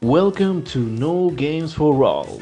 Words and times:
Welcome 0.00 0.62
to 0.72 0.78
No 0.78 1.28
Games 1.30 1.74
for 1.74 2.04
All. 2.04 2.38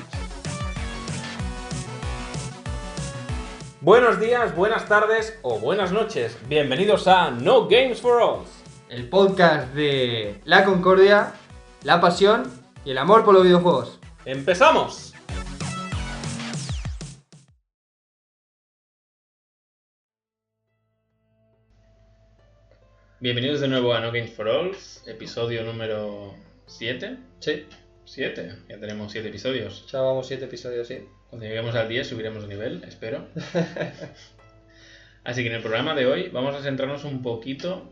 Buenos 3.81 4.21
días, 4.21 4.55
buenas 4.55 4.87
tardes 4.87 5.39
o 5.41 5.59
buenas 5.59 5.91
noches. 5.91 6.37
Bienvenidos 6.51 7.09
a 7.09 7.31
No 7.31 7.67
Games 7.67 8.03
for 8.03 8.21
All. 8.21 8.45
el 8.91 9.09
podcast 9.09 9.73
de 9.73 10.39
la 10.45 10.67
concordia, 10.67 11.33
la 11.83 11.99
pasión 11.99 12.45
y 12.85 12.91
el 12.91 12.99
amor 12.99 13.25
por 13.25 13.33
los 13.33 13.45
videojuegos. 13.45 14.01
¡Empezamos! 14.27 15.15
Bienvenidos 23.19 23.61
de 23.61 23.69
nuevo 23.69 23.95
a 23.95 24.01
No 24.01 24.13
Games 24.13 24.35
for 24.35 24.47
All, 24.47 24.77
episodio 25.07 25.65
número 25.65 26.35
7. 26.67 27.17
Sí, 27.41 27.67
7, 28.05 28.53
ya 28.69 28.79
tenemos 28.81 29.11
7 29.13 29.29
episodios. 29.29 29.87
ya 29.91 30.01
vamos 30.01 30.27
siete 30.29 30.45
episodios, 30.45 30.87
sí. 30.87 31.01
Cuando 31.31 31.47
lleguemos 31.47 31.75
al 31.75 31.89
10 31.89 32.07
subiremos 32.07 32.43
de 32.43 32.49
nivel, 32.49 32.85
espero. 32.87 33.27
Así 35.25 35.43
que 35.43 35.49
en 35.49 35.55
el 35.57 35.63
programa 35.63 35.95
de 35.95 36.07
hoy 36.07 36.29
vamos 36.29 36.55
a 36.55 36.63
centrarnos 36.63 37.05
un 37.05 37.21
poquito 37.23 37.91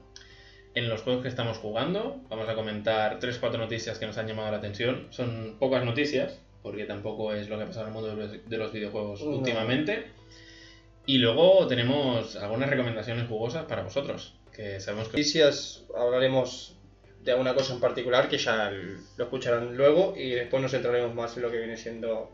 en 0.75 0.89
los 0.89 1.03
juegos 1.03 1.23
que 1.23 1.29
estamos 1.29 1.59
jugando. 1.59 2.21
Vamos 2.29 2.49
a 2.49 2.55
comentar 2.55 3.19
3-4 3.19 3.59
noticias 3.59 3.99
que 3.99 4.07
nos 4.07 4.17
han 4.19 4.29
llamado 4.29 4.51
la 4.53 4.59
atención. 4.59 5.09
Son 5.11 5.57
pocas 5.59 5.85
noticias, 5.85 6.39
porque 6.63 6.85
tampoco 6.85 7.33
es 7.35 7.49
lo 7.49 7.57
que 7.57 7.65
ha 7.65 7.67
pasado 7.67 7.87
en 7.87 7.89
el 7.89 7.95
mundo 8.01 8.15
de 8.15 8.17
los- 8.17 8.49
de 8.49 8.57
los 8.57 8.73
videojuegos 8.73 9.21
No. 9.23 9.31
últimamente. 9.39 10.07
Y 11.07 11.19
luego 11.19 11.67
tenemos 11.67 12.37
algunas 12.37 12.71
recomendaciones 12.71 13.27
jugosas 13.29 13.65
para 13.65 13.83
vosotros, 13.83 14.35
que 14.53 14.79
sabemos 14.81 15.09
que... 15.09 15.17
Noticias, 15.19 15.85
hablaremos 15.97 16.74
de 17.25 17.33
alguna 17.33 17.55
cosa 17.55 17.73
en 17.75 17.81
particular 17.81 18.29
que 18.29 18.37
ya 18.39 18.71
lo 18.71 19.25
escucharán 19.25 19.77
luego 19.77 20.15
y 20.17 20.31
después 20.33 20.61
nos 20.63 20.71
centraremos 20.73 21.15
más 21.15 21.37
en 21.37 21.43
lo 21.43 21.51
que 21.51 21.59
viene 21.59 21.77
siendo 21.77 22.31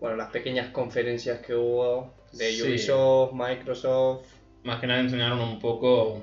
bueno, 0.00 0.16
las 0.16 0.30
pequeñas 0.30 0.70
conferencias 0.70 1.40
que 1.40 1.54
hubo 1.54 2.12
de 2.32 2.52
Sí. 2.52 2.62
Ubisoft, 2.62 3.32
Microsoft. 3.32 4.26
Más 4.64 4.80
que 4.80 4.86
nada 4.86 5.00
enseñaron 5.00 5.40
un 5.40 5.58
poco 5.60 6.22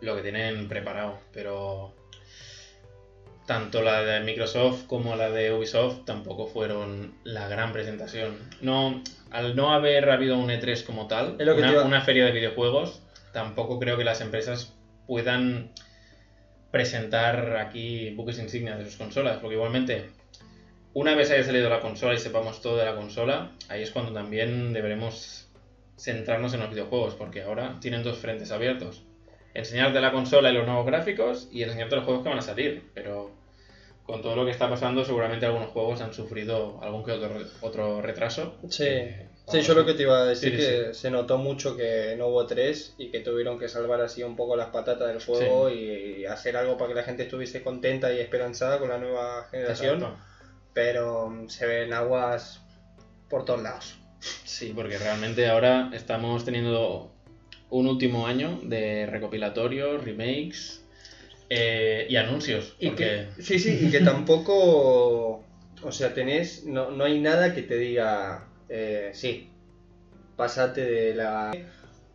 lo 0.00 0.16
que 0.16 0.22
tienen 0.22 0.68
preparado, 0.68 1.18
pero 1.32 1.92
tanto 3.46 3.82
la 3.82 4.02
de 4.04 4.20
Microsoft 4.20 4.84
como 4.86 5.16
la 5.16 5.30
de 5.30 5.52
Ubisoft 5.52 6.04
tampoco 6.04 6.46
fueron 6.46 7.14
la 7.24 7.48
gran 7.48 7.72
presentación. 7.72 8.36
No, 8.60 9.02
al 9.30 9.56
no 9.56 9.72
haber 9.72 10.10
habido 10.10 10.36
un 10.38 10.50
E3 10.50 10.84
como 10.84 11.06
tal, 11.06 11.36
Es 11.38 11.46
lo 11.46 11.54
que 11.54 11.60
una, 11.60 11.68
te 11.68 11.74
iba- 11.74 11.84
una 11.84 12.00
feria 12.02 12.26
de 12.26 12.32
videojuegos, 12.32 13.02
tampoco 13.32 13.78
creo 13.78 13.96
que 13.96 14.04
las 14.04 14.20
empresas 14.20 14.74
puedan 15.06 15.72
presentar 16.70 17.56
aquí 17.56 18.10
buques 18.10 18.38
insignias 18.38 18.78
de 18.78 18.84
sus 18.84 18.96
consolas, 18.96 19.38
porque 19.38 19.56
igualmente 19.56 20.10
una 20.94 21.14
vez 21.14 21.30
haya 21.30 21.44
salido 21.44 21.68
la 21.68 21.80
consola 21.80 22.14
y 22.14 22.18
sepamos 22.18 22.60
todo 22.60 22.76
de 22.76 22.84
la 22.84 22.96
consola, 22.96 23.52
ahí 23.68 23.82
es 23.82 23.90
cuando 23.90 24.12
también 24.12 24.72
deberemos 24.72 25.48
centrarnos 25.98 26.54
en 26.54 26.60
los 26.60 26.70
videojuegos, 26.70 27.14
porque 27.14 27.42
ahora 27.42 27.78
tienen 27.80 28.02
dos 28.02 28.18
frentes 28.18 28.50
abiertos. 28.50 29.02
Enseñarte 29.54 30.00
la 30.00 30.12
consola 30.12 30.50
y 30.50 30.54
los 30.54 30.66
nuevos 30.66 30.86
gráficos 30.86 31.48
y 31.50 31.62
enseñarte 31.62 31.96
los 31.96 32.04
juegos 32.04 32.22
que 32.22 32.28
van 32.28 32.38
a 32.38 32.42
salir, 32.42 32.90
pero 32.94 33.32
con 34.04 34.22
todo 34.22 34.36
lo 34.36 34.44
que 34.44 34.50
está 34.50 34.68
pasando 34.70 35.04
seguramente 35.04 35.46
algunos 35.46 35.68
juegos 35.68 36.00
han 36.00 36.14
sufrido 36.14 36.80
algún 36.82 37.04
que 37.04 37.12
otro, 37.12 37.30
otro 37.60 38.02
retraso. 38.02 38.56
Sí. 38.68 38.84
que 38.84 39.27
Sí, 39.50 39.60
yo 39.62 39.74
lo 39.74 39.86
que 39.86 39.94
te 39.94 40.02
iba 40.02 40.18
a 40.20 40.24
decir 40.26 40.56
Sí, 40.56 40.62
sí, 40.62 40.70
que 40.88 40.94
se 40.94 41.10
notó 41.10 41.38
mucho 41.38 41.76
que 41.76 42.14
no 42.18 42.26
hubo 42.28 42.46
tres 42.46 42.94
y 42.98 43.10
que 43.10 43.20
tuvieron 43.20 43.58
que 43.58 43.68
salvar 43.68 44.00
así 44.00 44.22
un 44.22 44.36
poco 44.36 44.56
las 44.56 44.68
patatas 44.68 45.08
del 45.08 45.22
juego 45.22 45.70
y, 45.70 46.20
y 46.20 46.26
hacer 46.26 46.56
algo 46.56 46.76
para 46.76 46.88
que 46.88 46.94
la 46.96 47.02
gente 47.04 47.22
estuviese 47.24 47.62
contenta 47.62 48.12
y 48.12 48.20
esperanzada 48.20 48.78
con 48.78 48.88
la 48.90 48.98
nueva 48.98 49.46
generación. 49.50 49.94
Exacto. 49.96 50.18
pero 50.74 51.28
mm, 51.30 51.48
se 51.48 51.66
ven 51.66 51.92
aguas 51.92 52.60
por 53.28 53.44
todos 53.44 53.62
lados. 53.62 53.94
Sí, 54.44 54.72
porque 54.74 54.98
realmente 54.98 55.46
ahora 55.48 55.90
estamos 55.92 56.44
teniendo 56.44 57.12
un 57.70 57.86
último 57.86 58.26
año 58.26 58.58
de 58.62 59.06
recopilatorios, 59.06 60.02
remakes 60.04 60.82
eh, 61.50 62.06
y 62.08 62.16
anuncios. 62.16 62.74
Y 62.78 62.88
porque- 62.88 63.28
que, 63.36 63.42
sí, 63.42 63.58
sí, 63.58 63.78
y 63.86 63.90
que 63.90 64.00
tampoco, 64.00 65.44
o 65.82 65.92
sea, 65.92 66.14
tenés, 66.14 66.64
no, 66.64 66.90
no 66.90 67.04
hay 67.04 67.20
nada 67.20 67.54
que 67.54 67.62
te 67.62 67.76
diga, 67.76 68.47
eh, 68.68 69.10
sí, 69.14 69.50
pásate 70.36 70.84
de 70.84 71.14
la... 71.14 71.52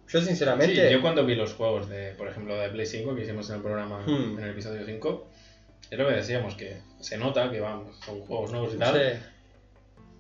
Yo 0.08 0.22
sinceramente... 0.22 0.88
Sí, 0.88 0.94
yo 0.94 1.02
cuando 1.02 1.26
vi 1.26 1.36
los 1.36 1.54
juegos 1.54 1.90
de, 1.90 2.12
por 2.12 2.28
ejemplo, 2.28 2.56
de 2.56 2.70
Play 2.70 2.86
5 2.86 3.16
que 3.16 3.24
hicimos 3.24 3.50
en 3.50 3.58
el 3.58 3.62
programa, 3.62 4.04
Hmm. 4.06 4.38
en 4.38 4.44
el 4.44 4.52
episodio 4.52 4.86
5, 4.86 5.28
es 5.90 5.98
lo 5.98 6.08
que 6.08 6.14
decíamos, 6.16 6.56
que 6.56 6.78
se 7.00 7.18
nota 7.18 7.52
que 7.52 7.60
vamos, 7.60 7.98
son 8.06 8.20
juegos 8.22 8.52
nuevos 8.52 8.74
y 8.76 8.78
tal, 8.78 8.96
sí, 8.96 9.20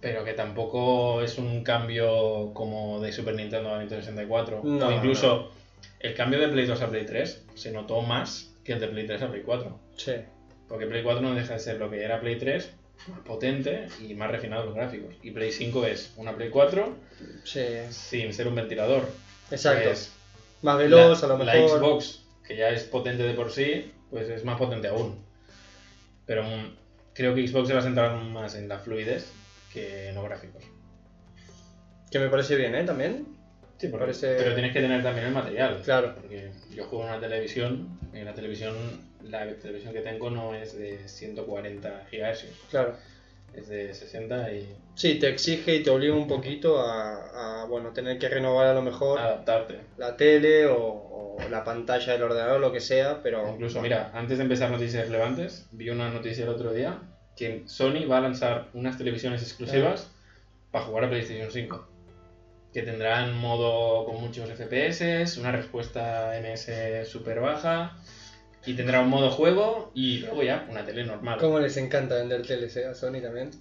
pero 0.01 0.23
que 0.25 0.33
tampoco 0.33 1.21
es 1.21 1.37
un 1.37 1.63
cambio 1.63 2.53
como 2.53 2.99
de 2.99 3.11
Super 3.13 3.35
Nintendo 3.35 3.73
a 3.73 3.79
Nintendo 3.79 4.03
64. 4.03 4.61
No, 4.63 4.87
o 4.87 4.91
incluso 4.91 5.51
el 5.99 6.13
cambio 6.13 6.39
de 6.39 6.49
Play 6.49 6.65
2 6.65 6.81
a 6.81 6.89
Play 6.89 7.05
3 7.05 7.45
se 7.53 7.71
notó 7.71 8.01
más 8.01 8.53
que 8.65 8.73
el 8.73 8.79
de 8.81 8.87
Play 8.87 9.05
3 9.07 9.21
a 9.21 9.29
Play 9.29 9.43
4. 9.43 9.79
sí. 9.95 10.13
Porque 10.67 10.87
Play 10.87 11.03
4 11.03 11.21
no 11.21 11.35
deja 11.35 11.53
de 11.53 11.59
ser 11.59 11.77
lo 11.77 11.89
que 11.91 12.03
era 12.03 12.19
Play 12.19 12.37
3, 12.37 12.73
más 13.07 13.19
potente 13.21 13.87
y 13.99 14.13
más 14.13 14.31
refinado 14.31 14.65
los 14.65 14.75
gráficos. 14.75 15.15
Y 15.21 15.31
Play 15.31 15.51
5 15.51 15.85
es 15.85 16.13
una 16.17 16.35
Play 16.35 16.49
4 16.49 16.95
Sí, 17.43 17.65
sin 17.89 18.33
ser 18.33 18.47
un 18.47 18.55
ventilador. 18.55 19.09
exacto. 19.51 19.89
Más 20.61 20.77
veloz, 20.77 21.21
la, 21.21 21.27
a 21.27 21.37
lo 21.37 21.43
la 21.43 21.53
mejor. 21.53 21.79
Xbox, 21.79 22.23
que 22.47 22.55
ya 22.55 22.69
es 22.69 22.83
potente 22.83 23.23
de 23.23 23.33
por 23.33 23.51
sí, 23.51 23.91
pues 24.09 24.29
es 24.29 24.45
más 24.45 24.57
potente 24.57 24.87
aún. 24.87 25.19
Pero 26.25 26.43
mm, 26.43 26.75
creo 27.13 27.35
que 27.35 27.45
Xbox 27.47 27.67
se 27.67 27.73
va 27.73 27.81
a 27.81 27.83
centrar 27.83 28.15
más 28.23 28.55
en 28.55 28.69
la 28.69 28.79
fluidez 28.79 29.29
que 29.73 30.07
en 30.09 30.15
los 30.15 30.23
gráficos. 30.23 30.63
Que 32.09 32.19
me 32.19 32.29
parece 32.29 32.55
bien, 32.55 32.75
¿eh? 32.75 32.83
También. 32.83 33.27
Sí, 33.77 33.87
porque- 33.89 34.05
Parece- 34.05 34.35
pero 34.37 34.53
tienes 34.53 34.71
que 34.71 34.79
tener 34.79 35.03
también 35.03 35.27
el 35.27 35.33
material. 35.33 35.81
Claro. 35.83 36.15
Porque 36.15 36.51
yo 36.73 36.85
juego 36.85 37.03
en 37.05 37.09
una 37.11 37.19
televisión, 37.19 37.99
y 38.13 38.19
en 38.19 38.25
la 38.25 38.33
televisión, 38.33 38.73
la 39.29 39.45
televisión 39.55 39.93
que 39.93 40.01
tengo 40.01 40.29
no 40.29 40.53
es 40.55 40.77
de 40.77 41.07
140 41.07 42.07
GHz, 42.11 42.45
Claro. 42.69 42.95
es 43.55 43.67
de 43.67 43.93
60 43.93 44.51
y 44.53 44.75
Sí, 44.95 45.15
te 45.19 45.27
exige 45.29 45.75
y 45.75 45.83
te 45.83 45.89
obliga 45.89 46.13
un 46.13 46.27
poquito 46.27 46.79
a, 46.79 47.61
a, 47.61 47.65
bueno, 47.65 47.91
tener 47.93 48.19
que 48.19 48.29
renovar 48.29 48.67
a 48.67 48.73
lo 48.73 48.81
mejor 48.81 49.19
adaptarte. 49.19 49.79
la 49.97 50.15
tele 50.17 50.65
o, 50.67 50.77
o 50.77 51.37
la 51.49 51.63
pantalla 51.63 52.13
del 52.13 52.23
ordenador, 52.23 52.59
lo 52.59 52.71
que 52.71 52.79
sea, 52.79 53.21
pero... 53.23 53.49
Incluso, 53.49 53.81
mira, 53.81 54.11
antes 54.13 54.37
de 54.37 54.43
empezar 54.43 54.69
noticias 54.69 55.07
relevantes, 55.07 55.67
vi 55.71 55.89
una 55.89 56.09
noticia 56.09 56.43
el 56.43 56.49
otro 56.49 56.71
día 56.73 56.99
que 57.35 57.63
Sony 57.65 58.05
va 58.09 58.17
a 58.17 58.21
lanzar 58.21 58.67
unas 58.75 58.97
televisiones 58.99 59.41
exclusivas 59.41 60.11
para 60.71 60.85
jugar 60.85 61.05
a 61.05 61.09
PlayStation 61.09 61.49
5. 61.51 61.87
Que 62.71 62.81
tendrán 62.83 63.35
modo 63.35 64.05
con 64.05 64.21
muchos 64.21 64.49
FPS, 64.51 65.37
una 65.39 65.51
respuesta 65.51 66.33
MS 66.41 67.07
super 67.07 67.39
baja, 67.39 67.97
y 68.65 68.73
tendrá 68.73 69.01
un 69.01 69.09
modo 69.09 69.29
juego 69.31 69.91
y 69.93 70.19
luego 70.19 70.43
ya 70.43 70.65
una 70.69 70.85
tele 70.85 71.03
normal. 71.03 71.37
¿Cómo 71.39 71.59
les 71.59 71.75
encanta 71.77 72.15
vender 72.15 72.45
teles 72.45 72.75
eh, 72.77 72.85
a 72.85 72.93
Sony 72.95 73.21
también? 73.21 73.51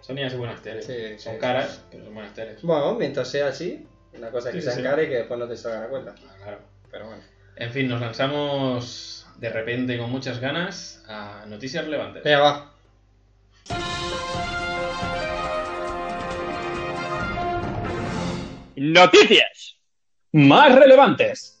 Sony 0.00 0.22
hace 0.26 0.36
buenas 0.36 0.62
teles. 0.62 0.84
Sí, 0.86 1.18
Son 1.18 1.34
sí, 1.34 1.40
caras, 1.40 1.72
sí. 1.76 1.80
pero 1.90 2.04
son 2.04 2.14
buenas 2.14 2.34
teles. 2.34 2.62
Bueno, 2.62 2.94
mientras 2.94 3.28
sea 3.28 3.48
así, 3.48 3.86
una 4.12 4.30
cosa 4.30 4.50
es 4.50 4.54
que 4.56 4.60
Sí, 4.60 4.66
sean 4.66 4.76
sí. 4.78 4.82
caras 4.82 5.06
y 5.06 5.08
que 5.08 5.14
después 5.16 5.40
no 5.40 5.48
te 5.48 5.56
salgan 5.56 5.82
a 5.84 5.88
cuenta. 5.88 6.14
Ah, 6.28 6.34
Claro. 6.42 6.58
Pero 6.90 7.06
bueno. 7.06 7.22
En 7.56 7.70
fin, 7.72 7.88
nos 7.88 8.00
lanzamos 8.00 9.26
de 9.38 9.48
repente 9.50 9.98
con 9.98 10.10
muchas 10.10 10.38
ganas 10.40 11.02
a 11.08 11.44
noticias 11.48 11.84
relevantes. 11.84 12.22
Venga, 12.22 12.40
va. 12.40 12.70
Noticias 18.76 19.78
más 20.32 20.74
relevantes. 20.74 21.53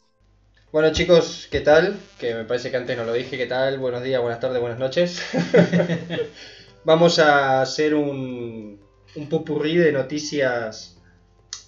Bueno 0.74 0.90
chicos, 0.90 1.46
¿qué 1.52 1.60
tal? 1.60 2.00
Que 2.18 2.34
me 2.34 2.42
parece 2.42 2.72
que 2.72 2.76
antes 2.76 2.96
no 2.96 3.04
lo 3.04 3.12
dije, 3.12 3.38
¿qué 3.38 3.46
tal? 3.46 3.78
Buenos 3.78 4.02
días, 4.02 4.20
buenas 4.20 4.40
tardes, 4.40 4.60
buenas 4.60 4.80
noches. 4.80 5.22
Vamos 6.84 7.20
a 7.20 7.62
hacer 7.62 7.94
un, 7.94 8.80
un 9.14 9.28
popurrí 9.28 9.76
de 9.76 9.92
noticias 9.92 11.00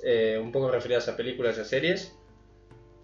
eh, 0.03 0.41
un 0.43 0.50
poco 0.50 0.73
referidas 0.73 1.06
a 1.06 1.17
películas 1.17 1.56
y 1.56 1.61
a 1.61 1.64
series. 1.64 2.17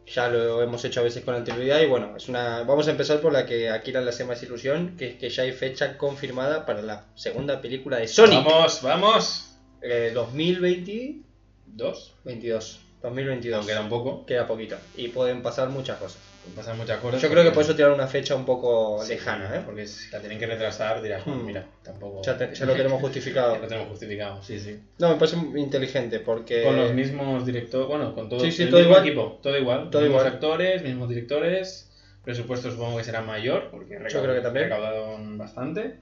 Ya 0.08 0.26
lo 0.26 0.60
hemos 0.60 0.84
hecho 0.84 0.98
a 0.98 1.04
veces 1.04 1.22
con 1.22 1.36
anterioridad 1.36 1.80
y 1.80 1.86
bueno, 1.86 2.16
es 2.16 2.28
una 2.28 2.64
vamos 2.64 2.88
a 2.88 2.90
empezar 2.90 3.20
por 3.20 3.32
la 3.32 3.46
que 3.46 3.70
a 3.70 3.80
Kira 3.80 4.00
le 4.00 4.08
hace 4.08 4.24
más 4.24 4.42
ilusión, 4.42 4.96
que 4.96 5.10
es 5.10 5.14
que 5.18 5.30
ya 5.30 5.44
hay 5.44 5.52
fecha 5.52 5.98
confirmada 5.98 6.66
para 6.66 6.82
la 6.82 7.12
segunda 7.14 7.60
película 7.60 7.98
de 7.98 8.08
Sonic. 8.08 8.44
¡Vamos, 8.44 8.82
vamos! 8.82 9.56
Eh, 9.80 10.10
2022. 10.12 12.16
Dos. 12.24 12.81
2022. 13.02 13.58
Aún 13.58 13.66
queda 13.66 13.80
un 13.80 13.88
poco. 13.88 14.24
Queda 14.26 14.46
poquito. 14.46 14.76
Y 14.96 15.08
pueden 15.08 15.42
pasar 15.42 15.68
muchas 15.70 15.98
cosas. 15.98 16.18
Pasan 16.56 16.76
muchas 16.76 16.98
cosas. 16.98 17.22
Yo 17.22 17.30
creo 17.30 17.44
que 17.44 17.52
por 17.52 17.62
eso 17.62 17.74
tiraron 17.76 17.94
una 17.94 18.08
fecha 18.08 18.34
un 18.34 18.44
poco 18.44 19.00
Sí, 19.04 19.10
lejana, 19.12 19.56
¿eh? 19.56 19.62
Porque 19.64 19.86
si 19.86 20.10
la 20.10 20.18
tienen 20.18 20.40
que 20.40 20.46
retrasar, 20.46 21.00
dirás, 21.00 21.22
"Pues 21.24 21.36
Hmm. 21.36 21.46
mira, 21.46 21.66
tampoco. 21.84 22.20
Ya, 22.24 22.36
te- 22.36 22.52
ya 22.52 22.66
lo 22.66 22.72
tenemos 22.74 22.98
Ya 23.00 23.06
justificado. 23.06 23.56
lo 23.58 23.66
tenemos 23.68 23.88
justificado, 23.90 24.42
sí, 24.42 24.58
sí. 24.58 24.80
No, 24.98 25.10
me 25.10 25.14
parece 25.16 25.36
inteligente 25.36 26.18
porque... 26.18 26.64
Con 26.64 26.76
los 26.76 26.92
mismos 26.92 27.46
directores, 27.46 27.86
bueno, 27.86 28.12
con 28.14 28.28
todo, 28.28 28.40
Sí, 28.40 28.50
sí, 28.50 28.64
el 28.64 28.70
todo 28.70 28.80
mismo 28.80 28.94
igual. 28.96 29.06
equipo, 29.06 29.38
todo 29.40 29.56
igual. 29.56 29.90
Todo 29.90 30.02
mismos 30.02 30.20
igual. 30.22 30.34
actores, 30.34 30.82
mismos 30.82 31.08
directores. 31.08 31.88
Presupuesto 32.24 32.70
supongo 32.72 32.98
que 32.98 33.04
será 33.04 33.20
mayor, 33.20 33.68
porque 33.70 33.98
Yo 34.10 34.22
creo 34.22 34.34
que 34.34 34.40
también. 34.40 34.64
recaudaron 34.64 35.38
bastante. 35.38 35.96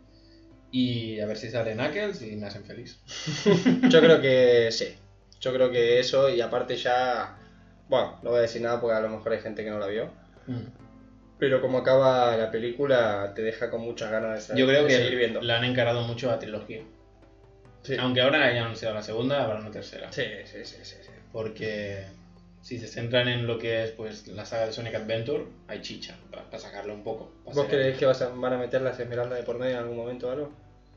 Y 0.72 1.20
a 1.20 1.26
ver 1.26 1.36
si 1.36 1.50
sale 1.50 1.74
Knuckles 1.74 2.22
y 2.22 2.36
me 2.36 2.46
hacen 2.46 2.64
feliz. 2.64 2.98
Yo 3.90 4.00
creo 4.00 4.20
que 4.22 4.68
sí. 4.70 4.86
Yo 5.40 5.52
creo 5.52 5.70
que 5.70 5.98
eso, 5.98 6.28
y 6.28 6.40
aparte 6.40 6.76
ya. 6.76 7.36
Bueno, 7.88 8.18
no 8.22 8.30
voy 8.30 8.38
a 8.38 8.42
decir 8.42 8.62
nada 8.62 8.80
porque 8.80 8.96
a 8.96 9.00
lo 9.00 9.08
mejor 9.08 9.32
hay 9.32 9.40
gente 9.40 9.64
que 9.64 9.70
no 9.70 9.78
la 9.78 9.86
vio. 9.86 10.10
Mm. 10.46 10.66
Pero 11.38 11.60
como 11.62 11.78
acaba 11.78 12.36
la 12.36 12.50
película, 12.50 13.32
te 13.34 13.42
deja 13.42 13.70
con 13.70 13.80
muchas 13.80 14.10
ganas 14.10 14.34
de, 14.34 14.40
sa- 14.42 14.54
Yo 14.54 14.66
creo 14.66 14.82
de 14.82 14.88
que 14.88 14.94
seguir 14.96 15.16
viendo. 15.16 15.40
la 15.40 15.56
han 15.56 15.64
encarado 15.64 16.02
mucho 16.02 16.30
a 16.30 16.38
trilogía. 16.38 16.82
Sí. 17.82 17.96
Aunque 17.98 18.20
ahora 18.20 18.44
hayan 18.44 18.64
anunciado 18.66 18.94
la 18.94 19.02
segunda, 19.02 19.42
habrá 19.42 19.58
una 19.58 19.70
tercera. 19.70 20.12
Sí, 20.12 20.22
sí, 20.44 20.58
sí, 20.64 20.76
sí, 20.82 20.96
sí. 21.00 21.10
Porque 21.32 22.04
si 22.60 22.78
se 22.78 22.86
centran 22.86 23.26
en 23.28 23.46
lo 23.46 23.58
que 23.58 23.84
es 23.84 23.92
pues 23.92 24.28
la 24.28 24.44
saga 24.44 24.66
de 24.66 24.72
Sonic 24.72 24.94
Adventure, 24.96 25.46
hay 25.66 25.80
chicha 25.80 26.14
para 26.30 26.58
sacarlo 26.58 26.92
un 26.92 27.02
poco. 27.02 27.32
¿Vos 27.44 27.54
ser- 27.56 27.68
creéis 27.68 27.96
que 27.96 28.04
vas 28.04 28.20
a- 28.20 28.28
van 28.28 28.52
a 28.52 28.58
meter 28.58 28.82
las 28.82 29.00
esmeraldas 29.00 29.38
de 29.38 29.44
por 29.44 29.58
medio 29.58 29.72
en 29.72 29.78
algún 29.78 29.96
momento 29.96 30.28
o 30.28 30.32
algo? 30.32 30.52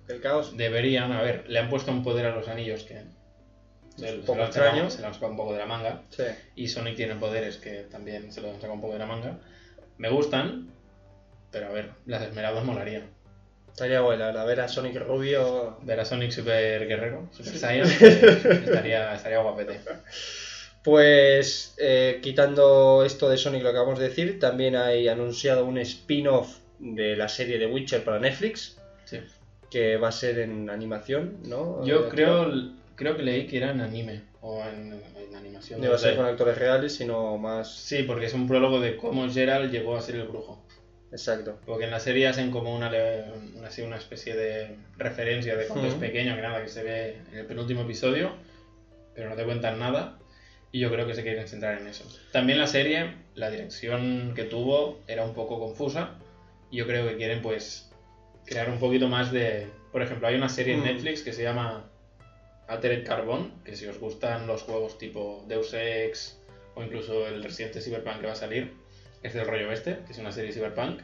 ¿El 0.10 0.19
caos? 0.19 0.57
Deberían, 0.57 1.13
a 1.13 1.22
ver, 1.22 1.45
le 1.50 1.57
han 1.60 1.69
puesto 1.69 1.90
un 1.92 2.04
poder 2.04 2.25
a 2.25 2.36
los 2.36 2.50
anillos 2.50 2.84
que 2.84 3.01
se 3.98 4.13
poco 4.25 4.44
extraño. 4.44 4.90
se 4.90 5.01
lo 5.01 5.07
han 5.07 5.13
sacado 5.13 5.31
un 5.31 5.38
poco 5.38 5.54
de 5.54 5.60
la 5.60 5.66
manga. 5.66 6.01
Sí. 6.10 6.24
Y 6.56 6.68
Sonic 6.68 6.95
tiene 6.95 7.16
poderes 7.16 7.57
que 7.57 7.84
también 7.92 8.31
se 8.31 8.42
lo 8.42 8.50
han 8.50 8.56
sacado 8.56 8.74
un 8.74 8.81
poco 8.81 8.94
de 8.94 9.00
la 9.00 9.06
manga. 9.06 9.38
Me 9.98 10.10
gustan, 10.10 10.69
pero 11.51 11.68
a 11.68 11.72
ver, 11.72 11.92
las 12.06 12.24
esmeraldas 12.24 12.63
molarían. 12.66 13.04
Estaría 13.72 14.01
bueno, 14.01 14.31
la 14.31 14.44
ver 14.45 14.62
a 14.62 14.68
Sonic 14.68 14.95
Rubio. 14.98 15.78
Ver 15.81 16.00
a 16.00 16.06
Sonic 16.06 16.31
Super 16.31 16.88
Guerrero, 16.88 17.28
Super 17.31 17.57
Saiyan, 17.57 17.90
pues, 18.00 18.24
estaría, 18.45 19.16
estaría 19.16 19.40
guapete. 19.40 19.80
Pues 20.84 21.75
eh, 21.78 22.19
quitando 22.22 23.04
esto 23.06 23.30
de 23.30 23.38
Sonic 23.38 23.63
lo 23.63 23.72
que 23.72 23.78
acabamos 23.78 24.00
de 24.00 24.10
decir, 24.10 24.40
también 24.40 24.75
hay 24.75 25.07
anunciado 25.07 25.66
un 25.66 25.78
spin-off 25.78 26.57
de 26.80 27.16
la 27.16 27.30
serie 27.30 27.57
de 27.57 27.68
Witcher 27.68 28.04
para 28.04 28.19
Netflix, 28.19 28.78
Sí. 29.06 29.19
que 29.72 29.95
va 29.98 30.10
a 30.10 30.12
ser 30.12 30.40
en 30.40 30.69
animación, 30.69 31.38
¿no? 31.44 31.86
Yo 31.86 32.06
Eh, 32.07 32.10
creo, 32.10 32.51
creo 33.04 33.18
que 33.18 33.24
leí 33.24 33.46
que 33.48 33.58
era 33.58 33.72
en 33.72 33.82
anime 33.82 34.22
o 34.42 34.64
en, 34.64 35.02
en 35.18 35.36
animación. 35.36 35.82
No 35.82 35.90
va 35.90 35.96
a 35.96 36.00
ser 36.00 36.14
2D. 36.14 36.18
con 36.18 36.26
actores 36.26 36.58
reales, 36.58 36.96
sino 36.96 37.38
más... 37.38 37.70
Sí, 37.74 38.04
porque 38.04 38.26
es 38.26 38.34
un 38.34 38.48
prólogo 38.48 38.80
de 38.80 38.96
cómo 38.96 39.30
Gerald 39.30 39.72
llegó 39.72 39.96
a 39.96 40.02
ser 40.02 40.16
el 40.16 40.28
brujo. 40.28 40.64
Exacto. 41.12 41.60
Porque 41.66 41.86
en 41.86 41.92
la 41.92 42.00
serie 42.00 42.28
hacen 42.28 42.50
como 42.50 42.74
una, 42.76 42.90
una, 42.90 43.68
así 43.68 43.82
una 43.82 43.98
especie 43.98 44.36
de 44.36 44.78
referencia 44.98 45.56
de 45.56 45.68
cuando 45.68 45.88
es 45.88 45.94
Ujú. 45.94 46.02
pequeño, 46.02 46.36
que 46.36 46.42
nada, 46.42 46.64
que 46.64 46.70
se 46.70 46.82
ve 46.82 47.18
en 47.32 47.40
el 47.40 47.46
penúltimo 47.46 47.82
episodio, 47.82 48.32
pero 49.14 49.30
no 49.30 49.36
te 49.36 49.44
cuentan 49.44 49.80
nada. 49.80 50.18
Y 50.72 50.80
yo 50.80 50.90
creo 50.90 51.06
que 51.06 51.14
se 51.14 51.22
quieren 51.22 51.48
centrar 51.48 51.80
en 51.80 51.88
eso. 51.88 52.04
También 52.32 52.58
la 52.58 52.66
serie, 52.66 53.14
la 53.36 53.52
dirección 53.52 54.34
que 54.34 54.44
tuvo 54.44 55.00
era 55.08 55.24
un 55.24 55.36
poco 55.36 55.60
confusa. 55.60 56.16
Y 56.72 56.78
yo 56.78 56.88
creo 56.88 57.08
que 57.08 57.16
quieren, 57.16 57.44
pues, 57.44 57.92
crear 58.46 58.70
un 58.70 58.80
poquito 58.80 59.08
más 59.08 59.32
de. 59.32 59.68
Por 59.92 60.02
ejemplo, 60.02 60.28
hay 60.28 60.36
una 60.36 60.50
serie 60.50 60.74
en. 60.74 60.84
Netflix 60.84 61.22
que 61.22 61.32
se 61.32 61.44
llama 61.44 61.92
Altered 62.68 63.06
Carbon, 63.06 63.51
que 63.65 63.75
si 63.75 63.86
os 63.88 64.00
gustan 64.00 64.48
los 64.48 64.63
juegos 64.63 64.98
tipo 64.98 65.45
Deus 65.48 65.74
Ex 65.74 66.39
o 66.75 66.83
incluso 66.83 67.27
el 67.27 67.44
reciente 67.44 67.81
Cyberpunk 67.81 68.21
que 68.21 68.27
va 68.27 68.33
a 68.33 68.36
salir, 68.38 68.74
es 69.21 69.33
del 69.33 69.45
rollo 69.45 69.71
este, 69.71 70.00
que 70.06 70.12
es 70.13 70.18
una 70.18 70.31
serie 70.31 70.51
Cyberpunk. 70.54 71.01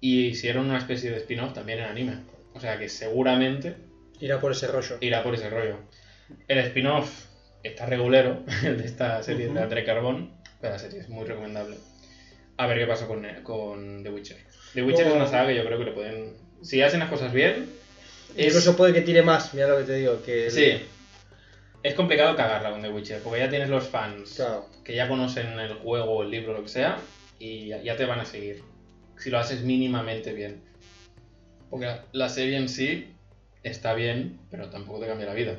Y 0.00 0.26
hicieron 0.26 0.66
una 0.66 0.78
especie 0.78 1.10
de 1.10 1.16
spin-off 1.18 1.52
también 1.54 1.78
en 1.80 1.86
anime. 1.86 2.18
O 2.54 2.60
sea 2.60 2.78
que 2.78 2.88
seguramente 2.88 3.76
Irá 4.20 4.40
por 4.40 4.52
ese 4.52 4.66
rollo. 4.68 4.96
irá 5.00 5.22
por 5.22 5.34
ese 5.34 5.50
rollo. 5.50 5.78
El 6.48 6.58
spin-off 6.58 7.26
está 7.62 7.86
regulero, 7.86 8.42
el 8.64 8.78
de 8.78 8.86
esta 8.86 9.22
serie 9.22 9.46
de 9.46 9.52
Ujú. 9.52 9.60
Atre 9.60 9.84
Carbón, 9.84 10.32
pero 10.60 10.72
la 10.74 10.78
serie 10.78 11.00
es 11.00 11.08
muy 11.08 11.24
recomendable. 11.26 11.76
A 12.56 12.66
ver 12.66 12.78
qué 12.78 12.86
pasa 12.86 13.06
con, 13.06 13.26
con 13.42 14.02
The 14.02 14.10
Witcher. 14.10 14.38
The 14.74 14.82
Witcher 14.82 15.06
es 15.06 15.12
Como- 15.12 15.22
una 15.22 15.30
saga 15.30 15.48
que 15.48 15.56
yo 15.56 15.64
creo 15.66 15.78
que 15.78 15.84
le 15.84 15.92
pueden. 15.92 16.34
Si 16.62 16.80
hacen 16.80 17.00
las 17.00 17.10
cosas 17.10 17.32
bien. 17.32 17.68
Es- 18.34 18.46
Incluso 18.48 18.76
puede 18.76 18.92
que 18.92 19.02
tire 19.02 19.22
más, 19.22 19.52
mira 19.54 19.68
lo 19.68 19.78
que 19.78 19.84
te 19.84 19.94
digo. 19.94 20.22
Que 20.24 20.46
el- 20.46 20.50
Sí. 20.52 20.82
Es 21.82 21.94
complicado 21.94 22.34
cagarla 22.34 22.70
con 22.70 22.82
The 22.82 22.88
Witcher, 22.88 23.22
porque 23.22 23.38
ya 23.40 23.48
tienes 23.48 23.68
los 23.68 23.84
fans 23.88 24.34
Claro. 24.34 24.66
que 24.82 24.94
ya 24.96 25.06
conocen 25.08 25.58
el 25.60 25.74
juego 25.74 26.22
el 26.24 26.30
libro 26.30 26.52
lo 26.52 26.62
que 26.62 26.68
sea, 26.68 26.98
y 27.38 27.68
ya, 27.68 27.80
ya 27.82 27.96
te 27.96 28.04
van 28.06 28.18
a 28.20 28.24
seguir. 28.24 28.62
Si 29.18 29.30
lo 29.30 29.38
haces 29.38 29.62
mínimamente 29.62 30.32
bien. 30.32 30.62
Porque 31.70 31.88
la- 32.12 32.28
serie 32.28 32.56
en 32.56 32.68
sí 32.68 33.08
está 33.62 33.94
bien, 33.94 34.38
pero 34.50 34.68
tampoco 34.70 35.00
te 35.00 35.06
cambia 35.06 35.26
la 35.26 35.34
vida. 35.34 35.54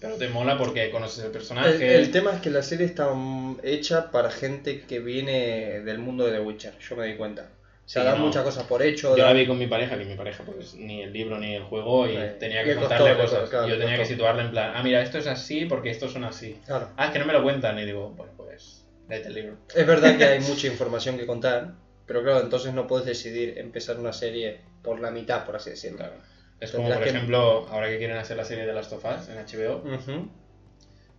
Pero 0.00 0.14
te 0.16 0.28
mola 0.28 0.56
porque 0.58 0.90
conoces 0.90 1.24
el 1.24 1.30
personaje. 1.32 1.74
El, 1.74 2.02
el 2.04 2.10
tema 2.12 2.32
es 2.32 2.40
que 2.40 2.50
la 2.50 2.62
serie 2.62 2.86
está 2.86 3.12
mm, 3.12 3.58
hecha 3.62 4.10
para 4.10 4.30
gente 4.30 4.82
que 4.82 5.00
viene 5.00 5.80
del 5.80 5.98
mundo 5.98 6.24
de 6.26 6.32
The 6.32 6.40
Witcher, 6.40 6.78
yo 6.78 6.96
me 6.96 7.06
di 7.06 7.16
cuenta. 7.16 7.50
O 7.88 7.90
sea, 7.90 8.02
Sí, 8.02 8.06
dan 8.08 8.18
no. 8.18 8.26
muchas 8.26 8.42
cosas 8.44 8.64
por 8.64 8.82
hecho. 8.82 9.16
Yo 9.16 9.24
la 9.24 9.32
vi 9.32 9.46
con 9.46 9.56
mi 9.58 9.66
pareja, 9.66 9.96
que 9.96 10.04
mi 10.04 10.14
pareja 10.14 10.44
pues 10.44 10.74
ni 10.74 11.02
el 11.02 11.10
libro 11.10 11.38
ni 11.38 11.54
el 11.54 11.62
juego 11.62 12.06
y 12.06 12.18
tenía 12.38 12.62
que 12.62 12.74
contarle 12.74 13.16
costó, 13.16 13.36
cosas. 13.36 13.48
claro, 13.48 13.66
Yo 13.66 13.78
tenía 13.78 13.96
que 13.96 14.04
situarle 14.04 14.42
en 14.42 14.50
plan, 14.50 14.72
ah, 14.74 14.82
mira, 14.82 15.00
esto 15.00 15.16
es 15.16 15.26
así 15.26 15.64
porque 15.64 15.88
estos 15.88 16.12
son 16.12 16.24
así. 16.24 16.58
Claro. 16.66 16.90
Ah, 16.98 17.06
es 17.06 17.12
que 17.12 17.18
no 17.18 17.24
me 17.24 17.32
lo 17.32 17.42
cuentan 17.42 17.78
y 17.78 17.86
digo, 17.86 18.10
bueno, 18.10 18.34
pues 18.36 18.84
léete 19.08 19.28
el 19.28 19.34
libro. 19.34 19.56
Es 19.74 19.86
verdad 19.86 20.18
que 20.18 20.24
hay 20.24 20.40
mucha 20.40 20.66
información 20.66 21.16
que 21.16 21.24
contar, 21.24 21.72
pero 22.04 22.22
claro, 22.22 22.40
entonces 22.40 22.74
no 22.74 22.86
puedes 22.86 23.06
decidir 23.06 23.54
empezar 23.56 23.96
una 23.98 24.12
serie 24.12 24.58
por 24.82 25.00
la 25.00 25.10
mitad, 25.10 25.46
por 25.46 25.56
así 25.56 25.70
decirlo. 25.70 25.96
Claro. 25.96 26.12
Es 26.60 26.72
como, 26.72 26.90
por 26.90 27.02
que- 27.02 27.08
ejemplo, 27.08 27.66
ahora 27.70 27.88
que 27.88 27.96
quieren 27.96 28.18
hacer 28.18 28.36
la 28.36 28.44
serie 28.44 28.66
de 28.66 28.72
Last 28.74 28.92
of 28.92 29.02
Us 29.02 29.30
en 29.30 29.38
HBO, 29.38 29.82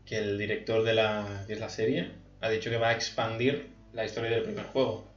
que 0.06 0.18
el 0.19 0.38
director 0.38 0.83
de 0.83 0.94
la, 0.94 1.45
es 1.48 1.60
la 1.60 1.69
serie 1.69 2.12
ha 2.42 2.50
dicho 2.50 2.69
que 2.69 2.77
va 2.77 2.89
a 2.89 2.94
expandir 2.94 3.69
la 3.92 4.06
historia 4.06 4.30
del 4.30 4.44
primer 4.44 4.65
juego. 4.65 5.09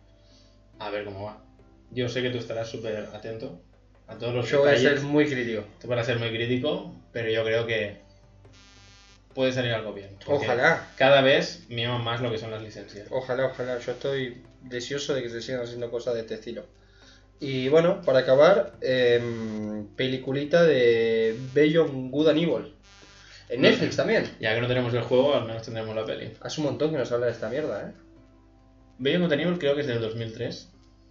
A 0.86 0.90
ver 0.90 1.04
cómo 1.04 1.24
va. 1.26 1.42
Yo 1.90 2.08
sé 2.08 2.22
que 2.22 2.30
tú 2.30 2.38
estarás 2.38 2.68
súper 2.68 3.08
atento 3.12 3.60
a 4.06 4.16
todos 4.16 4.34
los 4.34 4.48
Yo 4.48 4.60
voy 4.60 4.68
a 4.68 4.72
detalles. 4.72 5.00
ser 5.00 5.08
muy 5.08 5.26
crítico. 5.26 5.64
Tú 5.80 5.88
vas 5.88 6.00
a 6.00 6.04
ser 6.04 6.18
muy 6.18 6.30
crítico, 6.30 6.94
pero 7.12 7.30
yo 7.30 7.44
creo 7.44 7.66
que 7.66 8.00
puede 9.34 9.52
salir 9.52 9.72
algo 9.72 9.92
bien. 9.92 10.16
Ojalá, 10.26 10.88
Cada 10.96 11.20
vez 11.22 11.64
miman 11.68 12.02
más 12.02 12.20
lo 12.20 12.30
que 12.30 12.38
son 12.38 12.50
las 12.50 12.62
licencias. 12.62 13.06
ojalá, 13.10 13.46
ojalá. 13.46 13.78
Yo 13.78 13.92
estoy 13.92 14.42
deseoso 14.62 15.14
de 15.14 15.22
que 15.22 15.30
se 15.30 15.40
sigan 15.40 15.62
haciendo 15.62 15.90
cosas 15.90 16.14
de 16.14 16.20
este 16.20 16.34
estilo. 16.34 16.64
Y 17.40 17.68
bueno, 17.68 18.02
para 18.02 18.20
acabar, 18.20 18.74
em, 18.80 19.86
peliculita 19.96 20.62
de 20.62 21.36
Beyond 21.54 22.10
Good 22.10 22.28
and 22.28 22.38
Evil. 22.38 22.74
En 23.48 23.60
Netflix 23.62 23.96
también. 23.96 24.30
Ya 24.40 24.54
que 24.54 24.60
no 24.60 24.68
tenemos 24.68 24.94
el 24.94 25.02
juego, 25.02 25.34
al 25.34 25.44
menos 25.46 25.62
tendremos 25.62 25.94
la 25.94 26.04
peli. 26.06 26.32
Hace 26.40 26.60
un 26.60 26.68
montón 26.68 26.90
que 26.92 26.98
nos 26.98 27.10
habla 27.12 27.26
de 27.26 27.32
esta 27.32 27.48
mierda, 27.48 27.88
¿eh? 27.88 27.92
Beyond 28.98 29.24
Good 29.24 29.32
and 29.32 29.42
Evil 29.42 29.58
creo 29.58 29.74
que 29.74 29.80
es 29.80 29.86
del 29.88 30.00
2003, 30.00 30.68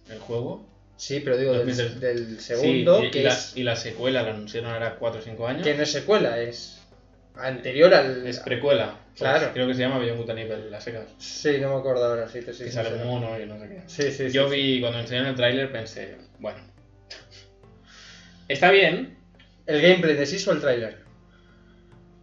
el 0.08 0.18
juego. 0.18 0.66
Sí, 0.96 1.20
pero 1.20 1.36
digo 1.36 1.52
del, 1.52 1.66
2003. 1.66 2.00
del 2.00 2.40
segundo, 2.40 3.00
Sí, 3.00 3.18
y, 3.18 3.22
la, 3.22 3.32
es, 3.32 3.52
y 3.56 3.62
la 3.62 3.76
secuela 3.76 4.22
la 4.22 4.30
anunciaron 4.30 4.72
ahora 4.72 4.96
4 4.98 5.20
o 5.20 5.24
5 5.24 5.46
años. 5.46 5.62
que 5.64 5.74
no 5.74 5.82
es 5.82 5.90
secuela, 5.90 6.40
es 6.40 6.80
anterior 7.34 7.92
al... 7.94 8.26
Es 8.26 8.38
precuela. 8.40 8.98
Pues 9.08 9.20
Claro. 9.20 9.50
Creo 9.52 9.66
que 9.66 9.74
se 9.74 9.80
llama 9.80 9.98
Beyond 9.98 10.22
Good 10.22 10.30
Evil, 10.38 10.70
las 10.70 10.84
secas. 10.84 11.06
Sí, 11.18 11.58
no 11.60 11.74
me 11.74 11.80
acuerdo 11.80 12.04
ahora, 12.04 12.28
sí, 12.28 12.40
te 12.40 12.52
soy 12.52 12.66
que 12.66 12.72
sale 12.72 12.94
un 12.94 13.06
mono 13.06 13.40
y 13.40 13.46
no 13.46 13.58
sé 13.58 13.68
qué. 13.68 13.82
Sí, 13.86 14.02
sí, 14.12 14.28
sí. 14.28 14.30
Yo 14.30 14.48
sí. 14.48 14.54
vi, 14.54 14.80
cuando 14.80 15.00
enseñaron 15.00 15.30
el 15.30 15.36
tráiler 15.36 15.72
pensé, 15.72 16.16
bueno. 16.38 16.60
Está 18.48 18.70
bien 18.70 19.16
¿El 19.66 19.80
gameplay 19.80 20.16
de 20.16 20.26
sí 20.26 20.48
o 20.48 20.52
el 20.52 20.60
tráiler? 20.60 20.98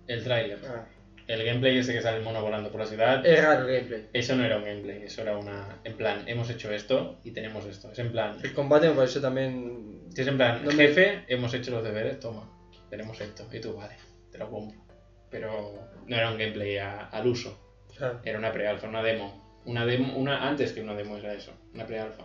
el 0.08 0.24
tráiler. 0.24 0.60
Ah, 0.68 0.86
El 1.30 1.46
gameplay 1.46 1.78
ese 1.78 1.94
que 1.94 2.02
sale 2.02 2.18
el 2.18 2.24
mono 2.24 2.42
volando 2.42 2.72
por 2.72 2.82
la 2.82 2.88
ciudad. 2.88 3.24
es 3.26 3.44
raro 3.44 3.68
el 3.68 3.76
gameplay. 3.76 4.10
Eso 4.14 4.36
no 4.36 4.44
era 4.44 4.58
un 4.58 4.64
gameplay, 4.66 5.04
eso 5.04 5.22
era 5.22 5.38
una... 5.38 5.80
En 5.84 5.96
plan, 5.96 6.24
hemos 6.28 6.50
hecho 6.50 6.72
esto 6.74 7.20
y 7.24 7.32
tenemos 7.32 7.66
esto. 7.66 7.92
Es 7.92 8.00
en 8.00 8.12
plan... 8.12 8.38
El 8.44 8.52
combate 8.54 8.90
me 8.90 8.96
pareció 8.96 9.22
también... 9.22 10.10
Es 10.16 10.26
en 10.26 10.38
plan, 10.38 10.64
No 10.66 10.72
me- 10.72 10.88
jefe, 10.88 11.26
hemos 11.28 11.54
hecho 11.54 11.70
los 11.70 11.84
deberes, 11.84 12.20
toma, 12.20 12.50
tenemos 12.90 13.22
esto. 13.22 13.48
Y 13.54 13.60
tú, 13.62 13.76
vale, 13.76 13.96
te 14.32 14.40
lo 14.40 14.50
compro. 14.50 14.82
Pero 15.30 15.88
no 16.08 16.16
era 16.16 16.32
un 16.32 16.38
gameplay 16.40 16.78
a- 16.78 17.06
al 17.10 17.28
uso. 17.28 17.58
Claro. 17.96 18.20
Era 18.24 18.40
una 18.40 18.52
pre-alfa, 18.52 18.88
una 18.88 19.04
demo. 19.04 19.62
Una 19.66 19.86
demo, 19.86 20.18
una 20.18 20.48
antes 20.48 20.72
que 20.74 20.82
una 20.82 20.96
demo 20.96 21.16
era 21.18 21.34
eso, 21.34 21.54
una 21.76 21.86
pre-alfa. 21.86 22.24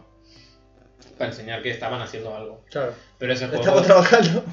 Para 1.19 1.31
enseñar 1.31 1.63
que 1.63 1.71
estaban 1.71 2.01
haciendo 2.01 2.35
algo. 2.35 2.65
claro. 2.71 2.95
Pero 3.19 3.35
ese 3.35 3.49
juego, 3.49 3.61
Estamos 3.63 3.83
trabajando. 3.85 4.45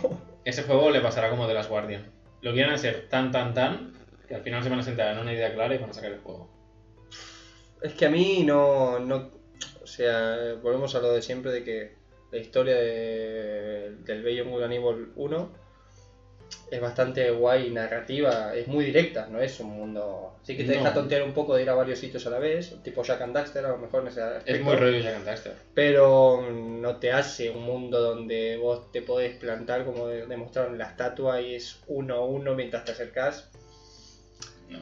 ese 0.43 0.63
juego 0.63 0.91
le 0.91 0.99
pasará 0.99 1.29
como 1.29 1.47
de 1.47 1.53
las 1.53 1.69
Guardian. 1.69 2.11
Lo 2.41 2.51
quieren 2.53 2.73
hacer 2.73 3.07
tan, 3.07 3.31
tan, 3.31 3.53
tan, 3.53 3.93
que 4.31 4.35
al 4.37 4.43
final 4.43 4.63
se 4.63 4.69
van 4.69 4.79
a 4.79 4.83
sentar 4.83 5.13
en 5.13 5.19
una 5.19 5.33
idea 5.33 5.53
clara 5.53 5.75
y 5.75 5.77
van 5.77 5.89
a 5.89 5.93
sacar 5.93 6.11
el 6.11 6.19
juego. 6.19 6.49
Es 7.81 7.93
que 7.93 8.05
a 8.05 8.09
mí 8.09 8.43
no, 8.45 8.99
no... 8.99 9.29
O 9.83 9.87
sea, 9.87 10.55
volvemos 10.61 10.95
a 10.95 10.99
lo 10.99 11.11
de 11.13 11.21
siempre 11.21 11.51
de 11.51 11.63
que 11.63 11.95
la 12.31 12.37
historia 12.37 12.75
de- 12.75 13.95
del 14.05 14.23
Bello 14.23 14.45
Good 14.45 14.63
Evil 14.71 15.11
1 15.15 15.61
es 16.69 16.79
bastante 16.79 17.29
guay 17.31 17.69
narrativa, 17.71 18.55
es 18.55 18.67
muy 18.67 18.85
directa, 18.85 19.27
no 19.27 19.41
es 19.41 19.59
un 19.59 19.67
mundo... 19.71 20.35
Sí 20.43 20.55
que 20.55 20.63
te 20.63 20.69
No. 20.75 20.79
deja 20.83 20.93
tontear 20.93 21.23
un 21.23 21.33
poco 21.33 21.55
de 21.55 21.63
ir 21.63 21.69
a 21.69 21.73
varios 21.73 21.99
sitios 21.99 22.25
a 22.27 22.29
la 22.29 22.39
vez, 22.39 22.73
tipo 22.83 23.03
Jack 23.03 23.19
and 23.21 23.35
Daxter 23.35 23.65
a 23.65 23.69
lo 23.69 23.77
mejor 23.77 24.03
en 24.03 24.07
ese 24.07 24.21
Es 24.21 24.25
aspecto. 24.37 24.63
muy 24.63 24.75
rollo 24.77 24.99
Jack 24.99 25.15
and 25.15 25.25
Daxter. 25.25 25.53
pero 25.73 26.41
no 26.49 26.95
te 26.97 27.11
hace 27.11 27.49
un 27.49 27.63
mundo 27.63 27.99
donde 27.99 28.55
vos 28.57 28.89
te 28.93 29.01
podés 29.01 29.35
plantar 29.37 29.83
como 29.83 30.07
de- 30.07 30.27
demostraron 30.27 30.73
en 30.73 30.77
la 30.79 30.85
estatua 30.85 31.41
y 31.41 31.55
es 31.55 31.81
uno 31.87 32.15
a 32.15 32.25
uno 32.25 32.53
mientras 32.55 32.85
te 32.85 32.91
acercás. 32.93 33.49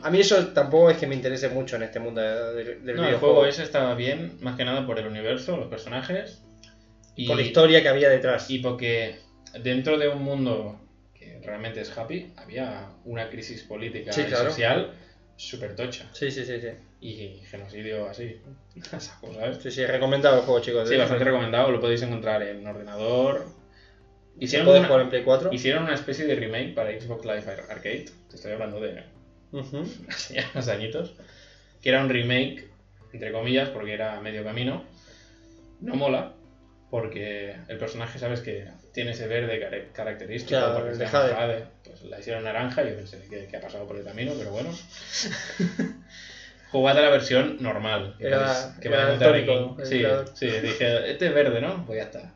A 0.02 0.10
mí 0.10 0.20
eso 0.20 0.48
tampoco 0.48 0.90
es 0.90 0.98
que 0.98 1.08
me 1.08 1.16
interese 1.16 1.50
mucho 1.50 1.76
en 1.76 1.84
este 1.84 2.00
mundo 2.00 2.22
de- 2.22 2.54
de- 2.64 2.76
del 2.76 2.78
No, 2.96 3.04
el 3.04 3.08
videojuego. 3.10 3.18
juego 3.36 3.46
ese 3.46 3.64
estaba 3.64 3.94
bien, 3.96 4.38
más 4.40 4.56
que 4.56 4.64
nada 4.66 4.86
por 4.86 5.00
el 5.00 5.06
universo, 5.08 5.58
los 5.58 5.68
personajes. 5.68 6.42
Y, 7.16 7.28
Por 7.28 7.36
la 7.36 7.42
historia 7.44 7.82
que 7.82 7.90
había 7.90 8.10
detrás. 8.10 8.50
y 8.50 8.60
porque 8.60 9.16
dentro 9.60 9.98
de 9.98 10.08
un 10.08 10.22
mundo 10.22 10.80
que 11.14 11.40
realmente 11.44 11.82
es 11.82 11.96
happy, 11.98 12.28
había 12.38 12.90
una 13.04 13.30
crisis 13.30 13.64
política 13.64 14.14
Sí, 14.14 14.22
y 14.22 14.26
claro. 14.26 14.50
social 14.52 14.92
súper 15.36 15.76
tocha. 15.76 16.10
Sí, 16.14 16.32
sí, 16.32 16.46
sí, 16.46 16.60
sí. 16.60 16.70
Y 17.02 17.38
genocidio 17.46 18.08
así. 18.08 18.38
saco, 19.00 19.34
¿sabes? 19.34 19.58
Sí, 19.62 19.72
sí, 19.72 19.86
recomendado 19.86 20.38
el 20.38 20.44
juego, 20.44 20.60
chicos. 20.62 20.88
Sí, 20.88 20.96
bastante 20.98 21.24
recomendado, 21.24 21.72
lo 21.72 21.80
podéis 21.80 22.02
encontrar 22.02 22.42
en 22.44 22.66
ordenador. 22.68 23.46
¿Se 24.38 24.46
Hicieron 24.46 24.70
una, 24.70 24.86
jugar 24.88 25.02
en 25.02 25.10
Play 25.10 25.24
4? 25.24 25.50
hicieron 25.52 25.84
una 25.84 25.94
especie 25.96 26.26
de 26.26 26.36
remake 26.36 26.74
para 26.74 26.92
Xbox 26.98 27.26
Live 27.26 27.44
Arcade, 27.68 28.06
te 28.30 28.36
estoy 28.38 28.54
hablando 28.54 28.80
de 28.80 29.04
Hace 30.10 30.36
ya 30.36 30.50
unos 30.54 30.68
añitos, 30.68 31.14
que 31.82 31.90
era 31.90 32.04
un 32.04 32.10
remake, 32.10 32.70
entre 33.14 33.32
comillas, 33.32 33.70
porque 33.70 33.94
era 33.94 34.20
medio 34.22 34.44
camino. 34.44 34.84
No 35.82 35.96
mola, 35.96 36.34
porque 36.92 37.56
el 37.68 37.78
personaje, 37.78 38.20
sabes 38.20 38.42
que 38.42 38.68
tiene 38.94 39.12
ese 39.12 39.28
verde 39.28 39.90
característico, 39.94 40.60
Claro, 40.60 40.80
porque 40.80 40.96
se 40.96 41.06
llama 41.06 41.30
Jade. 41.36 41.64
Pues 41.84 42.04
la 42.04 42.20
hicieron 42.20 42.44
naranja 42.44 42.84
y 42.84 42.90
yo 42.90 42.96
pensé 42.96 43.22
que, 43.30 43.48
que 43.48 43.58
ha 43.58 43.62
pasado 43.62 43.88
por 43.88 43.98
el 43.98 44.04
camino, 44.04 44.34
pero 44.38 44.52
bueno. 44.52 44.70
Jugad 46.72 46.98
a 46.98 47.02
la 47.02 47.10
versión 47.10 47.58
normal. 47.62 48.16
que 48.20 48.28
Era- 48.28 48.76
que 48.80 48.90
tónico, 49.18 49.76
aquí. 49.80 49.86
Sí, 49.90 50.04
sí, 50.36 50.48
dije, 50.62 51.12
este 51.12 51.28
es 51.28 51.34
verde, 51.34 51.62
¿no? 51.62 51.84
Pues 51.86 51.98
ya 51.98 52.04
está. 52.04 52.34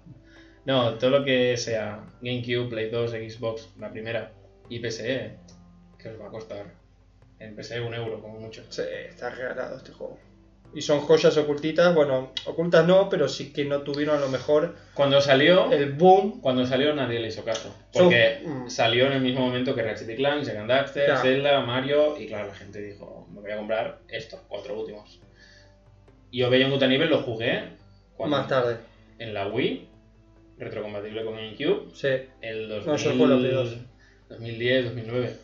No, 0.65 0.96
todo 0.96 1.10
lo 1.12 1.25
que 1.25 1.55
sea 1.58 2.03
GameCube, 2.22 2.70
Play 2.70 2.89
2, 2.89 3.12
Xbox, 3.12 3.70
la 3.79 3.91
primera, 3.91 4.32
y 4.70 4.79
PSE, 4.79 5.36
que 6.00 6.10
os 6.10 6.20
va 6.20 6.27
a 6.27 6.32
costar 6.32 6.65
en 7.43 7.83
un 7.83 7.93
euro 7.93 8.21
como 8.21 8.39
mucho. 8.39 8.63
Sí, 8.69 8.81
está 9.09 9.29
regalado 9.29 9.77
este 9.77 9.91
juego. 9.91 10.17
Y 10.75 10.81
son 10.81 11.01
joyas 11.01 11.38
ocultitas, 11.38 11.93
bueno, 11.93 12.31
ocultas 12.45 12.88
no, 12.88 13.07
pero 13.07 13.27
sí 13.27 13.53
que 13.53 13.63
no 13.63 13.81
tuvieron 13.81 14.17
a 14.17 14.19
lo 14.19 14.29
mejor 14.29 14.75
Cuando 14.95 15.21
salió, 15.21 15.71
el 15.71 15.93
boom. 15.93 16.41
cuando 16.41 16.65
salió 16.65 16.95
nadie 16.95 17.19
le 17.19 17.27
hizo 17.27 17.43
caso. 17.45 17.75
Porque 17.93 18.41
mm. 18.43 18.69
salió 18.69 19.05
en 19.05 19.13
el 19.13 19.21
mismo 19.21 19.41
momento 19.45 19.75
que 19.75 19.83
Ratchet 19.83 20.09
y 20.09 20.15
Clank, 20.15 20.43
Second 20.43 20.67
Daxter, 20.67 21.05
Claro. 21.05 21.21
Zelda, 21.21 21.59
Mario, 21.62 22.17
y 22.19 22.25
claro, 22.25 22.47
la 22.47 22.55
gente 22.55 22.81
dijo, 22.81 23.27
me 23.31 23.41
voy 23.41 23.51
a 23.51 23.57
comprar 23.57 24.00
estos 24.07 24.39
cuatro 24.47 24.79
últimos. 24.79 25.19
Y 26.31 26.41
Obey 26.41 26.67
Good 26.67 26.83
Nivel 26.85 27.09
lo 27.12 27.21
jugué 27.21 27.65
cuando- 28.17 28.38
Más 28.38 28.47
tarde. 28.47 28.77
en 29.19 29.35
la 29.35 29.47
Wii, 29.50 29.88
retrocompatible 30.57 31.23
con 31.23 31.35
GameCube, 31.35 31.91
Sí. 31.93 32.07
el 32.41 32.67
2000, 32.69 32.88
No, 32.88 32.95
yo 32.97 33.12
jugué 33.12 33.27
la 33.27 33.38
Play 33.38 33.51
2. 33.51 33.77
2010, 34.29 34.85
2009. 34.85 35.35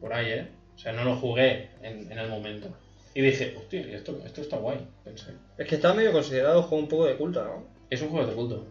Por 0.00 0.12
ahí, 0.12 0.32
¿eh? 0.32 0.48
O 0.74 0.78
sea, 0.78 0.92
no 0.92 1.04
lo 1.04 1.16
jugué 1.16 1.70
en, 1.82 2.10
en 2.10 2.18
el 2.18 2.28
momento. 2.28 2.68
Y 3.14 3.20
dije, 3.20 3.54
hostia, 3.58 3.80
esto, 3.94 4.18
esto 4.24 4.40
está 4.40 4.56
guay, 4.56 4.78
pensé. 5.04 5.32
Es 5.58 5.68
que 5.68 5.74
está 5.76 5.92
medio 5.94 6.12
considerado 6.12 6.62
juego 6.62 6.82
un 6.82 6.88
poco 6.88 7.06
de 7.06 7.16
culto, 7.16 7.44
¿no? 7.44 7.66
Es 7.90 8.00
un 8.02 8.08
juego 8.08 8.26
de 8.26 8.34
culto. 8.34 8.66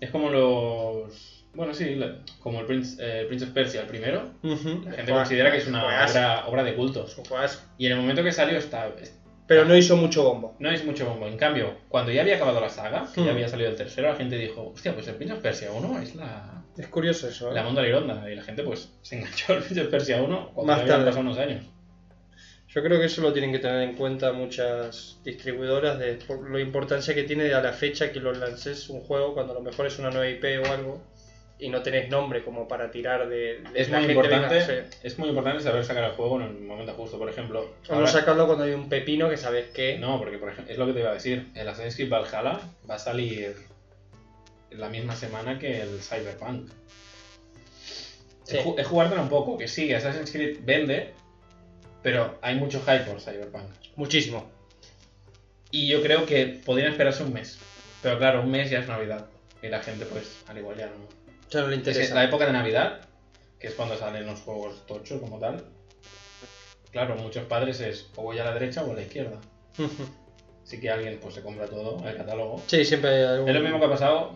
Es 0.00 0.10
como 0.10 0.30
los... 0.30 1.44
Bueno, 1.54 1.72
sí, 1.72 1.94
la- 1.94 2.18
como 2.40 2.60
el 2.60 2.66
Prince, 2.66 2.96
eh, 3.00 3.24
Prince 3.26 3.46
of 3.46 3.52
Persia, 3.52 3.80
el 3.82 3.86
primero. 3.86 4.30
La 4.42 4.92
gente 4.92 5.12
considera 5.12 5.50
que 5.50 5.58
es 5.58 5.66
una 5.68 5.80
Juegazo. 5.82 6.18
obra, 6.18 6.46
obra 6.48 6.64
de 6.64 6.74
culto. 6.74 7.04
Es 7.06 7.16
un 7.16 7.24
juegazo. 7.24 7.60
Y 7.78 7.86
en 7.86 7.92
el 7.92 7.98
momento 7.98 8.22
que 8.22 8.32
salió 8.32 8.58
está, 8.58 8.92
Pero 9.46 9.64
no 9.64 9.74
hizo 9.76 9.96
mucho 9.96 10.24
bombo. 10.24 10.54
no 10.58 10.70
es 10.70 10.84
mucho 10.84 11.06
bombo. 11.08 11.26
En 11.28 11.38
cambio, 11.38 11.72
cuando 11.88 12.12
ya 12.12 12.20
había 12.22 12.34
acabado 12.36 12.60
la 12.60 12.68
saga, 12.68 13.06
que 13.14 13.20
Hmm. 13.22 13.24
ya 13.26 13.30
había 13.30 13.48
salido 13.48 13.70
el 13.70 13.76
tercero, 13.76 14.08
la 14.08 14.16
gente 14.16 14.36
dijo, 14.36 14.72
hostia, 14.74 14.92
pues 14.92 15.08
el 15.08 15.14
Prince 15.14 15.34
of 15.34 15.40
Persia 15.40 15.70
1 15.72 16.00
es 16.02 16.14
la, 16.16 16.55
Es 16.76 16.86
curioso 16.88 17.28
eso, 17.28 17.50
¿eh? 17.50 17.54
la 17.54 17.62
Monda 17.62 17.82
Lironda. 17.82 18.30
Y 18.30 18.34
la 18.34 18.42
gente 18.42 18.62
pues 18.62 18.90
se 19.02 19.16
enganchó 19.18 19.52
al 19.54 19.62
Prince 19.62 19.80
of 19.82 19.88
Persia 19.88 20.22
1 20.22 20.50
cuando 20.54 20.72
Más 20.72 20.84
tarde. 20.86 21.04
pasado 21.06 21.20
unos 21.22 21.38
años. 21.38 21.64
Yo 22.68 22.82
creo 22.82 22.98
que 23.00 23.06
eso 23.06 23.22
lo 23.22 23.32
tienen 23.32 23.52
que 23.52 23.58
tener 23.58 23.80
en 23.82 23.94
cuenta 23.94 24.32
muchas 24.32 25.18
distribuidoras 25.24 25.98
de 25.98 26.14
por 26.16 26.50
la 26.50 26.60
importancia 26.60 27.14
que 27.14 27.22
tiene 27.22 27.52
a 27.54 27.62
la 27.62 27.72
fecha 27.72 28.12
que 28.12 28.20
lo 28.20 28.32
lances 28.34 28.90
un 28.90 29.00
juego 29.00 29.32
cuando 29.32 29.52
a 29.52 29.56
lo 29.56 29.62
mejor 29.62 29.86
es 29.86 29.98
una 29.98 30.10
nueva 30.10 30.28
IP 30.28 30.44
o 30.62 30.70
algo 30.70 31.02
y 31.58 31.70
no 31.70 31.80
tenés 31.82 32.10
nombre 32.10 32.44
como 32.44 32.68
para 32.68 32.90
tirar 32.90 33.30
de, 33.30 33.62
de 33.72 33.80
Es 33.80 33.88
la 33.88 34.00
muy, 34.00 34.10
importante, 34.10 34.54
venga, 34.56 34.66
sí. 34.90 34.98
es 35.02 35.18
muy 35.18 35.30
importante 35.30 35.62
saber 35.62 35.82
sacar 35.86 36.04
el 36.04 36.10
juego 36.10 36.38
en 36.38 36.48
el 36.48 36.52
momento 36.60 36.92
justo. 36.92 37.18
Por 37.18 37.30
ejemplo, 37.30 37.72
O 37.88 37.94
no 37.98 38.06
sacarlo 38.06 38.44
cuando 38.44 38.64
hay 38.64 38.72
un 38.72 38.90
pepino 38.90 39.30
que 39.30 39.38
sabes 39.38 39.70
que 39.70 39.96
No, 39.98 40.18
porque 40.18 40.36
por 40.36 40.50
ejemplo, 40.50 40.70
es 40.70 40.78
lo 40.78 40.86
que 40.86 40.92
te 40.92 41.00
iba 41.00 41.10
a 41.10 41.14
decir. 41.14 41.46
El 41.54 41.66
Assassin's 41.66 41.96
Creed 41.96 42.10
Valhalla 42.10 42.60
va 42.90 42.96
a 42.96 42.98
salir 42.98 43.56
la 44.70 44.88
misma 44.88 45.14
semana 45.16 45.58
que 45.58 45.80
el 45.80 46.00
Cyberpunk. 46.00 46.70
Sí. 48.44 48.56
Es, 48.58 48.66
es 48.78 48.86
un 48.90 49.28
poco, 49.28 49.58
que 49.58 49.66
sí, 49.66 49.92
Assassin's 49.92 50.30
Creed 50.30 50.58
vende, 50.62 51.14
pero 52.02 52.38
hay 52.42 52.54
mucho 52.54 52.80
hype 52.80 53.00
por 53.00 53.20
Cyberpunk. 53.20 53.68
muchísimo. 53.96 54.48
Y 55.72 55.88
yo 55.88 56.00
creo 56.02 56.26
que 56.26 56.60
podrían 56.64 56.92
esperarse 56.92 57.24
un 57.24 57.32
mes. 57.32 57.58
Pero 58.02 58.18
claro, 58.18 58.42
un 58.42 58.50
mes 58.50 58.70
ya 58.70 58.78
es 58.80 58.88
Navidad. 58.88 59.26
Y 59.62 59.68
la 59.68 59.82
gente, 59.82 60.06
pues, 60.06 60.44
al 60.46 60.58
igual 60.58 60.76
ya 60.76 60.86
no. 60.86 61.08
Ya 61.50 61.62
no 61.62 61.68
le 61.68 61.76
Es 61.76 61.82
que 61.82 61.90
interesa. 61.90 62.14
la 62.14 62.24
época 62.24 62.46
de 62.46 62.52
Navidad, 62.52 63.00
que 63.58 63.66
es 63.66 63.74
cuando 63.74 63.96
salen 63.96 64.26
los 64.26 64.40
juegos 64.40 64.86
tochos 64.86 65.20
como 65.20 65.38
tal. 65.40 65.64
Claro, 66.92 67.16
muchos 67.16 67.44
padres 67.46 67.80
es 67.80 68.08
o 68.14 68.22
voy 68.22 68.38
a 68.38 68.44
la 68.44 68.52
derecha 68.54 68.84
o 68.84 68.92
a 68.92 68.94
la 68.94 69.02
izquierda. 69.02 69.40
Así 70.66 70.80
que 70.80 70.90
alguien 70.90 71.18
pues 71.22 71.34
se 71.34 71.42
compra 71.42 71.66
todo, 71.66 72.04
el 72.08 72.16
catálogo. 72.16 72.60
sí, 72.66 72.84
siempre 72.84 73.10
hay 73.10 73.22
algún... 73.22 73.48
Es 73.48 73.54
lo 73.54 73.60
mismo 73.62 73.78
que 73.78 73.86
ha 73.86 73.90
pasado 73.90 74.32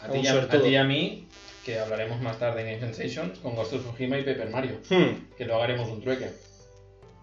a 0.00 0.08
ti, 0.08 0.20
y 0.20 0.26
a, 0.26 0.32
a 0.34 0.48
ti 0.48 0.68
y 0.68 0.76
a 0.76 0.84
mí, 0.84 1.28
que 1.62 1.78
hablaremos 1.78 2.20
más 2.22 2.38
tarde 2.38 2.62
en 2.62 2.80
Game 2.80 2.92
Sensations, 2.94 3.38
con 3.40 3.54
Ghost 3.54 3.74
of 3.74 3.82
Tsushima 3.84 4.18
y 4.18 4.22
Paper 4.22 4.48
Mario, 4.48 4.78
Hmm. 4.88 5.28
que 5.36 5.44
luego 5.44 5.62
haremos 5.62 5.90
un 5.90 6.00
trueque. 6.00 6.30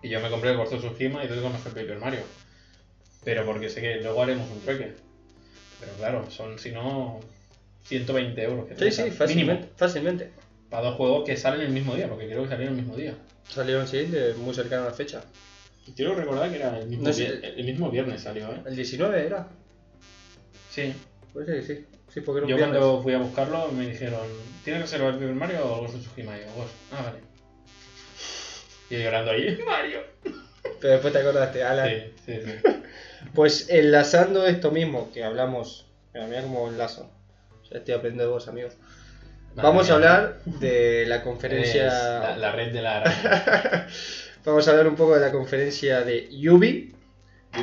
Y 0.03 0.09
yo 0.09 0.19
me 0.19 0.29
compré 0.29 0.51
el 0.51 0.57
Ghost 0.57 0.73
of 0.73 0.83
Tsushima 0.85 1.23
y 1.23 1.27
tú 1.27 1.33
te 1.35 1.41
compraste 1.41 1.69
el 1.69 1.75
Paper 1.75 1.97
Mario. 1.99 2.19
Pero 3.23 3.45
porque 3.45 3.69
sé 3.69 3.81
que 3.81 3.95
luego 3.95 4.21
haremos 4.21 4.49
un 4.51 4.61
trueque. 4.61 4.93
Pero 5.79 5.93
claro, 5.93 6.29
son 6.29 6.59
si 6.59 6.71
no 6.71 7.19
120 7.85 8.43
euros. 8.43 8.67
Que 8.67 8.75
te 8.75 8.91
Sí, 8.91 9.03
sí, 9.03 9.09
fácilmente. 9.11 9.53
Mínimo. 9.63 9.75
Fácilmente. 9.77 10.29
Para 10.69 10.87
dos 10.89 10.95
juegos 10.97 11.23
que 11.25 11.35
salen 11.35 11.61
el 11.61 11.69
mismo 11.69 11.95
día, 11.95 12.07
porque 12.07 12.27
creo 12.27 12.43
que 12.43 12.49
salieron 12.49 12.75
el 12.75 12.81
mismo 12.81 12.95
día. 12.95 13.15
Salieron, 13.49 13.87
sí, 13.87 14.05
de 14.05 14.33
muy 14.35 14.53
cercano 14.53 14.83
a 14.83 14.85
la 14.85 14.93
fecha. 14.93 15.23
Quiero 15.95 16.15
recordar 16.15 16.49
que 16.49 16.55
era 16.57 16.77
el 16.79 16.87
mismo, 16.87 17.07
No 17.07 17.13
sé. 17.13 17.27
vier- 17.41 17.53
el 17.57 17.63
mismo 17.65 17.89
viernes 17.89 18.21
salió, 18.21 18.51
¿eh? 18.51 18.61
¿El 18.65 18.75
19 18.75 19.25
era? 19.25 19.47
Sí. 20.69 20.93
Puede 21.33 21.45
ser 21.47 21.55
que 21.55 21.61
sí. 21.75 21.85
Sí, 22.13 22.21
porque 22.21 22.37
era 22.39 22.45
un 22.45 22.49
Yo 22.49 22.55
viernes. 22.57 22.77
cuando 22.79 23.01
fui 23.03 23.13
a 23.13 23.17
buscarlo 23.17 23.71
me 23.71 23.87
dijeron, 23.87 24.27
¿tienes 24.63 24.81
reserva 24.83 25.09
el 25.09 25.15
Paper 25.15 25.33
Mario 25.33 25.65
o 25.65 25.81
Ghost 25.81 25.95
of 25.95 26.01
Tsushima? 26.01 26.37
Y 26.37 26.41
yo, 26.41 26.53
Ghost. 26.55 26.73
Ah, 26.91 27.01
vale. 27.03 27.19
Y 28.89 28.93
yo 28.95 28.99
llorando 29.01 29.31
ahí, 29.31 29.57
Mario. 29.65 29.99
Pero 30.79 30.93
después 30.93 31.13
te 31.13 31.19
acordaste, 31.19 31.63
Alan. 31.63 31.89
Sí, 31.89 32.13
sí, 32.25 32.39
sí. 32.45 32.51
Pues 33.35 33.69
enlazando 33.69 34.45
esto 34.47 34.71
mismo 34.71 35.11
que 35.13 35.23
hablamos, 35.23 35.85
mira, 36.13 36.25
mira 36.27 36.41
cómo 36.41 36.67
enlazo. 36.67 37.09
Ya 37.71 37.77
estoy 37.77 37.93
aprendiendo 37.93 38.23
de 38.25 38.29
vos, 38.31 38.47
amigos. 38.47 38.73
Madre 39.55 39.69
Vamos 39.69 39.89
a 39.89 39.93
hablar 39.93 40.39
de 40.45 41.05
la 41.07 41.21
conferencia. 41.23 41.85
La, 41.85 42.37
la 42.37 42.51
red 42.51 42.73
de 42.73 42.81
la. 42.81 43.87
Vamos 44.45 44.67
a 44.67 44.71
hablar 44.71 44.87
un 44.87 44.95
poco 44.95 45.15
de 45.15 45.21
la 45.21 45.31
conferencia 45.31 46.01
de 46.01 46.27
Yubi, 46.35 46.95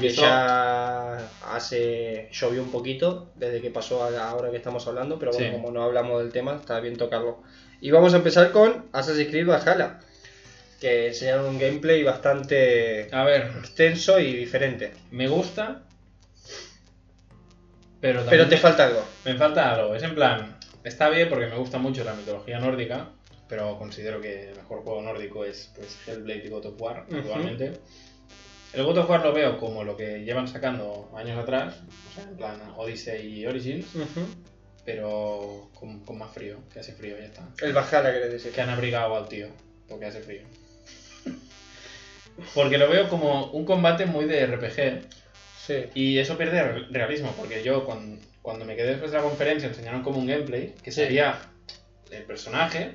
que 0.00 0.08
ya 0.10 1.16
hace 1.52 2.28
llovió 2.32 2.62
un 2.62 2.70
poquito 2.70 3.30
desde 3.34 3.60
que 3.60 3.70
pasó 3.70 4.04
a 4.04 4.10
la 4.10 4.34
hora 4.34 4.50
que 4.50 4.58
estamos 4.58 4.86
hablando, 4.86 5.18
pero 5.18 5.32
bueno, 5.32 5.46
Sí. 5.46 5.52
como 5.52 5.70
no 5.72 5.82
hablamos 5.82 6.22
del 6.22 6.30
tema, 6.32 6.56
está 6.56 6.78
bien 6.80 6.96
tocarlo. 6.96 7.42
Y 7.80 7.90
vamos 7.90 8.12
a 8.14 8.18
empezar 8.18 8.52
con 8.52 8.86
Assassin's 8.92 9.28
Creed 9.28 9.46
Valhalla, 9.46 9.98
que 10.80 11.08
enseñaron 11.08 11.46
un 11.46 11.58
gameplay 11.58 12.02
bastante 12.04 13.08
A 13.12 13.24
ver, 13.24 13.50
extenso 13.58 14.20
y 14.20 14.32
diferente. 14.34 14.92
me 15.10 15.26
gusta. 15.26 15.82
Pero, 18.00 18.22
Pero 18.30 18.44
te 18.48 18.54
me- 18.54 18.60
falta 18.60 18.84
algo. 18.84 19.04
Me 19.24 19.34
falta 19.34 19.74
algo. 19.74 19.94
Es 19.96 20.02
en 20.04 20.14
plan, 20.14 20.56
está 20.84 21.08
bien 21.08 21.28
porque 21.28 21.46
me 21.46 21.56
gusta 21.56 21.78
mucho 21.78 22.04
la 22.04 22.14
mitología 22.14 22.60
nórdica, 22.60 23.08
pero 23.48 23.78
considero 23.78 24.20
que 24.20 24.50
el 24.50 24.56
mejor 24.56 24.82
juego 24.82 25.02
nórdico 25.02 25.44
es 25.44 25.70
pues, 25.74 25.96
Hellblade 26.06 26.44
y 26.46 26.48
God 26.48 26.66
of 26.66 26.80
War 26.80 27.06
actualmente. 27.10 27.72
El 28.74 28.84
God 28.84 28.98
of 28.98 29.08
War 29.10 29.22
lo 29.22 29.32
veo 29.32 29.56
como 29.58 29.82
lo 29.84 29.96
que 29.96 30.24
llevan 30.24 30.46
sacando 30.46 31.10
años 31.16 31.38
atrás, 31.38 31.76
o 32.10 32.14
sea, 32.14 32.24
en 32.24 32.36
plan 32.36 32.60
Odyssey 32.76 33.38
y 33.40 33.46
Origins, 33.46 33.86
pero 34.84 35.70
con, 35.74 36.00
con 36.04 36.18
más 36.18 36.32
frío, 36.32 36.58
que 36.72 36.80
hace 36.80 36.92
frío, 36.92 37.16
ya 37.18 37.24
está. 37.24 37.48
El 37.62 37.72
Valhalla, 37.72 38.12
querés 38.12 38.32
decir. 38.32 38.52
Que 38.52 38.60
han 38.60 38.68
abrigado 38.70 39.16
al 39.16 39.26
tío, 39.28 39.48
porque 39.88 40.04
hace 40.06 40.20
frío. 40.20 40.42
Porque 42.54 42.78
lo 42.78 42.88
veo 42.88 43.08
como 43.08 43.50
un 43.52 43.64
combate 43.64 44.06
muy 44.06 44.26
de 44.26 44.46
RPG, 44.46 45.02
Sí. 45.66 45.84
y 45.94 46.18
eso 46.18 46.38
pierde 46.38 46.62
re- 46.62 46.86
realismo, 46.90 47.34
porque 47.36 47.62
yo 47.62 47.84
cuando, 47.84 48.22
cuando 48.42 48.64
me 48.64 48.76
quedé 48.76 48.90
después 48.90 49.10
de 49.10 49.18
la 49.18 49.22
conferencia 49.24 49.68
enseñaron 49.68 50.02
como 50.02 50.18
un 50.18 50.26
gameplay 50.26 50.74
que 50.82 50.92
sería 50.92 51.38
el 52.10 52.22
personaje, 52.22 52.92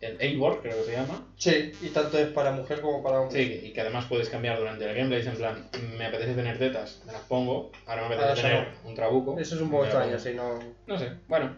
el 0.00 0.20
Eivor 0.20 0.60
creo 0.62 0.76
que 0.76 0.84
se 0.84 0.92
llama, 0.92 1.26
Sí, 1.36 1.72
y 1.82 1.88
tanto 1.88 2.18
es 2.18 2.28
para 2.28 2.52
mujer 2.52 2.80
como 2.80 3.02
para 3.02 3.20
hombre. 3.20 3.44
sí, 3.44 3.66
y 3.66 3.72
que 3.72 3.80
además 3.80 4.04
puedes 4.08 4.28
cambiar 4.28 4.58
durante 4.58 4.88
el 4.88 4.94
gameplay, 4.96 5.26
en 5.26 5.36
plan, 5.36 5.68
me 5.96 6.06
apetece 6.06 6.34
tener 6.34 6.56
tetas, 6.58 7.02
me 7.04 7.12
las 7.12 7.22
pongo, 7.22 7.72
ahora 7.86 8.08
me 8.08 8.14
apetece 8.14 8.42
ya 8.42 8.42
tener 8.48 8.68
un 8.84 8.94
trabuco. 8.94 9.38
Eso 9.38 9.56
es 9.56 9.60
un 9.60 9.70
poco 9.70 9.84
extraño, 9.84 10.18
si 10.18 10.34
no. 10.34 10.58
No 10.86 10.98
sé, 10.98 11.10
bueno, 11.26 11.56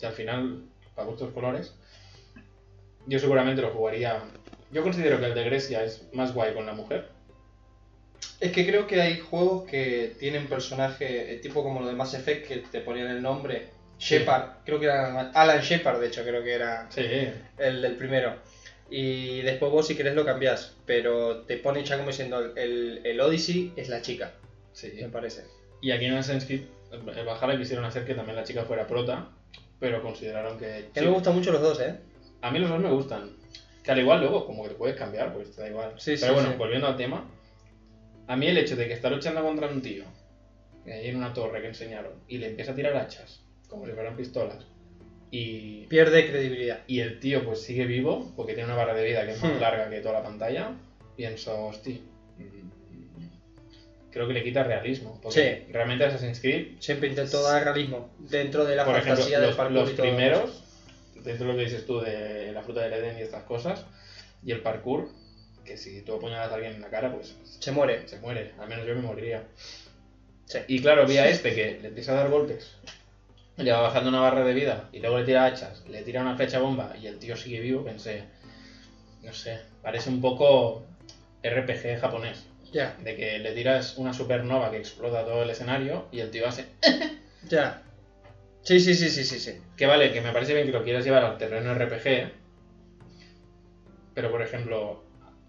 y 0.00 0.04
al 0.04 0.12
final, 0.12 0.64
para 0.94 1.08
gustos 1.08 1.32
colores, 1.32 1.74
yo 3.06 3.18
seguramente 3.18 3.62
lo 3.62 3.70
jugaría, 3.70 4.22
yo 4.70 4.82
considero 4.82 5.18
que 5.18 5.26
el 5.26 5.34
de 5.34 5.44
Grecia 5.44 5.82
es 5.82 6.08
más 6.12 6.34
guay 6.34 6.52
con 6.54 6.66
la 6.66 6.74
mujer, 6.74 7.08
Es 8.38 8.52
que 8.52 8.66
creo 8.66 8.86
que 8.86 9.00
hay 9.00 9.18
juegos 9.18 9.64
que 9.68 10.14
tienen 10.18 10.46
personajes, 10.46 11.10
eh, 11.10 11.40
tipo 11.42 11.62
como 11.62 11.80
lo 11.80 11.86
de 11.88 11.94
Mass 11.94 12.14
Effect, 12.14 12.46
que 12.46 12.56
te 12.58 12.80
ponían 12.80 13.08
el 13.08 13.22
nombre 13.22 13.68
Shepard, 14.00 14.64
creo 14.64 14.80
que 14.80 14.86
era 14.86 15.30
Alan 15.30 15.60
Shepard, 15.60 16.00
de 16.00 16.06
hecho, 16.08 16.22
creo 16.24 16.42
que 16.42 16.54
era 16.54 16.90
Sí, 16.90 17.02
el 17.58 17.82
del 17.82 17.96
primero. 17.96 18.34
Y 18.88 19.42
después 19.42 19.70
vos 19.70 19.86
si 19.86 19.94
querés 19.94 20.14
lo 20.14 20.24
cambiás, 20.24 20.74
pero 20.86 21.42
te 21.42 21.58
pone 21.58 21.84
ya 21.84 21.96
como 21.96 22.08
diciendo 22.08 22.52
el, 22.56 23.02
el 23.04 23.20
Odyssey 23.20 23.72
es 23.76 23.88
la 23.88 24.00
chica, 24.00 24.32
sí. 24.72 24.92
me 25.00 25.08
parece. 25.10 25.44
Y 25.82 25.92
aquí 25.92 26.06
en 26.06 26.14
Assassin's 26.14 26.46
Creed 26.46 26.62
Valhalla 27.26 27.58
quisieron 27.58 27.84
hacer 27.84 28.04
que 28.04 28.14
también 28.14 28.36
la 28.36 28.44
chica 28.44 28.64
fuera 28.64 28.86
prota, 28.86 29.28
pero 29.78 30.02
consideraron 30.02 30.58
que... 30.58 30.88
A 30.96 31.00
mí 31.00 31.06
me 31.06 31.12
gustan 31.12 31.34
mucho 31.36 31.52
los 31.52 31.62
dos, 31.62 31.80
¿eh? 31.80 31.96
A 32.40 32.50
mí 32.50 32.58
los 32.58 32.68
dos 32.70 32.80
me 32.80 32.90
gustan. 32.90 33.36
Que 33.84 33.92
al 33.92 34.00
igual 34.00 34.20
luego, 34.20 34.46
como 34.46 34.62
que 34.64 34.70
te 34.70 34.74
puedes 34.74 34.96
cambiar, 34.96 35.32
pues 35.32 35.54
te 35.54 35.62
da 35.62 35.68
igual. 35.68 35.92
Sí, 35.98 36.14
Pero 36.18 36.26
sí, 36.28 36.34
bueno, 36.34 36.50
sí. 36.50 36.56
volviendo 36.58 36.86
al 36.86 36.96
tema, 36.96 37.30
a 38.26 38.36
mí 38.36 38.46
el 38.46 38.58
hecho 38.58 38.76
de 38.76 38.88
que 38.88 38.94
está 38.94 39.08
luchando 39.08 39.42
contra 39.42 39.68
un 39.68 39.80
tío, 39.82 40.04
que 40.84 40.92
hay 40.92 41.08
en 41.08 41.16
una 41.16 41.32
torre 41.32 41.60
que 41.60 41.68
enseñaron, 41.68 42.12
y 42.28 42.38
le 42.38 42.48
empieza 42.48 42.72
a 42.72 42.74
tirar 42.74 42.96
hachas, 42.96 43.42
como 43.70 43.86
si 43.86 43.92
fueran 43.92 44.16
pistolas, 44.16 44.66
y, 45.30 45.86
Pierde 45.86 46.28
credibilidad. 46.28 46.80
y 46.88 47.00
el 47.00 47.20
tío 47.20 47.44
pues 47.44 47.62
sigue 47.62 47.86
vivo, 47.86 48.32
porque 48.36 48.54
tiene 48.54 48.66
una 48.72 48.76
barra 48.76 48.94
de 48.94 49.04
vida 49.04 49.24
que 49.24 49.32
es 49.32 49.42
más 49.42 49.52
Hmm. 49.54 49.60
larga 49.60 49.88
que 49.88 50.00
toda 50.00 50.14
la 50.14 50.22
pantalla, 50.24 50.72
pienso, 51.16 51.66
hostia, 51.66 51.96
creo 54.10 54.26
que 54.26 54.34
le 54.34 54.42
quita 54.42 54.64
realismo. 54.64 55.20
Porque 55.22 55.66
realmente 55.70 56.04
Assassin's 56.04 56.40
Creed 56.40 56.78
Siempre 56.80 57.08
intento 57.08 57.42
dar 57.42 57.62
realismo 57.64 58.10
dentro 58.18 58.64
de 58.64 58.74
la 58.76 58.84
por 58.84 58.94
ejemplo, 58.94 59.14
fantasía 59.16 59.40
del 59.40 59.54
parkour 59.54 59.76
los 59.78 59.90
y 59.90 59.94
primeros, 59.94 60.64
dentro 61.22 61.46
de 61.46 61.52
lo 61.52 61.58
que 61.58 61.64
dices 61.64 61.86
tú 61.86 62.00
de 62.00 62.50
la 62.52 62.62
fruta 62.62 62.80
del 62.82 62.92
Edén 62.94 63.18
y 63.18 63.22
estas 63.22 63.44
cosas, 63.44 63.84
y 64.44 64.50
el 64.52 64.60
parkour, 64.62 65.08
que 65.64 65.76
si 65.76 66.02
tú 66.02 66.14
apuñalas 66.14 66.50
a 66.50 66.54
alguien 66.54 66.74
en 66.74 66.80
la 66.80 66.88
cara, 66.88 67.12
pues 67.14 67.36
Se 67.60 67.70
muere. 67.70 68.08
se 68.08 68.18
muere, 68.18 68.52
al 68.58 68.68
menos 68.68 68.86
yo 68.86 68.94
me 68.96 69.02
moriría. 69.02 69.44
Sí. 70.46 70.58
Y 70.66 70.80
claro, 70.80 71.06
vi 71.06 71.18
a 71.18 71.28
este 71.28 71.54
que 71.54 71.78
le 71.80 71.88
empieza 71.88 72.10
a 72.12 72.16
dar 72.16 72.30
golpes, 72.30 72.74
le 73.62 73.72
va 73.72 73.80
bajando 73.80 74.08
una 74.10 74.20
barra 74.20 74.44
de 74.44 74.54
vida, 74.54 74.88
y 74.92 75.00
luego 75.00 75.18
le 75.18 75.24
tira 75.24 75.44
hachas, 75.44 75.84
le 75.88 76.02
tira 76.02 76.22
una 76.22 76.36
flecha 76.36 76.58
bomba, 76.58 76.94
y 77.00 77.06
el 77.06 77.18
tío 77.18 77.36
sigue 77.36 77.60
vivo, 77.60 77.82
pensé, 77.84 78.24
no 79.22 79.32
sé, 79.32 79.58
parece 79.82 80.08
un 80.10 80.20
poco 80.20 80.82
RPG 81.42 81.98
japonés, 82.00 82.46
Ya, 82.72 82.94
de 83.02 83.14
que 83.16 83.38
le 83.38 83.52
tiras 83.52 83.96
una 83.96 84.12
supernova 84.12 84.70
que 84.70 84.78
explota 84.78 85.24
todo 85.24 85.42
el 85.42 85.50
escenario, 85.50 86.06
y 86.10 86.20
el 86.20 86.30
tío 86.30 86.46
hace 86.46 86.66
ya. 87.48 87.82
Sí, 88.62 88.78
sí, 88.78 88.94
sí, 88.94 89.08
sí, 89.08 89.24
sí, 89.24 89.38
sí. 89.38 89.52
Que 89.76 89.86
vale, 89.86 90.12
que 90.12 90.20
me 90.20 90.32
parece 90.32 90.52
bien 90.52 90.66
que 90.66 90.72
lo 90.72 90.82
quieras 90.84 91.02
llevar 91.04 91.24
al 91.24 91.38
terreno 91.38 91.72
RPG, 91.74 92.30
pero 94.14 94.30
por 94.30 94.42
ejemplo, 94.42 95.02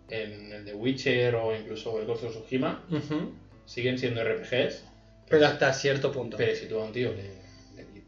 en 0.10 0.51
el 0.53 0.63
de 0.65 0.74
Witcher 0.74 1.36
o 1.36 1.53
incluso 1.56 2.00
el 2.00 2.06
Ghost 2.06 2.24
of 2.24 2.32
Tsushima, 2.32 2.82
siguen 3.65 3.98
siendo 3.98 4.22
RPGs, 4.24 4.86
Pero 5.30 5.46
hasta 5.46 5.74
cierto 5.74 6.12
punto. 6.12 6.38
pero 6.38 6.56
si 6.56 6.68
tú 6.68 6.80
a 6.80 6.84
un 6.86 6.91
tío 6.94 7.12
le, 7.13 7.41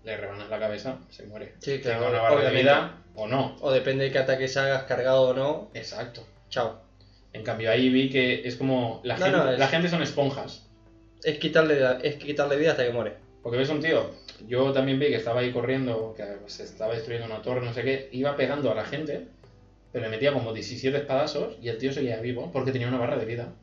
le- 0.03 0.17
rebanas 0.17 0.49
la 0.49 0.59
cabeza, 0.59 0.99
se 1.09 1.25
muere. 1.25 1.53
Sí, 1.59 1.79
Tenga 1.79 2.07
una 2.09 2.21
barra 2.21 2.49
de 2.49 2.55
vida 2.55 2.97
o 3.15 3.27
no. 3.27 3.55
O 3.61 3.71
depende 3.71 4.05
de 4.05 4.11
qué 4.11 4.19
ataques 4.19 4.55
hagas, 4.57 4.83
cargado 4.83 5.29
o 5.29 5.33
no. 5.33 5.69
Exacto. 5.73 6.25
Chao. 6.49 6.81
En 7.31 7.43
cambio 7.43 7.71
ahí 7.71 7.89
vi 7.89 8.09
que 8.09 8.47
es 8.47 8.55
como 8.55 9.01
la, 9.03 9.17
No, 9.17 9.25
gente, 9.25 9.37
no, 9.39 9.51
es- 9.51 9.59
la 9.59 9.67
gente 9.67 9.89
son 9.89 10.01
esponjas. 10.03 10.67
Es 11.23 11.37
quitarle, 11.39 11.79
es 12.03 12.15
quitarle 12.17 12.57
vida 12.57 12.71
hasta 12.71 12.85
que 12.85 12.91
muere. 12.91 13.13
Porque 13.41 13.57
ves 13.57 13.69
un 13.69 13.81
tío, 13.81 14.11
yo 14.47 14.71
también 14.71 14.99
vi 14.99 15.07
que 15.07 15.15
estaba 15.15 15.41
ahí 15.41 15.51
corriendo, 15.51 16.13
que 16.15 16.23
se 16.47 16.63
estaba 16.63 16.93
destruyendo 16.93 17.27
una 17.33 17.41
torre, 17.41 17.61
no 17.65 17.73
sé 17.73 17.83
qué, 17.83 18.09
iba 18.13 18.35
pegando 18.37 18.71
a 18.71 18.75
la 18.75 18.85
gente, 18.85 19.27
pero 19.91 20.05
le 20.05 20.11
metía 20.11 20.31
como 20.33 20.53
17 20.53 20.97
espadazos 20.97 21.55
y 21.61 21.67
el 21.69 21.77
tío 21.77 21.91
seguía 21.91 22.19
vivo 22.21 22.51
porque 22.53 22.71
tenía 22.71 22.87
una 22.87 22.97
barra 22.99 23.17
de 23.17 23.25
vida. 23.25 23.53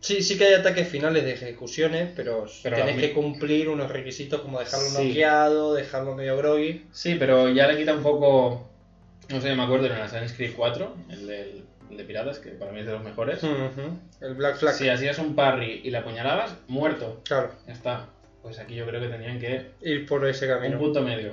Sí, 0.00 0.22
sí 0.22 0.38
que 0.38 0.44
hay 0.44 0.54
ataques 0.54 0.86
finales 0.88 1.24
de 1.24 1.32
ejecuciones, 1.32 2.10
pero, 2.14 2.46
Pero 2.62 2.76
tenés 2.76 2.96
que 3.00 3.12
cumplir 3.12 3.68
unos 3.68 3.90
requisitos 3.90 4.40
como 4.42 4.58
dejarlo 4.60 4.86
Sí. 4.88 5.08
noqueado, 5.08 5.74
dejarlo 5.74 6.14
medio 6.14 6.36
groggy. 6.36 6.84
Sí, 6.92 7.16
pero 7.18 7.48
ya 7.48 7.66
le 7.66 7.76
quita 7.76 7.94
un 7.94 8.02
poco, 8.02 8.68
no 9.28 9.40
sé, 9.40 9.54
me 9.56 9.62
acuerdo 9.64 9.86
en 9.86 9.92
el 9.92 10.02
Assassin's 10.02 10.34
Creed 10.34 10.52
4, 10.54 10.94
el, 11.10 11.26
del- 11.26 11.64
el 11.90 11.96
de 11.96 12.04
piratas, 12.04 12.38
que 12.38 12.50
para 12.50 12.72
mí 12.72 12.80
es 12.80 12.86
de 12.86 12.92
los 12.92 13.02
mejores. 13.02 13.40
El 14.20 14.34
Black 14.34 14.56
Flag. 14.58 14.74
Si 14.74 14.88
hacías 14.88 15.18
un 15.18 15.34
parry 15.34 15.80
y 15.82 15.90
la 15.90 16.00
apuñalabas, 16.00 16.54
muerto. 16.68 17.20
Claro, 17.24 17.50
Ya 17.66 17.72
está. 17.72 18.08
Pues 18.42 18.60
aquí 18.60 18.76
yo 18.76 18.86
creo 18.86 19.00
que 19.00 19.08
tenían 19.08 19.40
que 19.40 19.70
ir 19.82 20.06
por 20.06 20.24
ese 20.28 20.46
un 20.46 20.52
camino. 20.60 20.78
punto 20.78 21.02
medio. 21.02 21.32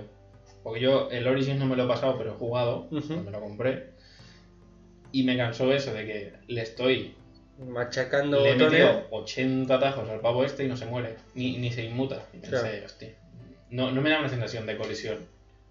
Porque 0.64 0.80
yo 0.80 1.10
el 1.12 1.28
Origins 1.28 1.60
no 1.60 1.66
me 1.68 1.76
lo 1.76 1.84
he 1.84 1.88
pasado, 1.88 2.18
pero 2.18 2.32
he 2.32 2.38
jugado, 2.38 2.88
Ujú. 2.90 3.18
me 3.18 3.30
lo 3.30 3.40
compré. 3.40 3.90
Y 5.12 5.24
me 5.24 5.38
cansó 5.38 5.72
eso 5.72 5.94
de 5.94 6.06
que 6.08 6.34
le 6.48 6.62
estoy 6.62 7.14
Machacando 7.60 8.42
Le 8.42 8.54
botones. 8.54 8.72
metido 8.72 9.08
80 9.12 9.80
tajos 9.80 10.10
al 10.10 10.20
pavo 10.22 10.44
este 10.44 10.64
y 10.66 10.68
no 10.68 10.76
se 10.78 10.86
muere, 10.86 11.16
ni, 11.36 11.58
ni 11.58 11.72
se 11.72 11.84
inmuta. 11.84 12.24
Pensé, 12.32 12.50
Claro. 12.50 12.86
hostia, 12.86 13.10
no, 13.70 13.92
no 13.92 14.02
me 14.02 14.10
da 14.10 14.20
una 14.20 14.30
sensación 14.30 14.66
de 14.66 14.78
colisión. 14.78 15.18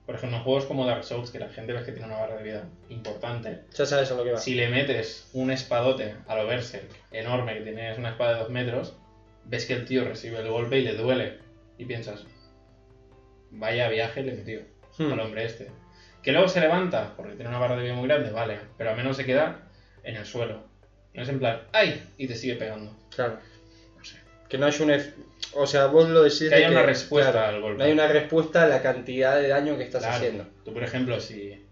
Por 0.06 0.16
ejemplo, 0.16 0.38
en 0.38 0.44
juegos 0.44 0.64
como 0.66 0.84
Dark 0.86 1.04
Souls, 1.04 1.30
que 1.30 1.38
la 1.38 1.48
gente 1.48 1.72
ves 1.72 1.84
que 1.84 1.92
tiene 1.92 2.06
una 2.08 2.18
barra 2.18 2.36
de 2.36 2.42
vida 2.42 2.68
importante, 2.88 3.60
Ya 3.72 3.86
sabes 3.86 4.10
a 4.10 4.14
lo 4.14 4.24
que 4.24 4.32
va. 4.32 4.38
si 4.38 4.54
le 4.54 4.68
metes 4.68 5.28
un 5.32 5.50
espadote 5.50 6.14
a 6.26 6.34
lo 6.36 6.46
Berserk 6.46 6.88
enorme, 7.12 7.54
que 7.54 7.60
tienes 7.62 7.98
una 7.98 8.10
espada 8.10 8.34
de 8.34 8.40
2 8.40 8.50
metros, 8.50 8.96
ves 9.44 9.66
que 9.66 9.74
el 9.74 9.84
tío 9.84 10.04
recibe 10.04 10.38
el 10.40 10.48
golpe 10.48 10.78
y 10.78 10.82
le 10.82 10.94
duele. 10.94 11.38
Y 11.78 11.84
piensas, 11.84 12.24
vaya 13.50 13.88
viaje 13.88 14.22
le 14.22 14.32
metió 14.34 14.60
Hmm. 14.98 15.12
al 15.12 15.20
hombre 15.20 15.44
este. 15.46 15.70
Que 16.22 16.32
luego 16.32 16.48
se 16.48 16.60
levanta, 16.60 17.14
porque 17.16 17.32
tiene 17.34 17.48
una 17.48 17.58
barra 17.58 17.76
de 17.76 17.82
vida 17.84 17.94
muy 17.94 18.06
grande, 18.06 18.30
vale, 18.30 18.58
pero 18.76 18.90
al 18.90 18.96
menos 18.96 19.16
se 19.16 19.24
queda 19.24 19.68
en 20.04 20.16
el 20.16 20.26
suelo. 20.26 20.64
No 21.14 21.22
es 21.22 21.28
en 21.28 21.38
plan, 21.38 21.60
¡ay! 21.72 22.02
Y 22.18 22.26
te 22.26 22.34
sigue 22.34 22.54
pegando. 22.56 22.94
Claro. 23.14 23.38
No 23.98 24.04
sé. 24.04 24.16
Que 24.48 24.58
no 24.58 24.66
hay 24.66 24.72
un... 24.80 24.90
ef- 24.90 25.12
O 25.54 25.66
sea, 25.66 25.86
vos 25.86 26.08
lo 26.08 26.22
decís... 26.22 26.40
Que 26.40 26.48
de 26.50 26.54
haya 26.56 26.70
una 26.70 26.82
respuesta 26.82 27.32
claro, 27.32 27.48
al 27.56 27.60
golpe. 27.60 27.78
No 27.78 27.84
hay 27.84 27.92
una 27.92 28.08
respuesta 28.08 28.62
a 28.64 28.66
la 28.68 28.80
cantidad 28.82 29.36
de 29.36 29.48
daño 29.48 29.76
que 29.76 29.84
estás 29.84 30.02
Claro. 30.02 30.16
haciendo. 30.16 30.46
Tú, 30.64 30.72
por 30.72 30.82
ejemplo, 30.82 31.20
si 31.20 31.62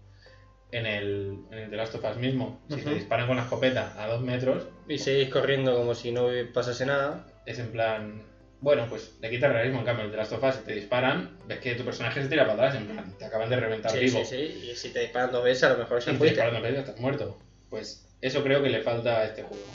en 0.71 0.85
el, 0.85 1.39
en 1.51 1.57
el 1.57 1.69
The 1.69 1.75
Last 1.75 1.95
of 1.95 2.03
Us 2.05 2.17
mismo, 2.17 2.61
si 2.69 2.81
te 2.81 2.93
disparan 2.93 3.27
con 3.27 3.35
la 3.37 3.43
escopeta 3.43 3.93
a 4.01 4.07
dos 4.07 4.21
metros, 4.21 4.67
Y 4.87 4.97
seguís 4.99 5.29
corriendo 5.29 5.75
como 5.75 5.95
si 5.95 6.11
no 6.11 6.27
pasase 6.53 6.85
nada. 6.85 7.25
es 7.45 7.57
en 7.59 7.71
plan. 7.71 8.21
Bueno, 8.61 8.85
pues 8.87 9.15
le 9.19 9.29
quita 9.31 9.47
realismo. 9.49 9.79
En 9.79 9.85
cambio, 9.85 10.05
el 10.05 10.11
The 10.11 10.17
Last 10.17 10.33
of 10.33 10.43
Us, 10.43 10.55
si 10.55 10.61
te 10.61 10.73
disparan, 10.75 11.35
ves 11.47 11.57
que 11.59 11.73
tu 11.73 11.83
personaje 11.83 12.21
se 12.21 12.27
tira 12.29 12.43
para 12.45 12.67
atrás, 12.67 12.75
en 12.75 12.87
plan, 12.87 13.17
te 13.17 13.25
acaban 13.25 13.49
de 13.49 13.55
reventar 13.55 13.91
Sí, 13.91 13.99
vivo. 14.01 14.19
sí, 14.23 14.35
sí. 14.37 14.69
Y 14.71 14.75
si 14.75 14.89
te 14.93 14.99
disparan 14.99 15.31
dos 15.31 15.43
veces, 15.43 15.63
a 15.63 15.69
lo 15.69 15.77
mejor 15.79 15.99
ya 15.99 16.05
te 16.11 16.17
fuiste. 16.19 16.25
disparan 16.35 16.53
dos 16.53 16.61
veces, 16.63 16.79
estás 16.79 16.99
muerto. 16.99 17.39
Pues 17.71 18.07
eso 18.21 18.43
creo 18.43 18.61
que 18.63 18.69
le 18.69 18.81
falta 18.81 19.19
a 19.19 19.25
este 19.25 19.43
juego. 19.43 19.65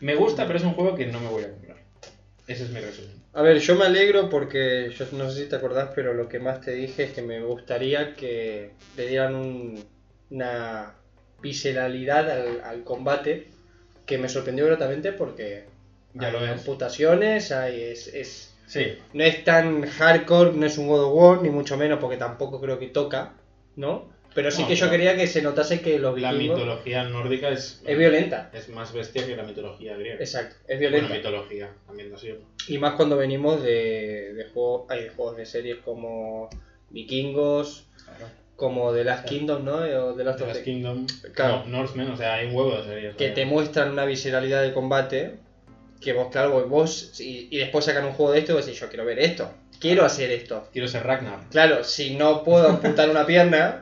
Me 0.00 0.14
gusta, 0.14 0.46
pero 0.46 0.58
es 0.58 0.64
un 0.64 0.74
juego 0.74 0.94
que 0.96 1.06
no 1.06 1.20
me 1.20 1.28
voy 1.28 1.44
a 1.44 1.50
comprar. 1.50 1.76
Ese 2.46 2.64
es 2.64 2.70
mi 2.70 2.80
resumen. 2.80 3.22
A 3.34 3.42
ver, 3.42 3.58
yo 3.58 3.76
me 3.76 3.84
alegro 3.86 4.28
porque 4.28 4.90
yo 4.96 5.06
no 5.12 5.30
sé 5.30 5.44
si 5.44 5.48
te 5.48 5.56
acordás, 5.56 5.90
pero 5.94 6.12
lo 6.12 6.28
que 6.28 6.38
más 6.40 6.60
te 6.60 6.72
dije 6.72 7.04
es 7.04 7.12
que 7.12 7.22
me 7.22 7.40
gustaría 7.40 8.14
que 8.14 8.72
le 8.96 9.06
dieran 9.06 9.34
un- 9.36 9.84
una 10.30 10.94
visceralidad 11.40 12.30
al, 12.30 12.60
al 12.62 12.84
combate 12.84 13.48
que 14.06 14.18
me 14.18 14.28
sorprendió 14.28 14.66
gratamente 14.66 15.12
porque 15.12 15.64
Ya 16.14 16.26
hay 16.28 16.32
lo 16.32 16.44
es. 16.44 16.50
amputaciones, 16.50 17.52
hay, 17.52 17.82
es, 17.82 18.08
es- 18.08 18.48
Sí, 18.66 18.98
no 19.12 19.24
es 19.24 19.44
tan 19.44 19.82
hardcore, 19.86 20.52
no 20.54 20.66
es 20.66 20.78
un 20.78 20.88
God 20.88 21.04
of 21.04 21.12
War, 21.14 21.42
ni 21.42 21.50
mucho 21.50 21.76
menos 21.76 21.98
porque 22.00 22.16
tampoco 22.16 22.60
creo 22.60 22.78
que 22.78 22.88
toca, 22.88 23.34
¿no? 23.76 24.08
Pero 24.34 24.50
sí 24.50 24.62
No, 24.62 24.68
que 24.68 24.76
yo 24.76 24.88
quería 24.90 25.14
que 25.16 25.26
se 25.26 25.42
notase 25.42 25.80
que 25.80 25.98
los 25.98 26.18
la 26.20 26.32
vikingos 26.32 26.58
mitología 26.58 27.04
nórdica 27.04 27.50
es, 27.50 27.82
es 27.84 27.98
violenta. 27.98 28.50
es 28.54 28.68
más 28.70 28.92
bestia 28.92 29.26
que 29.26 29.36
la 29.36 29.42
mitología 29.42 29.96
griega. 29.96 30.18
Exacto, 30.20 30.54
es 30.66 30.78
Bueno, 30.78 30.80
violenta. 30.90 31.14
mitología, 31.14 31.70
ambientación. 31.88 32.38
Y 32.68 32.78
más 32.78 32.94
cuando 32.94 33.16
venimos 33.16 33.62
de, 33.62 34.32
de 34.34 34.44
juegos, 34.54 34.90
hay 34.90 35.08
juegos 35.14 35.36
de 35.36 35.44
series 35.46 35.76
como 35.78 36.48
Vikingos, 36.90 37.86
Claro. 38.04 38.26
como 38.56 38.92
The 38.92 39.04
Last. 39.04 39.28
Kingdom, 39.28 39.64
¿no? 39.64 39.74
O 39.76 40.14
The 40.14 40.24
Last 40.24 40.38
The 40.38 40.46
Last 40.46 40.58
the- 40.60 40.64
Kingdom, 40.64 41.06
Claro. 41.34 41.64
no, 41.66 41.78
Norsemen, 41.78 42.10
o 42.10 42.16
sea, 42.16 42.34
hay 42.34 42.46
un 42.48 42.54
huevo 42.54 42.76
de 42.76 42.84
series. 42.84 43.16
que 43.16 43.28
te 43.30 43.44
muestran 43.46 43.90
una 43.90 44.04
visceralidad 44.04 44.62
de 44.62 44.72
combate, 44.72 45.36
que 46.00 46.12
vos, 46.12 46.28
claro, 46.32 46.50
vos- 46.52 46.68
vos, 46.68 47.20
y, 47.20 47.48
y 47.50 47.58
después 47.58 47.84
sacan 47.84 48.04
un 48.04 48.12
juego 48.12 48.32
de 48.32 48.40
esto 48.40 48.52
y 48.52 48.54
vos 48.56 48.66
decís, 48.66 48.80
yo 48.80 48.88
quiero 48.88 49.04
ver 49.04 49.18
esto, 49.20 49.50
quiero 49.80 50.04
hacer 50.04 50.30
esto. 50.32 50.68
Quiero 50.72 50.88
ser 50.88 51.04
Ragnar. 51.04 51.48
Claro, 51.50 51.84
si 51.84 52.14
no 52.16 52.42
puedo 52.44 52.68
amputar 52.68 53.08
una 53.10 53.24
pierna, 53.26 53.81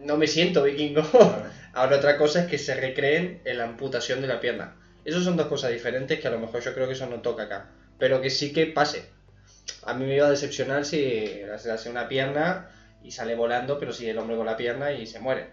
no 0.00 0.16
me 0.16 0.26
siento 0.26 0.62
vikingo. 0.62 1.02
Ahora 1.72 1.96
otra 1.96 2.16
cosa 2.18 2.40
es 2.40 2.46
que 2.46 2.58
se 2.58 2.74
recreen 2.74 3.40
en 3.44 3.58
la 3.58 3.64
amputación 3.64 4.20
de 4.20 4.26
la 4.26 4.40
pierna. 4.40 4.76
Esas 5.04 5.24
son 5.24 5.36
dos 5.36 5.46
cosas 5.46 5.70
diferentes 5.70 6.20
que 6.20 6.28
a 6.28 6.30
lo 6.30 6.38
mejor 6.38 6.60
yo 6.62 6.74
creo 6.74 6.86
que 6.86 6.92
eso 6.94 7.06
no 7.06 7.20
toca 7.20 7.44
acá. 7.44 7.70
Pero 7.98 8.20
que 8.20 8.30
sí 8.30 8.52
que 8.52 8.66
pase. 8.66 9.04
A 9.84 9.94
mí 9.94 10.04
me 10.04 10.16
iba 10.16 10.26
a 10.26 10.30
decepcionar 10.30 10.84
si 10.84 11.42
se 11.58 11.70
hace 11.70 11.88
una 11.90 12.08
pierna 12.08 12.68
y 13.02 13.12
sale 13.12 13.34
volando, 13.34 13.78
pero 13.78 13.92
sigue 13.92 14.10
el 14.10 14.18
hombre 14.18 14.36
con 14.36 14.46
la 14.46 14.56
pierna 14.56 14.92
y 14.92 15.06
se 15.06 15.20
muere. 15.20 15.48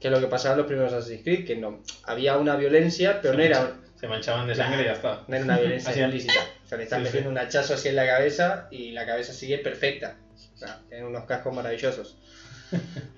Que 0.00 0.08
es 0.08 0.12
lo 0.12 0.20
que 0.20 0.26
pasaba 0.28 0.54
en 0.54 0.58
los 0.58 0.66
primeros 0.68 0.92
Assassin's 0.92 1.22
Creed, 1.24 1.44
que 1.46 1.56
no 1.56 1.82
había 2.04 2.36
una 2.38 2.56
violencia, 2.56 3.20
pero 3.20 3.32
Se 3.34 3.38
no 3.38 3.42
era, 3.44 3.60
mancha- 3.60 3.76
Se 3.98 4.06
manchaban 4.08 4.46
de 4.46 4.54
sangre 4.54 4.82
y 4.82 4.84
ya 4.84 4.92
está. 4.92 5.24
no 5.26 5.34
era 5.34 5.44
una 5.44 5.58
violencia 5.58 5.90
explícita. 5.92 6.40
O 6.64 6.68
sea, 6.68 6.78
le 6.78 6.84
están 6.84 7.00
Sí, 7.00 7.06
sí. 7.06 7.08
metiendo 7.08 7.30
un 7.30 7.38
hachazo 7.38 7.74
así 7.74 7.88
en 7.88 7.96
la 7.96 8.06
cabeza 8.06 8.68
y 8.70 8.92
la 8.92 9.04
cabeza 9.06 9.32
sigue 9.32 9.58
perfecta. 9.58 10.16
O 10.54 10.58
sea, 10.58 10.80
tienen 10.88 11.06
unos 11.06 11.24
cascos 11.24 11.52
maravillosos. 11.54 12.16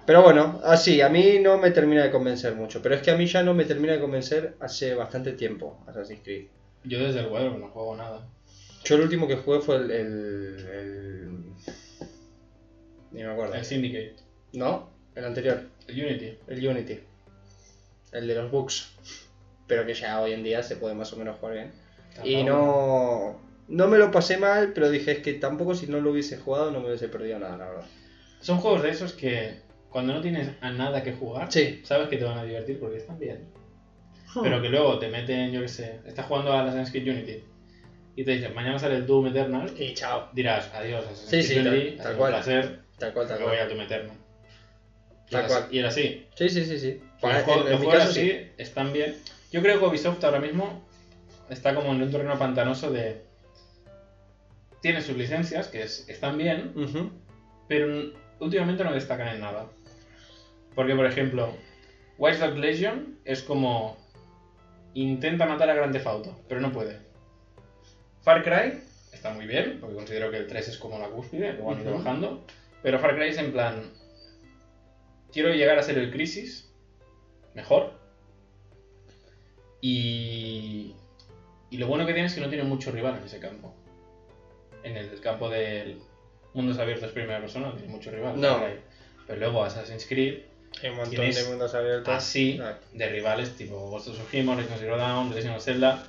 Pero 0.06 0.22
bueno, 0.22 0.60
así, 0.64 1.00
a 1.00 1.08
mí 1.08 1.38
no 1.40 1.58
me 1.58 1.70
termina 1.70 2.02
de 2.02 2.10
convencer 2.10 2.54
mucho. 2.54 2.82
Pero 2.82 2.94
es 2.94 3.02
que 3.02 3.10
a 3.10 3.16
mí 3.16 3.26
ya 3.26 3.42
no 3.42 3.54
me 3.54 3.64
termina 3.64 3.92
de 3.92 4.00
convencer 4.00 4.54
hace 4.60 4.94
bastante 4.94 5.32
tiempo 5.32 5.82
Assassin's 5.86 6.20
Creed. 6.22 6.46
Yo 6.84 6.98
desde 6.98 7.20
el 7.20 7.28
4 7.28 7.58
no 7.58 7.68
juego 7.68 7.96
nada. 7.96 8.26
Yo 8.84 8.96
el 8.96 9.02
último 9.02 9.28
que 9.28 9.36
jugué 9.36 9.60
fue 9.60 9.76
el, 9.76 9.90
el, 9.90 10.66
el, 10.72 11.38
Ni 13.12 13.22
me 13.22 13.30
acuerdo. 13.30 13.54
El 13.54 13.64
Syndicate. 13.64 14.16
No, 14.52 14.90
el 15.14 15.24
anterior, 15.24 15.62
El 15.86 16.04
Unity. 16.04 16.38
el 16.48 16.66
Unity. 16.66 17.00
El 18.12 18.26
de 18.26 18.34
los 18.34 18.50
bugs. 18.50 18.92
Pero 19.66 19.86
que 19.86 19.94
ya 19.94 20.20
hoy 20.20 20.32
en 20.32 20.42
día 20.42 20.62
se 20.62 20.76
puede 20.76 20.94
más 20.94 21.12
o 21.12 21.16
menos 21.16 21.38
jugar 21.38 21.54
bien. 21.54 21.72
Y 22.24 22.42
no. 22.42 23.38
No 23.68 23.86
me 23.86 23.98
lo 23.98 24.10
pasé 24.10 24.36
mal, 24.36 24.72
pero 24.72 24.90
dije 24.90 25.12
es 25.12 25.18
que 25.20 25.34
tampoco 25.34 25.76
si 25.76 25.86
no 25.86 26.00
lo 26.00 26.10
hubiese 26.10 26.38
jugado 26.38 26.72
no 26.72 26.80
me 26.80 26.88
hubiese 26.88 27.08
perdido 27.08 27.38
nada, 27.38 27.56
la 27.56 27.68
verdad. 27.68 27.86
Son 28.40 28.58
juegos 28.58 28.82
de 28.82 28.90
esos 28.90 29.12
que 29.12 29.60
cuando 29.90 30.12
no 30.14 30.20
tienes 30.20 30.50
a 30.60 30.70
nada 30.70 31.02
que 31.02 31.12
jugar, 31.12 31.50
Sí. 31.52 31.80
sabes 31.84 32.08
que 32.08 32.16
te 32.16 32.24
van 32.24 32.38
a 32.38 32.44
divertir 32.44 32.78
porque 32.78 32.96
están 32.98 33.18
bien. 33.18 33.48
Pero 34.42 34.62
que 34.62 34.68
luego 34.68 34.98
te 34.98 35.08
meten, 35.08 35.50
yo 35.50 35.60
qué 35.60 35.68
sé, 35.68 36.00
estás 36.06 36.26
jugando 36.26 36.52
a 36.52 36.62
Assassin's 36.62 36.90
Creed 36.92 37.08
Unity 37.08 37.44
y 38.16 38.24
te 38.24 38.30
dicen, 38.32 38.54
mañana 38.54 38.78
sale 38.78 38.96
el 38.96 39.06
Doom 39.06 39.26
Eternal, 39.28 39.72
Y 39.76 39.92
chao. 39.94 40.28
dirás, 40.32 40.70
adiós, 40.74 41.04
Assassin's 41.04 41.46
Sí, 41.46 41.54
Creed 41.54 41.66
Unity, 41.66 41.96
tal 41.96 42.16
cual. 42.16 42.32
un 42.34 42.36
placer, 42.40 42.80
Tal 42.98 43.12
cual, 43.14 43.26
tal 43.28 43.38
me 43.40 43.46
voy 43.46 43.56
a. 43.56 43.66
Doom 43.66 43.80
Eternal. 43.80 44.16
Y 45.26 45.30
Tal 45.30 45.40
era, 45.40 45.48
cual. 45.48 45.62
así- 45.64 45.74
y 45.74 45.78
era 45.78 45.88
así. 45.88 46.26
Sí, 46.36 46.48
sí, 46.48 46.64
sí, 46.64 46.78
sí. 46.78 47.00
Los 47.00 47.20
Para- 47.20 47.42
juegos, 47.42 47.64
en, 47.66 47.70
los 47.72 47.80
mi 47.80 47.86
juegos 47.86 48.04
caso 48.04 48.20
así 48.20 48.30
sí. 48.30 48.46
están 48.58 48.92
bien. 48.92 49.16
Yo 49.50 49.62
creo 49.62 49.80
que 49.80 49.86
Ubisoft 49.86 50.22
ahora 50.24 50.38
mismo 50.40 50.84
está 51.48 51.74
como 51.74 51.92
en 51.92 52.02
un 52.02 52.10
terreno 52.10 52.38
pantanoso 52.38 52.90
de... 52.92 53.22
Tiene 54.82 55.02
sus 55.02 55.16
licencias, 55.16 55.68
que 55.68 55.82
es- 55.82 56.08
están 56.08 56.38
bien, 56.38 56.72
pero 57.68 58.12
últimamente 58.40 58.82
no 58.84 58.92
destacan 58.92 59.28
en 59.28 59.40
nada. 59.40 59.66
Porque, 60.74 60.94
por 60.94 61.06
ejemplo, 61.06 61.52
Watch 62.18 62.38
Dogs 62.38 62.58
Legion 62.58 63.18
es 63.24 63.42
como 63.42 63.96
intenta 64.94 65.46
matar 65.46 65.70
a 65.70 65.74
Grand 65.74 65.92
Theft 65.92 66.06
Auto, 66.06 66.38
pero 66.48 66.60
no 66.60 66.72
puede. 66.72 66.98
Far 68.22 68.42
Cry 68.42 68.82
está 69.12 69.32
muy 69.32 69.46
bien, 69.46 69.78
porque 69.80 69.94
considero 69.94 70.30
que 70.30 70.38
el 70.38 70.46
3 70.46 70.68
es 70.68 70.78
como 70.78 70.98
la 70.98 71.08
cúspide, 71.08 71.54
luego 71.54 71.72
han 71.72 71.80
ido 71.80 71.94
bajando. 71.94 72.44
Pero 72.82 72.98
Far 72.98 73.14
Cry 73.16 73.28
es 73.28 73.38
en 73.38 73.52
plan, 73.52 73.92
quiero 75.32 75.52
llegar 75.52 75.78
a 75.78 75.82
ser 75.82 75.98
el 75.98 76.10
Crisis, 76.10 76.70
mejor. 77.54 77.92
Y, 79.80 80.94
y 81.70 81.78
lo 81.78 81.86
bueno 81.86 82.06
que 82.06 82.12
tiene 82.12 82.26
es 82.26 82.34
que 82.34 82.40
no 82.40 82.48
tiene 82.48 82.64
mucho 82.64 82.92
rival 82.92 83.16
en 83.16 83.24
ese 83.24 83.40
campo. 83.40 83.74
En 84.82 84.96
el 84.96 85.20
campo 85.20 85.48
del 85.48 86.00
mundos 86.54 86.78
abiertos 86.78 87.12
primera 87.12 87.40
persona 87.40 87.68
no 87.68 87.72
tiene 87.74 87.88
mucho 87.92 88.10
rival. 88.10 88.40
No. 88.40 88.60
Pero 89.26 89.38
luego 89.38 89.64
Assassin's 89.64 90.06
Creed, 90.06 90.38
Hay 90.82 90.90
un 90.90 90.96
montón 90.96 91.10
Tienes 91.14 91.36
de 91.36 91.50
mundos 91.50 91.74
abiertos. 91.74 92.12
así, 92.14 92.60
de 92.92 93.08
rivales 93.08 93.56
tipo 93.56 93.76
Ghost 93.90 94.08
of 94.08 94.16
Tsushima, 94.18 94.54
Horizon 94.54 94.78
Zero 94.78 94.96
Dawn, 94.96 95.34
Legend 95.34 95.56
of 95.56 95.62
Zelda. 95.64 96.04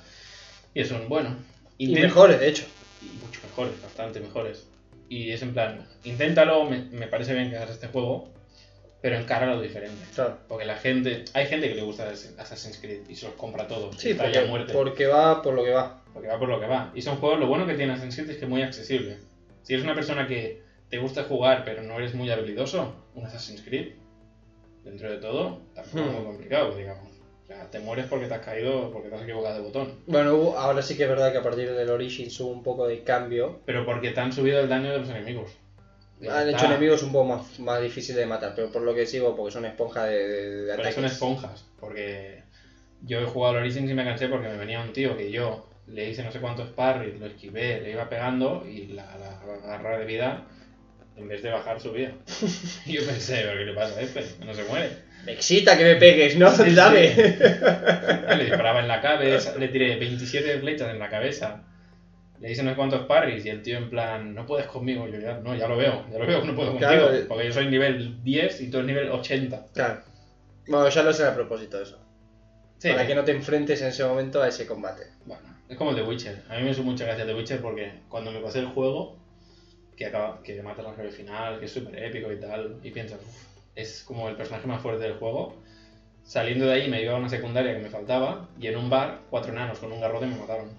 Y 0.74 0.84
son, 0.84 1.08
bueno, 1.08 1.36
Y 1.78 1.88
mejores, 1.94 2.40
de 2.40 2.48
hecho. 2.48 2.64
y 3.02 3.06
mucho 3.24 3.40
mejores, 3.44 3.80
bastante 3.82 4.20
mejores. 4.20 4.66
Y 5.08 5.30
es 5.30 5.42
en 5.42 5.52
plan, 5.52 5.86
inténtalo, 6.04 6.64
me, 6.64 6.78
me 6.84 7.06
parece 7.06 7.34
bien 7.34 7.50
que 7.50 7.56
hagas 7.56 7.70
este 7.70 7.88
juego, 7.88 8.30
pero 9.02 9.16
encáralo 9.16 9.60
diferente. 9.60 10.02
Claro. 10.14 10.38
Porque 10.48 10.64
la 10.64 10.76
gente, 10.76 11.24
hay 11.34 11.46
gente 11.46 11.68
que 11.68 11.74
le 11.74 11.82
gusta 11.82 12.08
Assassin's 12.38 12.78
Creed 12.78 13.02
y 13.08 13.14
se 13.16 13.26
los 13.26 13.34
compra 13.34 13.68
todos. 13.68 13.94
Sí, 13.98 14.14
ya 14.14 14.22
porque, 14.22 14.40
muerte. 14.46 14.72
porque 14.72 15.06
va 15.06 15.42
por 15.42 15.52
lo 15.54 15.62
que 15.64 15.70
va. 15.70 16.02
Porque 16.14 16.28
va 16.28 16.38
por 16.38 16.48
lo 16.48 16.58
que 16.60 16.66
va. 16.66 16.90
Y 16.94 17.02
son 17.02 17.16
juegos, 17.16 17.38
lo 17.40 17.46
bueno 17.46 17.66
que 17.66 17.74
tiene 17.74 17.92
Assassin's 17.92 18.14
Creed 18.16 18.30
es 18.30 18.36
que 18.38 18.44
es 18.44 18.48
muy 18.50 18.62
accesible. 18.62 19.18
Si 19.62 19.74
eres 19.74 19.84
una 19.84 19.94
persona 19.94 20.26
que 20.26 20.62
te 20.88 20.98
gusta 20.98 21.24
jugar 21.24 21.64
pero 21.64 21.82
no 21.82 21.96
eres 21.98 22.14
muy 22.14 22.30
habilidoso, 22.30 22.94
un 23.14 23.24
Assassin's 23.26 23.62
Creed, 23.62 23.92
dentro 24.84 25.10
de 25.10 25.18
todo, 25.18 25.60
tampoco 25.74 25.98
es 25.98 26.06
Hmm. 26.06 26.14
muy 26.16 26.24
complicado, 26.24 26.76
digamos. 26.76 27.08
O 27.42 27.46
sea, 27.46 27.70
te 27.70 27.78
mueres 27.80 28.06
porque 28.06 28.26
te 28.26 28.34
has 28.34 28.44
caído, 28.44 28.90
porque 28.92 29.08
te 29.08 29.14
has 29.16 29.22
equivocado 29.22 29.56
de 29.56 29.62
botón. 29.62 29.94
Bueno, 30.06 30.34
hubo- 30.34 30.56
ahora 30.58 30.80
sí 30.82 30.96
que 30.96 31.02
es 31.04 31.08
verdad 31.08 31.32
que 31.32 31.38
a 31.38 31.42
partir 31.42 31.72
del 31.72 31.90
Origins 31.90 32.38
hubo 32.40 32.50
un 32.50 32.62
poco 32.62 32.86
de 32.86 33.02
cambio. 33.02 33.60
Pero 33.66 33.84
porque 33.84 34.10
te 34.10 34.20
han 34.20 34.32
subido 34.32 34.60
el 34.60 34.68
daño 34.68 34.92
de 34.92 34.98
los 35.00 35.08
enemigos. 35.08 35.50
Ya 36.20 36.38
Han 36.40 36.48
está. 36.48 36.56
hecho 36.58 36.66
enemigos 36.72 37.02
un 37.02 37.12
poco 37.12 37.24
más, 37.24 37.58
más 37.58 37.82
difíciles 37.82 38.18
de 38.20 38.26
matar, 38.26 38.52
pero 38.54 38.70
por 38.70 38.82
lo 38.82 38.94
que 38.94 39.06
sigo, 39.06 39.34
porque 39.34 39.52
son 39.52 39.64
esponja 39.64 40.04
de, 40.04 40.28
de, 40.28 40.50
de 40.50 40.62
Pero 40.70 40.72
ataques. 40.74 40.94
son 40.94 41.04
esponjas, 41.04 41.64
porque 41.80 42.44
yo 43.02 43.20
he 43.20 43.24
jugado 43.26 43.56
al 43.56 43.62
Origins 43.62 43.90
y 43.90 43.94
me 43.94 44.04
cansé 44.04 44.28
porque 44.28 44.48
me 44.48 44.56
venía 44.56 44.80
un 44.80 44.92
tío 44.92 45.16
que 45.16 45.30
yo 45.32 45.68
le 45.86 46.10
hice 46.10 46.22
no 46.22 46.32
sé 46.32 46.40
cuántos 46.40 46.70
parries, 46.70 47.18
lo 47.18 47.26
esquivé, 47.26 47.80
le 47.80 47.92
iba 47.92 48.08
pegando 48.08 48.66
y 48.66 48.88
la, 48.88 49.04
la 49.18 49.66
barra 49.66 49.98
de 49.98 50.06
vida, 50.06 50.46
en 51.16 51.28
vez 51.28 51.42
de 51.42 51.50
bajar, 51.50 51.80
subía. 51.80 52.14
y 52.86 52.92
yo 52.92 53.06
pensé, 53.06 53.42
¿pero 53.42 53.58
qué 53.58 53.64
le 53.64 53.74
pasa 53.74 53.98
a 53.98 54.02
este? 54.02 54.24
No 54.44 54.54
se 54.54 54.64
muere. 54.64 54.90
Me 55.24 55.32
excita 55.32 55.76
que 55.76 55.84
me 55.84 55.96
pegues, 55.96 56.36
¿no? 56.36 56.50
Sí. 56.50 56.74
Dame. 56.74 57.14
Le 57.14 58.44
disparaba 58.44 58.80
en 58.80 58.88
la 58.88 59.00
cabeza, 59.00 59.56
le 59.56 59.68
tiré 59.68 59.96
27 59.96 60.58
flechas 60.58 60.90
en 60.90 60.98
la 60.98 61.08
cabeza. 61.08 61.62
Le 62.40 62.50
hice 62.50 62.64
no 62.64 62.70
sé 62.70 62.76
cuántos 62.76 63.06
parries 63.06 63.44
y 63.46 63.50
el 63.50 63.62
tío 63.62 63.78
en 63.78 63.88
plan, 63.88 64.34
no 64.34 64.46
puedes 64.46 64.66
conmigo. 64.66 65.06
Yo 65.06 65.20
ya, 65.20 65.34
no, 65.34 65.54
ya 65.54 65.68
lo 65.68 65.76
veo, 65.76 66.06
ya 66.10 66.18
lo 66.18 66.26
veo, 66.26 66.44
no 66.44 66.56
puedo 66.56 66.70
contigo. 66.70 66.90
Claro, 66.90 67.14
eh. 67.14 67.24
Porque 67.28 67.46
yo 67.46 67.52
soy 67.52 67.68
nivel 67.68 68.20
10 68.24 68.60
y 68.62 68.70
tú 68.70 68.78
eres 68.78 68.88
nivel 68.88 69.10
80. 69.10 69.66
Claro. 69.72 70.00
Bueno, 70.66 70.88
ya 70.88 71.02
lo 71.04 71.12
sé 71.12 71.24
a 71.24 71.34
propósito 71.34 71.76
de 71.76 71.84
eso. 71.84 72.00
Sí, 72.78 72.88
Para 72.88 73.06
que 73.06 73.14
no 73.14 73.22
te 73.22 73.30
enfrentes 73.30 73.80
en 73.82 73.88
ese 73.88 74.04
momento 74.04 74.42
a 74.42 74.48
ese 74.48 74.66
combate. 74.66 75.04
Bueno, 75.24 75.51
es 75.72 75.78
como 75.78 75.90
el 75.90 75.96
de 75.96 76.02
Witcher. 76.02 76.42
A 76.48 76.56
mí 76.56 76.62
me 76.64 76.70
hizo 76.70 76.82
mucha 76.82 77.04
gracia 77.04 77.24
de 77.24 77.34
Witcher 77.34 77.60
porque 77.60 77.92
cuando 78.08 78.30
me 78.30 78.40
pasé 78.40 78.60
el 78.60 78.66
juego, 78.66 79.16
que 79.96 80.06
acaba, 80.06 80.42
que 80.42 80.62
matas 80.62 80.86
al 80.86 80.96
jefe 80.96 81.10
final, 81.10 81.58
que 81.58 81.66
es 81.66 81.72
súper 81.72 82.02
épico 82.02 82.30
y 82.32 82.38
tal, 82.40 82.76
y 82.82 82.90
piensas, 82.90 83.18
"Uf, 83.20 83.36
es 83.74 84.02
como 84.06 84.28
el 84.28 84.36
personaje 84.36 84.66
más 84.66 84.80
fuerte 84.82 85.02
del 85.04 85.14
juego. 85.14 85.56
Saliendo 86.24 86.66
de 86.66 86.74
ahí 86.74 86.88
me 86.88 87.02
iba 87.02 87.14
a 87.14 87.16
una 87.16 87.28
secundaria 87.28 87.74
que 87.74 87.82
me 87.82 87.88
faltaba 87.90 88.48
y 88.58 88.68
en 88.68 88.76
un 88.76 88.88
bar, 88.88 89.20
cuatro 89.28 89.52
enanos 89.52 89.78
con 89.78 89.90
un 89.92 90.00
garrote 90.00 90.26
me 90.26 90.36
mataron. 90.36 90.70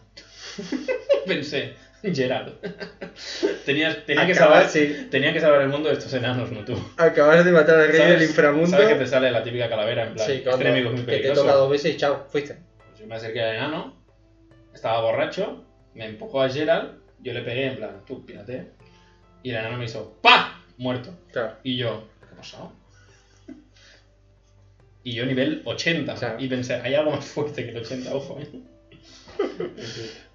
Pensé, 1.26 1.74
Gerard, 2.04 2.54
tenías, 3.66 4.06
tenía, 4.06 4.26
que 4.28 4.36
salvar, 4.36 4.68
sí. 4.70 5.08
tenía 5.10 5.34
que 5.34 5.40
salvar 5.40 5.62
el 5.62 5.70
mundo 5.70 5.90
de 5.90 5.96
estos 5.96 6.14
enanos, 6.14 6.52
no 6.52 6.64
tú. 6.66 6.78
Acabas 6.98 7.44
de 7.46 7.52
matar 7.52 7.80
al 7.80 7.88
rey 7.90 7.98
¿Sabes- 7.98 8.20
del 8.20 8.30
inframundo. 8.30 8.68
¿Sabes 8.70 8.88
que 8.90 8.96
te 8.96 9.08
sale 9.08 9.32
la 9.32 9.44
típica 9.44 9.70
calavera 9.70 10.04
en 10.08 10.14
plan, 10.14 10.26
Sí, 10.28 10.34
este 10.34 10.50
cuando- 10.50 10.66
enemigo 10.66 10.90
es 10.90 10.96
muy 10.96 11.02
que 11.06 11.12
te 11.12 11.18
peligroso? 11.18 11.42
toca 11.42 11.54
dos 11.54 11.72
veces 11.72 11.94
y 11.96 11.98
chao, 11.98 12.26
fuiste. 12.30 12.58
Pues 12.90 13.00
yo 13.00 13.08
me 13.08 13.16
acerqué 13.16 13.42
al 13.42 13.56
enano, 13.56 14.03
estaba 14.74 15.02
borracho, 15.02 15.64
me 15.94 16.06
empujó 16.06 16.42
a 16.42 16.50
Gerald, 16.50 17.00
yo 17.22 17.34
le 17.34 17.42
pegué 17.42 17.68
en 17.68 17.78
plan, 17.78 18.02
tú, 18.06 18.26
pírate. 18.26 18.72
Y 19.44 19.50
el 19.50 19.58
enano 19.58 19.78
me 19.78 19.86
hizo 19.86 20.18
¡Pa! 20.22 20.60
Muerto. 20.78 21.14
Claro. 21.32 21.58
Y 21.64 21.78
yo, 21.78 22.08
¿qué 22.20 22.34
ha 22.34 22.38
pasado? 22.38 22.72
Y 25.04 25.14
yo 25.14 25.26
nivel 25.26 25.62
80. 25.66 26.16
Claro. 26.16 26.40
Y 26.40 26.48
pensé, 26.48 26.76
hay 26.76 26.96
algo 26.96 27.12
más 27.12 27.26
fuerte 27.26 27.64
que 27.64 27.72
el 27.72 27.78
80, 27.78 28.16
ojo. 28.16 28.40
¿eh? 28.40 28.50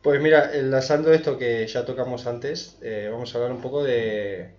Pues 0.03 0.21
mira, 0.21 0.55
enlazando 0.55 1.13
esto 1.13 1.37
que 1.39 1.67
ya 1.67 1.85
tocamos 1.85 2.27
antes, 2.27 2.79
eh, 2.83 3.09
vamos 3.11 3.35
a 3.35 3.39
hablar 3.39 3.53
un 3.53 3.61
poco 3.61 3.83
de 3.83 4.55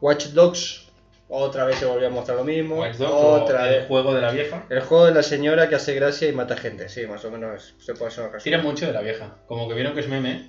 Watch 0.00 0.28
Dogs. 0.28 0.85
Otra 1.28 1.64
vez 1.64 1.76
se 1.78 1.86
volvió 1.86 2.06
a 2.06 2.10
mostrar 2.10 2.36
lo 2.38 2.44
mismo. 2.44 2.84
Otra 3.00 3.68
el 3.68 3.80
vez. 3.80 3.88
juego 3.88 4.14
de 4.14 4.20
la 4.20 4.30
vieja. 4.30 4.64
El 4.70 4.80
juego 4.80 5.06
de 5.06 5.14
la 5.14 5.22
señora 5.22 5.68
que 5.68 5.74
hace 5.74 5.94
gracia 5.94 6.28
y 6.28 6.32
mata 6.32 6.56
gente. 6.56 6.88
Sí, 6.88 7.06
más 7.06 7.24
o 7.24 7.30
menos 7.30 7.74
se 7.78 7.94
puede 7.94 8.12
hacer 8.12 8.28
una 8.28 8.38
Tira 8.38 8.58
mucho 8.62 8.86
de 8.86 8.92
la 8.92 9.00
vieja. 9.00 9.36
Como 9.48 9.66
que 9.68 9.74
vieron 9.74 9.94
que 9.94 10.00
es 10.00 10.08
meme. 10.08 10.48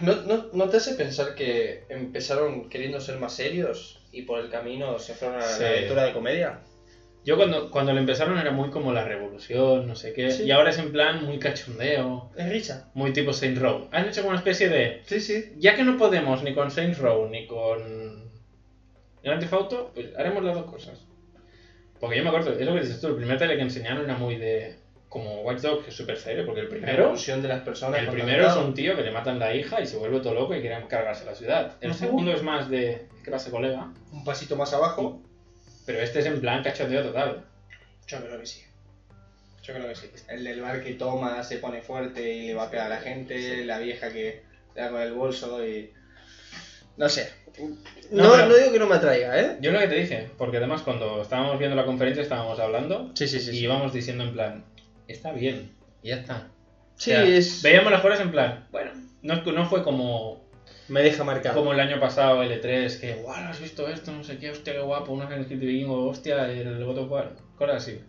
¿No, 0.00 0.14
no, 0.22 0.46
¿No 0.52 0.68
te 0.68 0.78
hace 0.78 0.94
pensar 0.94 1.34
que 1.34 1.84
empezaron 1.88 2.68
queriendo 2.68 2.98
ser 3.00 3.18
más 3.18 3.34
serios 3.34 4.02
y 4.10 4.22
por 4.22 4.40
el 4.40 4.50
camino 4.50 4.98
se 4.98 5.14
fueron 5.14 5.38
a 5.38 5.42
Sí. 5.42 5.62
la 5.62 5.68
aventura 5.68 6.04
de 6.04 6.12
comedia? 6.12 6.60
Yo 7.24 7.36
cuando, 7.36 7.70
cuando 7.70 7.92
lo 7.92 8.00
empezaron 8.00 8.36
era 8.38 8.50
muy 8.50 8.70
como 8.70 8.92
la 8.92 9.04
revolución, 9.04 9.86
no 9.86 9.94
sé 9.94 10.12
qué. 10.12 10.32
Sí. 10.32 10.42
Y 10.44 10.50
ahora 10.50 10.70
es 10.70 10.78
en 10.78 10.90
plan 10.90 11.24
muy 11.24 11.38
cachondeo, 11.38 12.30
Es 12.36 12.48
risa. 12.48 12.90
muy 12.94 13.12
tipo 13.12 13.32
Saint 13.32 13.58
Row. 13.58 13.86
Han 13.92 14.08
hecho 14.08 14.22
como 14.22 14.30
una 14.30 14.38
especie 14.38 14.68
de 14.68 15.02
Sí, 15.06 15.20
sí. 15.20 15.52
ya 15.58 15.76
que 15.76 15.84
no 15.84 15.96
podemos 15.96 16.42
ni 16.42 16.52
con 16.54 16.72
Saints 16.72 16.98
Row 16.98 17.28
ni 17.28 17.46
con 17.46 18.21
Grand 19.22 19.40
Theft 19.40 19.52
Auto, 19.52 19.90
pues 19.94 20.08
haremos 20.16 20.42
las 20.44 20.54
dos 20.56 20.70
cosas. 20.70 21.06
Porque 22.00 22.16
yo 22.16 22.22
me 22.24 22.30
acuerdo, 22.30 22.52
es 22.58 22.66
lo 22.66 22.74
que 22.74 22.80
dices 22.80 23.00
tú, 23.00 23.08
el 23.08 23.16
primer 23.16 23.38
tele 23.38 23.56
que 23.56 23.62
enseñaron 23.62 24.04
era 24.04 24.16
muy 24.16 24.36
de 24.36 24.76
como 25.08 25.42
Watch 25.42 25.60
Dogs, 25.60 25.84
que 25.84 25.90
es 25.90 25.96
súper 25.96 26.16
serio, 26.16 26.46
porque 26.46 26.60
el 26.62 26.66
La 26.66 26.70
primero, 26.70 27.02
evolución 27.04 27.42
de 27.42 27.48
las 27.48 27.60
personas. 27.60 28.00
el 28.00 28.08
primero 28.08 28.46
es 28.48 28.56
un 28.56 28.72
tío 28.74 28.96
que 28.96 29.02
le 29.02 29.10
matan 29.12 29.38
la 29.38 29.54
hija 29.54 29.80
y 29.80 29.86
se 29.86 29.98
vuelve 29.98 30.20
todo 30.20 30.32
loco 30.34 30.54
y 30.56 30.60
quiere 30.62 30.84
cargarse 30.88 31.26
la 31.26 31.34
ciudad. 31.34 31.76
El 31.82 31.90
Ujú. 31.90 31.98
segundo 31.98 32.32
es 32.32 32.42
más 32.42 32.70
de, 32.70 33.08
¿qué 33.22 33.30
pasa 33.30 33.50
colega? 33.50 33.92
un 34.10 34.24
pasito 34.24 34.56
más 34.56 34.72
abajo. 34.72 35.20
Pero 35.84 36.00
este 36.00 36.20
es 36.20 36.26
en 36.26 36.40
plan 36.40 36.62
cachondeo 36.62 37.02
total. 37.02 37.44
Yo 38.06 38.20
creo 38.24 38.38
que 38.40 38.46
sí. 38.46 38.62
Yo 39.62 39.74
creo 39.74 39.86
que 39.88 39.94
sí. 39.94 40.10
El 40.28 40.44
del 40.44 40.60
bar 40.62 40.82
que 40.82 40.94
toma, 40.94 41.42
se 41.44 41.58
pone 41.58 41.82
fuerte 41.82 42.32
y 42.32 42.46
le 42.48 42.54
va 42.54 42.64
a 42.64 42.70
pegar 42.70 42.86
a 42.86 42.96
la 42.96 43.00
gente, 43.00 43.64
la 43.66 43.78
vieja 43.78 44.10
que 44.12 44.42
le 44.74 44.80
da 44.80 44.90
con 44.90 45.00
el 45.02 45.12
bolso 45.12 45.64
y... 45.64 45.92
No 46.96 47.08
sé. 47.08 47.30
No, 47.58 48.24
No, 48.24 48.32
pero- 48.32 48.46
no 48.48 48.56
digo 48.56 48.72
que 48.72 48.78
no 48.78 48.86
me 48.86 48.96
atraiga, 48.96 49.40
¿eh? 49.40 49.56
Yo 49.60 49.72
lo 49.72 49.78
que 49.80 49.88
te 49.88 49.94
dije, 49.96 50.30
porque 50.38 50.56
además 50.58 50.82
cuando 50.82 51.22
estábamos 51.22 51.58
viendo 51.58 51.76
la 51.76 51.84
conferencia 51.84 52.22
estábamos 52.22 52.58
hablando 52.58 53.10
Sí, 53.14 53.26
sí, 53.28 53.40
sí. 53.40 53.50
y 53.56 53.64
íbamos 53.64 53.92
diciendo 53.92 54.24
en 54.24 54.32
plan, 54.32 54.64
está 55.08 55.32
bien, 55.32 55.70
y 56.02 56.08
ya 56.08 56.16
está. 56.16 56.48
Sí, 56.96 57.10
O 57.12 57.14
sea, 57.14 57.24
es... 57.24 57.62
Veíamos 57.62 57.90
las 57.92 58.00
cosas 58.00 58.20
en 58.20 58.30
plan, 58.30 58.66
bueno, 58.70 58.92
no, 59.22 59.42
no 59.42 59.66
fue 59.66 59.82
como, 59.82 60.42
Me 60.88 61.02
deja 61.02 61.24
marcado. 61.24 61.54
como 61.56 61.72
el 61.72 61.80
año 61.80 61.98
pasado 62.00 62.42
L3, 62.44 63.00
que, 63.00 63.14
guau, 63.14 63.34
¿has 63.44 63.60
visto 63.60 63.88
esto? 63.88 64.12
No 64.12 64.24
sé 64.24 64.38
qué, 64.38 64.50
hostia, 64.50 64.72
qué 64.74 64.80
guapo, 64.80 65.12
una 65.12 65.24
Assassin's 65.24 65.46
Creed 65.48 65.60
Vikingo, 65.60 66.08
hostia, 66.08 66.50
el 66.50 66.82
of 66.82 67.10
War, 67.10 67.32
cosas 67.56 67.76
así. 67.82 68.00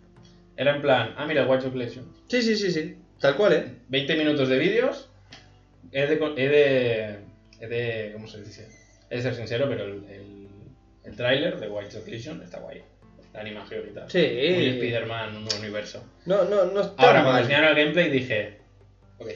Era 0.56 0.76
en 0.76 0.82
plan, 0.82 1.14
ah, 1.16 1.26
mira, 1.26 1.42
el 1.42 1.48
Watch 1.48 1.64
Legion. 1.74 2.06
Sí, 2.28 2.40
sí, 2.42 2.56
sí, 2.56 2.70
sí. 2.70 2.96
Tal 3.20 3.36
cual, 3.36 3.52
¿eh? 3.54 3.74
20 3.88 4.16
minutos 4.16 4.48
de 4.48 4.58
vídeos, 4.58 5.08
he 5.92 6.06
de, 6.06 6.14
he 6.36 6.48
de, 6.48 7.18
he 7.60 7.66
de, 7.66 8.10
¿cómo 8.12 8.26
se 8.28 8.42
dice? 8.42 8.68
He 9.10 9.16
de 9.16 9.22
ser 9.22 9.34
sincero, 9.34 9.66
pero 9.68 9.84
el, 9.84 10.04
el 10.10 10.34
el 11.04 11.16
tráiler 11.16 11.60
de 11.60 11.68
White 11.68 11.90
Sox 11.90 12.08
Legion 12.08 12.42
está 12.42 12.58
guay. 12.58 12.82
La 13.32 13.40
animación 13.40 13.82
y 13.88 13.92
tal. 13.92 14.10
Sí. 14.10 14.18
Muy 14.18 14.66
Spider-Man, 14.68 15.36
un 15.36 15.44
nuevo 15.44 15.58
universo. 15.58 16.02
No, 16.24 16.44
no, 16.44 16.66
no 16.66 16.80
está 16.80 17.02
Ahora, 17.02 17.22
cuando 17.22 17.32
mal. 17.32 17.42
enseñaron 17.42 17.70
el 17.70 17.76
gameplay 17.76 18.10
dije, 18.10 18.58
ok, 19.18 19.28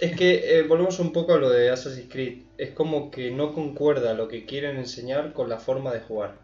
Es 0.00 0.16
que 0.16 0.58
eh, 0.58 0.62
volvemos 0.62 0.98
un 1.00 1.12
poco 1.12 1.34
a 1.34 1.38
lo 1.38 1.50
de 1.50 1.70
Assassin's 1.70 2.10
Creed. 2.10 2.44
Es 2.56 2.70
como 2.70 3.10
que 3.10 3.30
no 3.30 3.52
concuerda 3.52 4.14
lo 4.14 4.28
que 4.28 4.46
quieren 4.46 4.76
enseñar 4.76 5.32
con 5.32 5.48
la 5.48 5.58
forma 5.58 5.92
de 5.92 6.00
jugar. 6.00 6.36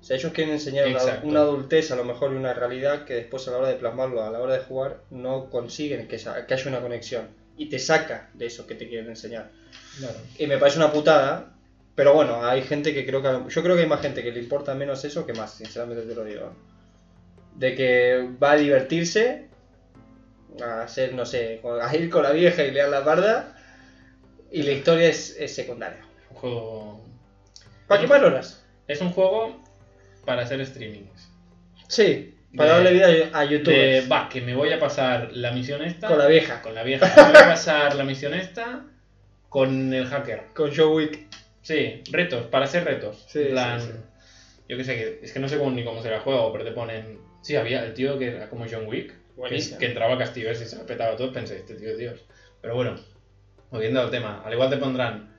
O 0.00 0.04
sea, 0.04 0.16
ellos 0.16 0.32
quieren 0.32 0.54
enseñar 0.54 0.86
una, 0.86 0.98
Exacto. 0.98 1.26
una 1.26 1.40
adultez 1.40 1.90
a 1.90 1.96
lo 1.96 2.04
mejor 2.04 2.32
y 2.32 2.36
una 2.36 2.54
realidad 2.54 3.04
que 3.04 3.14
después 3.14 3.48
a 3.48 3.50
la 3.50 3.58
hora 3.58 3.68
de 3.68 3.74
plasmarlo, 3.74 4.22
a 4.22 4.30
la 4.30 4.38
hora 4.38 4.54
de 4.54 4.60
jugar, 4.60 5.02
no 5.10 5.50
consiguen 5.50 6.06
que, 6.06 6.16
haya 6.16 6.68
una 6.68 6.80
conexión. 6.80 7.28
Y 7.56 7.68
te 7.68 7.80
saca 7.80 8.30
de 8.34 8.46
eso 8.46 8.68
que 8.68 8.76
te 8.76 8.88
quieren 8.88 9.10
enseñar. 9.10 9.50
claro. 9.98 10.16
Y 10.38 10.46
me 10.46 10.58
parece 10.58 10.78
una 10.78 10.92
putada. 10.92 11.57
Pero 11.98 12.14
bueno, 12.14 12.46
hay 12.46 12.62
gente 12.62 12.94
que 12.94 13.04
creo 13.04 13.20
que... 13.20 13.52
Yo 13.52 13.60
creo 13.60 13.74
que 13.74 13.82
hay 13.82 13.88
más 13.88 14.00
gente 14.00 14.22
que 14.22 14.30
le 14.30 14.38
importa 14.38 14.72
menos 14.72 15.04
eso 15.04 15.26
que 15.26 15.32
más, 15.32 15.54
sinceramente 15.54 16.04
te 16.04 16.14
lo 16.14 16.22
digo. 16.22 16.54
De 17.56 17.74
que 17.74 18.28
va 18.40 18.52
a 18.52 18.56
divertirse, 18.56 19.48
a 20.62 20.82
hacer, 20.82 21.12
no 21.12 21.26
sé, 21.26 21.60
a 21.82 21.96
ir 21.96 22.08
con 22.08 22.22
la 22.22 22.30
vieja 22.30 22.62
y 22.62 22.70
leer 22.70 22.88
la 22.88 23.04
parda, 23.04 23.56
y 24.52 24.62
la 24.62 24.70
historia 24.70 25.08
es, 25.08 25.36
es 25.40 25.52
secundaria. 25.52 25.98
Un 26.30 26.36
juego... 26.36 27.04
¿Para 27.88 28.00
quemar 28.00 28.24
horas? 28.24 28.64
Es 28.86 29.00
un 29.00 29.10
juego 29.10 29.60
para 30.24 30.42
hacer 30.42 30.64
streamings. 30.64 31.32
Sí, 31.88 32.36
para 32.56 32.74
darle 32.74 32.92
vida 32.92 33.08
a 33.32 33.44
YouTube. 33.44 34.08
Va, 34.08 34.28
que 34.28 34.40
me 34.40 34.54
voy 34.54 34.72
a 34.72 34.78
pasar 34.78 35.30
la 35.32 35.50
misión 35.50 35.82
esta... 35.82 36.06
Con 36.06 36.18
la 36.18 36.28
vieja, 36.28 36.62
Con 36.62 36.76
la 36.76 36.84
vieja. 36.84 37.12
Me 37.16 37.32
voy 37.32 37.42
a 37.42 37.48
pasar 37.48 37.96
la 37.96 38.04
misión 38.04 38.34
esta 38.34 38.84
con 39.48 39.92
el 39.92 40.06
hacker. 40.06 40.44
con 40.54 40.72
Joe 40.72 40.94
Wick. 40.94 41.37
Sí, 41.68 42.02
retos, 42.10 42.46
para 42.46 42.64
hacer 42.64 42.86
retos. 42.86 43.26
Sí, 43.28 43.40
En 43.40 43.50
plan, 43.50 43.78
sí, 43.78 43.88
sí. 43.92 43.98
Yo 44.70 44.78
que 44.78 44.84
sé, 44.84 44.94
que, 44.96 45.20
es 45.22 45.34
que 45.34 45.38
no 45.38 45.50
sé 45.50 45.58
cómo, 45.58 45.70
ni 45.70 45.84
cómo 45.84 46.00
será 46.00 46.16
el 46.16 46.22
juego, 46.22 46.50
pero 46.50 46.64
te 46.64 46.70
ponen... 46.70 47.20
Sí, 47.42 47.56
había 47.56 47.84
el 47.84 47.92
tío 47.92 48.18
que 48.18 48.28
era 48.28 48.48
como 48.48 48.64
John 48.66 48.86
Wick, 48.86 49.14
que, 49.78 49.84
entraba 49.84 50.14
a 50.14 50.18
castigos 50.18 50.62
y 50.62 50.64
se 50.64 50.76
lo 50.76 50.86
petaba 50.86 51.14
todo, 51.14 51.30
pensé, 51.30 51.58
este 51.58 51.74
tío 51.74 51.90
es 51.90 51.98
Dios. 51.98 52.24
Pero 52.62 52.74
bueno, 52.74 52.96
volviendo 53.70 54.00
al 54.00 54.10
tema, 54.10 54.42
al 54.46 54.54
igual 54.54 54.70
te 54.70 54.78
pondrán... 54.78 55.36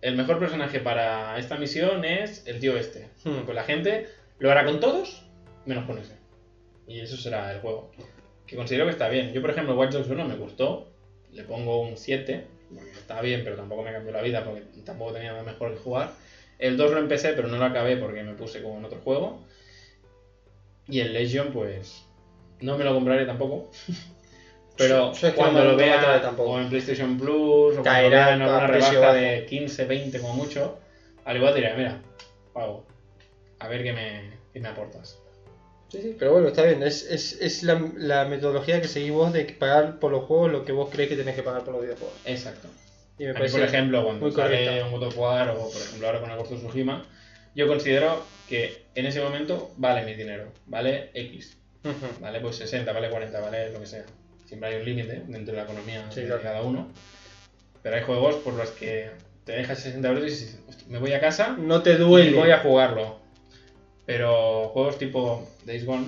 El 0.00 0.14
mejor 0.14 0.38
personaje 0.38 0.78
para 0.78 1.36
esta 1.38 1.56
misión 1.56 2.04
es 2.04 2.46
el 2.46 2.60
tío 2.60 2.76
este. 2.76 3.08
Hmm. 3.24 3.44
Pues 3.44 3.56
la 3.56 3.64
gente 3.64 4.06
lo 4.38 4.48
hará 4.48 4.64
con 4.64 4.78
todos, 4.78 5.24
menos 5.66 5.86
con 5.86 5.98
ese. 5.98 6.14
Y 6.86 7.00
eso 7.00 7.16
será 7.16 7.52
el 7.52 7.58
juego. 7.58 7.90
Que 8.46 8.54
considero 8.54 8.84
que 8.84 8.92
está 8.92 9.08
bien. 9.08 9.32
Yo, 9.32 9.40
por 9.40 9.50
ejemplo, 9.50 9.74
Watch 9.74 9.90
Dogs 9.90 10.08
1 10.08 10.24
me 10.24 10.36
gustó. 10.36 10.92
Le 11.32 11.42
pongo 11.42 11.82
un 11.82 11.96
7. 11.96 12.46
Está 12.96 13.20
bien, 13.20 13.42
pero 13.44 13.56
tampoco 13.56 13.82
me 13.82 13.92
cambió 13.92 14.12
la 14.12 14.22
vida 14.22 14.44
porque 14.44 14.62
tampoco 14.84 15.12
tenía 15.12 15.32
nada 15.32 15.44
mejor 15.44 15.72
que 15.72 15.80
jugar. 15.80 16.10
El 16.58 16.76
2 16.76 16.92
lo 16.92 16.98
empecé, 16.98 17.32
pero 17.32 17.48
no 17.48 17.58
lo 17.58 17.64
acabé 17.64 17.96
porque 17.96 18.22
me 18.22 18.34
puse 18.34 18.62
como 18.62 18.78
en 18.78 18.84
otro 18.84 19.00
juego. 19.00 19.42
Y 20.88 21.00
el 21.00 21.12
Legion, 21.12 21.50
pues. 21.50 22.04
No 22.60 22.76
me 22.76 22.84
lo 22.84 22.94
compraré 22.94 23.26
tampoco. 23.26 23.70
Pero 24.76 25.12
cuando 25.36 25.64
lo 25.64 25.76
vea 25.76 26.20
tampoco. 26.22 26.52
o 26.52 26.58
en 26.58 26.68
PlayStation 26.68 27.16
Plus 27.18 27.76
o 27.76 27.82
cuando 27.82 27.82
Caerá 27.82 28.08
lo 28.08 28.26
vea 28.26 28.34
en 28.34 28.42
alguna 28.42 28.66
rebaja 28.66 28.98
bajo. 29.00 29.14
de 29.14 29.44
15, 29.44 29.84
20 29.84 30.18
como 30.18 30.34
mucho, 30.34 30.78
al 31.24 31.36
igual 31.36 31.54
diré, 31.54 31.74
mira, 31.74 32.00
pago. 32.52 32.82
A 33.58 33.68
ver 33.68 33.82
qué 33.82 33.92
me, 33.92 34.30
qué 34.52 34.60
me 34.60 34.68
aportas. 34.68 35.21
Sí, 35.92 36.00
sí, 36.00 36.16
pero 36.18 36.32
bueno, 36.32 36.48
está 36.48 36.62
bien. 36.64 36.82
Es, 36.82 37.02
es, 37.02 37.34
es 37.40 37.62
la, 37.62 37.78
la 37.96 38.24
metodología 38.24 38.80
que 38.80 38.88
seguís 38.88 39.12
vos 39.12 39.32
de 39.32 39.44
pagar 39.44 39.98
por 39.98 40.10
los 40.10 40.24
juegos 40.24 40.50
lo 40.50 40.64
que 40.64 40.72
vos 40.72 40.88
crees 40.90 41.10
que 41.10 41.16
tenés 41.16 41.34
que 41.36 41.42
pagar 41.42 41.64
por 41.64 41.74
los 41.74 41.82
videojuegos. 41.82 42.16
Exacto. 42.24 42.68
Y 43.18 43.24
me 43.24 43.30
A 43.30 43.34
mí, 43.34 43.48
por 43.50 43.60
ejemplo, 43.60 44.02
cuando 44.04 44.32
sale 44.32 44.64
correcto. 44.66 44.86
un 44.86 44.92
God 44.92 45.02
of 45.08 45.18
War 45.18 45.50
o, 45.50 45.70
por 45.70 45.82
ejemplo, 45.82 46.06
ahora 46.06 46.20
con 46.20 46.30
el 46.30 46.38
Ghost 46.38 46.52
Tsushima, 46.54 47.04
yo 47.54 47.68
considero 47.68 48.24
que 48.48 48.86
en 48.94 49.04
ese 49.04 49.20
momento 49.20 49.70
vale 49.76 50.04
mi 50.06 50.14
dinero, 50.14 50.50
vale 50.66 51.10
X, 51.12 51.58
vale 52.20 52.40
pues 52.40 52.56
60, 52.56 52.90
vale 52.92 53.10
40, 53.10 53.40
vale 53.40 53.70
lo 53.70 53.78
que 53.80 53.86
sea. 53.86 54.04
Siempre 54.46 54.70
hay 54.70 54.76
un 54.76 54.84
límite 54.86 55.22
dentro 55.28 55.52
de 55.54 55.58
la 55.58 55.64
economía 55.64 56.10
Sí, 56.10 56.20
de 56.22 56.26
claro. 56.26 56.42
cada 56.42 56.62
uno. 56.62 56.88
Pero 57.82 57.96
hay 57.96 58.02
juegos 58.02 58.36
por 58.36 58.54
los 58.54 58.70
que 58.70 59.10
te 59.44 59.52
dejas 59.52 59.78
60 59.80 60.08
euros 60.08 60.24
y 60.24 60.30
dices, 60.30 60.58
"Hostia, 60.68 60.86
me 60.88 60.98
voy 60.98 61.12
a 61.12 61.20
casa 61.20 61.56
No 61.58 61.82
te 61.82 61.92
y 61.92 61.96
duele. 61.96 62.36
voy 62.36 62.50
a 62.50 62.58
jugarlo. 62.60 63.20
Pero 64.06 64.68
juegos 64.70 64.98
tipo 64.98 65.48
Days 65.64 65.84
Gone 65.86 66.06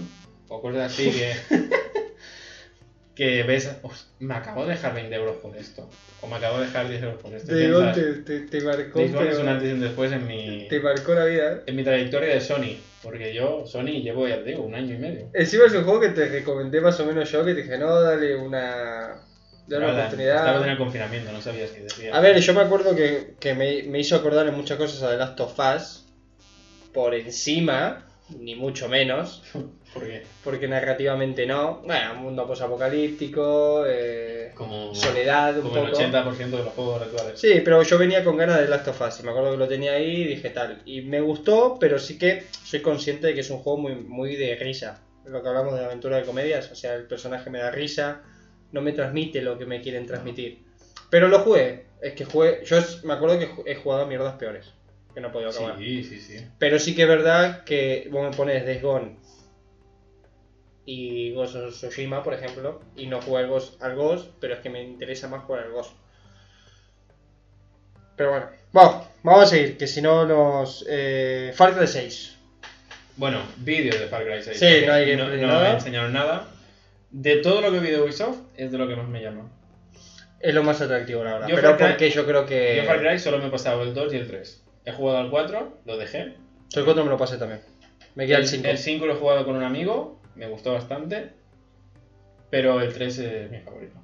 o 0.48 0.60
cosas 0.60 0.92
así 0.92 1.10
que, 1.10 1.32
que 3.14 3.42
ves, 3.44 3.70
"Os- 3.82 4.08
me 4.18 4.34
acabo 4.34 4.64
de 4.64 4.70
dejar 4.72 4.94
20 4.94 5.14
euros 5.14 5.36
por 5.36 5.56
esto. 5.56 5.88
O 6.20 6.26
me 6.26 6.36
acabo 6.36 6.58
de 6.58 6.66
dejar 6.66 6.88
10 6.88 7.02
euros 7.02 7.20
por 7.22 7.32
esto. 7.32 7.48
Te, 7.52 7.58
Piensas, 7.68 7.94
te, 7.94 8.12
te, 8.14 8.40
te 8.40 8.60
marcó, 8.62 8.98
Days 8.98 9.12
Gone 9.12 9.30
es 9.30 9.38
un 9.38 9.48
antes 9.48 9.68
y 9.68 9.72
un 9.72 9.80
después 9.80 10.10
en 10.12 10.26
mi, 10.26 10.66
te 10.68 10.80
marcó 10.80 11.14
la 11.14 11.24
vida. 11.26 11.52
¿eh? 11.52 11.62
en 11.66 11.76
mi 11.76 11.84
trayectoria 11.84 12.34
de 12.34 12.40
Sony. 12.40 12.76
Porque 13.02 13.32
yo, 13.34 13.64
Sony, 13.66 14.02
llevo, 14.02 14.26
ya 14.26 14.42
te 14.42 14.50
digo, 14.50 14.62
un 14.64 14.74
año 14.74 14.94
y 14.94 14.98
medio. 14.98 15.28
Encima 15.34 15.66
es 15.66 15.74
un 15.74 15.84
juego 15.84 16.00
que 16.00 16.08
te 16.08 16.26
recomendé 16.28 16.80
más 16.80 16.98
o 17.00 17.06
menos 17.06 17.30
yo, 17.30 17.44
que 17.44 17.54
te 17.54 17.62
dije, 17.62 17.78
no, 17.78 18.00
dale 18.00 18.34
una, 18.34 19.20
dale 19.68 19.84
una 19.84 19.94
oportunidad. 19.98 20.36
Estaba 20.38 20.64
en 20.64 20.70
el 20.72 20.78
confinamiento, 20.78 21.30
no 21.30 21.40
sabías 21.42 21.70
qué 21.70 21.82
decía. 21.82 22.16
A 22.16 22.20
ver, 22.20 22.40
yo 22.40 22.54
me 22.54 22.62
acuerdo 22.62 22.96
que, 22.96 23.34
que 23.38 23.54
me, 23.54 23.82
me 23.84 24.00
hizo 24.00 24.16
acordar 24.16 24.48
en 24.48 24.54
muchas 24.54 24.78
cosas 24.78 25.02
a 25.02 25.10
The 25.10 25.16
Last 25.18 25.38
of 25.40 25.58
Us, 25.58 26.03
por 26.94 27.14
encima, 27.14 28.06
ni 28.38 28.54
mucho 28.54 28.88
menos, 28.88 29.42
¿Por 29.94 30.04
qué? 30.06 30.22
porque 30.42 30.66
narrativamente 30.66 31.44
no. 31.46 31.82
Bueno, 31.84 32.14
mundo 32.14 32.46
posapocalíptico, 32.46 33.84
eh, 33.86 34.52
Como, 34.54 34.94
soledad 34.94 35.56
un 35.58 35.62
como 35.70 35.76
el 35.84 35.90
poco. 35.90 36.02
80% 36.02 36.36
de 36.50 36.64
los 36.64 36.72
juegos 36.72 37.02
actuales. 37.02 37.40
Sí, 37.40 37.60
pero 37.64 37.82
yo 37.82 37.98
venía 37.98 38.24
con 38.24 38.36
ganas 38.36 38.58
de 38.60 38.68
Last 38.68 38.88
of 38.88 39.00
Us 39.00 39.20
y 39.20 39.22
me 39.24 39.30
acuerdo 39.30 39.52
que 39.52 39.56
lo 39.58 39.68
tenía 39.68 39.92
ahí 39.92 40.22
y 40.22 40.24
dije 40.24 40.50
tal. 40.50 40.82
Y 40.86 41.02
me 41.02 41.20
gustó, 41.20 41.76
pero 41.78 41.98
sí 41.98 42.18
que 42.18 42.44
soy 42.64 42.80
consciente 42.80 43.26
de 43.28 43.34
que 43.34 43.40
es 43.40 43.50
un 43.50 43.58
juego 43.58 43.78
muy, 43.78 43.94
muy 43.94 44.36
de 44.36 44.54
risa. 44.56 45.02
Lo 45.24 45.42
que 45.42 45.48
hablamos 45.48 45.74
de 45.78 45.84
aventura 45.84 46.16
de 46.18 46.24
comedias, 46.24 46.70
o 46.70 46.74
sea, 46.74 46.94
el 46.94 47.06
personaje 47.06 47.48
me 47.50 47.58
da 47.58 47.70
risa, 47.70 48.22
no 48.72 48.80
me 48.82 48.92
transmite 48.92 49.40
lo 49.42 49.56
que 49.58 49.64
me 49.66 49.80
quieren 49.80 50.06
transmitir. 50.06 50.64
Pero 51.10 51.28
lo 51.28 51.38
jugué, 51.40 51.86
es 52.02 52.12
que 52.14 52.24
jugué, 52.24 52.62
yo 52.64 52.78
es- 52.78 53.04
me 53.04 53.14
acuerdo 53.14 53.38
que 53.38 53.48
he 53.70 53.74
jugado 53.76 54.02
a 54.02 54.06
mierdas 54.06 54.34
peores, 54.34 54.66
que 55.14 55.20
no 55.20 55.28
he 55.28 55.30
podido 55.30 55.50
acabar. 55.50 55.78
Sí, 55.78 56.02
sí, 56.04 56.20
sí. 56.20 56.44
Pero 56.58 56.78
sí 56.78 56.94
que 56.94 57.02
es 57.02 57.08
verdad 57.08 57.64
que 57.64 58.08
vos 58.10 58.28
me 58.28 58.36
pones 58.36 58.66
Days 58.66 58.82
Gone 58.82 59.16
y 60.86 61.32
Ghost 61.32 61.56
of 61.56 61.72
Tsushima, 61.74 62.22
por 62.22 62.34
ejemplo, 62.34 62.82
y 62.96 63.06
no 63.06 63.20
juego 63.22 63.38
al 63.38 63.46
Ghost, 63.48 63.82
al 63.82 63.94
Ghost, 63.96 64.30
pero 64.40 64.54
es 64.54 64.60
que 64.60 64.70
me 64.70 64.82
interesa 64.82 65.28
más 65.28 65.44
jugar 65.44 65.64
al 65.64 65.70
Ghost. 65.72 65.92
Pero 68.16 68.30
bueno, 68.30 68.46
vamos, 68.72 69.06
vamos 69.22 69.42
a 69.44 69.46
seguir, 69.46 69.76
que 69.76 69.86
si 69.86 70.00
no 70.02 70.24
nos... 70.26 70.84
Eh, 70.88 71.52
Far 71.54 71.74
Cry 71.76 71.86
6. 71.86 72.36
Bueno, 73.16 73.38
vídeos 73.58 73.98
de 73.98 74.06
Far 74.06 74.24
Cry 74.24 74.42
6. 74.42 74.58
Sí, 74.58 74.86
no 74.86 74.92
hay 74.92 75.16
no, 75.16 75.28
no 75.28 75.46
nada. 75.46 75.68
me 75.70 75.74
enseñaron 75.76 76.12
nada. 76.12 76.48
De 77.10 77.36
todo 77.36 77.60
lo 77.60 77.72
que 77.72 77.78
vi 77.80 77.90
de 77.90 78.00
Ubisoft, 78.00 78.38
es 78.56 78.70
de 78.70 78.78
lo 78.78 78.86
que 78.88 78.96
más 78.96 79.08
me 79.08 79.22
llama. 79.22 79.50
Es 80.40 80.54
lo 80.54 80.62
más 80.62 80.80
atractivo 80.80 81.22
ahora, 81.22 81.48
Yo 81.48 81.54
pero 81.56 81.70
Far 81.70 81.78
Cry- 81.78 81.88
porque 81.90 82.10
yo 82.10 82.26
creo 82.26 82.44
que... 82.46 82.76
Yo 82.76 82.84
Far 82.84 83.00
Cry 83.00 83.18
solo 83.18 83.38
me 83.38 83.46
he 83.46 83.50
pasado 83.50 83.82
el 83.82 83.94
2 83.94 84.12
y 84.12 84.16
el 84.16 84.26
3. 84.26 84.63
He 84.84 84.92
jugado 84.92 85.18
al 85.18 85.30
4, 85.30 85.78
lo 85.84 85.96
dejé. 85.96 86.34
Yo 86.70 86.80
el 86.80 86.84
4 86.84 87.04
me 87.04 87.10
lo 87.10 87.16
pasé 87.16 87.38
también. 87.38 87.60
Me 88.14 88.26
queda 88.26 88.38
el 88.38 88.46
5. 88.46 88.68
El 88.68 88.78
5 88.78 89.06
lo 89.06 89.14
he 89.14 89.16
jugado 89.16 89.44
con 89.44 89.56
un 89.56 89.62
amigo, 89.62 90.20
me 90.34 90.48
gustó 90.48 90.72
bastante. 90.72 91.32
Pero 92.50 92.80
el 92.80 92.92
3 92.92 93.18
es 93.18 93.50
mi 93.50 93.58
favorito. 93.60 94.00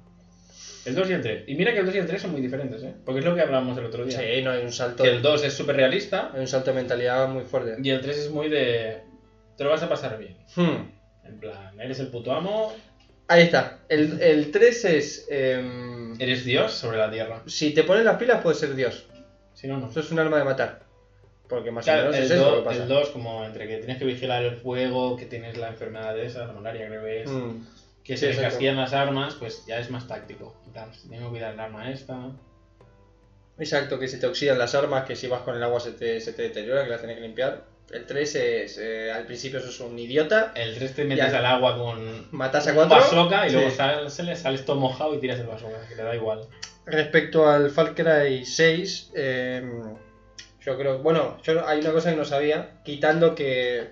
El 0.85 0.95
2 0.95 1.09
y 1.09 1.13
el 1.13 1.21
3. 1.21 1.43
Y 1.47 1.55
mira 1.55 1.73
que 1.73 1.79
el 1.79 1.85
2 1.85 1.95
y 1.95 1.97
el 1.99 2.07
3 2.07 2.21
son 2.21 2.31
muy 2.31 2.41
diferentes, 2.41 2.81
¿eh? 2.83 2.93
Porque 3.05 3.19
es 3.19 3.25
lo 3.25 3.35
que 3.35 3.41
hablábamos 3.41 3.77
el 3.77 3.85
otro 3.85 4.03
día. 4.03 4.19
Sí, 4.19 4.41
no 4.41 4.51
hay 4.51 4.63
un 4.63 4.71
salto... 4.71 5.03
Que 5.03 5.11
el 5.11 5.21
2 5.21 5.43
es 5.43 5.53
súper 5.53 5.75
realista 5.75 6.31
Hay 6.33 6.41
un 6.41 6.47
salto 6.47 6.71
de 6.71 6.77
mentalidad 6.77 7.29
muy 7.29 7.43
fuerte. 7.43 7.77
y 7.81 7.89
el 7.89 8.01
3 8.01 8.17
es 8.17 8.31
muy 8.31 8.49
de... 8.49 9.01
Te 9.55 9.63
lo 9.63 9.69
vas 9.69 9.83
a 9.83 9.89
pasar 9.89 10.17
bien. 10.17 10.37
Hmm. 10.55 10.89
En 11.23 11.39
plan, 11.39 11.79
eres 11.79 11.99
el 11.99 12.07
puto 12.07 12.33
amo, 12.33 12.73
Ahí 13.27 13.43
está. 13.43 13.79
El, 13.87 14.19
el 14.21 14.51
3 14.51 14.85
es... 14.85 15.27
em, 15.29 16.19
eres 16.19 16.43
Dios 16.43 16.73
sobre 16.73 16.97
la 16.97 17.09
tierra. 17.11 17.43
Si 17.45 17.73
te 17.73 17.83
pones 17.83 18.03
las 18.03 18.17
pilas, 18.17 18.41
puedes 18.41 18.59
ser 18.59 18.75
Dios. 18.75 19.07
Si 19.61 19.67
no, 19.67 19.77
no. 19.77 19.87
Eso 19.89 19.99
es 19.99 20.11
un 20.11 20.17
arma 20.19 20.39
de 20.39 20.43
matar. 20.43 20.79
Porque 21.47 21.69
más 21.69 21.85
Claro, 21.85 22.09
o 22.09 22.11
menos 22.11 22.17
el 22.17 22.23
es 22.23 22.31
eso 22.31 22.43
lo 22.45 22.51
2, 22.51 22.59
que 22.59 22.65
pasa. 22.65 22.81
el 22.83 22.87
2, 22.89 23.09
como 23.11 23.45
entre 23.45 23.67
que 23.67 23.77
tienes 23.77 23.97
que 23.97 24.05
vigilar 24.05 24.41
el 24.41 24.55
fuego, 24.55 25.15
que 25.17 25.25
tienes 25.27 25.57
la 25.57 25.67
enfermedad 25.67 26.15
de 26.15 26.25
esa, 26.25 26.45
la 26.47 26.53
malaria 26.53 26.87
creo 26.87 27.03
que 27.03 27.21
es, 27.23 27.29
Mm. 27.29 27.51
que 28.03 28.17
sí, 28.17 28.25
se 28.25 28.31
encasquillan 28.33 28.77
las 28.77 28.93
armas, 28.93 29.35
pues 29.35 29.63
ya 29.67 29.77
es 29.79 29.89
más 29.91 30.07
táctico. 30.07 30.55
Si 30.93 31.07
tengo 31.09 31.25
que 31.25 31.29
cuidar 31.29 31.53
el 31.53 31.59
arma 31.59 31.91
esta. 31.91 32.31
Exacto, 33.59 33.99
que 33.99 34.07
se 34.07 34.17
te 34.17 34.25
oxidan 34.25 34.57
las 34.57 34.73
armas, 34.73 35.03
que 35.05 35.15
si 35.15 35.27
vas 35.27 35.41
con 35.41 35.55
el 35.55 35.61
agua 35.61 35.79
se 35.79 35.91
te, 35.91 36.19
se 36.21 36.33
te 36.33 36.41
deteriora, 36.43 36.83
que 36.83 36.89
las 36.89 37.01
tenés 37.01 37.17
que 37.17 37.21
limpiar. 37.21 37.61
El 37.93 38.05
3 38.05 38.35
es, 38.35 38.77
eh, 38.77 39.11
al 39.11 39.25
principio 39.25 39.59
sos 39.59 39.79
un 39.81 39.97
idiota, 39.99 40.51
El 40.55 40.75
3 40.75 40.93
te 40.95 41.03
metes 41.03 41.33
al 41.33 41.45
agua 41.45 41.75
con 41.77 42.27
matas 42.31 42.67
a 42.67 42.73
cuatro. 42.73 42.95
bazooka 42.97 43.45
y 43.47 43.49
Sí. 43.49 43.55
luego 43.55 43.71
sales, 43.71 44.39
sales, 44.39 44.65
todo 44.65 44.77
mojado 44.77 45.13
y 45.15 45.19
tiras 45.19 45.39
el 45.39 45.47
bazooka, 45.47 45.87
que 45.87 45.95
te 45.95 46.03
da 46.03 46.15
igual. 46.15 46.47
Respecto 46.85 47.47
al 47.47 47.69
Far 47.69 47.93
Cry 47.93 48.45
6, 48.45 49.11
eh, 49.15 49.61
yo 50.61 50.77
creo, 50.77 50.99
bueno, 50.99 51.37
yo 51.43 51.65
hay 51.67 51.79
una 51.79 51.91
cosa 51.91 52.11
que 52.11 52.17
no 52.17 52.25
sabía, 52.25 52.81
quitando 52.85 53.35
que, 53.35 53.89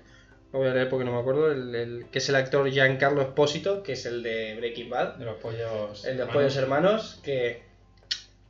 no 0.54 0.60
voy 0.60 0.70
a 0.70 0.74
leer 0.74 0.88
porque 0.90 1.04
no 1.06 1.12
me 1.12 1.20
acuerdo, 1.20 1.52
el, 1.52 1.76
el- 1.76 2.06
que 2.12 2.20
es 2.20 2.30
el 2.30 2.36
actor 2.36 2.70
Giancarlo 2.70 3.22
Espósito, 3.22 3.84
que 3.84 3.94
es 3.94 4.06
el 4.06 4.24
de 4.24 4.56
Breaking 4.56 4.90
Bad, 4.90 5.16
De 5.18 5.26
los 5.26 5.36
pollos. 5.38 6.06
el 6.06 6.18
de 6.18 6.24
los 6.26 6.34
pollos 6.34 6.56
hermanos, 6.56 7.20
que 7.24 7.64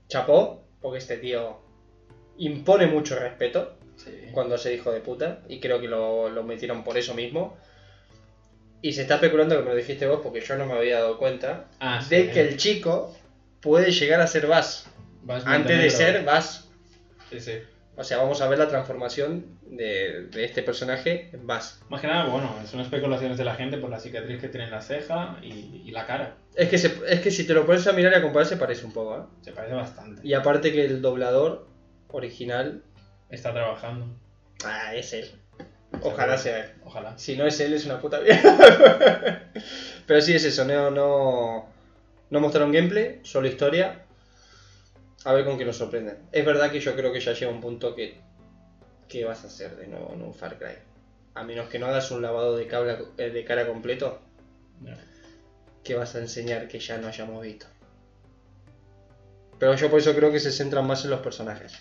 chapó, 0.07 0.63
porque 0.81 0.99
este 0.99 1.17
tío 1.17 1.59
impone 2.38 2.85
mucho 2.88 3.17
respeto. 3.17 3.77
Sí. 4.03 4.12
cuando 4.31 4.57
se 4.57 4.73
hijo 4.73 4.91
de 4.91 5.01
puta, 5.01 5.41
y 5.49 5.59
creo 5.59 5.81
que 5.81 5.88
lo, 5.88 6.29
lo 6.29 6.43
metieron 6.43 6.83
por 6.83 6.97
eso 6.97 7.13
mismo. 7.13 7.57
Y 8.81 8.93
se 8.93 9.01
está 9.01 9.15
especulando, 9.15 9.57
que 9.57 9.63
me 9.63 9.69
lo 9.71 9.75
dijiste 9.75 10.07
vos, 10.07 10.21
porque 10.23 10.39
yo 10.41 10.55
no 10.55 10.65
me 10.65 10.73
había 10.73 10.99
dado 10.99 11.17
cuenta, 11.17 11.65
Ah, 11.81 12.01
sí. 12.01 12.15
de 12.15 12.31
que 12.31 12.41
el 12.41 12.55
chico 12.57 13.13
puede 13.62 13.91
llegar 13.91 14.21
a 14.21 14.27
ser 14.27 14.47
Bass, 14.47 14.85
Vas 15.23 15.45
antes 15.45 15.77
de 15.77 15.89
ser 15.89 16.23
Bass. 16.23 16.69
Sí, 17.29 17.39
sí. 17.41 17.53
O 17.97 18.03
sea, 18.05 18.19
vamos 18.19 18.39
a 18.39 18.47
ver 18.47 18.57
la 18.57 18.69
transformación 18.69 19.59
de, 19.63 20.27
de 20.31 20.45
este 20.45 20.63
personaje 20.63 21.29
en 21.33 21.45
Bass. 21.45 21.81
Más 21.89 21.99
que 21.99 22.07
nada, 22.07 22.29
bueno, 22.29 22.55
son 22.65 22.79
especulaciones 22.79 23.38
de 23.38 23.43
la 23.43 23.55
gente 23.55 23.77
por 23.77 23.89
la 23.89 23.99
cicatriz 23.99 24.39
que 24.39 24.47
tiene 24.47 24.67
en 24.67 24.71
la 24.71 24.81
ceja 24.81 25.38
y, 25.43 25.83
y 25.85 25.91
la 25.91 26.05
cara. 26.07 26.38
Es 26.55 26.69
que, 26.69 26.77
se- 26.77 27.01
es 27.09 27.19
que 27.19 27.31
si 27.31 27.45
te 27.45 27.53
lo 27.53 27.65
pones 27.65 27.85
a 27.88 27.91
mirar 27.91 28.13
y 28.13 28.15
a 28.15 28.21
comparar, 28.21 28.47
se 28.47 28.55
parece 28.55 28.85
un 28.85 28.93
poco, 28.93 29.17
¿eh? 29.17 29.23
Se 29.41 29.51
parece 29.51 29.73
bastante. 29.75 30.25
Y 30.25 30.33
aparte 30.33 30.71
que 30.71 30.85
el 30.85 31.01
doblador 31.01 31.67
original, 32.07 32.81
Está 33.30 33.54
trabajando. 33.54 34.08
ah, 34.65 34.96
es 34.96 35.13
él. 35.13 35.32
Ojalá 36.02 36.38
sea 36.38 36.65
él. 36.65 36.72
Ojalá. 36.86 37.18
Si 37.18 37.36
no 37.36 37.46
es 37.46 37.60
él, 37.60 37.74
es 37.74 37.86
una 37.86 38.00
puta 38.00 38.20
mierda. 38.22 39.52
Pero 40.08 40.22
sí 40.22 40.34
es 40.34 40.46
eso, 40.46 40.65
no, 40.65 40.89
no, 40.92 41.68
no 42.30 42.39
mostraron 42.39 42.72
gameplay, 42.72 43.20
solo 43.24 43.48
historia. 43.48 44.06
A 45.26 45.34
ver 45.34 45.46
con 45.46 45.58
qué 45.58 45.65
nos 45.65 45.78
sorprenden. 45.78 46.18
Es 46.32 46.46
verdad 46.46 46.72
que 46.72 46.80
yo 46.80 46.96
creo 46.96 47.12
que 47.12 47.20
ya 47.20 47.34
llega 47.34 47.52
un 47.52 47.62
punto 47.62 47.96
que. 47.96 48.20
¿Qué 49.08 49.26
vas 49.26 49.44
a 49.44 49.48
hacer 49.48 49.76
de 49.76 49.88
nuevo 49.88 50.13
en 50.13 50.22
un 50.22 50.34
Far 50.34 50.58
Cry? 50.58 50.76
A 51.34 51.44
menos 51.44 51.68
que 51.68 51.80
no 51.80 51.88
hagas 51.88 52.12
un 52.12 52.22
lavado 52.22 52.56
de, 52.56 52.68
cabla, 52.68 53.00
eh, 53.18 53.30
de 53.32 53.44
cara 53.44 53.68
completo. 53.68 54.20
¿qué 55.84 55.96
vas 55.96 56.15
a 56.15 56.20
enseñar 56.20 56.68
que 56.68 56.80
ya 56.80 56.98
no 57.00 57.08
hayamos 57.08 57.42
visto? 57.42 57.65
Pero 59.58 59.76
yo 59.76 59.89
por 59.89 60.00
eso 60.00 60.15
creo 60.15 60.32
que 60.32 60.39
se 60.39 60.52
centran 60.52 60.86
más 60.86 61.04
en 61.04 61.10
los 61.10 61.20
personajes. 61.20 61.74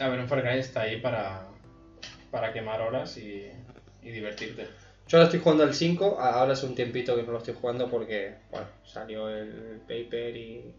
A 0.00 0.08
ver, 0.08 0.18
un 0.20 0.28
Far 0.28 0.42
Cry 0.42 0.58
está 0.58 0.82
ahí 0.82 1.00
para, 1.00 1.46
para 2.30 2.52
quemar 2.52 2.80
horas 2.80 3.16
y, 3.18 3.50
y 4.02 4.10
divertirte. 4.10 4.66
Yo 5.06 5.18
ahora 5.18 5.24
estoy 5.26 5.40
jugando 5.40 5.64
al 5.64 5.74
5, 5.74 6.18
a- 6.20 6.34
ahora 6.40 6.52
hace 6.54 6.66
un 6.66 6.74
tiempito 6.74 7.16
que 7.16 7.22
no 7.22 7.32
lo 7.32 7.38
estoy 7.38 7.54
jugando 7.60 7.88
porque, 7.90 8.36
bueno, 8.50 8.66
salió 8.84 9.28
el 9.28 9.80
paper 9.86 10.36
y 10.36 10.74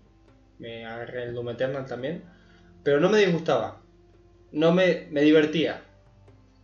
me 0.60 0.86
agarré 0.86 1.24
el 1.24 1.34
Doom 1.36 1.50
Eternal 1.50 1.86
también. 1.86 2.24
Pero 2.84 3.00
no 3.00 3.10
me 3.10 3.20
disgustaba, 3.20 3.80
no 4.52 4.72
me, 4.72 5.08
me 5.12 5.22
divertía, 5.22 5.82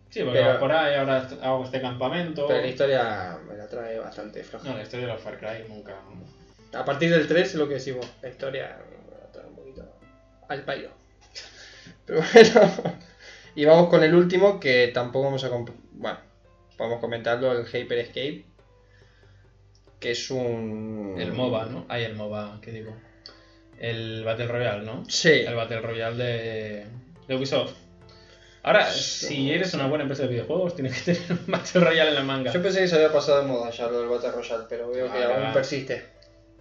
Sí, 0.10 0.24
porque 0.24 0.40
Pero- 0.40 0.58
por 0.60 0.72
ahí, 0.72 0.96
ahora 0.96 1.28
hago 1.44 1.66
este 1.66 1.82
campamento. 1.82 2.48
pero 2.48 2.62
la 2.62 2.68
historia 2.68 3.38
me 3.46 3.58
la 3.58 3.68
trae 3.68 4.00
bastante 4.00 4.42
floja. 4.42 4.70
No, 4.70 4.78
la 4.78 4.84
historia 4.84 5.06
de 5.06 5.14
los 5.14 5.22
Far 5.22 5.38
Cry 5.38 5.68
nunca. 5.68 5.96
A 6.74 6.86
partir 6.86 7.12
del 7.12 7.28
3 7.28 7.50
es 7.50 7.56
lo 7.56 7.68
que 7.68 7.74
decimos, 7.76 8.08
la 8.22 8.30
historia 8.30 8.80
me 8.90 9.18
la 9.18 9.30
trae 9.34 9.46
un 9.48 9.56
poquito 9.56 9.84
al 10.48 10.64
pairo. 10.64 10.92
Pero 12.08 12.22
bueno, 12.34 12.72
y 13.54 13.66
vamos 13.66 13.90
con 13.90 14.02
el 14.04 14.16
último 14.16 14.60
que 14.60 14.88
tampoco 14.94 15.26
vamos 15.26 15.44
a... 15.44 15.50
Bueno, 15.50 16.20
vamos 16.78 17.00
comentarlo, 17.02 17.52
el 17.52 17.66
Hyper 17.66 17.98
Escape. 18.00 18.46
Que 20.00 20.12
es 20.12 20.32
un... 20.32 21.16
El 21.18 21.34
MOBA, 21.34 21.66
¿no? 21.66 21.86
Hay 21.90 22.04
el 22.04 22.16
MOBA, 22.16 22.60
¿qué 22.62 22.72
digo? 22.72 22.96
El 23.78 24.24
Battle 24.24 24.48
Royale, 24.48 24.86
¿no? 24.86 25.04
Sí. 25.10 25.32
El 25.32 25.56
Battle 25.56 25.82
Royale 25.82 26.24
de, 26.24 26.86
de 27.28 27.36
Ubisoft. 27.36 27.74
Ahora, 28.64 28.86
si 28.86 29.52
eres 29.52 29.74
una 29.74 29.88
buena 29.88 30.04
empresa 30.04 30.24
de 30.24 30.30
videojuegos, 30.30 30.76
tienes 30.76 31.02
que 31.02 31.14
tener 31.14 31.32
un 31.32 31.52
Battle 31.52 31.82
Royale 31.82 32.10
en 32.10 32.16
la 32.16 32.24
manga. 32.24 32.54
Yo 32.54 32.62
pensé 32.62 32.82
que 32.82 32.88
se 32.88 32.96
había 32.96 33.12
pasado 33.12 33.42
de 33.42 33.48
moda 33.48 33.70
ya 33.70 33.88
lo 33.88 34.00
del 34.00 34.10
Battle 34.10 34.32
Royale, 34.32 34.64
pero 34.70 34.90
veo 34.90 35.12
que 35.12 35.24
aún 35.24 35.52
persiste. 35.52 36.06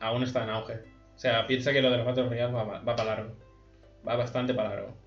Aún 0.01 0.23
está 0.23 0.43
en 0.43 0.51
auge. 0.51 0.75
O 1.15 1.19
sea, 1.19 1.47
piensa 1.47 1.73
que 1.73 1.83
lo 1.83 1.91
de 1.91 1.99
los 1.99 2.07
Battle 2.07 2.29
Royale 2.29 2.53
va, 2.53 2.65
va 2.65 2.97
para 2.97 3.05
largo. 3.05 3.37
Va 4.07 4.17
bastante 4.17 4.55
para 4.55 4.71
largo. 4.71 5.06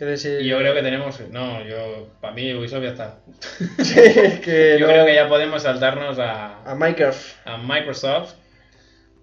Bueno, 0.00 0.10
decir... 0.12 0.40
Y 0.40 0.48
yo 0.48 0.58
creo 0.58 0.74
que 0.74 0.82
tenemos. 0.82 1.20
No, 1.30 1.62
yo. 1.64 2.08
Para 2.20 2.34
mí, 2.34 2.52
Ubisoft 2.54 2.82
ya 2.82 2.90
está. 2.90 3.18
Sí, 3.84 4.40
que 4.42 4.76
Yo 4.78 4.86
no- 4.86 4.92
creo 4.92 5.06
que 5.06 5.14
ya 5.14 5.28
podemos 5.28 5.62
saltarnos 5.62 6.18
a, 6.18 6.62
A 6.64 6.74
Minecraft. 6.74 7.46
a 7.46 7.56
Microsoft. 7.58 8.34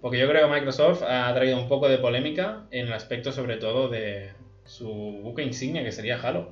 Porque 0.01 0.19
yo 0.19 0.29
creo 0.29 0.47
que 0.47 0.53
Microsoft 0.53 1.01
ha 1.03 1.33
traído 1.33 1.59
un 1.59 1.67
poco 1.67 1.89
de 1.89 1.97
polémica 1.97 2.65
en 2.71 2.87
el 2.87 2.93
aspecto, 2.93 3.31
sobre 3.31 3.57
todo, 3.57 3.89
de 3.89 4.31
su 4.65 4.87
buque 5.23 5.41
insignia, 5.43 5.83
que 5.83 5.91
sería 5.91 6.19
Halo. 6.21 6.51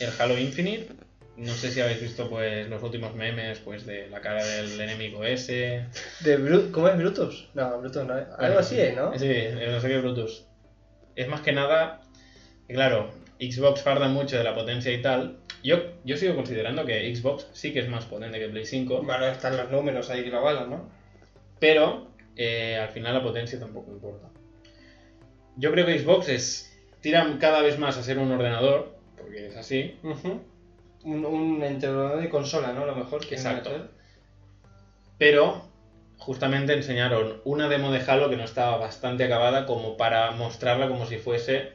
El 0.00 0.10
Halo 0.18 0.38
Infinite. 0.38 0.88
No 1.36 1.52
sé 1.52 1.70
si 1.70 1.80
habéis 1.80 2.00
visto 2.00 2.30
pues 2.30 2.68
los 2.68 2.80
últimos 2.82 3.14
memes 3.16 3.58
pues 3.58 3.84
de 3.86 4.08
la 4.08 4.20
cara 4.20 4.44
del 4.44 4.80
enemigo 4.80 5.24
ese. 5.24 5.86
De 6.20 6.38
Bru- 6.38 6.70
¿Cómo 6.70 6.88
es 6.88 6.96
Brutus? 6.96 7.48
No, 7.54 7.78
Brutus 7.80 8.04
no. 8.04 8.14
Algo 8.38 8.58
así 8.60 8.80
es, 8.80 8.94
¿no? 8.94 9.12
Sí, 9.18 9.34
no 9.68 9.80
sé 9.80 9.88
qué 9.88 9.98
Brutus. 9.98 10.46
Es 11.16 11.26
más 11.28 11.40
que 11.40 11.52
nada, 11.52 12.00
claro, 12.68 13.10
Xbox 13.38 13.82
farda 13.82 14.08
mucho 14.08 14.36
de 14.36 14.44
la 14.44 14.54
potencia 14.54 14.92
y 14.92 15.02
tal. 15.02 15.38
Yo, 15.62 15.78
yo 16.04 16.16
sigo 16.16 16.34
considerando 16.34 16.84
que 16.84 17.14
Xbox 17.14 17.48
sí 17.52 17.72
que 17.72 17.80
es 17.80 17.88
más 17.88 18.04
potente 18.04 18.38
que 18.38 18.48
Play 18.48 18.66
5, 18.66 19.02
Bueno, 19.02 19.26
están 19.26 19.56
los 19.56 19.70
números 19.70 20.10
ahí 20.10 20.22
que 20.22 20.30
lo 20.30 20.38
avalan, 20.38 20.70
¿no? 20.70 21.04
pero 21.58 22.08
eh, 22.36 22.76
al 22.76 22.90
final 22.90 23.14
la 23.14 23.22
potencia 23.22 23.58
tampoco 23.58 23.90
importa. 23.90 24.28
Yo 25.56 25.70
creo 25.70 25.86
que 25.86 25.98
Xbox 25.98 26.28
es 26.28 26.78
tira 27.00 27.38
cada 27.40 27.62
vez 27.62 27.78
más 27.78 27.96
a 27.96 28.02
ser 28.02 28.18
un 28.18 28.30
ordenador, 28.32 28.96
porque 29.16 29.46
es 29.46 29.56
así. 29.56 29.98
Un, 31.04 31.24
un 31.24 31.64
integrador 31.64 32.20
de 32.20 32.28
consola, 32.28 32.72
¿no? 32.72 32.84
Lo 32.84 32.94
mejor 32.94 33.26
que 33.26 33.36
Exacto. 33.36 33.70
a 33.70 33.88
pero 35.16 35.62
justamente 36.18 36.74
enseñaron 36.74 37.40
una 37.44 37.68
demo 37.68 37.92
de 37.92 38.00
Halo 38.00 38.28
que 38.28 38.36
no 38.36 38.44
estaba 38.44 38.76
bastante 38.76 39.24
acabada 39.24 39.64
como 39.64 39.96
para 39.96 40.30
mostrarla 40.32 40.88
como 40.88 41.06
si 41.06 41.16
fuese... 41.16 41.72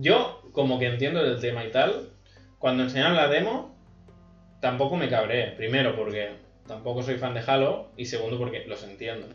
Yo, 0.00 0.42
como 0.52 0.78
que 0.78 0.86
entiendo 0.86 1.22
del 1.22 1.40
tema 1.40 1.64
y 1.64 1.72
tal, 1.72 2.10
cuando 2.58 2.84
enseñaron 2.84 3.16
la 3.16 3.28
demo, 3.28 3.74
tampoco 4.60 4.96
me 4.96 5.08
cabré. 5.08 5.52
Primero 5.56 5.96
porque 5.96 6.30
tampoco 6.68 7.02
soy 7.02 7.16
fan 7.16 7.34
de 7.34 7.42
Halo 7.44 7.90
y 7.96 8.04
segundo 8.04 8.38
porque 8.38 8.64
los 8.66 8.84
entiendo. 8.84 9.26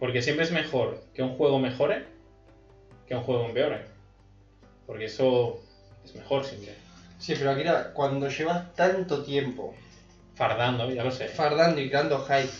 Porque 0.00 0.22
siempre 0.22 0.44
es 0.44 0.50
mejor 0.50 1.04
que 1.14 1.22
un 1.22 1.36
juego 1.36 1.58
mejore 1.58 2.04
que 3.06 3.14
un 3.14 3.22
juego 3.22 3.46
empeore. 3.46 3.82
Porque 4.86 5.04
eso 5.04 5.60
es 6.04 6.14
mejor 6.16 6.44
siempre. 6.44 6.74
Sí, 7.18 7.34
pero 7.38 7.52
Akira, 7.52 7.92
cuando 7.94 8.28
llevas 8.28 8.74
tanto 8.74 9.22
tiempo 9.22 9.74
Fardando, 10.34 10.88
ya 10.90 11.02
lo 11.02 11.10
sé. 11.10 11.26
fardando 11.28 11.80
y 11.80 11.88
creando 11.88 12.24
hype 12.24 12.52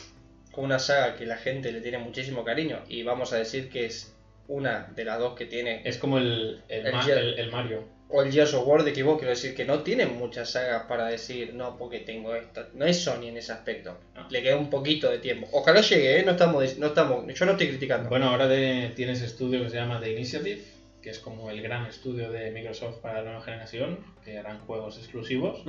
con 0.51 0.65
una 0.65 0.81
saga 0.81 1.15
que 1.15 1.27
la 1.27 1.37
gente 1.37 1.71
le 1.71 1.81
tiene 1.81 1.99
muchísimo 1.99 2.43
cariño, 2.43 2.81
y 2.89 3.05
vamos 3.05 3.33
a 3.33 3.37
decir 3.37 3.71
que 3.71 3.87
es 3.87 4.17
una 4.49 4.91
de 4.97 5.05
las 5.05 5.19
dos 5.19 5.35
que 5.35 5.47
tiene, 5.47 5.83
Es 5.85 5.99
como 5.99 6.19
el, 6.19 6.63
el, 6.69 6.87
El 6.87 6.93
Ma- 6.93 7.03
Gear- 7.03 7.19
el- 7.19 7.39
el 7.39 7.51
Mario. 7.53 7.85
o 8.09 8.23
el 8.23 8.33
Gears 8.33 8.55
of 8.55 8.67
War 8.67 8.83
de 8.83 8.95
Xbox, 8.95 9.19
quiero 9.19 9.31
decir 9.31 9.55
que 9.55 9.65
no 9.67 9.81
tiene 9.83 10.07
muchas 10.07 10.51
sagas 10.53 10.85
para 10.89 11.07
decir, 11.07 11.53
no, 11.55 11.77
porque 11.77 12.01
tengo 12.01 12.35
esta. 12.35 12.69
No 12.75 12.87
es 12.87 12.99
Sony 13.01 13.25
en 13.29 13.37
ese 13.37 13.53
aspecto. 13.53 13.99
No. 14.15 14.29
Le 14.31 14.43
queda 14.43 14.57
un 14.57 14.71
poquito 14.71 15.11
de 15.11 15.19
tiempo. 15.19 15.47
Ojalá 15.53 15.83
llegue, 15.83 16.19
¿eh? 16.21 16.23
No 16.25 16.33
estamos, 16.33 16.79
no 16.79 16.87
estamos, 16.87 17.35
yo 17.35 17.45
no 17.47 17.53
estoy 17.53 17.69
criticando. 17.69 18.09
Bueno, 18.09 18.31
ahora 18.31 18.49
de- 18.49 18.93
tienes 18.97 19.21
estudio 19.23 19.63
que 19.63 19.69
se 19.71 19.77
llama 19.77 20.01
The 20.01 20.13
Initiative, 20.13 20.63
que 21.03 21.11
es 21.11 21.19
como 21.19 21.51
el 21.51 21.61
gran 21.63 21.85
estudio 21.87 22.31
de 22.31 22.51
Microsoft 22.51 23.01
para 23.01 23.19
la 23.19 23.25
nueva 23.25 23.43
generación, 23.43 23.99
que 24.25 24.39
harán 24.39 24.61
juegos 24.61 24.97
exclusivos. 24.99 25.63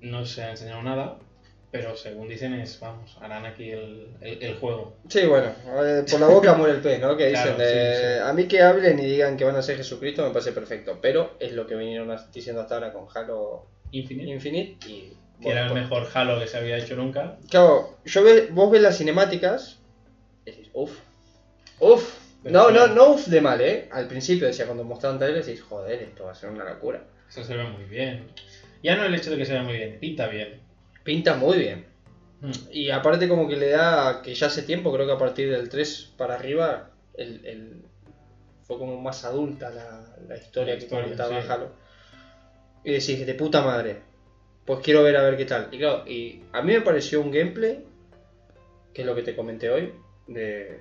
No 0.00 0.24
se 0.26 0.42
ha 0.44 0.50
enseñado 0.50 0.82
nada, 0.82 1.18
pero 1.70 1.96
según 1.96 2.28
dicen 2.28 2.54
es, 2.54 2.78
vamos, 2.80 3.16
harán 3.20 3.44
aquí 3.46 3.70
el, 3.70 4.08
el- 4.20 4.42
el 4.42 4.54
juego. 4.56 4.96
Sí, 5.08 5.26
bueno, 5.26 5.52
eh, 5.82 6.04
por 6.10 6.20
la 6.20 6.26
boca 6.28 6.54
muere 6.54 6.74
el 6.74 6.80
pez, 6.80 7.00
¿no? 7.00 7.16
Que 7.16 7.28
dicen, 7.28 7.54
Claro, 7.56 7.58
de- 7.58 7.94
sí, 7.96 8.00
sí. 8.02 8.28
a 8.28 8.32
mí 8.32 8.46
que 8.48 8.62
hablen 8.62 8.98
y 8.98 9.04
digan 9.06 9.36
que 9.36 9.44
van 9.44 9.56
a 9.56 9.62
ser 9.62 9.76
Jesucristo 9.76 10.24
me 10.24 10.30
parece 10.32 10.52
perfecto, 10.52 10.98
pero 11.00 11.36
es 11.40 11.52
lo 11.52 11.66
que 11.66 11.74
vinieron 11.74 12.14
diciendo 12.32 12.62
hasta 12.62 12.74
ahora 12.76 12.92
con 12.92 13.06
Halo 13.14 13.66
Infinite, 13.90 14.30
Infinite 14.30 14.88
y... 14.88 15.12
que 15.42 15.50
era 15.50 15.62
el 15.66 15.68
bueno, 15.70 15.82
mejor 15.82 16.08
Halo 16.14 16.38
que 16.40 16.46
se 16.46 16.56
había 16.56 16.78
hecho 16.78 16.96
nunca. 16.96 17.36
Claro, 17.50 17.96
yo 18.04 18.22
ve, 18.22 18.46
vos 18.50 18.70
ves 18.70 18.80
las 18.82 18.96
cinemáticas 18.98 19.78
y 20.44 20.50
decís, 20.50 20.70
uff, 20.72 20.98
uff. 21.80 22.26
No, 22.44 22.70
no, 22.70 22.86
no 22.86 23.10
uff 23.14 23.26
de 23.26 23.40
mal, 23.40 23.60
¿eh? 23.60 23.88
Al 23.90 24.06
principio 24.06 24.46
decía, 24.46 24.66
cuando 24.66 24.84
mostraron 24.84 25.18
trailers, 25.18 25.46
decís, 25.46 25.62
joder, 25.62 26.00
esto 26.02 26.24
va 26.24 26.30
a 26.30 26.34
ser 26.34 26.48
una 26.50 26.64
locura. 26.64 27.02
Eso 27.28 27.42
se 27.42 27.56
ve 27.56 27.64
muy 27.64 27.84
bien. 27.84 28.28
Ya 28.84 28.94
no 28.94 29.04
el 29.04 29.14
hecho 29.16 29.32
de 29.32 29.36
que 29.36 29.44
se 29.44 29.52
vea 29.52 29.62
muy 29.64 29.74
bien, 29.74 29.98
pinta 29.98 30.28
bien. 30.28 30.60
Pinta 31.06 31.34
muy 31.36 31.56
bien. 31.58 31.86
Mm. 32.42 32.50
Y 32.70 32.90
aparte 32.90 33.28
como 33.28 33.48
que 33.48 33.56
le 33.56 33.68
da, 33.70 34.20
que 34.22 34.34
ya 34.34 34.48
hace 34.48 34.62
tiempo, 34.62 34.92
creo 34.92 35.06
que 35.06 35.12
a 35.12 35.18
partir 35.18 35.50
del 35.50 35.68
3 35.70 36.12
para 36.18 36.34
arriba, 36.34 36.90
el, 37.14 37.46
el- 37.46 37.82
fue 38.64 38.76
como 38.78 39.00
más 39.00 39.24
adulta 39.24 39.70
la, 39.70 40.16
la 40.28 40.36
historia 40.36 40.74
La 40.74 40.78
que 40.78 40.84
historia, 40.84 41.04
comentaba 41.04 41.40
sí. 41.40 41.48
Halo. 41.48 41.70
Y 42.84 42.90
decís, 42.90 43.24
de 43.24 43.34
puta 43.34 43.62
madre, 43.62 44.02
pues 44.64 44.80
quiero 44.80 45.02
ver 45.04 45.16
a 45.16 45.22
ver 45.22 45.36
qué 45.36 45.44
tal. 45.44 45.68
Y 45.72 45.78
claro, 45.78 46.04
y 46.06 46.42
a 46.52 46.60
mí 46.62 46.72
me 46.74 46.80
pareció 46.80 47.20
un 47.20 47.30
gameplay, 47.30 47.84
que 48.92 49.02
es 49.02 49.06
lo 49.06 49.14
que 49.14 49.22
te 49.22 49.36
comenté 49.36 49.70
hoy, 49.70 49.92
de 50.26 50.80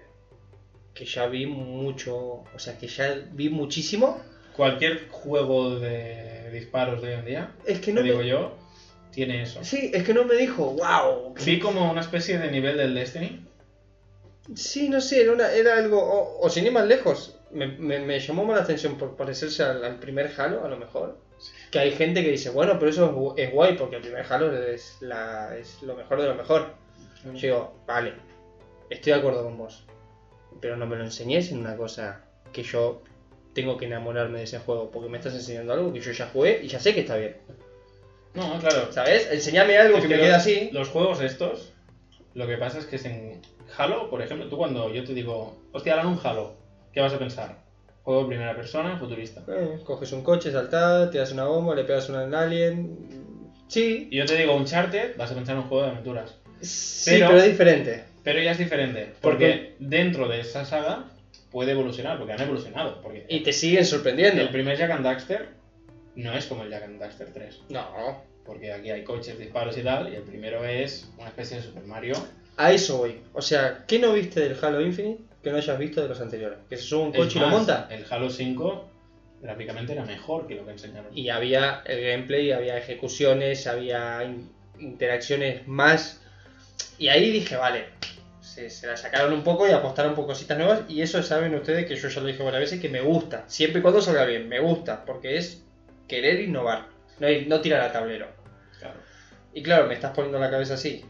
que 0.95 1.05
ya 1.05 1.27
vi 1.27 1.45
mucho, 1.45 2.15
o 2.17 2.57
sea, 2.59 2.77
que 2.77 2.87
ya 2.87 3.13
vi 3.33 3.49
muchísimo. 3.49 4.19
Cualquier 4.55 5.07
juego 5.09 5.79
de 5.79 6.49
disparos 6.51 7.01
de 7.01 7.09
hoy 7.09 7.13
en 7.19 7.25
día, 7.25 7.51
Es 7.65 7.79
que 7.81 7.91
no 7.93 8.01
digo 8.01 8.21
yo, 8.23 8.55
tiene 9.15 9.41
eso. 9.41 9.63
Sí, 9.63 9.89
es 9.93 10.03
que 10.03 10.13
no 10.13 10.25
me 10.25 10.35
dijo, 10.35 10.71
wow. 10.73 11.33
Vi 11.43 11.59
como 11.59 11.89
una 11.89 12.01
especie 12.01 12.37
de 12.37 12.51
nivel 12.51 12.77
del 12.77 12.93
Destiny, 12.93 13.41
Sí, 14.53 14.89
no 14.89 15.01
sé, 15.01 15.21
era, 15.21 15.31
una- 15.31 15.51
era 15.51 15.75
algo. 15.77 15.99
O, 15.99 16.39
o 16.45 16.49
sin 16.51 16.65
ir 16.67 16.71
más 16.71 16.85
lejos, 16.85 17.35
me, 17.49 17.65
me- 17.65 17.99
me 17.99 18.19
llamó 18.19 18.45
más 18.45 18.57
la 18.57 18.61
atención 18.63 18.95
por 18.95 19.15
parecerse 19.15 19.63
al, 19.63 19.83
al 19.83 19.97
primer 19.97 20.31
Halo, 20.37 20.63
a 20.63 20.67
lo 20.69 20.77
mejor. 20.77 21.17
Que 21.71 21.79
hay 21.79 21.91
gente 21.91 22.23
que 22.23 22.29
dice, 22.29 22.51
bueno, 22.51 22.77
pero 22.77 22.91
eso 22.91 23.33
es, 23.35 23.43
es 23.43 23.51
guay 23.51 23.75
porque 23.75 23.95
el 23.95 24.01
primer 24.03 24.23
Halo 24.31 24.55
es, 24.55 24.97
la, 25.01 25.57
es 25.57 25.81
lo 25.81 25.95
mejor 25.95 26.21
de 26.21 26.27
lo 26.27 26.35
mejor. 26.35 26.67
Yo 27.25 27.31
digo, 27.41 27.73
vale, 27.87 28.13
estoy 28.91 29.13
de 29.13 29.17
acuerdo 29.19 29.43
con 29.43 29.57
vos. 29.57 29.83
Pero 30.61 30.77
no 30.77 30.85
me 30.85 30.95
lo 30.95 31.03
enseñes 31.03 31.51
en 31.51 31.57
una 31.59 31.75
cosa 31.75 32.21
que 32.53 32.61
yo 32.61 33.01
tengo 33.53 33.77
que 33.77 33.85
enamorarme 33.85 34.37
de 34.37 34.43
ese 34.43 34.59
juego. 34.59 34.91
Porque 34.91 35.09
me 35.09 35.17
estás 35.17 35.33
enseñando 35.33 35.73
algo 35.73 35.91
que 35.91 36.01
yo 36.01 36.11
ya 36.11 36.27
jugué 36.27 36.59
y 36.61 36.67
ya 36.67 36.79
sé 36.79 36.93
que 36.93 36.99
está 36.99 37.15
bien. 37.17 37.35
No, 38.35 38.59
claro. 38.59 38.91
¿Sabes? 38.91 39.29
Enseñame 39.31 39.77
algo 39.77 39.97
Es 39.97 40.03
que 40.03 40.09
que 40.09 40.15
me 40.15 40.21
quede 40.21 40.33
así. 40.33 40.69
Los 40.71 40.89
juegos 40.89 41.21
estos, 41.21 41.73
lo 42.33 42.47
que 42.47 42.57
pasa 42.57 42.79
es 42.79 42.85
que 42.85 42.97
es 42.97 43.05
en 43.05 43.41
Halo, 43.77 44.09
por 44.09 44.21
ejemplo, 44.21 44.47
tú 44.49 44.57
cuando 44.57 44.91
yo 44.93 45.03
te 45.03 45.13
digo, 45.13 45.57
hostia, 45.71 45.93
harán 45.93 46.07
un 46.07 46.19
Halo, 46.23 46.53
¿qué 46.93 46.99
vas 47.01 47.13
a 47.13 47.19
pensar? 47.19 47.63
Juego 48.03 48.27
primera 48.27 48.55
persona, 48.55 48.97
futurista. 48.97 49.43
Eh, 49.47 49.79
coges 49.83 50.11
un 50.11 50.21
coche, 50.23 50.51
saltás, 50.51 51.09
te 51.11 51.17
das 51.17 51.31
una 51.31 51.45
bomba, 51.45 51.73
le 51.75 51.83
pegas 51.85 52.07
una 52.09 52.21
al 52.21 52.33
alien. 52.35 52.97
Sí, 53.67 54.07
Y 54.11 54.17
yo 54.17 54.25
te 54.25 54.35
digo 54.35 54.55
Uncharted, 54.55 55.17
vas 55.17 55.31
a 55.31 55.35
pensar 55.35 55.55
en 55.55 55.63
un 55.63 55.67
juego 55.69 55.85
de 55.85 55.89
aventuras. 55.91 56.35
sí, 56.61 57.11
Pero- 57.11 57.27
pero, 57.27 57.39
es 57.39 57.45
diferente. 57.45 58.03
Pero 58.23 58.39
ya 58.41 58.51
es 58.51 58.57
diferente, 58.57 59.13
¿Por 59.21 59.33
porque 59.33 59.75
dentro 59.79 60.27
de 60.27 60.39
esa 60.41 60.65
saga 60.65 61.05
puede 61.51 61.71
evolucionar, 61.71 62.17
porque 62.17 62.33
han 62.33 62.41
evolucionado. 62.41 63.01
Porque 63.01 63.25
Y 63.29 63.41
te 63.41 63.53
siguen 63.53 63.85
sorprendiendo. 63.85 64.41
el 64.41 64.49
primer 64.49 64.77
Jack 64.77 64.91
and 64.91 65.03
Daxter 65.05 65.49
no 66.15 66.33
es 66.33 66.45
como 66.45 66.63
el 66.63 66.69
Jack 66.69 66.83
and 66.83 66.99
Daxter 66.99 67.31
3. 67.33 67.59
No, 67.69 68.23
Porque 68.45 68.71
aquí 68.71 68.89
hay 68.91 69.03
coches, 69.03 69.37
disparos 69.39 69.77
y 69.77 69.81
tal, 69.81 70.11
y 70.11 70.15
el 70.15 70.21
primero 70.23 70.63
es 70.65 71.09
una 71.17 71.27
especie 71.29 71.57
de 71.57 71.63
Super 71.63 71.83
Mario. 71.83 72.15
a 72.57 72.71
eso 72.71 72.97
voy. 72.99 73.19
O 73.33 73.41
sea, 73.41 73.83
¿qué 73.87 73.99
no 73.99 74.13
viste 74.13 74.39
del 74.39 74.57
Halo 74.61 74.81
Infinite 74.81 75.21
que 75.43 75.51
no 75.51 75.57
hayas 75.57 75.77
visto 75.79 76.01
de 76.01 76.07
los 76.09 76.21
anteriores? 76.21 76.59
Que 76.69 76.77
se 76.77 76.83
sube 76.83 77.03
un 77.03 77.11
coche 77.13 77.37
y 77.37 77.41
lo 77.41 77.47
más, 77.47 77.55
monta. 77.57 77.87
El 77.91 78.05
Halo 78.09 78.29
5 78.29 78.89
gráficamente 79.41 79.93
era 79.93 80.05
mejor 80.05 80.47
que 80.47 80.55
lo 80.55 80.65
que 80.65 80.71
enseñaron. 80.71 81.15
Y 81.17 81.29
había 81.29 81.81
el 81.85 82.01
gameplay, 82.03 82.51
había 82.51 82.77
ejecuciones, 82.77 83.67
había 83.67 84.23
in- 84.23 84.49
interacciones 84.79 85.67
más. 85.67 86.21
Y 86.97 87.09
ahí 87.09 87.29
dije, 87.31 87.55
vale, 87.57 87.85
se, 88.41 88.69
se 88.69 88.87
la 88.87 88.95
sacaron 88.95 89.33
un 89.33 89.43
poco 89.43 89.67
y 89.67 89.71
apostaron 89.71 90.15
por 90.15 90.25
cositas 90.25 90.57
nuevas. 90.57 90.81
Y 90.87 91.01
eso 91.01 91.21
saben 91.21 91.53
ustedes 91.55 91.85
que 91.85 91.95
yo 91.95 92.07
ya 92.07 92.21
lo 92.21 92.27
dije 92.27 92.41
varias 92.43 92.61
veces 92.61 92.79
que 92.79 92.89
me 92.89 93.01
gusta. 93.01 93.43
Siempre 93.47 93.79
y 93.79 93.81
cuando 93.81 94.01
salga 94.01 94.23
bien, 94.25 94.47
me 94.47 94.59
gusta. 94.59 95.03
Porque 95.05 95.37
es 95.37 95.61
querer 96.07 96.39
innovar, 96.41 96.87
no, 97.19 97.27
ir- 97.29 97.47
no 97.47 97.61
tirar 97.61 97.81
a 97.81 97.91
tablero. 97.91 98.27
Claro. 98.79 98.99
Y 99.53 99.63
claro, 99.63 99.87
me 99.87 99.93
estás 99.93 100.11
poniendo 100.13 100.39
la 100.39 100.49
cabeza 100.51 100.73
así, 100.75 101.03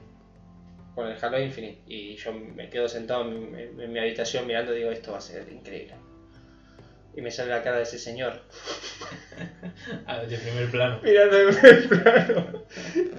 con 0.94 1.08
el 1.08 1.18
Halo 1.24 1.40
Infinite, 1.42 1.82
y 1.88 2.16
yo 2.16 2.32
me 2.34 2.70
quedo 2.70 2.88
sentado 2.88 3.24
en, 3.30 3.92
mi 3.92 4.00
habitación 4.00 4.48
mirando 4.48 4.74
y 4.74 4.78
digo, 4.80 4.92
esto 4.92 5.12
va 5.12 5.18
a 5.18 5.22
ser 5.22 5.52
increíble. 5.52 5.96
Y 7.18 7.22
me 7.22 7.32
sale 7.32 7.50
la 7.52 7.64
cara 7.64 7.78
de 7.78 7.84
ese 7.84 7.98
señor. 8.00 8.42
Ah, 10.08 10.20
de 10.20 10.38
primer 10.38 10.70
plano. 10.72 11.00
Mirando 11.04 11.38
en 11.38 11.90
plano. 11.90 12.64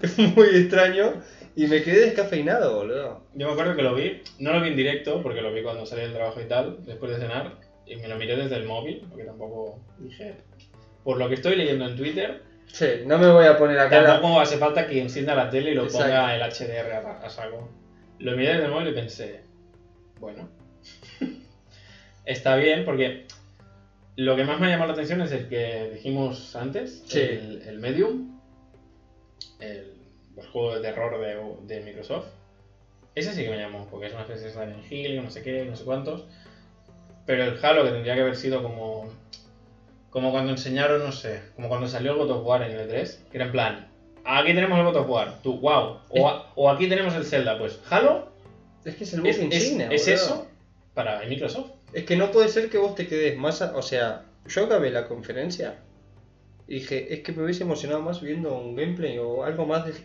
Es 0.03 0.19
muy 0.19 0.49
extraño. 0.49 1.23
Y 1.55 1.67
me 1.67 1.83
quedé 1.83 2.01
descafeinado, 2.07 2.77
boludo. 2.77 3.27
Yo 3.35 3.47
me 3.47 3.53
acuerdo 3.53 3.77
que 3.77 3.83
lo 3.83 3.95
vi, 3.95 4.23
no 4.39 4.53
lo 4.53 4.61
vi 4.61 4.69
en 4.69 4.77
directo, 4.77 5.23
porque 5.23 5.41
lo 5.41 5.53
vi 5.53 5.63
cuando 5.63 5.87
salí 5.87 6.03
del 6.03 6.13
trabajo 6.13 6.41
y 6.41 6.45
tal, 6.47 6.85
después 6.85 7.13
de 7.13 7.19
cenar, 7.19 7.59
y 7.87 7.97
me 7.97 8.09
lo 8.09 8.17
miré 8.17 8.37
desde 8.37 8.57
el 8.57 8.65
móvil, 8.65 9.07
porque 9.09 9.25
tampoco 9.25 9.81
dije. 9.99 10.35
Por 11.07 11.19
lo 11.19 11.29
que 11.29 11.37
estoy 11.37 11.55
leyendo 11.55 11.87
en 11.87 11.95
Twitter, 11.95 12.43
Sí, 12.67 12.87
no 13.07 13.17
me 13.19 13.31
voy 13.31 13.47
a 13.47 13.57
poner 13.57 13.79
a 13.79 13.89
cara. 13.89 14.15
tampoco 14.15 14.41
hace 14.41 14.59
falta 14.59 14.89
que 14.89 15.01
encienda 15.01 15.37
la 15.37 15.49
tele 15.49 15.71
y 15.71 15.75
lo 15.75 15.85
Exacto. 15.85 16.05
ponga 16.09 16.35
el 16.35 16.43
HDR 16.43 16.93
a, 16.95 17.19
a 17.25 17.31
saco. 17.31 17.69
Lo 18.19 18.37
miré 18.37 18.55
desde 18.55 18.65
el 18.65 18.71
móvil 18.73 18.89
y 18.89 18.93
pensé, 18.93 19.41
bueno, 20.19 20.49
está 22.25 22.57
bien, 22.57 22.85
porque 22.85 23.25
lo 24.17 24.35
que 24.35 24.43
más 24.45 24.59
me 24.59 24.67
ha 24.67 24.71
llamado 24.71 24.89
la 24.89 24.93
atención 24.95 25.21
es 25.23 25.31
el 25.31 25.49
que 25.49 25.91
dijimos 25.95 26.57
antes, 26.57 27.05
Sí. 27.07 27.21
el, 27.21 27.63
el 27.67 27.79
Medium, 27.79 28.37
el, 29.61 29.93
el 30.37 30.47
juego 30.49 30.75
de 30.75 30.81
terror 30.81 31.21
de, 31.21 31.75
de 31.75 31.81
Microsoft. 31.83 32.27
Ese 33.15 33.33
sí 33.33 33.45
que 33.45 33.51
me 33.51 33.59
llamó, 33.59 33.87
porque 33.91 34.07
es 34.07 34.13
una 34.13 34.23
especie 34.23 34.49
de 34.49 34.53
Silent 34.53 34.91
Hill, 34.93 35.23
no 35.23 35.31
sé 35.31 35.43
qué, 35.43 35.65
no 35.65 35.77
sé 35.77 35.85
cuántos. 35.85 36.25
Pero 37.25 37.45
el 37.45 37.65
Halo, 37.65 37.85
que 37.85 37.91
tendría 37.93 38.15
que 38.17 38.21
haber 38.23 38.37
sido 38.37 38.63
como. 38.63 39.09
Como 40.17 40.31
cuando 40.31 40.51
enseñaron, 40.53 41.05
no 41.05 41.13
sé, 41.13 41.43
como 41.57 41.69
cuando 41.69 41.87
salió 41.89 42.13
el 42.13 42.17
God 42.17 42.31
of 42.31 42.47
War 42.47 42.63
en 42.63 42.73
el 42.75 42.89
E3, 42.89 43.19
que 43.31 43.37
era 43.37 43.45
en 43.45 43.53
plan, 43.53 43.89
aquí 44.25 44.55
tenemos 44.55 44.79
el 44.79 44.87
God 44.87 44.97
of 44.97 45.11
War, 45.11 45.43
tú, 45.43 45.61
wow. 45.61 45.99
O, 46.09 46.27
a- 46.27 46.53
o 46.55 46.71
aquí 46.71 46.89
tenemos 46.89 47.15
el 47.15 47.27
Zelda, 47.27 47.59
pues 47.59 47.79
Halo 47.91 48.33
Es 48.87 48.97
que 48.97 49.05
es 49.05 49.13
el 49.13 49.21
buque 49.21 49.31
es, 49.33 49.37
es- 49.37 49.45
insignia, 49.45 49.89
es 49.91 50.07
boludo. 50.07 50.15
eso 50.25 50.47
para 50.95 51.21
Microsoft. 51.27 51.71
Es 51.93 52.05
que 52.05 52.17
no 52.17 52.31
puede 52.31 52.49
ser 52.49 52.71
que 52.71 52.79
vos 52.79 52.95
te 52.95 53.07
quedes 53.07 53.37
más. 53.37 53.61
a- 53.61 53.77
O 53.77 53.83
sea, 53.83 54.25
yo 54.47 54.65
acabé 54.65 54.91
la 54.91 55.07
conferencia 55.07 55.75
y 56.67 56.77
dije, 56.77 57.13
es 57.13 57.21
que 57.21 57.33
me 57.33 57.43
hubiese 57.45 57.65
emocionado 57.65 58.01
más 58.01 58.23
viendo 58.23 58.57
un 58.57 58.75
gameplay 58.75 59.19
o 59.19 59.45
algo 59.45 59.67
más 59.67 59.85
del, 59.85 59.97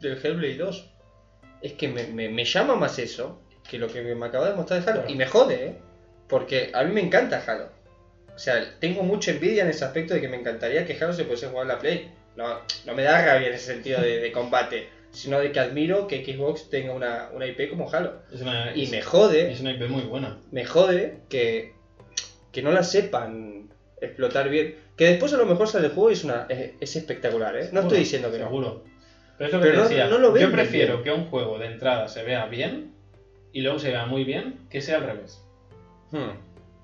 del 0.00 0.14
Hellblade 0.24 0.56
2. 0.56 0.90
Es 1.60 1.74
que 1.74 1.88
me, 1.88 2.04
me- 2.06 2.30
me 2.30 2.46
llama 2.46 2.74
más 2.74 2.98
eso 2.98 3.38
que 3.68 3.76
lo 3.78 3.88
que 3.88 4.00
me 4.14 4.24
acaba 4.28 4.48
de 4.48 4.56
mostrar 4.56 4.82
de 4.82 4.90
Halo. 4.90 5.00
Claro. 5.02 5.12
Y 5.12 5.14
me 5.14 5.26
jode, 5.26 5.66
¿eh? 5.66 5.78
Porque 6.26 6.70
a 6.72 6.84
mí 6.84 6.94
me 6.94 7.02
encanta 7.02 7.44
Halo. 7.46 7.76
O 8.38 8.40
sea, 8.40 8.78
tengo 8.78 9.02
mucha 9.02 9.32
envidia 9.32 9.64
en 9.64 9.70
ese 9.70 9.84
aspecto 9.84 10.14
de 10.14 10.20
que 10.20 10.28
me 10.28 10.36
encantaría 10.36 10.86
que 10.86 10.94
Halo 10.94 11.12
se 11.12 11.24
pudiese 11.24 11.48
jugar 11.48 11.66
la 11.66 11.80
Play. 11.80 12.08
No, 12.36 12.60
no 12.86 12.94
me 12.94 13.02
da 13.02 13.20
rabia 13.24 13.48
en 13.48 13.54
ese 13.54 13.72
sentido 13.72 14.00
de, 14.00 14.20
de 14.20 14.30
combate, 14.30 14.88
sino 15.10 15.40
de 15.40 15.50
que 15.50 15.58
admiro 15.58 16.06
que 16.06 16.24
Xbox 16.24 16.70
tenga 16.70 16.92
una, 16.92 17.30
una 17.34 17.46
IP 17.46 17.68
como 17.68 17.90
Halo. 17.92 18.12
Es 18.32 18.40
una, 18.40 18.70
Y 18.76 18.84
es- 18.84 18.90
me 18.92 19.02
jode 19.02 19.50
es 19.50 19.60
una 19.60 19.72
IP 19.72 19.88
muy 19.88 20.02
buena. 20.02 20.38
me 20.52 20.64
jode 20.64 21.18
que, 21.28 21.72
que 22.52 22.62
no 22.62 22.70
la 22.70 22.84
sepan 22.84 23.70
explotar 24.00 24.48
bien. 24.50 24.76
Que 24.96 25.06
después 25.06 25.32
a 25.32 25.36
lo 25.36 25.44
mejor 25.46 25.66
sale 25.66 25.86
el 25.88 25.92
juego 25.92 26.10
y 26.10 26.12
es, 26.12 26.22
una, 26.22 26.46
es, 26.48 26.74
es 26.80 26.94
espectacular, 26.94 27.56
¿eh? 27.56 27.62
No 27.62 27.64
Seguro, 27.66 27.80
estoy 27.86 27.98
diciendo 27.98 28.30
que 28.30 28.38
no. 28.38 28.44
Seguro. 28.44 28.84
Pero 29.36 29.48
es 29.48 29.52
lo 29.52 29.58
que 29.60 29.66
Pero 29.66 29.72
te 29.72 29.82
no- 29.82 29.88
decía. 29.88 30.06
no 30.06 30.18
lo 30.18 30.36
yo 30.38 30.52
prefiero 30.52 30.92
bien. 30.98 31.02
que 31.04 31.10
un 31.10 31.26
juego 31.28 31.58
de 31.58 31.66
entrada 31.66 32.06
se 32.08 32.22
vea 32.22 32.46
bien 32.46 32.92
y 33.52 33.62
luego 33.62 33.80
se 33.80 33.88
vea 33.90 34.06
muy 34.06 34.22
bien 34.22 34.60
que 34.70 34.80
sea 34.80 34.98
al 34.98 35.02
revés. 35.02 35.42
Hmm. 36.12 36.30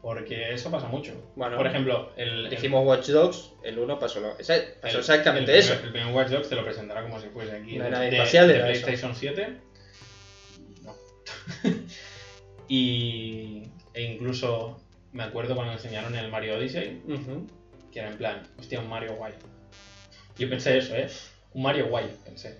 Porque 0.04 0.52
eso 0.52 0.70
pasa 0.70 0.86
mucho. 0.86 1.32
Bueno, 1.34 1.56
Por 1.56 1.66
ejemplo, 1.66 2.12
el, 2.16 2.50
Dijimos 2.50 2.86
Watch 2.86 3.08
Dogs, 3.08 3.52
el 3.62 3.78
1 3.78 3.98
pasó, 3.98 4.20
lo- 4.20 4.36
el- 4.38 4.74
pasó 4.82 4.98
exactamente 4.98 5.50
el 5.52 5.58
eso. 5.58 5.72
El 5.72 5.78
primer 5.90 6.06
Watch 6.14 6.28
Dogs 6.28 6.46
te 6.50 6.54
lo 6.56 6.62
presentará 6.62 7.02
como 7.02 7.18
si 7.18 7.28
fuese 7.28 7.52
aquí 7.56 7.78
de, 7.78 7.88
nave 7.90 8.10
de- 8.10 8.16
espacial 8.18 8.46
de 8.48 8.54
era 8.56 8.70
eso. 8.70 8.84
PlayStation 8.84 9.14
7. 9.16 9.56
No. 10.82 10.94
y, 12.68 13.62
e 13.94 14.02
incluso 14.02 14.78
me 15.12 15.22
acuerdo 15.22 15.54
cuando 15.54 15.72
enseñaron 15.72 16.14
el 16.14 16.28
Mario 16.30 16.56
Odyssey, 16.58 17.00
que 17.92 17.98
era 18.00 18.10
en 18.10 18.18
plan, 18.18 18.42
hostia, 18.58 18.80
un 18.80 18.88
Mario 18.88 19.14
guay. 19.14 19.32
Yo 20.38 20.48
pensé 20.50 20.76
eso, 20.78 20.94
¿eh? 20.96 21.08
Un 21.52 21.62
Mario 21.62 21.86
guay, 21.88 22.10
pensé. 22.24 22.58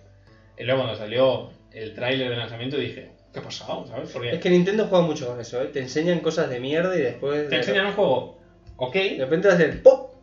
Y 0.57 0.63
luego 0.65 0.83
cuando 0.83 0.97
salió 0.99 1.51
el 1.73 1.95
tráiler 1.95 2.31
de 2.31 2.37
lanzamiento 2.37 2.77
dije, 2.77 3.11
¿qué 3.35 3.41
ha 3.41 3.43
pasado? 3.43 3.87
¿Sabes? 3.87 4.11
Porque 4.13 4.31
Es 4.31 4.39
que 4.41 4.49
Nintendo 4.49 4.87
juega 4.87 5.05
mucho 5.05 5.27
con 5.27 5.39
eso, 5.41 5.61
¿eh? 5.63 5.67
Te 5.67 5.81
enseñan 5.81 6.21
cosas 6.21 6.49
de 6.49 6.61
mierda 6.61 6.97
y 6.97 7.03
después... 7.03 7.49
te 7.51 7.57
enseñan 7.57 7.87
un 7.87 7.93
juego, 7.93 8.39
ok, 8.77 8.95
De 8.95 9.19
repente 9.21 9.49
hacen 9.49 9.83
¡pop! 9.83 10.15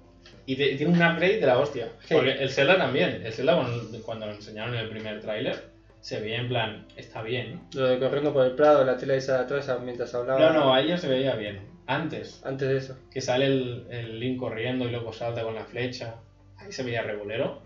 y 0.47 0.55
te- 0.55 0.75
tiene 0.75 0.93
un 0.93 0.95
upgrade 1.01 1.39
de 1.39 1.45
la 1.45 1.59
hostia. 1.59 1.89
Sí. 2.07 2.15
Porque 2.15 2.31
el 2.31 2.49
Zelda 2.49 2.77
también. 2.77 3.21
El 3.23 3.31
Zelda 3.33 3.55
cuando, 3.55 4.01
cuando 4.03 4.25
lo 4.25 4.31
enseñaron 4.33 4.73
en 4.73 4.79
el 4.81 4.89
primer 4.89 5.21
tráiler, 5.21 5.69
se 5.99 6.19
veía 6.19 6.37
en 6.39 6.47
plan, 6.49 6.87
está 6.95 7.21
bien. 7.21 7.61
Lo 7.75 7.87
de 7.87 7.99
corriendo 7.99 8.33
por 8.33 8.45
el 8.47 8.53
prado, 8.53 8.83
la 8.83 8.97
tele 8.97 9.17
esa 9.17 9.35
de 9.37 9.43
atrás 9.43 9.69
mientras 9.83 10.13
hablaba. 10.15 10.39
No, 10.39 10.51
no, 10.53 10.73
ahí 10.73 10.87
ya 10.87 10.97
se 10.97 11.07
veía 11.07 11.35
bien. 11.35 11.59
Antes, 11.85 12.41
Antes 12.43 12.67
de 12.69 12.77
eso. 12.77 12.97
que 13.11 13.21
sale 13.21 13.45
el, 13.45 13.85
el 13.91 14.19
Link 14.19 14.39
corriendo 14.39 14.85
y 14.85 14.91
luego 14.91 15.13
salta 15.13 15.43
con 15.43 15.53
la 15.53 15.63
flecha, 15.65 16.15
ahí 16.57 16.71
se 16.71 16.83
veía 16.83 17.03
regulero. 17.03 17.61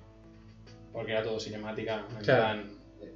Porque 0.91 1.11
era 1.13 1.23
todo 1.23 1.39
cinemática. 1.39 2.05
En 2.17 2.23
Claro. 2.25 2.41
plan, 2.41 2.69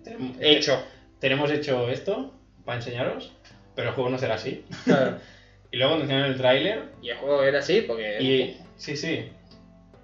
tenemos, 0.04 0.38
Hecho. 0.40 0.82
Tenemos 1.20 1.52
hecho 1.52 1.90
esto 1.90 2.34
para 2.66 2.78
enseñaros, 2.78 3.34
pero 3.76 3.90
el 3.90 3.96
juego 3.96 4.10
no 4.10 4.18
será 4.18 4.36
así. 4.36 4.64
Claro. 4.86 5.18
Y 5.72 5.78
luego 5.78 5.92
cuando 5.92 6.06
enseñaron 6.06 6.32
el 6.32 6.38
tráiler, 6.40 6.84
Y 7.00 7.10
el 7.10 7.18
juego 7.18 7.44
era 7.44 7.60
así 7.60 7.82
porque... 7.82 8.18
Y 8.20 8.58
sí, 8.76 8.98
sí. 8.98 9.30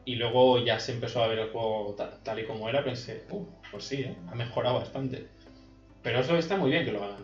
Y 0.06 0.14
luego 0.18 0.64
ya 0.64 0.80
se 0.80 0.92
empezó 0.92 1.24
a 1.24 1.28
ver 1.28 1.40
el 1.40 1.50
juego 1.50 1.96
ta- 1.98 2.20
tal, 2.22 2.38
y 2.38 2.44
como 2.46 2.70
era, 2.70 2.84
pensé, 2.84 3.24
"Uh, 3.32 3.44
pues 3.72 3.84
sí, 3.86 4.02
¿eh? 4.04 4.16
ha 4.30 4.36
mejorado 4.36 4.76
bastante. 4.78 5.26
Pero 6.04 6.20
eso 6.20 6.38
está 6.38 6.56
muy 6.56 6.70
bien 6.70 6.86
que 6.86 6.92
lo 6.92 7.04
hagan. 7.04 7.24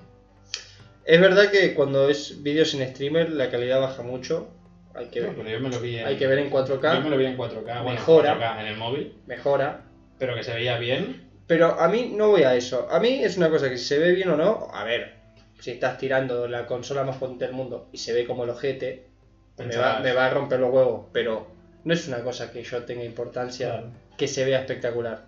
Es 1.06 1.22
verdad 1.22 1.52
que 1.52 1.76
cuando 1.76 2.10
es 2.10 2.42
vídeo 2.42 2.66
sin 2.66 2.82
streamer 2.88 3.30
la 3.30 3.52
calidad 3.52 3.80
baja 3.80 4.02
mucho. 4.02 4.50
Hay 4.96 5.06
que, 5.10 5.22
Pero 5.22 5.48
yo 5.48 5.60
me 5.60 5.70
lo 5.70 5.80
vi 5.80 5.98
en, 6.00 6.08
hay 6.08 6.18
que 6.18 6.26
ver 6.26 6.40
en 6.40 6.50
yo 6.50 6.56
me 6.58 6.64
4K, 6.66 7.10
lo 7.10 7.18
vi 7.18 7.26
en 7.26 7.38
4K, 7.38 7.64
bueno, 7.84 7.92
Mejora. 7.92 8.40
4K 8.40 8.60
en 8.62 8.66
el 8.66 8.78
móvil, 8.78 9.14
mejora. 9.28 9.84
pero 10.18 10.34
que 10.36 10.42
se 10.44 10.52
veía 10.56 10.80
bien. 10.80 11.30
Pero 11.48 11.80
a 11.80 11.88
mí 11.88 12.14
no 12.16 12.30
voy 12.30 12.44
a 12.44 12.56
eso. 12.56 12.88
A 12.90 13.00
mí 13.00 13.24
es 13.24 13.38
una 13.38 13.50
cosa 13.50 13.70
que 13.70 13.78
si 13.78 13.86
se 13.86 14.00
ve 14.00 14.14
bien 14.14 14.30
o 14.30 14.38
no, 14.38 14.70
a 14.74 14.84
ver, 14.84 15.16
si 15.60 15.72
estás 15.72 15.98
tirando 15.98 16.48
la 16.48 16.66
consola 16.66 17.04
más 17.04 17.18
potente 17.18 17.46
del 17.46 17.54
mundo 17.54 17.90
y 17.92 17.98
se 17.98 18.14
ve 18.14 18.26
como 18.26 18.44
el 18.46 18.50
ojete, 18.52 19.08
me 19.58 19.76
va, 19.76 20.00
me 20.00 20.14
va 20.14 20.28
a 20.28 20.30
romper 20.30 20.60
los 20.60 20.74
huevos. 20.74 21.08
Pero 21.12 21.48
no 21.84 21.94
es 21.94 22.08
una 22.08 22.24
cosa 22.24 22.52
que 22.52 22.64
yo 22.64 22.84
tenga 22.84 23.04
importancia 23.04 23.70
claro. 23.70 23.92
que 24.18 24.28
se 24.28 24.46
vea 24.46 24.60
espectacular. 24.60 25.26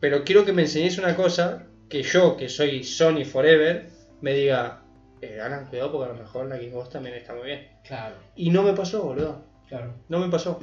Pero 0.00 0.24
quiero 0.24 0.44
que 0.44 0.52
me 0.52 0.62
enseñéis 0.62 0.98
una 0.98 1.16
cosa 1.16 1.64
que 1.88 2.02
yo, 2.02 2.36
que 2.36 2.48
soy 2.48 2.84
Sony 2.84 3.24
Forever, 3.24 3.88
me 4.20 4.32
diga, 4.34 4.82
eh, 5.20 5.40
hagan 5.40 5.66
cuidado 5.66 5.92
porque 5.92 6.10
a 6.10 6.14
lo 6.14 6.20
mejor 6.20 6.46
la 6.46 6.56
Xbox 6.56 6.90
también 6.90 7.14
está 7.14 7.34
muy 7.34 7.46
bien. 7.46 7.68
Claro, 7.86 8.16
Y 8.36 8.50
no 8.50 8.62
me 8.62 8.72
pasó, 8.72 9.02
boludo. 9.02 9.42
claro. 9.68 9.94
No 10.08 10.18
me 10.18 10.28
pasó. 10.28 10.60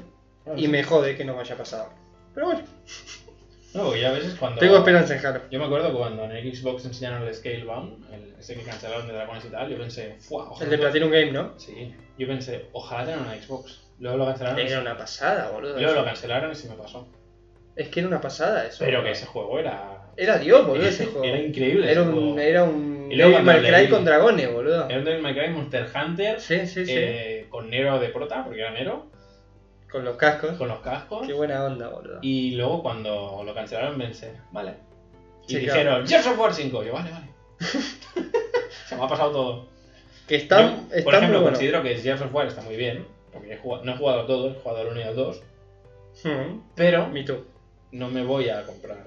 Y 0.56 0.68
me 0.68 0.84
jode 0.84 1.16
que 1.16 1.24
no 1.26 1.36
me 1.36 1.42
haya 1.42 1.56
pasado. 1.56 1.90
Pero 2.34 2.48
bueno, 2.48 2.64
No, 3.74 3.96
ya 3.96 4.10
a 4.10 4.12
veces 4.12 4.36
cuando... 4.36 4.60
tengo 4.60 4.78
esperanza 4.78 5.16
en 5.16 5.26
Halo. 5.26 5.42
Yo 5.50 5.60
me 5.60 5.66
acuerdo 5.66 5.98
cuando 5.98 6.24
en 6.26 6.54
Xbox 6.56 6.86
enseñaron 6.86 7.26
el 7.26 7.34
Scalebound, 7.34 8.14
el, 8.14 8.34
ese 8.40 8.56
que 8.56 8.64
cancelaron 8.64 9.08
de 9.08 9.14
Dragones 9.14 9.46
y 9.46 9.50
tal, 9.50 9.70
yo 9.70 9.78
pensé, 9.78 10.16
¡fua! 10.20 10.50
Ojalá 10.50 10.66
El 10.66 10.72
de 10.72 10.78
Platinum 10.78 11.10
Game, 11.10 11.32
¿no? 11.32 11.54
Sí, 11.58 11.94
yo 12.18 12.28
pensé, 12.28 12.66
ojalá 12.74 13.06
tengan 13.06 13.22
una 13.28 13.42
Xbox. 13.42 13.80
Luego 14.00 14.18
lo 14.18 14.26
cancelaron. 14.26 14.60
y- 14.60 14.64
Era 14.70 14.82
una 14.82 14.98
pasada, 14.98 15.52
boludo. 15.52 15.80
Luego 15.80 15.94
lo 15.94 16.04
cancelaron 16.06 16.52
y 16.52 16.56
se 16.56 16.68
me 16.70 16.76
pasó. 16.76 17.08
Es 17.76 17.88
que 17.88 18.02
era 18.02 18.10
una 18.10 18.20
pasada 18.20 18.66
eso. 18.66 18.84
Pero 18.84 19.04
que 19.04 19.12
ese 19.12 19.26
juego 19.26 19.58
era. 19.60 20.10
Era 20.18 20.38
Dios, 20.38 20.68
boludo, 20.68 20.86
ese 20.88 21.06
juego. 21.06 21.24
Era 21.24 21.40
increíble. 21.40 21.90
Era 21.90 22.02
ese 22.02 22.10
un, 22.10 22.16
juego. 22.16 22.40
era 22.40 22.64
un 22.66 23.08
Y 23.10 23.16
luego 23.16 23.32
Devil 23.32 23.46
May 23.46 23.62
Cry 23.62 23.90
con 23.90 24.04
dragones, 24.04 24.52
boludo. 24.52 24.90
Era 24.90 25.00
un 25.00 25.06
Devil 25.06 25.22
May 25.22 25.34
Cry 25.34 25.50
Monster 25.50 25.88
Hunter 25.96 26.42
Sí, 26.42 26.68
sí, 26.68 26.86
sí. 26.86 26.94
eh, 26.94 27.46
con 27.50 27.70
Nero 27.70 28.00
de 28.00 28.10
prota, 28.10 28.44
porque 28.44 28.60
era 28.60 28.72
Nero, 28.72 29.10
Con 29.92 30.06
los 30.06 30.16
cascos. 30.18 30.58
con 30.58 30.68
los 30.70 30.80
cascos. 30.80 31.28
Qué 31.28 31.34
buena 31.34 31.64
onda, 31.66 31.90
boludo. 31.90 32.20
Y 32.22 32.52
luego 32.56 32.82
cuando 32.82 33.44
lo 33.46 33.54
cancelaron 33.54 33.98
pensé, 33.98 34.34
vale. 34.52 34.76
Y 35.48 35.54
Sí, 35.54 35.60
dijeron, 35.60 36.08
Gears 36.08 36.28
of 36.28 36.40
War 36.40 36.54
5. 36.54 36.84
Yo, 36.84 36.94
vale, 36.94 37.12
vale. 37.12 37.28
se 38.88 38.96
me 38.96 39.04
ha 39.04 39.08
pasado 39.08 39.32
todo. 39.32 39.66
Que 40.28 40.36
está, 40.38 40.62
Yo, 40.62 40.68
está 40.92 41.04
por 41.04 41.14
ejemplo, 41.16 41.38
muy 41.40 41.44
bueno. 41.44 41.58
considero 41.58 41.84
que 41.84 41.96
Gears 41.98 42.22
of 42.22 42.34
War 42.34 42.48
está 42.48 42.62
muy 42.62 42.76
bien. 42.78 43.06
Porque 43.34 43.54
he 43.54 43.58
jugado- 43.58 43.84
no 43.86 43.94
he 43.94 43.98
jugado 43.98 44.22
a 44.22 44.28
todos, 44.28 44.56
he 44.56 44.60
jugado 44.60 44.82
al 44.82 44.88
1 44.88 45.00
y 45.00 45.04
al 45.04 45.16
2. 45.16 45.42
Hmm, 46.24 46.60
Pero 46.76 47.08
Me 47.08 47.24
too. 47.24 47.46
no 47.92 48.10
me 48.10 48.24
voy 48.24 48.50
a 48.50 48.66
comprar 48.66 48.98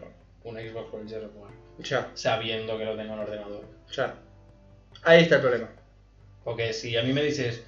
una 0.44 0.60
Xbox 0.60 0.90
por 0.90 1.00
el 1.00 1.08
Gears 1.08 1.24
of 1.26 1.30
War. 1.36 1.50
Ya, 1.80 2.10
Sabiendo 2.14 2.78
que 2.78 2.84
lo 2.84 2.96
tengo 2.96 3.14
en 3.14 3.20
ordenador. 3.20 3.64
ya. 3.92 4.14
Ahí 5.02 5.22
está 5.22 5.36
el 5.36 5.40
problema. 5.42 5.68
Porque 6.44 6.72
si 6.72 6.96
a 6.96 7.02
mí 7.02 7.12
me 7.12 7.22
dices, 7.22 7.64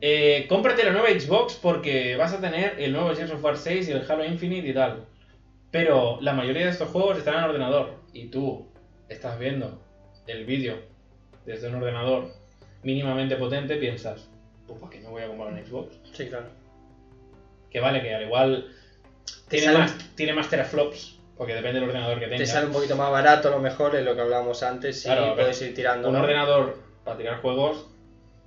eh, 0.00 0.46
cómprate 0.48 0.84
la 0.84 0.92
nueva 0.92 1.08
Xbox 1.08 1.54
porque 1.54 2.16
vas 2.16 2.32
a 2.32 2.40
tener 2.40 2.74
el 2.78 2.92
nuevo 2.92 3.14
Gears 3.14 3.32
of 3.32 3.42
War 3.42 3.56
6 3.56 3.88
y 3.88 3.92
el 3.92 4.10
Halo 4.10 4.24
Infinite 4.24 4.68
y 4.68 4.74
tal. 4.74 5.04
Pero 5.70 6.18
la 6.20 6.32
mayoría 6.32 6.64
de 6.64 6.70
estos 6.70 6.88
juegos 6.90 7.18
están 7.18 7.34
en 7.38 7.44
ordenador 7.44 7.94
y 8.12 8.26
tú 8.26 8.66
estás 9.08 9.38
viendo 9.38 9.80
el 10.26 10.44
vídeo 10.44 10.78
desde 11.44 11.68
un 11.68 11.76
ordenador 11.76 12.30
mínimamente 12.82 13.36
potente, 13.36 13.76
piensas, 13.76 14.28
pues 14.66 14.78
¿para 14.78 14.90
qué 14.92 15.00
no 15.00 15.10
voy 15.10 15.22
a 15.22 15.26
comprar 15.28 15.52
una 15.52 15.64
Xbox? 15.64 15.96
Sí, 16.12 16.26
claro. 16.26 16.46
Que 17.70 17.80
vale, 17.80 18.00
que 18.02 18.14
al 18.14 18.22
igual 18.22 18.68
Te 19.48 19.56
tiene 19.56 19.66
sale- 19.66 19.78
más, 19.78 20.14
tiene 20.14 20.32
más 20.32 20.48
teraflops, 20.48 21.18
porque 21.36 21.54
depende 21.54 21.80
del 21.80 21.88
ordenador 21.88 22.18
que 22.18 22.26
Te 22.26 22.30
tengas. 22.32 22.50
sale 22.50 22.66
un 22.66 22.72
poquito 22.72 22.96
más 22.96 23.10
barato 23.10 23.48
a 23.48 23.50
lo 23.50 23.58
mejor 23.60 23.94
es 23.96 24.04
lo 24.04 24.14
que 24.14 24.20
hablábamos 24.22 24.62
antes. 24.62 25.00
Sí, 25.02 25.08
Claro, 25.08 25.34
puedes 25.34 25.60
ir 25.62 25.74
tirando. 25.74 26.08
un 26.08 26.16
ordenador 26.16 26.76
para 27.04 27.16
tirar 27.18 27.40
juegos 27.40 27.86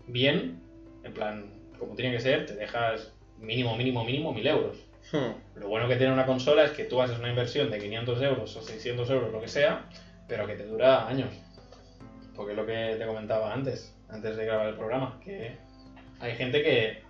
bien, 0.08 0.61
en 1.04 1.14
plan, 1.14 1.52
como 1.80 1.96
tiene 1.96 2.12
que 2.16 2.20
ser, 2.22 2.46
te 2.46 2.56
dejas 2.56 3.14
mínimo, 3.40 3.76
mínimo, 3.76 4.04
mínimo 4.04 4.34
mil 4.34 4.46
euros. 4.48 4.78
Hmm, 5.12 5.60
Lo 5.60 5.68
bueno 5.68 5.88
que 5.88 5.96
tiene 5.96 6.14
una 6.14 6.26
consola 6.26 6.64
es 6.64 6.72
que 6.72 6.84
tú 6.86 7.02
haces 7.02 7.18
una 7.18 7.30
inversión 7.30 7.72
de 7.72 7.80
500 7.80 8.22
euros 8.22 8.56
o 8.56 8.62
600 8.62 9.10
euros, 9.10 9.32
lo 9.32 9.42
que 9.42 9.48
sea, 9.48 9.86
pero 10.28 10.46
que 10.46 10.54
te 10.56 10.66
dura 10.66 11.08
años. 11.08 11.30
Porque 12.36 12.52
es 12.52 12.58
lo 12.58 12.66
que 12.66 12.96
te 12.98 13.06
comentaba 13.06 13.54
antes, 13.54 13.96
antes 14.10 14.38
de 14.38 14.46
grabar 14.46 14.68
el 14.68 14.76
programa, 14.76 15.20
que 15.24 15.58
hay 16.20 16.36
gente 16.36 16.62
que 16.62 17.02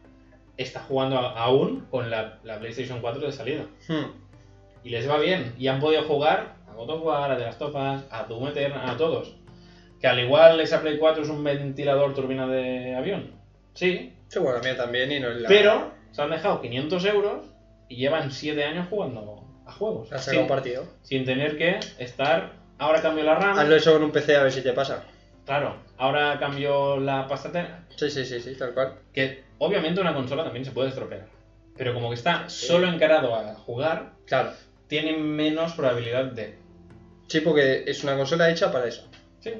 está 0.58 0.80
jugando 0.82 1.18
aún 1.18 1.86
con 1.92 2.10
la, 2.10 2.40
la 2.44 2.60
PlayStation 2.60 3.02
4 3.02 3.22
de 3.26 3.32
salida. 3.32 3.66
hmm. 3.88 4.22
Y 4.84 4.90
les 4.90 5.08
va 5.08 5.20
bien. 5.20 5.54
Y 5.60 5.68
han 5.68 5.80
podido 5.80 6.04
jugar 6.04 6.56
a 6.68 6.74
God 6.74 6.90
of 6.90 7.04
War, 7.04 7.32
a 7.32 7.38
The 7.38 7.44
Last 7.44 7.62
of 7.62 7.76
Us, 7.76 8.06
a 8.10 8.24
Doom 8.28 8.48
Eternal, 8.48 8.90
a 8.90 8.98
todos. 8.98 9.36
Que 10.00 10.08
al 10.08 10.20
igual 10.20 10.60
esa 10.60 10.82
Play 10.82 10.98
4 10.98 11.22
es 11.24 11.30
un 11.30 11.44
ventilador 11.44 12.16
turbina 12.16 12.48
de 12.48 12.96
avión. 12.96 13.32
Sí. 13.74 14.14
Sí, 14.28 14.40
bueno, 14.40 14.58
la 14.58 14.64
mía 14.64 14.78
también 14.78 15.12
y 15.12 15.20
no 15.20 15.30
es 15.30 15.38
la... 15.42 15.48
Pero 15.50 15.92
se 16.12 16.22
han 16.22 16.30
dejado 16.32 16.62
500 16.62 17.06
euros 17.06 17.46
y 17.90 17.98
llevan 17.98 18.32
7 18.32 18.64
años 18.64 18.88
jugando 18.90 19.46
a 19.66 19.72
juegos. 19.72 20.12
Ha 20.12 20.18
sacado 20.20 20.32
Sin, 20.32 20.42
un 20.42 20.48
partido. 20.48 20.84
sin 21.02 21.26
tener 21.26 21.58
que 21.58 21.80
estar... 21.98 22.54
Ahora 22.78 23.02
cambio 23.02 23.24
la 23.24 23.36
RAM. 23.36 23.58
Hazlo 23.60 23.76
eso 23.76 23.94
con 23.94 24.04
un 24.04 24.12
PC 24.12 24.36
a 24.36 24.44
ver 24.44 24.52
si 24.52 24.62
te 24.62 24.74
pasa. 24.74 25.04
Claro. 25.46 25.76
Ahora 25.98 26.38
cambio 26.40 26.98
la 26.98 27.28
pasta. 27.28 27.86
Sí, 27.96 28.10
sí, 28.10 28.26
sí, 28.26 28.40
sí, 28.40 28.56
tal 28.56 28.74
cual. 28.74 28.96
Que 29.14 29.44
obviamente 29.60 30.02
una 30.02 30.14
consola 30.14 30.44
también 30.44 30.66
se 30.66 30.72
puede 30.72 30.90
estropear. 30.90 31.28
Pero 31.78 31.94
como 31.94 32.10
que 32.10 32.16
está 32.16 32.50
Sí. 32.50 32.68
solo 32.68 32.88
encarado 32.88 33.36
a 33.36 33.54
jugar, 33.56 34.14
Claro. 34.26 34.52
tiene 34.88 35.16
menos 35.18 35.74
probabilidad 35.74 36.26
de... 36.26 36.58
Sí, 37.28 37.42
porque 37.42 37.84
es 37.88 38.04
una 38.04 38.16
consola 38.18 38.50
hecha 38.50 38.72
para 38.72 38.88
eso. 38.88 39.08
Sí, 39.40 39.54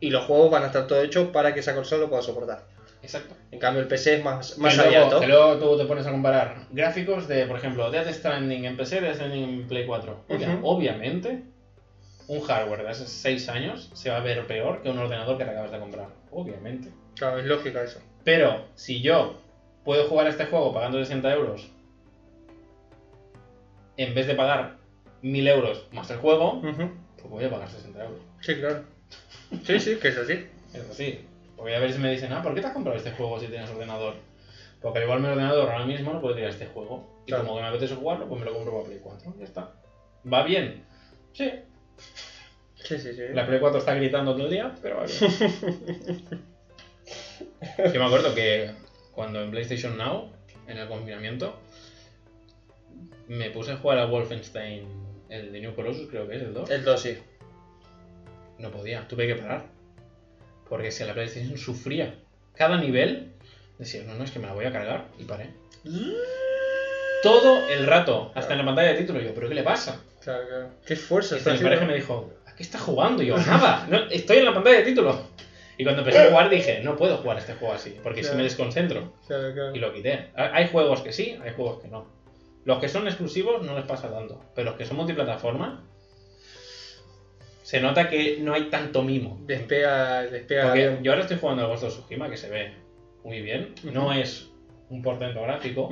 Y 0.00 0.10
los 0.10 0.24
juegos 0.26 0.50
van 0.50 0.62
a 0.62 0.66
estar 0.66 0.86
todo 0.86 1.02
hechos 1.02 1.28
para 1.28 1.52
que 1.54 1.60
esa 1.60 1.74
consola 1.74 2.02
lo 2.02 2.08
pueda 2.10 2.22
soportar. 2.22 2.64
Exacto. 3.02 3.34
En 3.50 3.58
cambio, 3.58 3.82
el 3.82 3.88
PC 3.88 4.16
es 4.16 4.24
más, 4.24 4.58
más 4.58 4.72
que, 4.76 4.82
luego, 4.82 4.96
abierto. 4.96 5.20
que 5.20 5.26
luego 5.26 5.56
tú 5.58 5.78
te 5.78 5.84
pones 5.84 6.06
a 6.06 6.10
comparar 6.10 6.66
gráficos 6.70 7.26
de, 7.28 7.46
por 7.46 7.56
ejemplo, 7.58 7.90
Death 7.90 8.08
Stranding 8.12 8.64
en 8.64 8.76
PC, 8.76 9.00
Death 9.00 9.14
Stranding 9.16 9.42
en 9.44 9.66
Play 9.68 9.86
4. 9.86 10.24
Obvia- 10.28 10.54
Ujú. 10.56 10.66
Obviamente, 10.68 11.42
un 12.28 12.40
hardware 12.42 12.82
de 12.82 12.90
hace 12.90 13.06
6 13.06 13.48
años 13.48 13.90
se 13.94 14.10
va 14.10 14.18
a 14.18 14.20
ver 14.20 14.46
peor 14.46 14.82
que 14.82 14.90
un 14.90 14.98
ordenador 14.98 15.38
que 15.38 15.44
te 15.44 15.50
acabas 15.50 15.72
de 15.72 15.78
comprar. 15.78 16.08
Obviamente. 16.30 16.90
Claro, 17.16 17.38
es 17.38 17.46
lógica 17.46 17.82
eso. 17.82 18.00
Pero 18.24 18.66
si 18.74 19.00
yo 19.00 19.38
puedo 19.84 20.06
jugar 20.08 20.26
a 20.26 20.30
este 20.30 20.44
juego 20.46 20.72
pagando 20.74 20.98
60 20.98 21.32
euros, 21.32 21.70
en 23.96 24.14
vez 24.14 24.26
de 24.26 24.34
pagar 24.34 24.76
1000 25.22 25.48
euros 25.48 25.86
más 25.92 26.10
el 26.10 26.18
juego, 26.18 26.60
pues 26.60 27.30
voy 27.30 27.44
a 27.44 27.50
pagar 27.50 27.68
60 27.68 28.04
euros. 28.04 28.20
Sí, 28.40 28.54
claro. 28.56 28.82
Sí, 29.64 29.80
sí, 29.80 29.96
que 29.96 30.08
es 30.08 30.18
así. 30.18 30.46
Es 30.74 30.88
así. 30.90 31.20
Porque 31.58 31.74
a 31.74 31.78
ver 31.80 31.92
si 31.92 31.98
me 31.98 32.10
dicen, 32.10 32.32
ah, 32.32 32.42
¿por 32.42 32.54
qué 32.54 32.60
te 32.62 32.68
has 32.68 32.72
comprado 32.72 32.96
este 32.96 33.10
juego 33.10 33.38
si 33.38 33.48
tienes 33.48 33.68
ordenador? 33.68 34.14
Porque 34.80 34.98
al 34.98 35.04
igual 35.04 35.20
mi 35.20 35.26
ordenador 35.26 35.68
ahora 35.70 35.84
mismo 35.84 36.12
no 36.12 36.20
puede 36.20 36.36
tirar 36.36 36.50
este 36.50 36.66
juego. 36.66 37.18
Y 37.26 37.30
Claro. 37.30 37.44
como 37.44 37.56
que 37.56 37.62
me 37.62 37.68
apetece 37.68 37.96
jugarlo, 37.96 38.28
pues 38.28 38.38
me 38.40 38.46
lo 38.46 38.54
compro 38.54 38.72
para 38.72 38.84
Play 38.86 39.00
4. 39.02 39.34
Ya 39.38 39.44
está. 39.44 39.72
¿Va 40.32 40.44
bien? 40.44 40.84
Sí. 41.32 41.50
Sí, 42.76 42.98
sí, 42.98 43.12
sí. 43.12 43.22
La 43.34 43.44
Play 43.46 43.58
4 43.60 43.80
está 43.80 43.94
gritando 43.94 44.32
todo 44.34 44.44
el 44.44 44.50
día, 44.52 44.74
pero 44.80 44.98
va 44.98 45.04
bien. 45.04 45.18
Yo 47.92 48.00
me 48.00 48.06
acuerdo 48.06 48.34
que 48.34 48.70
cuando 49.12 49.42
en 49.42 49.50
PlayStation 49.50 49.98
Now, 49.98 50.30
en 50.68 50.78
el 50.78 50.86
confinamiento, 50.88 51.58
me 53.26 53.50
puse 53.50 53.72
a 53.72 53.76
jugar 53.78 53.98
a 53.98 54.06
Wolfenstein, 54.06 54.86
el 55.28 55.52
de 55.52 55.60
New 55.60 55.74
Colossus, 55.74 56.08
creo 56.08 56.28
que 56.28 56.36
es 56.36 56.42
el 56.42 56.54
2. 56.54 56.70
El 56.70 56.84
2 56.84 57.00
sí. 57.00 57.18
No 58.58 58.70
podía, 58.70 59.06
tuve 59.08 59.26
que 59.26 59.34
parar. 59.34 59.66
Porque 60.68 60.90
si 60.90 61.04
la 61.04 61.14
PlayStation 61.14 61.56
sufría 61.58 62.14
cada 62.54 62.76
nivel, 62.78 63.32
decía, 63.78 64.02
no, 64.04 64.14
no, 64.14 64.24
es 64.24 64.30
que 64.30 64.38
me 64.38 64.46
la 64.46 64.52
voy 64.54 64.64
a 64.66 64.72
cargar 64.72 65.06
y 65.18 65.24
paré. 65.24 65.50
Todo 67.22 67.66
el 67.68 67.86
rato, 67.86 68.30
hasta 68.34 68.52
en 68.52 68.58
la 68.60 68.64
pantalla 68.64 68.88
de 68.92 68.94
título, 68.98 69.20
yo, 69.20 69.34
¿pero 69.34 69.48
qué 69.48 69.54
le 69.54 69.62
pasa? 69.64 70.00
Claro, 70.22 70.46
claro. 70.46 70.68
Qué 70.86 70.94
fuerza 70.94 71.34
Y 71.34 71.38
está 71.38 71.52
mi 71.54 71.58
pareja 71.58 71.84
me 71.84 71.94
dijo, 71.94 72.32
¿a 72.46 72.54
qué 72.54 72.62
estás 72.62 72.80
jugando? 72.80 73.22
Y 73.22 73.26
yo, 73.26 73.36
nada, 73.38 73.86
no, 73.90 73.98
estoy 74.10 74.38
en 74.38 74.44
la 74.44 74.54
pantalla 74.54 74.78
de 74.78 74.84
título. 74.84 75.20
Y 75.76 75.84
cuando 75.84 76.02
empecé 76.02 76.18
a 76.20 76.26
jugar 76.30 76.48
dije, 76.50 76.80
no 76.84 76.96
puedo 76.96 77.16
jugar 77.18 77.38
este 77.38 77.54
juego 77.54 77.74
así, 77.74 77.96
porque 78.02 78.20
si 78.20 78.26
Claro. 78.26 78.36
me 78.38 78.42
desconcentro. 78.44 79.14
Claro, 79.26 79.52
claro. 79.52 79.74
Y 79.74 79.78
lo 79.80 79.92
quité. 79.92 80.30
Ha- 80.36 80.54
Hay 80.54 80.68
juegos 80.68 81.00
que 81.02 81.12
sí, 81.12 81.36
hay 81.42 81.52
juegos 81.54 81.82
que 81.82 81.88
no. 81.88 82.06
Los 82.64 82.78
que 82.78 82.88
son 82.88 83.06
exclusivos 83.08 83.64
no 83.64 83.74
les 83.74 83.84
pasa 83.84 84.10
tanto, 84.12 84.40
pero 84.54 84.70
los 84.70 84.78
que 84.78 84.84
son 84.84 84.96
multiplataforma, 84.98 85.87
se 87.68 87.82
nota 87.82 88.08
que 88.08 88.38
no 88.40 88.54
hay 88.54 88.70
tanto 88.70 89.02
mimo. 89.02 89.38
Despega, 89.42 90.22
despega 90.22 90.68
Porque 90.68 91.00
yo 91.02 91.12
ahora 91.12 91.20
estoy 91.20 91.36
jugando 91.36 91.64
al 91.64 91.68
Ghost 91.68 91.84
of 91.84 91.98
Tsushima, 91.98 92.30
que 92.30 92.38
se 92.38 92.48
ve 92.48 92.72
muy 93.22 93.42
bien. 93.42 93.74
No 93.84 94.10
es 94.10 94.48
un 94.88 95.02
portento 95.02 95.42
gráfico, 95.42 95.90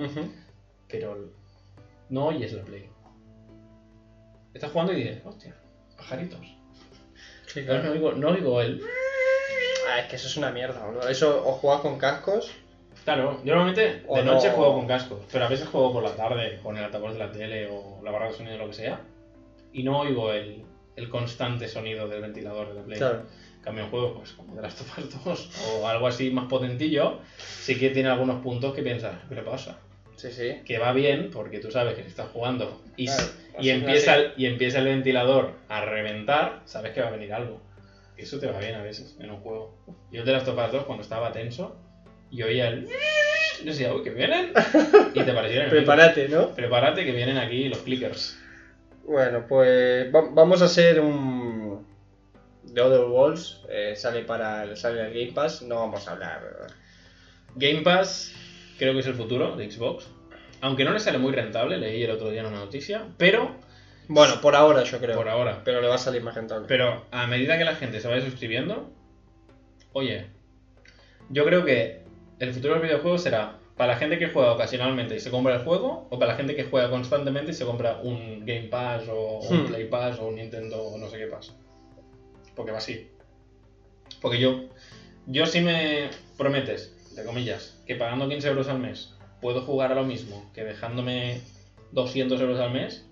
pero 0.88 1.18
no 2.08 2.28
oyes 2.28 2.54
la 2.54 2.62
play. 2.62 2.88
Estás 4.54 4.70
jugando 4.70 4.94
y 4.94 5.02
dices, 5.02 5.20
hostia, 5.22 5.54
pajaritos. 5.98 6.40
Sí, 7.46 7.60
No, 7.66 7.90
oigo, 7.90 8.12
no 8.12 8.28
oigo 8.28 8.62
el... 8.62 8.80
Ah, 9.90 10.00
es 10.00 10.06
que 10.06 10.16
eso 10.16 10.28
es 10.28 10.36
una 10.38 10.50
mierda, 10.50 10.82
boludo. 10.82 11.06
Eso 11.10 11.46
o 11.46 11.52
juegas 11.52 11.82
con 11.82 11.98
cascos. 11.98 12.54
Claro, 13.04 13.42
yo 13.44 13.54
normalmente 13.54 14.02
O 14.08 14.16
de 14.16 14.24
noche 14.24 14.48
no. 14.48 14.54
juego 14.54 14.74
con 14.76 14.86
cascos, 14.86 15.20
pero 15.30 15.44
a 15.44 15.48
veces 15.48 15.68
juego 15.68 15.92
por 15.92 16.02
la 16.02 16.16
tarde 16.16 16.58
con 16.62 16.78
el 16.78 16.84
altavoz 16.84 17.12
de 17.12 17.18
la 17.18 17.30
tele 17.30 17.68
o 17.70 18.00
la 18.02 18.12
barra 18.12 18.28
de 18.28 18.32
sonido 18.32 18.56
o 18.56 18.60
lo 18.60 18.68
que 18.68 18.72
sea, 18.72 18.98
y 19.74 19.82
no 19.82 20.00
oigo 20.00 20.32
el, 20.32 20.64
el 20.96 21.08
constante 21.08 21.68
sonido 21.68 22.08
del 22.08 22.22
ventilador 22.22 22.68
de 22.68 22.74
la 22.74 22.82
play. 22.82 22.98
Claro. 22.98 23.22
En 23.56 23.62
cambio, 23.62 23.84
un 23.84 23.90
juego 23.90 24.14
pues, 24.14 24.32
como 24.32 24.54
de 24.54 24.62
las 24.62 24.80
of 24.80 24.98
Us 24.98 25.24
2 25.24 25.50
o 25.80 25.88
algo 25.88 26.06
así 26.06 26.30
más 26.30 26.46
potentillo, 26.46 27.20
sí 27.36 27.78
que 27.78 27.90
tiene 27.90 28.08
algunos 28.08 28.42
puntos 28.42 28.74
que 28.74 28.82
piensas, 28.82 29.16
¿qué 29.28 29.34
le 29.34 29.42
pasa? 29.42 29.78
Sí, 30.16 30.30
sí. 30.32 30.62
Que 30.64 30.78
va 30.78 30.92
bien 30.92 31.30
porque 31.30 31.58
tú 31.58 31.70
sabes 31.70 31.94
que 31.94 32.02
si 32.02 32.08
estás 32.08 32.28
jugando 32.32 32.82
y, 32.96 33.06
Claro, 33.06 33.24
y, 33.60 33.70
empieza, 33.70 34.16
el, 34.16 34.32
y 34.36 34.46
empieza 34.46 34.78
el 34.78 34.86
ventilador 34.86 35.52
a 35.68 35.84
reventar, 35.84 36.62
sabes 36.64 36.92
que 36.92 37.02
va 37.02 37.08
a 37.08 37.10
venir 37.10 37.34
algo. 37.34 37.60
Y 38.16 38.22
eso 38.22 38.38
te 38.38 38.46
va 38.46 38.58
bien 38.58 38.74
a 38.76 38.82
veces 38.82 39.16
en 39.20 39.30
un 39.30 39.38
juego. 39.40 39.76
Yo 40.10 40.20
el 40.20 40.26
de 40.26 40.32
las 40.32 40.48
of 40.48 40.58
Us 40.58 40.72
2 40.72 40.84
cuando 40.84 41.02
estaba 41.02 41.32
tenso 41.32 41.76
y 42.30 42.42
oía 42.42 42.68
el... 42.68 42.86
Yo 42.86 43.72
decía, 43.72 43.94
uy, 43.94 44.02
que 44.02 44.10
vienen. 44.10 44.52
Y 45.14 45.20
te 45.20 45.30
enemigos. 45.30 45.68
Prepárate, 45.70 46.28
¿no? 46.28 46.54
Prepárate 46.54 47.04
que 47.04 47.12
vienen 47.12 47.36
aquí 47.36 47.68
los 47.68 47.78
clickers. 47.78 48.38
Bueno, 49.06 49.44
pues 49.48 50.12
va- 50.14 50.28
vamos 50.32 50.62
a 50.62 50.66
hacer 50.66 51.00
un 51.00 51.86
The 52.72 52.80
Other 52.80 53.06
Worlds 53.06 53.62
eh, 53.70 53.94
sale 53.96 54.22
para 54.24 54.64
el, 54.64 54.76
sale 54.76 55.00
el 55.06 55.12
Game 55.14 55.32
Pass, 55.32 55.62
no 55.62 55.76
vamos 55.76 56.06
a 56.08 56.12
hablar. 56.12 56.66
Game 57.54 57.82
Pass 57.82 58.34
creo 58.78 58.92
que 58.94 59.00
es 59.00 59.06
el 59.06 59.14
futuro 59.14 59.56
de 59.56 59.70
Xbox. 59.70 60.08
Aunque 60.60 60.84
no 60.84 60.92
le 60.92 60.98
sale 61.00 61.18
muy 61.18 61.32
rentable, 61.32 61.76
leí 61.78 62.02
el 62.02 62.10
otro 62.10 62.30
día 62.30 62.40
en 62.40 62.46
una 62.46 62.58
noticia, 62.58 63.06
pero 63.18 63.54
Bueno, 64.08 64.40
por 64.40 64.56
ahora 64.56 64.82
yo 64.82 64.98
creo. 64.98 65.16
por 65.16 65.28
ahora. 65.28 65.62
Pero 65.64 65.80
le 65.80 65.88
va 65.88 65.94
a 65.96 65.98
salir 65.98 66.22
más 66.22 66.34
rentable. 66.34 66.66
Pero 66.66 67.04
a 67.10 67.26
medida 67.26 67.58
que 67.58 67.64
la 67.64 67.76
gente 67.76 68.00
se 68.00 68.08
vaya 68.08 68.24
suscribiendo, 68.24 68.90
oye, 69.92 70.26
yo 71.28 71.44
creo 71.44 71.64
que 71.64 72.02
el 72.40 72.52
futuro 72.52 72.74
del 72.74 72.82
videojuego 72.82 73.18
será 73.18 73.58
para 73.76 73.92
la 73.92 73.98
gente 73.98 74.18
que 74.18 74.28
juega 74.28 74.52
ocasionalmente 74.52 75.16
y 75.16 75.20
se 75.20 75.30
compra 75.30 75.54
el 75.56 75.62
juego, 75.62 76.06
o 76.10 76.18
para 76.18 76.32
la 76.32 76.36
gente 76.38 76.54
que 76.56 76.64
juega 76.64 76.88
constantemente 76.90 77.50
y 77.50 77.54
se 77.54 77.64
compra 77.64 77.98
un 78.02 78.44
Game 78.46 78.68
Pass 78.68 79.02
o 79.08 79.40
un 79.40 79.64
Hmm. 79.64 79.66
Play 79.66 79.84
Pass 79.88 80.18
o 80.18 80.26
un 80.28 80.36
Nintendo 80.36 80.82
o 80.82 80.96
no 80.98 81.08
sé 81.08 81.18
qué 81.18 81.26
Pass. 81.26 81.52
Porque 82.54 82.72
va 82.72 82.78
así. 82.78 83.10
Porque 84.20 84.38
yo, 84.38 84.64
yo 85.26 85.44
si 85.46 85.60
me 85.60 86.08
prometes, 86.38 86.94
de 87.14 87.24
comillas, 87.24 87.78
que 87.86 87.96
pagando 87.96 88.28
15 88.28 88.48
euros 88.48 88.68
al 88.68 88.78
mes 88.78 89.12
puedo 89.40 89.60
jugar 89.62 89.92
a 89.92 89.94
lo 89.94 90.04
mismo 90.04 90.50
que 90.54 90.64
dejándome 90.64 91.40
200 91.92 92.40
euros 92.40 92.58
al 92.60 92.72
mes, 92.72 93.06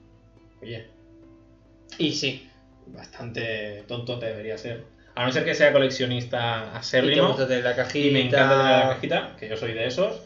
oye, 0.63 0.87
Y 1.99 2.13
sí. 2.13 2.49
bastante 2.87 3.85
tonto 3.87 4.19
te 4.19 4.27
debería 4.27 4.57
ser. 4.59 4.85
A 5.15 5.25
no 5.27 5.33
ser 5.33 5.45
que 5.45 5.55
sea 5.55 5.73
coleccionista 5.73 6.65
Y 6.69 6.71
te 6.73 6.77
acérrimo 6.79 7.29
gusta 7.29 7.47
tener 7.47 7.65
la 7.65 7.77
cajita. 7.77 8.07
y 8.09 8.11
me 8.11 8.21
encanta 8.27 8.59
tener 8.59 8.79
la 8.87 8.95
cajita, 8.95 9.37
que 9.39 9.49
yo 9.49 9.57
soy 9.57 9.73
de 9.73 9.87
esos, 9.87 10.23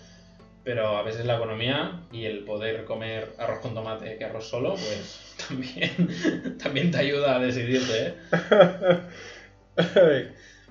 pero 0.68 0.98
a 0.98 1.02
veces 1.02 1.24
la 1.24 1.36
economía 1.36 2.02
y 2.12 2.26
el 2.26 2.44
poder 2.44 2.84
comer 2.84 3.32
arroz 3.38 3.60
con 3.60 3.72
tomate 3.72 4.18
que 4.18 4.24
arroz 4.26 4.50
solo, 4.50 4.74
pues 4.74 5.34
también, 5.48 6.58
también 6.62 6.90
te 6.90 6.98
ayuda 6.98 7.36
a 7.36 7.38
decidirte, 7.38 8.08
¿eh? 8.08 8.14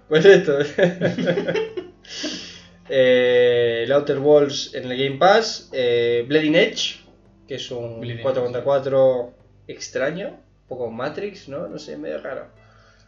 pues 0.07 0.23
esto. 0.23 0.59
eh, 2.89 3.81
el 3.85 3.91
Outer 3.91 4.19
Worlds 4.19 4.75
en 4.75 4.91
el 4.91 5.03
Game 5.03 5.17
Pass. 5.17 5.71
Eh, 5.73 6.23
Bleeding 6.27 6.53
Edge, 6.53 6.99
que 7.47 7.55
es 7.55 7.71
un 7.71 7.99
Bleeding 7.99 8.21
4 8.21 8.43
contra 8.43 8.63
4 8.63 9.33
extraño. 9.67 10.27
Un 10.27 10.67
poco 10.67 10.91
Matrix, 10.91 11.49
¿no? 11.49 11.67
No 11.67 11.79
sé, 11.79 11.97
medio 11.97 12.21
raro. 12.21 12.49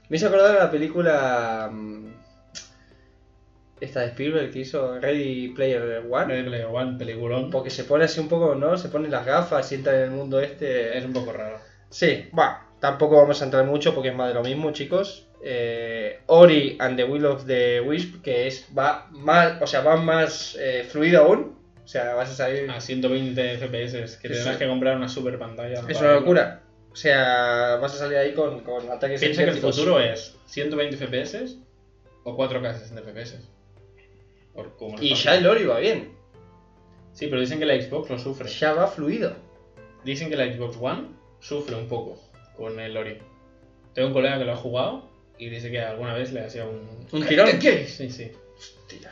Me 0.10 0.18
hizo 0.18 0.26
acordar 0.26 0.58
a 0.58 0.64
la 0.64 0.72
película. 0.72 1.70
mm, 1.72 2.29
Esta 3.82 4.02
de 4.02 4.08
Spielberg 4.08 4.52
que 4.52 4.60
hizo 4.60 5.00
Ready 5.00 5.50
Player 5.50 6.04
One. 6.10 6.26
Ready 6.26 6.48
Player 6.50 6.68
One, 6.72 6.98
peliculón, 6.98 7.50
Porque 7.50 7.70
se 7.70 7.84
pone 7.84 8.06
así 8.06 8.20
un 8.20 8.28
poco, 8.28 8.56
¿no? 8.56 8.78
Se 8.78 8.90
pone 8.90 9.10
las 9.10 9.26
gafas 9.26 9.72
y 9.72 9.76
entra 9.76 9.96
en 9.96 10.04
el 10.04 10.12
mundo 10.12 10.40
este. 10.40 10.98
es 10.98 11.06
un 11.06 11.14
poco 11.14 11.32
raro. 11.32 11.60
Sí, 11.90 12.30
va. 12.38 12.66
Tampoco 12.80 13.18
vamos 13.18 13.42
a 13.42 13.46
entrar 13.46 13.66
mucho 13.66 13.94
porque 13.94 14.10
es 14.10 14.16
más 14.16 14.30
de 14.30 14.34
lo 14.36 14.44
mismo, 14.44 14.72
chicos. 14.72 15.28
Eh, 15.44 16.20
Ori 16.28 16.78
and 16.80 16.98
the 16.98 17.04
Will 17.04 17.26
of 17.26 17.46
the 17.46 17.82
Wisp, 17.82 18.22
que 18.22 18.48
es 18.48 18.68
va 18.78 19.08
más, 19.12 19.62
o 19.62 19.68
sea, 19.68 19.82
va 19.82 19.96
más 19.96 20.58
eh, 20.60 20.86
fluido 20.90 21.24
aún. 21.24 21.58
O 21.84 21.88
sea, 21.88 22.14
vas 22.14 22.30
a 22.30 22.34
salir. 22.34 22.70
A 22.70 22.80
120 22.80 23.58
FPS, 23.58 24.18
que 24.18 24.30
tendrás 24.30 24.58
que 24.58 24.68
comprar 24.68 24.96
una 24.96 25.10
super 25.10 25.40
pantalla. 25.40 25.82
Es 25.88 26.00
una 26.00 26.14
locura. 26.14 26.62
O 26.92 26.96
sea, 26.96 27.78
vas 27.82 27.96
a 27.96 27.98
salir 27.98 28.18
ahí 28.18 28.34
con, 28.34 28.62
con 28.62 28.90
ataques 28.90 29.20
Piensa 29.20 29.44
que 29.44 29.52
el 29.52 29.58
futuro 29.58 30.00
es 30.00 30.36
120 30.48 30.98
FPS 30.98 31.58
o 32.24 32.38
4K 32.38 32.74
60 32.74 33.02
FPS. 33.02 33.59
Por 34.64 34.76
cómo 34.78 34.98
lo 34.98 35.04
Y 35.04 35.14
están 35.14 35.34
ya 35.36 35.40
el 35.40 35.48
Ori 35.48 35.66
va 35.66 35.80
bien. 35.80 36.12
Sí, 37.14 37.28
pero 37.28 37.42
dicen 37.42 37.60
que 37.60 37.66
la 37.66 37.80
Xbox 37.82 38.10
lo 38.10 38.20
sufre. 38.20 38.48
Ya 38.50 38.74
va 38.74 38.88
fluido. 38.88 39.36
Dicen 40.04 40.30
que 40.30 40.36
la 40.38 40.46
Xbox 40.54 40.78
One 40.80 41.08
sufre 41.40 41.76
un 41.76 41.88
poco 41.88 42.20
con 42.56 42.80
el 42.80 42.96
Ori. 42.96 43.18
Tengo 43.94 44.10
un 44.10 44.14
colega 44.14 44.38
que 44.38 44.46
lo 44.46 44.54
ha 44.54 44.58
jugado 44.58 45.10
y 45.38 45.50
dice 45.50 45.72
que 45.72 45.80
alguna 45.82 46.14
vez 46.14 46.32
le 46.34 46.42
hacía 46.42 46.66
un... 46.66 46.88
¿Un 47.12 47.26
tirón? 47.28 47.60
¿Qué? 47.60 47.86
Sí, 47.88 48.10
sí. 48.10 48.32
Hostia, 48.58 49.12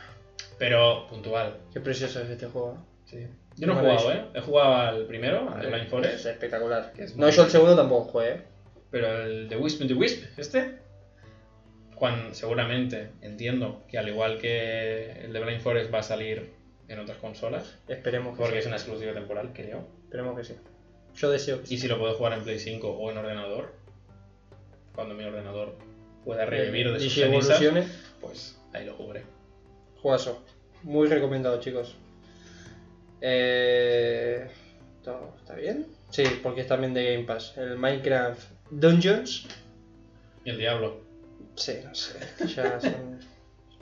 Pero 0.58 1.06
puntual. 1.08 1.56
qué 1.72 1.80
precioso 1.80 2.22
es 2.22 2.30
este 2.30 2.46
juego. 2.46 2.78
Sí. 3.06 3.26
Yo 3.56 3.66
no 3.66 3.72
he 3.72 3.76
jugado, 3.80 4.12
¿eh? 4.12 4.24
He 4.34 4.40
jugado 4.40 4.74
al 4.74 5.06
primero, 5.06 5.50
al 5.50 5.62
de 5.62 5.66
Blind 5.68 5.84
Es 5.84 5.90
Forest, 5.90 6.26
espectacular. 6.26 6.92
que 6.92 7.04
es 7.04 7.16
No, 7.16 7.28
yo 7.30 7.44
el 7.44 7.50
segundo 7.50 7.74
tampoco 7.74 8.12
jugué. 8.12 8.30
¿eh? 8.30 8.42
pero 8.90 9.22
el 9.22 9.48
de 9.48 9.56
Wisp 9.56 9.86
the 9.86 9.94
Wisp, 9.94 10.24
este, 10.38 10.78
cuando, 11.98 12.34
seguramente 12.34 13.10
entiendo 13.22 13.84
que 13.88 13.98
al 13.98 14.08
igual 14.08 14.38
que 14.38 15.24
el 15.24 15.32
de 15.32 15.40
Blind 15.40 15.60
Forest 15.60 15.92
va 15.92 15.98
a 15.98 16.02
salir 16.02 16.52
en 16.86 16.98
otras 16.98 17.18
consolas, 17.18 17.76
Esperemos 17.88 18.36
que 18.36 18.42
porque 18.42 18.54
sí. 18.54 18.60
es 18.60 18.66
una 18.66 18.76
exclusiva 18.76 19.12
temporal, 19.12 19.50
creo. 19.52 19.86
Esperemos 20.04 20.36
que 20.38 20.44
sí. 20.44 20.54
Yo 21.16 21.30
deseo 21.30 21.60
que 21.60 21.66
sí. 21.66 21.74
Y 21.74 21.78
si 21.78 21.88
lo 21.88 21.98
puedo 21.98 22.14
jugar 22.14 22.34
en 22.34 22.44
Play 22.44 22.58
5 22.58 22.88
o 22.88 23.10
en 23.10 23.18
ordenador, 23.18 23.74
cuando 24.94 25.14
mi 25.14 25.24
ordenador 25.24 25.76
pueda 26.24 26.46
revivir 26.46 26.92
de 26.92 27.00
sus 27.00 27.14
cenizas, 27.14 27.62
pues 28.20 28.58
ahí 28.72 28.86
lo 28.86 28.94
jugaré. 28.94 29.24
Juegazo. 30.00 30.44
Muy 30.84 31.08
recomendado, 31.08 31.60
chicos. 31.60 31.96
Eh... 33.20 34.48
¿Todo 35.02 35.34
está 35.38 35.54
bien? 35.54 35.86
Sí, 36.10 36.22
porque 36.42 36.60
es 36.60 36.66
también 36.66 36.94
de 36.94 37.12
Game 37.12 37.24
Pass. 37.24 37.56
El 37.56 37.76
Minecraft 37.76 38.40
Dungeons. 38.70 39.46
Y 40.44 40.50
el 40.50 40.58
Diablo. 40.58 41.07
Sí, 41.58 41.74
no 41.84 41.94
sé. 41.94 42.18
Ya 42.54 42.80
son, 42.80 43.18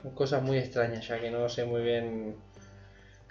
son 0.01 0.11
cosas 0.11 0.41
muy 0.41 0.57
extrañas, 0.57 1.07
ya 1.07 1.19
que 1.19 1.31
no 1.31 1.47
sé 1.47 1.65
muy 1.65 1.83
bien. 1.83 2.35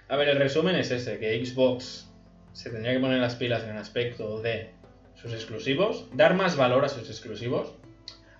A 0.07 0.15
ver, 0.15 0.29
el 0.29 0.37
resumen 0.37 0.75
es 0.75 0.89
ese, 0.91 1.19
que 1.19 1.45
Xbox 1.45 2.09
se 2.53 2.69
tendría 2.69 2.93
que 2.93 2.99
poner 2.99 3.19
las 3.19 3.35
pilas 3.35 3.63
en 3.63 3.71
el 3.71 3.77
aspecto 3.77 4.41
de 4.41 4.71
sus 5.15 5.33
exclusivos, 5.33 6.07
dar 6.13 6.33
más 6.33 6.55
valor 6.55 6.85
a 6.85 6.89
sus 6.89 7.09
exclusivos. 7.09 7.73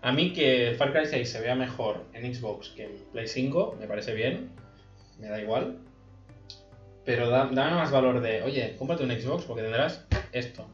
A 0.01 0.11
mí 0.13 0.31
que 0.31 0.75
Far 0.77 0.93
Cry 0.93 1.05
6 1.05 1.29
se 1.29 1.41
vea 1.41 1.55
mejor 1.55 2.05
en 2.13 2.33
Xbox 2.33 2.69
que 2.69 2.85
en 2.85 2.91
Play 3.11 3.27
5, 3.27 3.77
me 3.79 3.87
parece 3.87 4.13
bien, 4.13 4.51
me 5.19 5.27
da 5.27 5.41
igual. 5.41 5.79
Pero 7.03 7.29
da, 7.29 7.45
da 7.47 7.71
más 7.71 7.91
valor 7.91 8.21
de, 8.21 8.43
oye, 8.43 8.75
cómprate 8.77 9.03
un 9.03 9.11
Xbox 9.11 9.43
porque 9.45 9.63
tendrás 9.63 10.05
esto. 10.31 10.67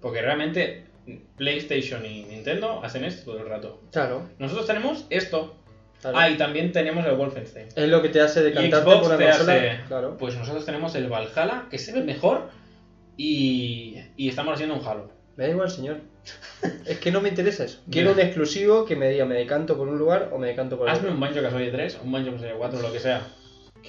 Porque 0.00 0.22
realmente 0.22 0.89
PlayStation 1.36 2.04
y 2.06 2.24
Nintendo 2.24 2.82
hacen 2.84 3.04
esto 3.04 3.32
todo 3.32 3.40
el 3.42 3.48
rato. 3.48 3.80
Claro. 3.92 4.22
Nosotros 4.38 4.66
tenemos 4.66 5.06
esto. 5.10 5.56
claro. 6.00 6.16
Ah, 6.18 6.30
y 6.30 6.36
también 6.36 6.72
tenemos 6.72 7.04
el 7.06 7.14
Wolfenstein. 7.16 7.68
Es 7.74 7.88
lo 7.88 8.00
que 8.02 8.08
te 8.10 8.20
hace 8.20 8.42
decantarte 8.42 8.84
por 8.84 9.16
te 9.16 9.24
consola. 9.24 9.30
hace- 9.54 9.80
Claro. 9.88 10.16
Pues 10.18 10.36
nosotros 10.36 10.64
tenemos 10.64 10.94
el 10.94 11.08
Valhalla, 11.08 11.66
que 11.70 11.78
se 11.78 11.92
ve 11.92 12.02
mejor, 12.02 12.48
y, 13.16 13.96
y 14.16 14.28
estamos 14.28 14.54
haciendo 14.54 14.76
un 14.76 14.86
Halo. 14.86 15.10
Me 15.36 15.44
da 15.44 15.50
igual, 15.50 15.70
señor. 15.70 15.98
es 16.86 16.98
que 16.98 17.10
no 17.10 17.20
me 17.20 17.28
interesa 17.30 17.64
eso. 17.64 17.80
Quiero 17.90 18.12
un 18.12 18.20
exclusivo 18.20 18.84
que 18.84 18.94
me 18.96 19.08
diga 19.08 19.24
me 19.24 19.34
decanto 19.34 19.76
por 19.76 19.88
un 19.88 19.98
lugar 19.98 20.30
o 20.32 20.38
me 20.38 20.48
decanto 20.48 20.76
por 20.78 20.88
Hazme 20.88 21.04
otro. 21.08 21.14
un 21.14 21.20
Banjo 21.20 21.40
Kazooie 21.42 21.70
3, 21.70 21.98
un 22.04 22.12
Banjo 22.12 22.32
Kazooie 22.32 22.54
4, 22.56 22.82
lo 22.82 22.92
que 22.92 23.00
sea. 23.00 23.26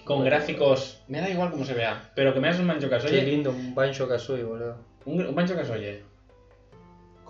Con 0.06 0.20
Bueno. 0.20 0.32
gráficos, 0.32 1.02
me 1.10 1.20
da 1.20 1.30
igual 1.30 1.52
cómo 1.52 1.66
se 1.66 1.74
vea, 1.74 2.10
pero 2.16 2.34
que 2.34 2.40
me 2.40 2.48
hagas 2.48 2.62
un 2.62 2.68
Banjo 2.68 2.82
Qué 2.84 2.90
Kazooie, 2.90 3.22
lindo, 3.24 3.52
un 3.52 3.76
Banjo 3.76 4.08
Kazooie, 4.08 4.44
boludo. 4.44 4.78
un, 5.06 5.26
un 5.26 5.36
Banjo 5.36 5.54
Kazooie 5.56 6.04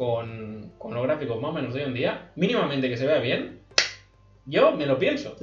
con, 0.06 0.72
con 0.80 0.96
los 0.96 1.04
gráficos 1.04 1.40
más 1.40 1.52
o 1.52 1.54
menos 1.54 1.76
de 1.76 1.82
hoy 1.82 1.86
en 1.90 1.94
día, 1.94 2.32
mínimamente 2.36 2.90
que 2.90 2.98
se 2.98 3.06
vea 3.06 3.20
bien, 3.20 3.60
yo 4.48 4.72
me 4.72 4.88
lo 4.88 4.98
pienso. 4.98 5.36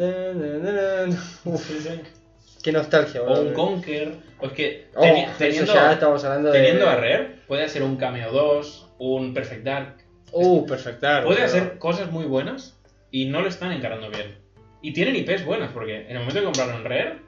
Qué 2.60 2.72
nostalgia, 2.72 3.22
O 3.22 3.40
un 3.40 3.54
Conquer, 3.54 4.16
pues 4.40 4.50
que 4.52 4.88
Oh, 4.96 5.02
teni- 5.02 5.28
teniendo, 5.38 5.72
ya 5.72 5.92
estamos 5.92 6.24
hablando 6.24 6.50
de. 6.50 6.58
teniendo 6.58 6.88
a 6.88 6.96
Rare, 6.96 7.42
puede 7.46 7.68
ser 7.68 7.84
un 7.84 7.94
Cameo 7.96 8.32
2, 8.32 8.94
un 8.98 9.32
Perfect 9.32 9.62
Dark, 9.64 9.94
Uh, 10.32 10.66
perfectar. 10.66 11.22
Puede 11.24 11.40
boludo. 11.40 11.56
hacer 11.56 11.78
cosas 11.78 12.10
muy 12.10 12.24
buenas 12.26 12.76
y 13.12 13.26
no 13.26 13.40
lo 13.40 13.46
están 13.48 13.70
encarando 13.72 14.10
bien. 14.10 14.36
Y 14.82 14.92
tienen 14.92 15.14
IPs 15.16 15.44
buenas, 15.46 15.70
porque 15.72 16.00
en 16.02 16.10
el 16.10 16.18
momento 16.18 16.40
de 16.40 16.44
comprarlo 16.44 16.74
en 16.76 16.84
Rare, 16.84 17.18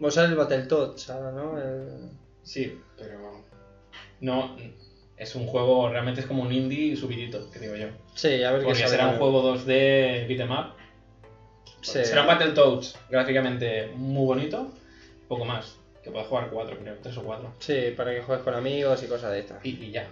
Vos 0.00 0.14
sabés 0.14 0.30
el 0.30 0.36
Battletoads 0.36 1.08
ahora, 1.10 1.32
¿no? 1.32 1.58
El- 1.58 2.10
sí, 2.44 2.78
pero 2.98 3.42
no. 4.20 4.54
Es 5.18 5.34
un 5.34 5.46
juego, 5.46 5.88
realmente 5.88 6.20
es 6.20 6.26
como 6.26 6.42
un 6.42 6.52
indie 6.52 6.96
subidito, 6.96 7.50
que 7.50 7.58
digo 7.58 7.74
yo. 7.74 7.88
Sí, 8.14 8.42
a 8.44 8.52
ver 8.52 8.60
qué 8.60 8.66
Porque 8.66 8.86
será 8.86 9.08
un 9.08 9.18
juego 9.18 9.42
2D 9.56 10.26
beat'em 10.28 10.50
up. 10.52 10.74
Sí. 11.80 12.04
Será 12.04 12.22
un 12.22 12.26
Battletoads 12.28 12.96
gráficamente 13.10 13.88
muy 13.94 14.26
bonito, 14.26 14.72
poco 15.28 15.44
más. 15.44 15.76
Que 16.04 16.10
puedas 16.12 16.28
jugar 16.28 16.48
4, 16.50 16.78
creo, 16.78 16.94
3 17.02 17.16
o 17.18 17.22
4. 17.24 17.54
Sí, 17.58 17.94
para 17.96 18.14
que 18.14 18.22
juegues 18.22 18.44
con 18.44 18.54
amigos 18.54 19.02
y 19.02 19.06
cosas 19.06 19.32
de 19.32 19.40
estas. 19.40 19.64
Y, 19.64 19.70
y 19.84 19.90
ya. 19.90 20.08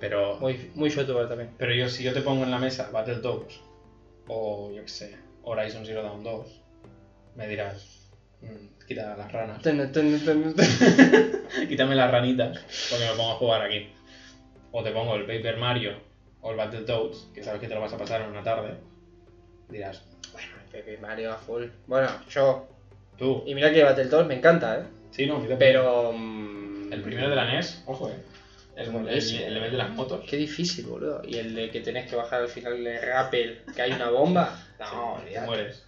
Pero, 0.00 0.36
Muy, 0.40 0.70
muy 0.74 0.90
youtuber 0.90 1.28
también. 1.28 1.50
pero 1.56 1.72
yo, 1.72 1.88
si 1.88 2.02
yo 2.02 2.12
te 2.12 2.20
pongo 2.20 2.42
en 2.44 2.50
la 2.50 2.58
mesa 2.58 2.90
Battletoads 2.92 3.60
o 4.26 4.72
yo 4.74 4.82
qué 4.82 4.88
sé, 4.88 5.16
Horizon 5.44 5.86
Zero 5.86 6.02
Dawn 6.02 6.24
2, 6.24 6.46
me 7.36 7.46
dirás, 7.48 8.08
"Mm, 8.42 8.86
quita 8.86 9.16
las 9.16 9.30
ranas. 9.32 9.62
Ten, 9.62 9.90
ten, 9.92 10.24
ten. 10.24 10.54
Quítame 11.68 11.94
las 11.94 12.10
ranitas 12.10 12.58
porque 12.90 13.04
me 13.04 13.12
pongo 13.16 13.30
a 13.32 13.34
jugar 13.36 13.62
aquí. 13.62 13.88
O 14.72 14.82
te 14.82 14.90
pongo 14.92 15.14
el 15.16 15.22
Paper 15.26 15.56
Mario 15.56 15.92
o 16.42 16.50
el 16.52 16.56
Battletoads, 16.56 17.28
que 17.34 17.42
sabes 17.42 17.60
que 17.60 17.68
te 17.68 17.74
lo 17.74 17.80
vas 17.80 17.92
a 17.92 17.98
pasar 17.98 18.22
en 18.22 18.28
una 18.30 18.42
tarde. 18.42 18.74
Dirás, 19.68 20.02
Bueno, 20.32 20.48
Pepe 20.72 20.98
Mario 20.98 21.32
a 21.32 21.36
full. 21.36 21.66
Bueno, 21.86 22.08
yo. 22.28 22.66
tú. 23.18 23.42
Y 23.46 23.54
mira 23.54 23.72
que 23.72 23.82
Battletoads 23.84 24.26
me 24.28 24.34
encanta, 24.36 24.78
¿eh? 24.80 24.84
Sí, 25.10 25.26
no. 25.26 25.44
Pero. 25.58 26.12
mm, 26.12 26.92
El 26.92 27.02
primero 27.02 27.28
de 27.30 27.36
la 27.36 27.44
NES, 27.44 27.82
ojo, 27.86 28.08
eh. 28.10 28.14
Es 28.76 28.88
el, 28.88 29.42
el 29.42 29.54
nivel 29.54 29.72
de 29.72 29.76
las 29.76 29.90
motos. 29.90 30.24
Qué 30.28 30.36
difícil, 30.36 30.86
boludo. 30.86 31.20
Y 31.26 31.36
el 31.36 31.54
de 31.54 31.70
que 31.70 31.80
tenés 31.80 32.08
que 32.08 32.16
bajar 32.16 32.40
al 32.42 32.48
final 32.48 32.82
de 32.82 32.98
rappel, 33.00 33.62
que 33.74 33.82
hay 33.82 33.92
una 33.92 34.08
bomba. 34.10 34.56
No, 34.80 35.16
te 35.16 35.22
olvidate. 35.24 35.46
mueres. 35.46 35.84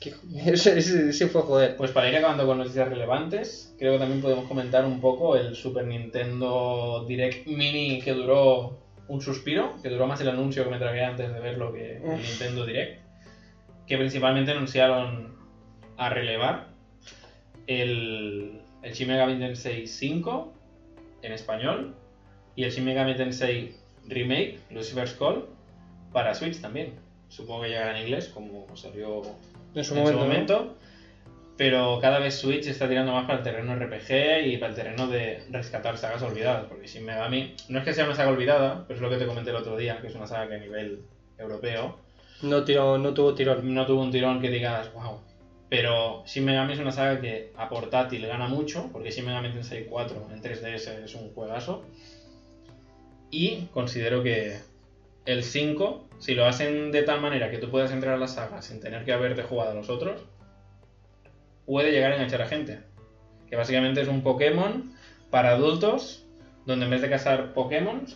Ese, 0.46 0.78
ese- 0.78 1.08
ese 1.10 1.26
fue 1.28 1.42
joder. 1.42 1.76
Pues 1.76 1.90
para 1.90 2.08
ir 2.08 2.16
acabando 2.16 2.46
con 2.46 2.58
noticias 2.58 2.88
relevantes, 2.88 3.74
creo 3.78 3.94
que 3.94 3.98
también 3.98 4.20
podemos 4.20 4.46
comentar 4.46 4.84
un 4.84 5.00
poco 5.00 5.36
el 5.36 5.54
Super 5.56 5.86
Nintendo 5.86 7.04
Direct 7.08 7.46
Mini 7.46 8.00
que 8.00 8.12
duró 8.12 8.78
un 9.08 9.20
suspiro, 9.20 9.74
que 9.82 9.88
duró 9.88 10.06
más 10.06 10.20
el 10.20 10.28
anuncio 10.28 10.64
que 10.64 10.70
me 10.70 10.78
tragué 10.78 11.04
antes 11.04 11.32
de 11.32 11.40
verlo 11.40 11.72
que 11.72 11.96
el. 11.96 12.22
Nintendo 12.22 12.66
Direct, 12.66 13.00
que 13.86 13.96
principalmente 13.96 14.50
anunciaron 14.52 15.34
a 15.96 16.08
relevar 16.10 16.68
el, 17.66 18.60
el 18.82 18.92
Shin 18.92 19.08
Megami 19.08 19.38
Tensei 19.38 19.86
5 19.86 20.52
en 21.22 21.32
español 21.32 21.94
y 22.54 22.64
el 22.64 22.70
Shin 22.70 22.84
Megami 22.84 23.16
Tensei 23.16 23.74
Remake, 24.06 24.58
Lucifer's 24.70 25.12
Call, 25.14 25.46
para 26.12 26.34
Switch 26.34 26.60
también. 26.60 26.92
Supongo 27.28 27.62
que 27.62 27.68
llegará 27.70 27.96
en 27.98 28.04
inglés, 28.04 28.28
como 28.28 28.66
salió 28.76 29.22
En 29.76 29.84
su 29.84 29.94
en 29.94 30.00
momento. 30.00 30.18
su 30.18 30.24
¿no? 30.24 30.32
momento. 30.32 30.76
Pero 31.56 31.98
cada 32.02 32.18
vez 32.18 32.34
Switch 32.34 32.66
está 32.66 32.86
tirando 32.88 33.12
más 33.12 33.24
para 33.26 33.38
el 33.38 33.44
terreno 33.44 33.74
RPG 33.76 34.46
y 34.46 34.56
para 34.58 34.70
el 34.70 34.76
terreno 34.76 35.06
de 35.06 35.42
rescatar 35.50 35.96
sagas 35.96 36.22
olvidadas. 36.22 36.66
Porque 36.68 36.86
Shin 36.86 37.04
Megami 37.04 37.54
no 37.68 37.78
es 37.78 37.84
que 37.84 37.94
sea 37.94 38.04
una 38.04 38.14
saga 38.14 38.30
olvidada, 38.30 38.84
pero 38.86 38.96
es 38.96 39.02
lo 39.02 39.08
que 39.08 39.16
te 39.16 39.26
comenté 39.26 39.50
el 39.50 39.56
otro 39.56 39.76
día, 39.76 39.98
que 40.00 40.08
es 40.08 40.14
una 40.14 40.26
saga 40.26 40.48
que 40.48 40.54
a 40.56 40.58
nivel 40.58 41.04
europeo 41.38 41.96
No, 42.42 42.64
tiró, 42.64 42.98
no 42.98 43.14
tuvo 43.14 43.34
tirón. 43.34 43.72
no 43.74 43.86
tuvo 43.86 44.02
un 44.02 44.10
tirón 44.10 44.40
que 44.40 44.50
digas, 44.50 44.92
wow. 44.92 45.20
Pero 45.70 46.24
Shin 46.26 46.44
Megami 46.44 46.74
es 46.74 46.78
una 46.78 46.92
saga 46.92 47.20
que 47.20 47.52
a 47.56 47.68
portátil 47.68 48.26
gana 48.26 48.48
mucho, 48.48 48.90
porque 48.92 49.10
Shin 49.10 49.24
Megami 49.24 49.50
Tensei 49.52 49.86
4 49.86 50.28
en 50.32 50.42
3DS 50.42 51.04
es 51.04 51.14
un 51.14 51.32
juegazo. 51.32 51.84
Y 53.30 53.66
considero 53.72 54.22
que 54.22 54.58
el 55.26 55.42
5, 55.42 56.08
si 56.18 56.34
lo 56.34 56.46
hacen 56.46 56.92
de 56.92 57.02
tal 57.02 57.20
manera 57.20 57.50
que 57.50 57.58
tú 57.58 57.70
puedas 57.70 57.90
entrar 57.90 58.14
a 58.14 58.18
la 58.18 58.28
saga 58.28 58.62
sin 58.62 58.80
tener 58.80 59.04
que 59.04 59.12
haberte 59.12 59.42
jugado 59.42 59.72
a 59.72 59.74
los 59.74 59.90
otros, 59.90 60.24
puede 61.66 61.90
llegar 61.90 62.12
a 62.12 62.14
enganchar 62.14 62.42
a 62.42 62.46
gente. 62.46 62.80
Que 63.48 63.56
básicamente 63.56 64.00
es 64.00 64.08
un 64.08 64.22
Pokémon 64.22 64.92
para 65.30 65.50
adultos, 65.50 66.26
donde 66.64 66.86
en 66.86 66.90
vez 66.90 67.02
de 67.02 67.10
cazar 67.10 67.52
Pokémon, 67.52 68.06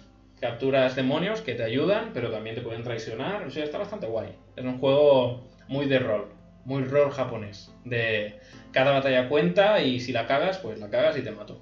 capturas 0.41 0.97
demonios 0.97 1.43
que 1.43 1.55
te 1.55 1.63
ayudan, 1.63 2.11
pero 2.15 2.31
también 2.31 2.57
te 2.57 2.63
pueden 2.63 2.83
traicionar. 2.83 3.45
O 3.45 3.51
sea, 3.51 3.65
está 3.65 3.79
bastante 3.79 4.07
guay. 4.07 4.35
Es 4.57 4.65
un 4.65 4.79
juego 4.79 5.49
muy 5.69 5.87
de 5.87 5.99
rol, 5.99 6.29
muy 6.65 6.85
rol 6.85 7.11
japonés. 7.11 7.73
De 7.85 8.41
cada 8.73 8.93
batalla 8.93 9.29
cuenta 9.29 9.83
y 9.83 10.01
si 10.01 10.13
la 10.13 10.27
cagas, 10.27 10.59
pues 10.59 10.79
la 10.79 10.91
cagas 10.91 11.17
y 11.19 11.23
te 11.23 11.31
mato. 11.31 11.61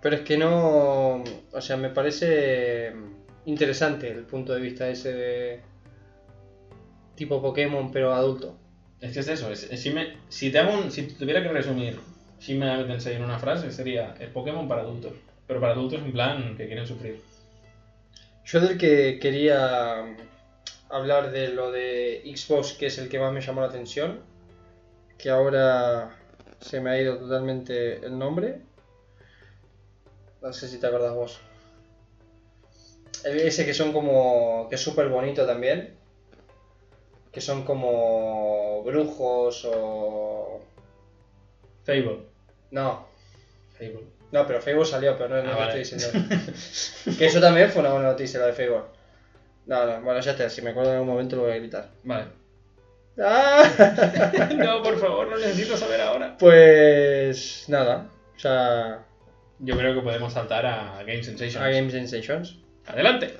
Pero 0.00 0.16
es 0.16 0.22
que 0.22 0.38
no. 0.38 1.24
O 1.52 1.60
sea, 1.60 1.76
me 1.76 1.90
parece 1.90 2.92
interesante 3.46 4.08
el 4.10 4.24
punto 4.24 4.52
de 4.54 4.60
vista 4.60 4.88
ese 4.88 5.12
de. 5.12 5.60
Tipo 7.14 7.42
Pokémon, 7.42 7.90
pero 7.92 8.12
adulto. 8.14 8.56
Es 9.00 9.12
que 9.12 9.20
es 9.20 9.28
eso. 9.28 9.50
es- 9.50 9.70
es- 9.70 9.80
si, 9.80 9.90
me- 9.90 10.16
si 10.28 10.50
te 10.50 10.58
hago 10.58 10.72
un- 10.74 10.90
si 10.90 11.02
tuviera 11.08 11.42
que 11.42 11.48
resumir 11.48 11.98
Shin 12.38 12.58
Megami 12.58 12.84
Tensei 12.86 13.16
en 13.16 13.24
una 13.24 13.38
frase, 13.38 13.70
sería 13.70 14.14
el 14.20 14.30
Pokémon 14.30 14.66
para 14.68 14.82
adultos. 14.82 15.12
Pero 15.46 15.60
para 15.60 15.72
adultos 15.72 16.00
en 16.00 16.12
plan 16.12 16.56
que 16.56 16.66
quieren 16.66 16.86
sufrir. 16.86 17.20
Yo 18.44 18.60
del 18.60 18.78
que 18.78 19.18
quería 19.20 20.16
hablar 20.88 21.30
de 21.30 21.48
lo 21.48 21.70
de 21.70 22.22
Xbox, 22.34 22.72
que 22.72 22.86
es 22.86 22.98
el 22.98 23.08
que 23.08 23.18
más 23.18 23.32
me 23.32 23.40
llamó 23.40 23.60
la 23.60 23.68
atención, 23.68 24.20
que 25.18 25.30
ahora 25.30 26.16
se 26.60 26.80
me 26.80 26.90
ha 26.90 27.00
ido 27.00 27.18
totalmente 27.18 28.04
el 28.04 28.18
nombre. 28.18 28.60
No 30.42 30.52
sé 30.52 30.68
si 30.68 30.78
te 30.80 30.86
acuerdas 30.86 31.14
vos. 31.14 31.40
Ese 33.24 33.64
que 33.66 33.74
son 33.74 33.92
como. 33.92 34.66
que 34.68 34.74
es 34.76 34.80
súper 34.80 35.08
bonito 35.08 35.46
también. 35.46 35.94
Que 37.32 37.40
son 37.40 37.64
como 37.64 38.82
brujos 38.84 39.64
o. 39.70 40.60
Fable. 41.84 42.18
No, 42.70 43.06
Fable. 43.78 44.00
no, 44.32 44.46
pero 44.46 44.60
Fable 44.60 44.84
salió, 44.84 45.16
pero 45.16 45.28
no 45.30 45.38
es 45.38 45.44
lo 45.44 45.50
Ah, 45.50 45.54
que 45.54 45.60
vale. 45.60 45.80
estoy 45.82 45.98
diciendo. 45.98 46.36
que 47.18 47.26
eso 47.26 47.40
también 47.40 47.70
fue 47.70 47.80
una 47.80 47.92
buena 47.92 48.08
noticia, 48.10 48.38
la 48.40 48.46
de 48.46 48.52
Fable. 48.52 48.82
No, 49.66 49.86
no, 49.86 50.00
bueno, 50.02 50.20
ya 50.20 50.32
está, 50.32 50.48
si 50.50 50.62
me 50.62 50.70
acuerdo 50.70 50.90
en 50.90 50.96
algún 50.96 51.08
momento 51.10 51.36
lo 51.36 51.42
voy 51.42 51.52
a 51.52 51.56
gritar. 51.56 51.88
Vale. 52.04 52.26
¡Ah! 53.22 54.48
no, 54.56 54.82
por 54.82 54.98
favor, 54.98 55.28
no 55.28 55.36
necesito 55.36 55.76
saber 55.76 56.00
ahora. 56.00 56.36
Pues 56.38 57.64
nada, 57.68 58.08
o 58.36 58.38
sea, 58.38 59.04
Yo 59.58 59.76
creo 59.76 59.94
que 59.94 60.00
podemos 60.00 60.32
saltar 60.32 60.64
a 60.66 61.02
Game 61.04 61.22
Sensation. 61.22 61.62
a 61.62 61.68
Game 61.70 61.90
Sensations. 61.90 62.58
Adelante. 62.86 63.34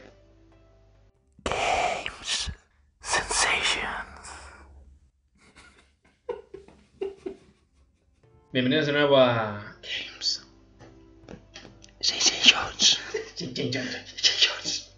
Bienvenidos 8.52 8.86
de 8.86 8.92
nuevo 8.92 9.16
a 9.16 9.76
Games 9.80 10.44
Sensations. 12.00 13.00
Sensations. 13.36 14.96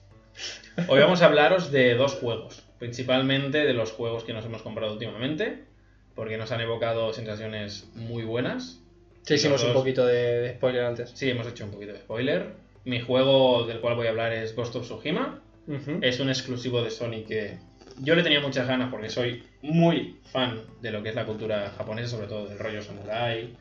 Hoy 0.88 1.00
vamos 1.00 1.20
a 1.20 1.26
hablaros 1.26 1.70
de 1.70 1.94
dos 1.94 2.14
juegos, 2.14 2.62
principalmente 2.78 3.58
de 3.58 3.74
los 3.74 3.92
juegos 3.92 4.24
que 4.24 4.32
nos 4.32 4.44
hemos 4.46 4.62
comprado 4.62 4.94
últimamente, 4.94 5.64
porque 6.14 6.38
nos 6.38 6.50
han 6.50 6.62
evocado 6.62 7.12
sensaciones 7.12 7.88
muy 7.94 8.24
buenas. 8.24 8.80
Sí, 9.22 9.34
hicimos 9.34 9.62
un 9.64 9.74
poquito 9.74 10.06
de, 10.06 10.40
de 10.40 10.54
spoiler 10.54 10.84
antes. 10.84 11.10
Sí, 11.14 11.28
hemos 11.30 11.46
hecho 11.46 11.64
un 11.64 11.72
poquito 11.72 11.92
de 11.92 11.98
spoiler. 11.98 12.61
Mi 12.84 13.00
juego 13.00 13.64
del 13.64 13.80
cual 13.80 13.94
voy 13.94 14.06
a 14.06 14.10
hablar 14.10 14.32
es 14.32 14.56
Ghost 14.56 14.76
of 14.76 14.84
Tsushima. 14.84 15.40
Es 16.00 16.18
un 16.18 16.28
exclusivo 16.28 16.82
de 16.82 16.90
Sony 16.90 17.24
que 17.26 17.58
yo 17.98 18.14
le 18.14 18.22
tenía 18.22 18.40
muchas 18.40 18.66
ganas 18.66 18.90
porque 18.90 19.08
soy 19.08 19.44
muy 19.62 20.18
fan 20.24 20.60
de 20.80 20.90
lo 20.90 21.02
que 21.02 21.10
es 21.10 21.14
la 21.14 21.24
cultura 21.24 21.72
japonesa, 21.76 22.08
sobre 22.08 22.26
todo 22.26 22.46
del 22.46 22.58
rollo 22.58 22.82
samurai. 22.82 23.56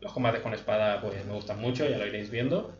Los 0.00 0.12
combates 0.12 0.40
con 0.40 0.54
espada 0.54 1.00
pues 1.00 1.24
me 1.24 1.32
gustan 1.32 1.60
mucho, 1.60 1.88
ya 1.88 1.98
lo 1.98 2.06
iréis 2.06 2.30
viendo. 2.30 2.74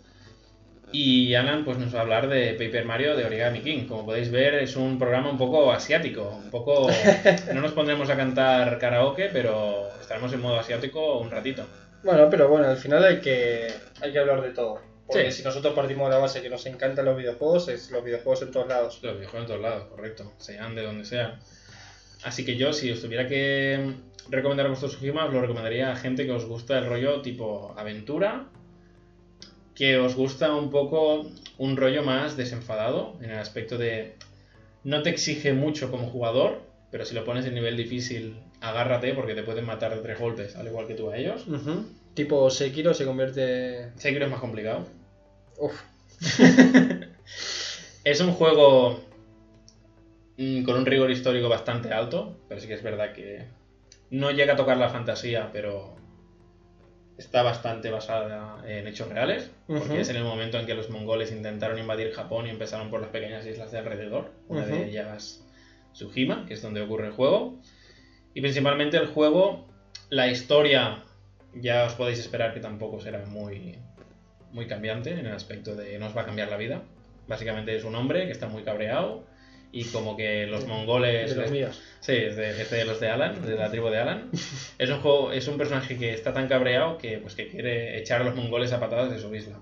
Y 0.93 1.35
Alan 1.35 1.65
pues 1.65 1.79
nos 1.79 1.95
va 1.95 2.01
a 2.01 2.03
hablar 2.03 2.29
de 2.29 2.53
Paper 2.55 2.85
Mario 2.85 3.17
de 3.17 3.25
Origami 3.25 3.61
King. 3.61 3.87
Como 3.87 4.05
podéis 4.05 4.31
ver 4.31 4.55
es 4.55 4.77
un 4.77 4.99
programa 4.99 5.31
un 5.31 5.39
poco 5.39 5.73
asiático, 5.73 6.41
un 6.45 6.51
poco... 6.51 6.89
No 7.55 7.61
nos 7.61 7.73
pondremos 7.73 8.11
a 8.11 8.17
cantar 8.17 8.79
karaoke, 8.79 9.31
pero 9.33 9.89
estaremos 10.01 10.33
en 10.33 10.41
modo 10.41 10.59
asiático 10.59 11.19
un 11.19 11.31
ratito. 11.31 11.67
Bueno, 12.03 12.29
pero 12.29 12.49
bueno, 12.49 12.69
al 12.69 12.77
final 12.77 13.03
hay 13.05 13.21
que, 13.21 13.69
hay 14.03 14.13
que 14.13 14.19
hablar 14.19 14.43
de 14.43 14.51
todo. 14.51 14.94
Porque 15.07 15.31
Sí. 15.31 15.39
si 15.39 15.43
nosotros 15.43 15.75
partimos 15.75 16.09
de 16.09 16.15
la 16.15 16.21
base 16.21 16.41
que 16.41 16.49
nos 16.49 16.65
encantan 16.67 17.05
los 17.05 17.17
videojuegos, 17.17 17.69
es 17.69 17.91
los 17.91 18.03
videojuegos 18.03 18.43
en 18.43 18.51
todos 18.53 18.69
lados. 18.69 19.01
Los 19.03 19.15
videojuegos 19.17 19.43
en 19.43 19.47
todos 19.49 19.61
lados, 19.61 19.85
correcto. 19.89 20.33
Sean 20.39 20.75
de 20.75 20.83
donde 20.83 21.05
sean. 21.05 21.39
Así 22.25 22.45
que 22.45 22.57
yo, 22.57 22.73
si 22.73 22.91
os 22.91 23.03
tuviera 23.03 23.29
que 23.29 23.93
recomendar 24.31 24.67
vuestro 24.69 24.89
Tsushima, 24.89 25.27
os 25.27 25.33
lo 25.35 25.43
recomendaría 25.43 25.93
a 25.93 25.97
gente 25.97 26.25
que 26.25 26.33
os 26.33 26.47
gusta 26.47 26.79
el 26.79 26.87
rollo 26.87 27.21
tipo 27.21 27.75
aventura, 27.77 28.47
que 29.75 29.99
os 29.99 30.15
gusta 30.15 30.55
un 30.55 30.71
poco 30.71 31.27
un 31.59 31.77
rollo 31.77 32.03
más 32.03 32.37
desenfadado, 32.37 33.17
en 33.21 33.31
el 33.31 33.39
aspecto 33.39 33.77
de 33.77 34.15
no 34.85 35.03
te 35.03 35.11
exige 35.11 35.53
mucho 35.53 35.91
como 35.91 36.07
jugador, 36.09 36.63
pero 36.91 37.05
si 37.05 37.15
lo 37.15 37.25
pones 37.25 37.45
en 37.45 37.55
nivel 37.55 37.77
difícil, 37.77 38.39
agárrate 38.61 39.13
porque 39.15 39.35
te 39.35 39.43
pueden 39.43 39.67
matar 39.67 39.95
de 39.95 40.01
tres 40.01 40.19
golpes, 40.19 40.57
al 40.57 40.67
igual 40.67 40.87
que 40.87 40.95
tú 40.95 41.11
a 41.11 41.17
ellos. 41.19 41.47
Ujú. 41.47 41.85
Tipo 42.15 42.51
Sekiro 42.51 42.95
se 42.95 43.05
convierte... 43.05 43.91
Sekiro 43.97 44.25
es 44.25 44.31
más 44.31 44.41
complicado. 44.41 44.87
Uf, 45.59 45.81
Es 48.05 48.21
un 48.21 48.33
juego 48.33 49.01
mm, 50.37 50.65
con 50.65 50.77
un 50.77 50.87
rigor 50.87 51.11
histórico 51.11 51.49
bastante 51.49 51.93
alto, 51.93 52.39
pero 52.49 52.61
sí 52.61 52.69
que 52.69 52.75
es 52.75 52.83
verdad 52.83 53.13
que 53.13 53.47
no 54.11 54.31
llega 54.31 54.53
a 54.53 54.57
tocar 54.57 54.77
la 54.77 54.91
fantasía, 54.91 55.51
pero 55.53 55.97
está 57.17 57.43
bastante 57.43 57.91
basada 57.91 58.63
en 58.67 58.87
hechos 58.87 59.09
reales, 59.09 59.51
porque 59.67 60.01
es 60.01 60.09
en 60.11 60.17
el 60.17 60.25
momento 60.25 60.59
en 60.59 60.67
que 60.67 60.75
los 60.75 60.91
mongoles 60.91 61.33
intentaron 61.33 61.79
invadir 61.79 62.13
Japón 62.13 62.47
y 62.47 62.51
empezaron 62.51 62.91
por 62.91 63.01
las 63.01 63.11
pequeñas 63.11 63.47
islas 63.47 63.71
de 63.71 63.79
alrededor, 63.79 64.33
una 64.49 64.67
de 64.67 64.89
ellas 64.89 65.45
Tsushima, 65.93 66.45
que 66.47 66.55
es 66.55 66.63
donde 66.63 66.83
ocurre 66.83 67.07
el 67.07 67.13
juego, 67.13 67.61
y 68.35 68.41
principalmente 68.41 68.97
el 68.97 69.07
juego, 69.07 69.67
la 70.11 70.27
historia, 70.27 71.05
ya 71.61 71.85
os 71.85 71.95
podéis 71.95 72.19
esperar 72.19 72.55
que 72.55 72.61
tampoco 72.61 73.01
será 73.01 73.25
muy, 73.27 73.79
muy 74.53 74.67
cambiante 74.67 75.11
en 75.13 75.27
el 75.27 75.33
aspecto 75.33 75.75
de 75.75 75.99
no 75.99 76.07
os 76.07 76.17
va 76.17 76.23
a 76.23 76.27
cambiar 76.27 76.49
la 76.49 76.57
vida. 76.57 76.83
Básicamente 77.27 77.75
es 77.75 77.85
un 77.85 77.95
hombre 77.95 78.27
que 78.27 78.33
está 78.33 78.49
muy 78.49 78.63
cabreado 78.63 79.25
y 79.73 79.85
como 79.87 80.17
que 80.17 80.47
los 80.47 80.67
mongoles... 80.67 81.35
de 81.35 81.43
los 81.43 81.51
míos. 81.51 81.83
Sí, 82.01 82.13
es 82.13 82.37
de, 82.37 82.51
es 82.51 82.71
de 82.71 82.85
los 82.85 83.01
de 83.01 83.09
Alan, 83.09 83.45
de 83.45 83.57
la 83.57 83.71
tribu 83.71 83.89
de 83.89 83.99
Alan. 83.99 84.31
Es 84.79 84.91
un 84.91 85.01
juego, 85.01 85.33
es 85.33 85.49
un 85.49 85.57
personaje 85.57 85.97
que 85.97 86.13
está 86.13 86.33
tan 86.33 86.49
cabreado 86.49 86.99
que 86.99 87.19
pues 87.19 87.35
que 87.35 87.49
quiere 87.49 87.99
echar 87.99 88.21
a 88.21 88.25
los 88.25 88.37
mongoles 88.37 88.73
a 88.73 88.81
patadas 88.81 89.11
de 89.11 89.19
su 89.19 89.35
isla. 89.35 89.59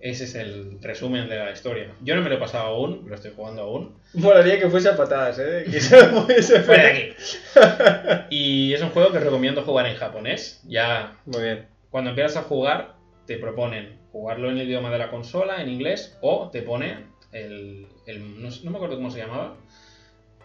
Ese 0.00 0.24
es 0.24 0.34
el 0.36 0.78
resumen 0.80 1.28
de 1.28 1.36
la 1.38 1.50
historia. 1.50 1.92
Yo 2.02 2.14
no 2.14 2.22
me 2.22 2.28
lo 2.28 2.36
he 2.36 2.38
pasado 2.38 2.66
aún, 2.68 3.04
lo 3.08 3.14
estoy 3.16 3.32
jugando 3.34 3.62
aún. 3.62 3.96
Molaría 4.14 4.58
que 4.60 4.68
fuese 4.70 4.88
a 4.88 4.96
patadas, 4.96 5.38
¿eh? 5.40 5.64
Que 5.68 5.80
se 5.80 6.60
¡Fuera 6.60 6.84
de 6.84 6.88
aquí! 6.90 8.26
Y 8.30 8.72
es 8.74 8.82
un 8.82 8.90
juego 8.90 9.10
que 9.12 9.18
recomiendo 9.18 9.62
jugar 9.62 9.86
en 9.86 9.96
japonés. 9.96 10.60
Ya 10.68 11.16
Muy 11.26 11.42
bien. 11.42 11.66
cuando 11.90 12.10
empiezas 12.10 12.36
a 12.36 12.42
jugar, 12.42 12.94
te 13.26 13.36
proponen 13.38 13.98
jugarlo 14.12 14.50
en 14.50 14.58
el 14.58 14.68
idioma 14.68 14.90
de 14.90 14.98
la 14.98 15.10
consola, 15.10 15.60
en 15.62 15.68
inglés, 15.68 16.16
o 16.20 16.48
te 16.50 16.62
pone 16.62 17.06
el. 17.32 17.86
el- 18.06 18.40
no, 18.42 18.70
me 18.70 18.76
acuerdo 18.76 18.96
cómo 18.96 19.10
se 19.10 19.18
llamaba, 19.18 19.56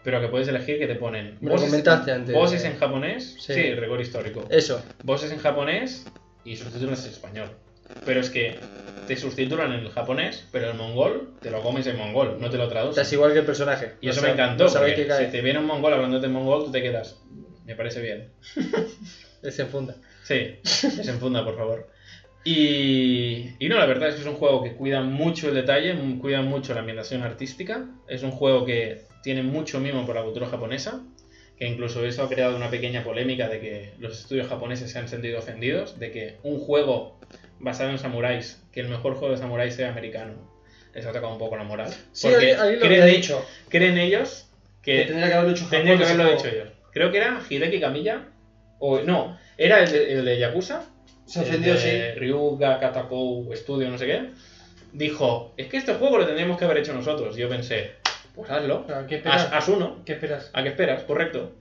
pero 0.04 0.20
que 0.20 0.28
puedes 0.28 0.48
elegir 0.48 0.80
que 0.80 0.88
te 0.88 0.96
ponen. 0.96 1.38
Me 1.42 1.52
lo 1.52 1.58
comentaste 1.58 2.12
antes. 2.12 2.34
voces 2.36 2.64
en 2.66 2.78
japonés, 2.78 3.36
Sí. 3.40 3.54
sí, 3.54 3.74
rigor 3.76 4.02
histórico. 4.02 4.46
Eso. 4.50 4.84
Voces 5.04 5.32
en 5.32 5.40
japonés 5.40 6.06
y 6.44 6.56
subtítulos 6.58 7.06
en 7.06 7.12
español. 7.12 7.50
Pero 8.06 8.20
es 8.20 8.30
que 8.30 8.60
te 9.08 9.16
sustitulan 9.18 9.74
en 9.74 9.82
el 9.82 9.90
japonés, 9.90 10.48
pero 10.52 10.70
el 10.72 10.78
mongol 10.78 11.34
te 11.42 11.52
lo 11.52 11.62
comes 11.62 11.86
en 11.88 11.98
mongol, 11.98 12.38
no 12.40 12.50
te 12.50 12.58
lo 12.58 12.68
traducen. 12.70 12.92
Estás 13.02 13.12
igual 13.14 13.34
que 13.34 13.40
el 13.40 13.46
personaje. 13.46 13.94
Y 14.02 14.06
No 14.08 14.12
eso 14.14 14.22
sab- 14.22 14.26
me 14.26 14.32
encantó, 14.32 14.66
no 14.66 14.86
qué 14.86 15.08
cae. 15.08 15.26
si 15.26 15.32
te 15.32 15.42
viene 15.42 15.60
un 15.60 15.66
mongol 15.66 15.94
hablándote 15.94 16.26
en 16.28 16.32
mongol, 16.34 16.66
tú 16.66 16.72
te 16.72 16.82
quedas. 16.82 17.20
Me 17.66 17.76
parece 17.76 18.02
bien. 18.02 18.30
Se 19.50 19.62
enfunda. 19.62 19.96
Sí, 20.24 20.56
desenfunda, 20.64 21.44
por 21.44 21.58
favor. 21.58 21.90
Y, 22.46 23.56
y 23.60 23.70
no, 23.70 23.78
la 23.78 23.86
verdad 23.86 24.10
es 24.10 24.16
que 24.16 24.22
es 24.22 24.28
un 24.28 24.36
juego 24.36 24.64
que 24.64 24.74
cuida 24.74 25.02
mucho 25.02 25.50
el 25.50 25.56
detalle, 25.56 25.96
cuida 26.20 26.42
mucho 26.42 26.74
la 26.74 26.82
ambientación 26.82 27.24
artística. 27.24 27.86
Es 28.08 28.24
un 28.24 28.32
juego 28.32 28.66
que 28.66 29.02
tiene 29.22 29.44
mucho 29.44 29.80
mimo 29.80 30.06
por 30.06 30.16
la 30.16 30.24
cultura 30.24 30.48
japonesa, 30.48 31.02
que 31.58 31.68
incluso 31.68 32.06
eso 32.06 32.24
ha 32.24 32.30
creado 32.30 32.56
una 32.56 32.70
pequeña 32.70 33.04
polémica 33.04 33.48
de 33.48 33.60
que 33.60 33.94
los 34.00 34.18
estudios 34.20 34.48
japoneses 34.48 34.92
se 34.92 35.00
han 35.00 35.08
sentido 35.08 35.40
ofendidos, 35.40 36.00
de 36.00 36.12
que 36.12 36.38
un 36.44 36.60
juego 36.60 37.20
basado 37.60 37.92
en 37.92 37.98
samuráis, 38.00 38.62
que 38.72 38.80
el 38.82 38.90
mejor 38.90 39.16
juego 39.16 39.34
de 39.34 39.40
samuráis 39.40 39.76
sea 39.76 39.90
americano, 39.90 40.34
les 40.94 41.06
ha 41.06 41.12
tocado 41.12 41.32
un 41.34 41.40
poco 41.40 41.56
la 41.58 41.64
moral. 41.64 41.92
Sí, 42.12 42.28
Porque 42.30 42.46
ahí, 42.46 42.52
ahí 42.52 42.76
lo 42.76 42.82
creen, 42.86 43.02
había 43.02 43.14
e- 43.14 43.18
dicho. 43.18 43.46
creen 43.70 43.98
ellos 43.98 44.50
Que 44.82 44.98
que 44.98 45.06
tendría 45.06 45.28
que 45.28 45.34
haberlo 45.36 45.52
hecho 45.54 45.68
Tendría 45.70 45.98
que 45.98 46.04
Japón, 46.06 46.22
haberlo 46.22 46.40
hecho 46.40 46.48
ellos. 46.50 46.70
Creo 46.92 47.12
que 47.12 47.18
era 47.18 47.42
Hideki 47.50 47.80
Kamiya. 47.80 48.28
O 48.80 49.00
no, 49.00 49.38
era 49.58 49.82
el 49.82 49.92
de, 49.92 50.14
el 50.14 50.26
de 50.26 50.38
Yakuza. 50.40 50.84
Se 51.26 51.40
ofendió, 51.40 51.78
sí. 51.78 51.90
Ryuga 52.18 52.80
Katakou 52.80 53.50
Studio, 53.56 53.90
no 53.90 53.98
sé 53.98 54.06
qué. 54.08 54.30
Dijo: 54.92 55.54
Es 55.58 55.68
que 55.68 55.78
este 55.78 55.94
juego 55.94 56.18
lo 56.18 56.26
tendríamos 56.26 56.58
que 56.58 56.66
haber 56.66 56.78
hecho 56.80 56.94
nosotros. 56.94 57.36
Yo 57.38 57.48
pensé: 57.48 57.92
Pues 58.36 58.50
hazlo. 58.52 58.86
Ah, 58.90 59.06
¿Qué 59.08 59.16
Haz, 59.16 59.44
esperas? 59.44 59.50
haz 59.54 59.68
uno. 59.70 60.04
¿Qué 60.06 60.14
esperas? 60.14 60.52
¿A 60.54 60.62
qué 60.64 60.70
esperas? 60.70 61.04
Correcto. 61.04 61.54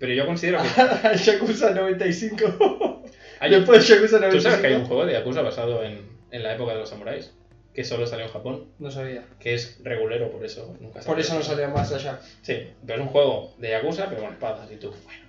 Pero 0.00 0.12
yo 0.12 0.26
considero 0.26 0.58
que. 0.60 1.16
Yakuza 1.24 1.70
95. 1.70 2.99
Hay- 3.40 3.50
Después 3.50 3.88
del 3.88 3.96
Yakuza 3.98 4.18
95. 4.20 4.36
¿Tú 4.36 4.40
sabes 4.42 4.58
que 4.60 4.66
hay 4.68 4.74
un 4.74 4.84
juego 4.86 5.06
de 5.06 5.12
Yakuza 5.14 5.42
basado 5.42 5.82
en, 5.82 5.98
en 6.30 6.42
la 6.42 6.54
época 6.54 6.72
de 6.74 6.78
los 6.80 6.88
samuráis? 6.88 7.32
Que 7.74 7.84
solo 7.84 8.06
salió 8.06 8.26
en 8.26 8.32
Japón. 8.32 8.66
No 8.78 8.90
sabía. 8.90 9.24
Que 9.38 9.54
es 9.54 9.80
regulero, 9.82 10.30
por 10.30 10.44
eso 10.44 10.76
nunca 10.80 11.00
Por 11.00 11.18
eso 11.20 11.34
no 11.34 11.42
salió 11.42 11.68
más 11.70 11.92
allá. 11.92 12.20
Sí, 12.42 12.66
pero 12.86 13.00
es 13.00 13.06
un 13.06 13.12
juego 13.12 13.54
de 13.58 13.70
Yakuza, 13.70 14.08
pero 14.08 14.22
con 14.22 14.32
espadas 14.32 14.70
y 14.70 14.76
tú. 14.76 14.90
Bueno. 15.04 15.20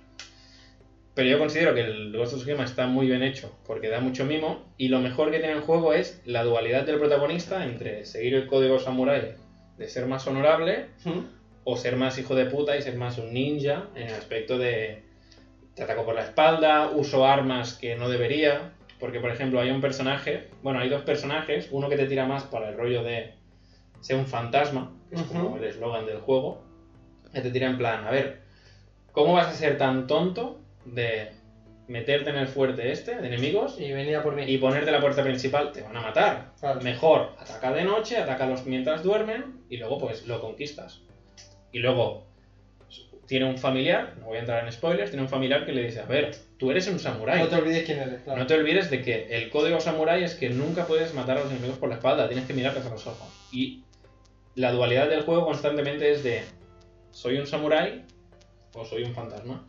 Pero 1.14 1.28
yo 1.28 1.38
considero 1.38 1.74
que 1.74 1.82
el 1.82 2.12
Ghost 2.16 2.32
of 2.32 2.38
Tsushima 2.40 2.64
está 2.64 2.86
muy 2.86 3.06
bien 3.06 3.22
hecho, 3.22 3.54
porque 3.66 3.88
da 3.90 4.00
mucho 4.00 4.24
mimo, 4.24 4.64
y 4.78 4.88
lo 4.88 4.98
mejor 5.00 5.30
que 5.30 5.38
tiene 5.40 5.52
el 5.54 5.60
juego 5.60 5.92
es 5.92 6.22
la 6.24 6.42
dualidad 6.42 6.84
del 6.86 6.98
protagonista 6.98 7.64
entre 7.64 8.06
seguir 8.06 8.34
el 8.34 8.46
código 8.46 8.78
samurai 8.78 9.34
de 9.76 9.88
ser 9.88 10.06
más 10.06 10.26
honorable 10.26 10.86
o 11.64 11.76
ser 11.76 11.96
más 11.96 12.18
hijo 12.18 12.34
de 12.34 12.46
puta 12.46 12.76
y 12.78 12.82
ser 12.82 12.96
más 12.96 13.18
un 13.18 13.32
ninja 13.34 13.88
en 13.94 14.08
el 14.08 14.14
aspecto 14.14 14.56
de 14.56 15.02
te 15.74 15.82
ataco 15.82 16.04
por 16.04 16.14
la 16.14 16.22
espalda, 16.22 16.90
uso 16.90 17.26
armas 17.26 17.74
que 17.74 17.96
no 17.96 18.08
debería, 18.08 18.72
porque 19.00 19.20
por 19.20 19.30
ejemplo 19.30 19.60
hay 19.60 19.70
un 19.70 19.80
personaje, 19.80 20.48
bueno, 20.62 20.80
hay 20.80 20.88
dos 20.88 21.02
personajes, 21.02 21.68
uno 21.70 21.88
que 21.88 21.96
te 21.96 22.06
tira 22.06 22.26
más 22.26 22.44
para 22.44 22.68
el 22.68 22.76
rollo 22.76 23.02
de 23.02 23.34
ser 24.00 24.16
un 24.16 24.26
fantasma, 24.26 24.92
que 25.08 25.16
es 25.16 25.22
como 25.22 25.56
el 25.56 25.64
eslogan 25.64 26.06
del 26.06 26.20
juego, 26.20 26.62
que 27.32 27.40
te 27.40 27.50
tira 27.50 27.68
en 27.68 27.78
plan, 27.78 28.06
a 28.06 28.10
ver, 28.10 28.42
¿cómo 29.12 29.32
vas 29.32 29.48
a 29.48 29.52
ser 29.52 29.78
tan 29.78 30.06
tonto 30.06 30.60
de 30.84 31.32
meterte 31.88 32.30
en 32.30 32.36
el 32.36 32.46
fuerte 32.46 32.90
este 32.90 33.16
de 33.16 33.26
enemigos 33.26 33.78
Y 33.78 33.92
venía 33.92 34.22
por 34.22 34.34
mí. 34.34 34.44
y 34.46 34.58
ponerte 34.58 34.90
la 34.90 35.00
puerta 35.00 35.22
principal? 35.22 35.72
Te 35.72 35.82
van 35.82 35.96
a 35.96 36.00
matar. 36.00 36.52
Claro. 36.58 36.80
Mejor, 36.80 37.34
ataca 37.38 37.72
de 37.72 37.84
noche, 37.84 38.16
atacalos 38.16 38.66
mientras 38.66 39.02
duermen 39.02 39.64
y 39.68 39.76
luego 39.76 39.98
pues 39.98 40.26
lo 40.26 40.40
conquistas. 40.40 41.02
Y 41.72 41.80
luego 41.80 42.26
tiene 43.32 43.46
un 43.46 43.56
familiar, 43.56 44.12
no 44.20 44.26
voy 44.26 44.36
a 44.36 44.40
entrar 44.40 44.62
en 44.62 44.70
spoilers, 44.70 45.08
tiene 45.10 45.22
un 45.22 45.28
familiar 45.30 45.64
que 45.64 45.72
le 45.72 45.84
dice, 45.84 46.00
a 46.00 46.04
ver, 46.04 46.36
tú 46.58 46.70
eres 46.70 46.86
un 46.88 46.98
samurái. 46.98 47.38
No 47.38 47.48
te 47.48 47.56
olvides 47.56 47.84
quién 47.86 47.98
eres. 47.98 48.20
Claro. 48.20 48.38
No 48.38 48.46
te 48.46 48.52
olvides 48.52 48.90
de 48.90 49.00
que 49.00 49.26
el 49.34 49.48
código 49.48 49.80
samurái 49.80 50.22
es 50.22 50.34
que 50.34 50.50
nunca 50.50 50.84
puedes 50.86 51.14
matar 51.14 51.38
a 51.38 51.40
los 51.40 51.50
enemigos 51.50 51.78
por 51.78 51.88
la 51.88 51.94
espalda, 51.94 52.28
tienes 52.28 52.46
que 52.46 52.52
mirarles 52.52 52.84
a 52.84 52.90
los 52.90 53.06
ojos. 53.06 53.26
Y 53.50 53.84
la 54.54 54.70
dualidad 54.70 55.08
del 55.08 55.22
juego 55.22 55.46
constantemente 55.46 56.12
es 56.12 56.22
de, 56.22 56.42
¿soy 57.10 57.38
un 57.38 57.46
samurái 57.46 58.04
o 58.74 58.84
soy 58.84 59.02
un 59.04 59.14
fantasma? 59.14 59.64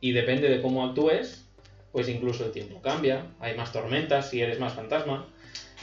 Y 0.00 0.12
depende 0.12 0.48
de 0.48 0.62
cómo 0.62 0.82
actúes, 0.82 1.44
pues 1.92 2.08
incluso 2.08 2.46
el 2.46 2.52
tiempo 2.52 2.80
cambia, 2.80 3.26
hay 3.38 3.54
más 3.54 3.70
tormentas 3.70 4.30
si 4.30 4.40
eres 4.40 4.58
más 4.58 4.72
fantasma. 4.72 5.26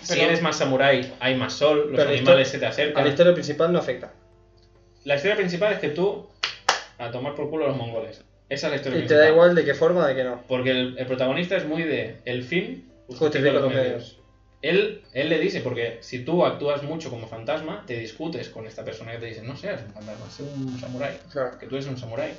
si 0.01 0.19
eres 0.19 0.41
más 0.41 0.57
samurái, 0.57 1.13
hay 1.19 1.35
más 1.35 1.53
sol, 1.53 1.91
los 1.91 2.03
animales 2.03 2.47
se 2.47 2.57
te 2.57 2.65
A 2.65 2.69
acercan. 2.69 3.03
la 3.03 3.11
historia 3.11 3.33
principal 3.33 3.71
no 3.71 3.77
afecta. 3.77 4.11
La 5.03 5.17
historia 5.17 5.35
principal 5.37 5.73
es 5.73 5.79
que 5.79 5.89
tú, 5.89 6.27
a 6.99 7.09
tomar 7.11 7.33
por 7.35 7.49
culo 7.49 7.65
a 7.65 7.67
los 7.69 7.77
mongoles. 7.77 8.23
Esa 8.49 8.67
es 8.67 8.71
la 8.71 8.75
historia 8.77 8.99
Y 8.99 9.07
te 9.07 9.15
da 9.15 9.29
igual 9.29 9.55
de 9.55 9.63
qué 9.65 9.73
forma, 9.73 10.07
de 10.07 10.15
qué 10.15 10.23
no. 10.23 10.43
Porque 10.47 10.71
el, 10.71 10.95
el 10.97 11.05
protagonista 11.05 11.55
es 11.57 11.65
muy 11.65 11.83
de 11.83 12.17
el 12.25 12.43
fin 12.43 12.85
Justifica 13.07 13.51
los 13.53 13.73
medios. 13.73 14.15
Él, 14.61 15.01
él 15.13 15.29
le 15.29 15.39
dice, 15.39 15.61
porque 15.61 15.97
si 16.01 16.25
tú 16.25 16.45
actúas 16.45 16.83
mucho 16.83 17.09
como 17.09 17.27
fantasma, 17.27 17.83
te 17.87 17.97
discutes 17.97 18.49
con 18.49 18.65
esta 18.67 18.83
persona 18.83 19.13
que 19.13 19.17
te 19.19 19.25
dice, 19.27 19.41
no 19.41 19.55
seas 19.55 19.81
un 19.83 19.93
fantasma, 19.93 20.29
sé 20.29 20.43
un 20.43 20.77
samurái, 20.79 21.17
Claro. 21.31 21.57
que 21.57 21.65
tú 21.65 21.75
eres 21.75 21.87
un 21.87 21.97
samurái. 21.97 22.33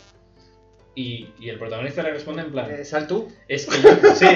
Y, 0.94 1.28
y 1.38 1.48
el 1.48 1.58
protagonista 1.58 2.02
le 2.02 2.10
responde 2.10 2.42
en 2.42 2.50
plan, 2.50 2.70
Eh, 2.70 2.84
Sal 2.84 3.06
tú. 3.06 3.28
es 3.48 3.64
que 3.66 3.76
sí, 4.16 4.26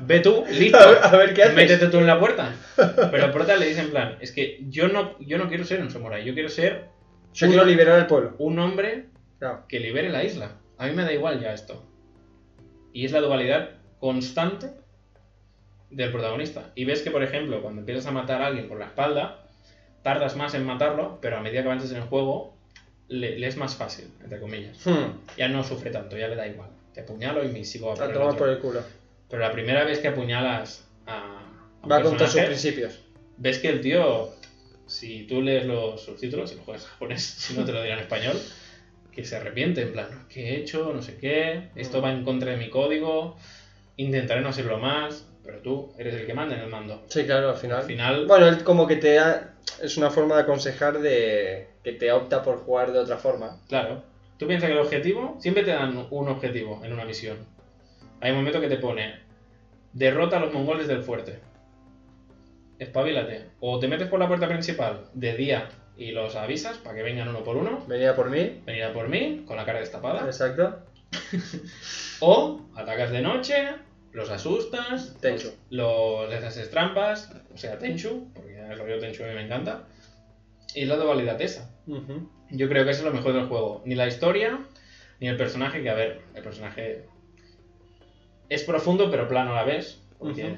ve 0.00 0.20
tú, 0.20 0.44
listo, 0.50 0.78
A 0.78 0.86
ver, 0.90 0.98
a 1.04 1.16
ver 1.16 1.34
qué 1.34 1.42
haces. 1.42 1.54
métete 1.56 1.88
tú 1.88 1.98
en 1.98 2.06
la 2.06 2.18
puerta. 2.18 2.54
Pero 2.76 3.26
el 3.26 3.30
prota 3.32 3.56
le 3.56 3.66
dice 3.66 3.80
en 3.82 3.90
plan, 3.90 4.16
es 4.20 4.32
que 4.32 4.60
yo 4.68 4.88
no, 4.88 5.18
yo 5.18 5.36
no 5.38 5.48
quiero 5.48 5.64
ser 5.64 5.80
un 5.82 5.90
samurái, 5.90 6.24
yo 6.24 6.32
quiero 6.34 6.48
ser 6.48 6.86
Yo 7.34 7.48
quiero 7.48 7.64
liberar 7.64 7.98
al 8.00 8.06
pueblo. 8.06 8.34
un 8.38 8.58
hombre 8.60 9.06
Claro. 9.38 9.64
que 9.68 9.80
libere 9.80 10.08
la 10.10 10.24
isla. 10.24 10.52
A 10.78 10.86
mí 10.86 10.92
me 10.94 11.04
da 11.04 11.12
igual 11.12 11.40
ya 11.40 11.52
esto. 11.52 11.84
Y 12.92 13.04
es 13.04 13.12
la 13.12 13.20
dualidad 13.20 13.70
constante 14.00 14.70
del 15.90 16.10
protagonista. 16.12 16.72
Y 16.74 16.84
ves 16.84 17.02
que, 17.02 17.10
por 17.10 17.22
ejemplo, 17.22 17.62
cuando 17.62 17.80
empiezas 17.80 18.06
a 18.06 18.10
matar 18.10 18.42
a 18.42 18.46
alguien 18.46 18.68
por 18.68 18.78
la 18.78 18.86
espalda, 18.86 19.46
tardas 20.02 20.36
más 20.36 20.54
en 20.54 20.64
matarlo, 20.64 21.18
pero 21.20 21.36
a 21.36 21.40
medida 21.40 21.62
que 21.62 21.68
avances 21.68 21.90
en 21.90 21.98
el 21.98 22.02
juego, 22.04 22.54
le, 23.08 23.38
le 23.38 23.46
es 23.46 23.56
más 23.56 23.76
fácil, 23.76 24.10
entre 24.22 24.40
comillas. 24.40 24.86
Hmm. 24.86 25.18
Ya 25.36 25.48
no 25.48 25.64
sufre 25.64 25.90
tanto, 25.90 26.16
ya 26.16 26.28
le 26.28 26.36
da 26.36 26.46
igual. 26.46 26.70
Te 26.92 27.00
apuñalo 27.00 27.44
y 27.44 27.48
me 27.48 27.64
sigo 27.64 27.92
a 27.92 27.94
por 27.94 28.10
el 28.10 28.36
por 28.36 28.48
el 28.48 28.58
culo. 28.58 28.80
Pero 29.28 29.42
la 29.42 29.52
primera 29.52 29.84
vez 29.84 29.98
que 30.00 30.08
apuñalas 30.08 30.88
a, 31.06 31.18
a 31.18 31.82
un 31.82 31.90
Va 31.90 32.02
contra 32.02 32.26
sus 32.26 32.40
principios. 32.40 33.00
ves 33.36 33.58
que 33.58 33.68
el 33.68 33.80
tío, 33.80 34.30
si 34.86 35.26
tú 35.26 35.42
lees 35.42 35.66
los 35.66 36.02
subtítulos, 36.02 36.50
si 36.50 36.56
lo 36.56 36.62
juegas 36.64 36.84
en 36.84 36.90
japonés, 36.90 37.22
si 37.38 37.54
no 37.54 37.64
te 37.64 37.72
lo 37.72 37.82
dirá 37.82 37.94
en 37.94 38.00
español, 38.00 38.36
que 39.18 39.24
se 39.24 39.36
arrepiente, 39.36 39.82
en 39.82 39.92
plan, 39.92 40.06
¿qué 40.28 40.50
he 40.50 40.56
hecho? 40.60 40.92
No 40.94 41.02
sé 41.02 41.16
qué, 41.16 41.70
esto 41.74 42.00
va 42.00 42.12
en 42.12 42.22
contra 42.22 42.52
de 42.52 42.56
mi 42.56 42.70
código, 42.70 43.36
intentaré 43.96 44.42
no 44.42 44.50
hacerlo 44.50 44.78
más, 44.78 45.26
pero 45.44 45.58
tú 45.58 45.92
eres 45.98 46.14
el 46.14 46.24
que 46.24 46.34
manda 46.34 46.54
en 46.54 46.60
el 46.60 46.70
mando. 46.70 47.04
Sí, 47.08 47.24
claro, 47.24 47.50
al 47.50 47.56
final. 47.56 47.78
Al 47.78 47.82
final, 47.84 48.26
Bueno, 48.26 48.46
él 48.46 48.62
como 48.62 48.86
que 48.86 48.94
te 48.94 49.14
da... 49.14 49.56
Es 49.82 49.96
una 49.96 50.10
forma 50.10 50.36
de 50.36 50.42
aconsejar 50.42 51.00
de 51.00 51.66
que 51.82 51.92
te 51.92 52.12
opta 52.12 52.44
por 52.44 52.58
jugar 52.58 52.92
de 52.92 53.00
otra 53.00 53.16
forma. 53.16 53.60
claro, 53.68 54.04
tú 54.38 54.46
piensas 54.46 54.68
que 54.68 54.74
el 54.74 54.80
objetivo, 54.80 55.36
siempre 55.40 55.64
te 55.64 55.72
dan 55.72 56.06
un 56.10 56.28
objetivo 56.28 56.80
en 56.84 56.92
una 56.92 57.04
misión. 57.04 57.38
Hay 58.20 58.30
un 58.30 58.36
momento 58.36 58.60
que 58.60 58.68
te 58.68 58.76
pone, 58.76 59.18
derrota 59.92 60.36
a 60.36 60.40
los 60.40 60.54
mongoles 60.54 60.86
del 60.86 61.02
fuerte. 61.02 61.40
Espabilate. 62.78 63.46
O 63.58 63.80
te 63.80 63.88
metes 63.88 64.06
por 64.06 64.20
la 64.20 64.28
puerta 64.28 64.46
principal 64.46 65.06
de 65.12 65.34
día 65.34 65.68
y 65.98 66.12
los 66.12 66.36
avisas 66.36 66.78
para 66.78 66.94
que 66.96 67.02
vengan 67.02 67.28
uno 67.28 67.42
por 67.42 67.56
uno. 67.56 67.84
Venía 67.88 68.14
por 68.14 68.30
mí. 68.30 68.62
venir 68.64 68.84
a 68.84 68.92
por 68.92 69.08
mí 69.08 69.42
con 69.46 69.56
la 69.56 69.66
cara 69.66 69.80
destapada. 69.80 70.24
Exacto. 70.24 70.84
O 72.20 72.60
atacas 72.74 73.10
de 73.10 73.20
noche, 73.22 73.68
los 74.12 74.28
asustas, 74.30 75.14
Tenchu. 75.20 75.52
los, 75.70 76.28
les 76.28 76.42
haces 76.42 76.68
trampas, 76.68 77.30
o 77.54 77.56
sea, 77.56 77.78
Tenchu, 77.78 78.32
porque 78.34 78.58
el 78.58 78.76
rollo 78.78 78.98
Tenchu 78.98 79.22
a 79.22 79.26
mí 79.28 79.34
me 79.34 79.42
encanta. 79.42 79.84
Y 80.74 80.84
la 80.84 80.96
dualidad 80.96 81.40
esa. 81.40 81.70
Ujú. 81.86 82.28
Yo 82.50 82.68
creo 82.68 82.84
que 82.84 82.90
eso 82.90 83.00
es 83.00 83.06
lo 83.06 83.12
mejor 83.12 83.32
del 83.34 83.44
juego. 83.46 83.82
Ni 83.84 83.94
la 83.94 84.06
historia, 84.08 84.58
ni 85.20 85.28
el 85.28 85.36
personaje, 85.36 85.82
que 85.82 85.88
a 85.88 85.94
ver, 85.94 86.20
el 86.34 86.42
personaje 86.42 87.04
es 88.48 88.62
profundo 88.64 89.10
pero 89.10 89.28
plano 89.28 89.52
a 89.52 89.56
la 89.56 89.64
vez. 89.64 90.00
Porque 90.18 90.44
Ujú. 90.44 90.56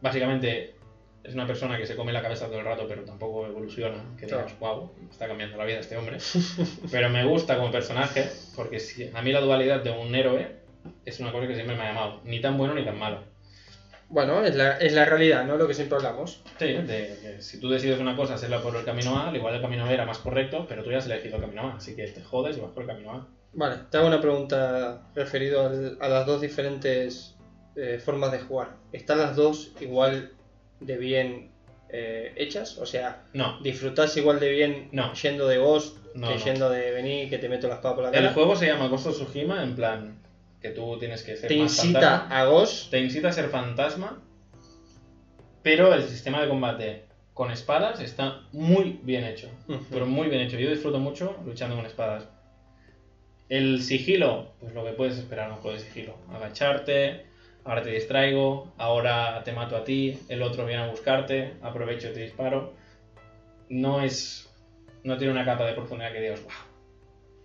básicamente 0.00 0.74
es 1.22 1.34
una 1.34 1.46
persona 1.46 1.76
que 1.76 1.86
se 1.86 1.94
come 1.96 2.12
la 2.12 2.22
cabeza 2.22 2.46
todo 2.46 2.58
el 2.58 2.64
rato 2.64 2.86
pero 2.88 3.04
tampoco 3.04 3.46
evoluciona. 3.46 4.02
Que 4.18 4.26
Claro. 4.26 4.44
digas, 4.46 4.58
wow, 4.60 4.90
está 5.10 5.26
cambiando 5.28 5.56
la 5.56 5.64
vida 5.64 5.80
este 5.80 5.96
hombre. 5.96 6.18
pero 6.90 7.08
me 7.10 7.24
gusta 7.24 7.56
como 7.56 7.70
personaje 7.70 8.28
porque 8.56 8.78
si- 8.80 9.10
a 9.12 9.22
mí 9.22 9.32
la 9.32 9.40
dualidad 9.40 9.80
de 9.80 9.90
un 9.90 10.14
héroe 10.14 10.56
es 11.04 11.20
una 11.20 11.30
cosa 11.32 11.46
que 11.46 11.54
siempre 11.54 11.76
me 11.76 11.82
ha 11.82 11.88
llamado. 11.88 12.20
Ni 12.24 12.40
tan 12.40 12.56
bueno 12.56 12.74
ni 12.74 12.84
tan 12.84 12.98
malo. 12.98 13.22
Bueno, 14.08 14.42
es 14.42 14.56
la, 14.56 14.72
es 14.72 14.92
la 14.92 15.04
realidad, 15.04 15.44
¿no? 15.44 15.56
Lo 15.56 15.68
que 15.68 15.74
siempre 15.74 15.96
hablamos. 15.96 16.40
Sí, 16.58 16.72
de 16.72 17.16
que 17.22 17.40
si 17.42 17.60
tú 17.60 17.68
decides 17.70 18.00
una 18.00 18.16
cosa, 18.16 18.34
hacerla 18.34 18.60
por 18.60 18.74
el 18.74 18.84
camino 18.84 19.16
A, 19.16 19.28
al 19.28 19.36
igual 19.36 19.54
el 19.54 19.60
camino 19.60 19.86
B 19.86 19.94
era 19.94 20.04
más 20.04 20.18
correcto, 20.18 20.66
pero 20.68 20.82
tú 20.82 20.90
ya 20.90 20.98
has 20.98 21.06
elegido 21.06 21.36
el 21.36 21.42
camino 21.42 21.68
A, 21.68 21.76
así 21.76 21.94
que 21.94 22.06
te 22.08 22.20
jodes 22.20 22.56
y 22.56 22.60
vas 22.60 22.72
por 22.72 22.82
el 22.82 22.88
camino 22.88 23.12
A. 23.12 23.26
Vale, 23.52 23.76
te 23.88 23.98
hago 23.98 24.08
una 24.08 24.20
pregunta 24.20 25.02
referido 25.14 25.64
al- 25.66 25.96
a 26.00 26.08
las 26.08 26.26
dos 26.26 26.40
diferentes 26.40 27.36
eh, 27.76 28.00
formas 28.04 28.32
de 28.32 28.40
jugar. 28.40 28.70
¿Están 28.92 29.18
las 29.18 29.36
dos 29.36 29.70
igual 29.80 30.30
de 30.80 30.96
bien 30.96 31.50
eh, 31.90 32.32
hechas? 32.36 32.78
O 32.78 32.86
sea, 32.86 33.24
No, 33.32 33.60
¿disfrutás 33.62 34.16
igual 34.16 34.40
de 34.40 34.50
bien 34.50 34.88
No. 34.92 35.12
yendo 35.14 35.46
de 35.48 35.58
Ghost 35.58 35.98
No, 36.14 36.28
que 36.28 36.38
yendo 36.38 36.70
de 36.70 36.90
venir 36.92 37.28
que 37.30 37.38
te 37.38 37.48
meto 37.48 37.68
la 37.68 37.74
espada 37.76 37.94
por 37.94 38.04
la 38.04 38.10
cara? 38.10 38.28
el 38.28 38.34
juego 38.34 38.54
se 38.56 38.66
llama 38.66 38.86
Ghost 38.88 39.06
of 39.08 39.14
Tsushima 39.16 39.62
en 39.62 39.74
plan 39.74 40.18
que 40.62 40.70
tú 40.70 40.98
tienes 40.98 41.22
que 41.22 41.36
ser 41.36 41.48
¿Te 41.48 41.56
más 41.56 41.72
incita 41.84 42.00
fantasma. 42.00 42.38
a 42.40 42.44
Ghost? 42.44 42.90
Te 42.90 43.00
incita 43.00 43.28
a 43.28 43.32
ser 43.32 43.48
fantasma, 43.48 44.22
pero 45.62 45.92
el 45.94 46.02
sistema 46.04 46.42
de 46.42 46.48
combate 46.48 47.04
con 47.34 47.50
espadas 47.50 48.00
está 48.00 48.42
muy 48.52 49.00
bien 49.02 49.24
hecho. 49.24 49.48
Pero 49.90 50.04
muy 50.06 50.28
bien 50.28 50.42
hecho. 50.42 50.58
Yo 50.58 50.70
disfruto 50.70 50.98
mucho 50.98 51.36
luchando 51.46 51.76
con 51.76 51.86
espadas. 51.86 52.28
El 53.48 53.82
sigilo, 53.82 54.52
pues 54.60 54.74
lo 54.74 54.84
que 54.84 54.92
puedes 54.92 55.16
esperar 55.18 55.46
en 55.48 55.54
un 55.54 55.58
juego 55.60 55.76
de 55.78 55.82
sigilo. 55.84 56.14
Agacharte, 56.32 57.24
ahora 57.64 57.82
te 57.82 57.90
distraigo, 57.90 58.72
ahora 58.76 59.42
te 59.44 59.52
mato 59.52 59.76
a 59.76 59.84
ti, 59.84 60.18
el 60.28 60.42
otro 60.42 60.66
viene 60.66 60.82
a 60.82 60.86
buscarte, 60.86 61.54
aprovecho 61.62 62.08
y 62.08 62.12
te 62.12 62.20
disparo. 62.20 62.72
No 63.68 64.00
es. 64.00 64.48
No 65.04 65.16
tiene 65.16 65.32
una 65.32 65.44
capa 65.44 65.64
de 65.64 65.74
profundidad 65.74 66.12
que 66.12 66.20
digas, 66.20 66.42
wow. 66.42 66.52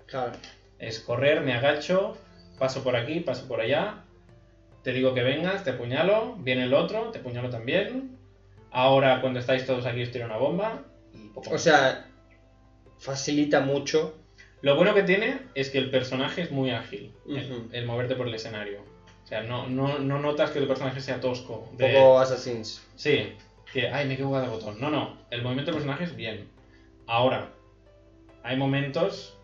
Claro. 0.08 0.32
Es 0.80 1.00
correr, 1.00 1.42
me 1.42 1.54
agacho, 1.54 2.16
paso 2.60 2.84
por 2.84 2.96
aquí, 2.96 3.22
paso 3.22 3.48
por 3.48 3.62
allá, 3.62 4.00
te 4.84 4.94
digo 4.94 5.14
que 5.14 5.24
vengas, 5.24 5.64
te 5.64 5.72
apuñalo, 5.72 6.36
viene 6.38 6.64
el 6.64 6.74
otro, 6.74 7.10
te 7.12 7.20
apuñalo 7.20 7.50
también. 7.50 8.12
Ahora 8.72 9.20
cuando 9.22 9.40
estáis 9.40 9.66
todos 9.66 9.86
aquí 9.86 10.04
os 10.04 10.12
tiro 10.12 10.26
una 10.26 10.38
bomba. 10.38 10.84
Y 11.14 11.30
poco 11.30 11.52
O 11.56 11.58
sea, 11.58 12.06
facilita 13.00 13.62
mucho. 13.62 14.14
Lo 14.62 14.76
bueno 14.76 14.94
que 14.94 15.04
tiene 15.04 15.40
es 15.56 15.70
que 15.70 15.78
el 15.78 15.90
personaje 15.90 16.42
es 16.42 16.52
muy 16.52 16.72
ágil, 16.72 17.12
el, 17.28 17.52
Ujú. 17.52 17.70
el 17.72 17.86
moverte 17.86 18.16
por 18.16 18.28
el 18.28 18.34
escenario. 18.34 18.84
O 19.26 19.28
sea, 19.28 19.42
no, 19.42 19.68
no, 19.68 19.98
no 20.00 20.20
notas 20.20 20.52
que 20.52 20.60
el 20.60 20.68
personaje 20.68 21.02
sea 21.02 21.20
tosco. 21.20 21.68
De- 21.74 21.94
poco 21.94 22.20
Assassins. 22.20 22.82
Sí, 22.96 23.34
que, 23.74 23.90
ay, 23.90 24.06
me 24.06 24.12
he 24.12 24.14
equivocado 24.14 24.44
de 24.44 24.50
botón. 24.52 24.80
No, 24.80 24.90
no, 24.92 25.18
el 25.32 25.42
movimiento 25.42 25.72
del 25.72 25.82
personaje 25.82 26.04
es 26.06 26.16
bien. 26.16 26.48
Ahora, 27.08 27.50
hay 28.44 28.56
momentos... 28.56 29.36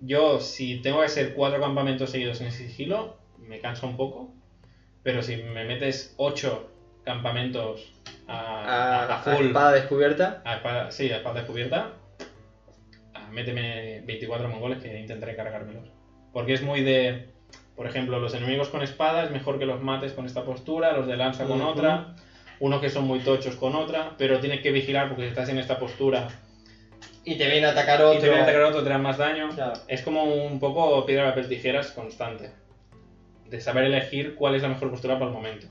Yo, 0.00 0.40
si 0.40 0.82
tengo 0.82 0.98
que 0.98 1.06
hacer 1.06 1.32
cuatro 1.34 1.60
campamentos 1.60 2.10
seguidos 2.10 2.40
en 2.40 2.50
sigilo, 2.52 3.16
me 3.38 3.60
cansa 3.60 3.86
un 3.86 3.96
poco. 3.96 4.32
Pero 5.02 5.22
si 5.22 5.36
me 5.36 5.64
metes 5.64 6.12
ocho 6.18 6.68
campamentos 7.04 7.92
a, 8.26 8.34
A, 8.64 9.02
a- 9.04 9.06
a 9.06 9.14
a 9.14 9.18
full, 9.36 9.46
espada 9.46 9.72
descubierta. 9.72 10.42
a 10.44 10.56
espada- 10.56 10.90
sí, 10.90 11.10
a 11.12 11.18
espada 11.18 11.40
descubierta, 11.40 11.92
ah, 13.14 13.28
méteme 13.30 14.00
24 14.04 14.48
mongoles 14.48 14.82
que 14.82 14.98
intentaré 14.98 15.36
cargármelos. 15.36 15.88
Porque 16.32 16.54
es 16.54 16.62
muy 16.62 16.82
de, 16.82 17.28
por 17.76 17.86
ejemplo, 17.86 18.20
los 18.20 18.34
enemigos 18.34 18.68
con 18.68 18.82
espada 18.82 19.24
es 19.24 19.30
mejor 19.30 19.58
que 19.58 19.66
los 19.66 19.82
mates 19.82 20.12
con 20.12 20.26
esta 20.26 20.44
postura, 20.44 20.92
los 20.92 21.06
de 21.06 21.16
lanza 21.16 21.44
con 21.44 21.60
otra, 21.60 22.14
unos 22.60 22.80
que 22.80 22.88
son 22.88 23.04
muy 23.04 23.20
tochos 23.20 23.56
con 23.56 23.74
otra, 23.74 24.14
pero 24.16 24.38
tienes 24.40 24.60
que 24.60 24.70
vigilar 24.70 25.08
porque 25.08 25.24
si 25.24 25.28
estás 25.28 25.48
en 25.48 25.58
esta 25.58 25.78
postura 25.78 26.28
Y 27.24 27.36
te 27.36 27.48
viene 27.48 27.66
a 27.66 27.70
atacar 27.70 28.00
otro. 28.02 28.18
y 28.18 28.20
te 28.20 28.26
viene 28.26 28.40
a 28.40 28.44
atacar 28.44 28.62
otro, 28.62 28.82
te 28.82 28.88
dan 28.88 29.02
más 29.02 29.18
daño. 29.18 29.48
Claro. 29.50 29.80
Es 29.88 30.02
como 30.02 30.24
un 30.24 30.60
poco 30.60 31.04
piedra, 31.04 31.30
papel, 31.30 31.48
tijeras 31.48 31.90
constante. 31.90 32.52
De 33.48 33.60
saber 33.60 33.84
elegir 33.84 34.34
cuál 34.34 34.54
es 34.54 34.62
la 34.62 34.68
mejor 34.68 34.90
postura 34.90 35.18
para 35.18 35.26
el 35.26 35.36
momento. 35.36 35.66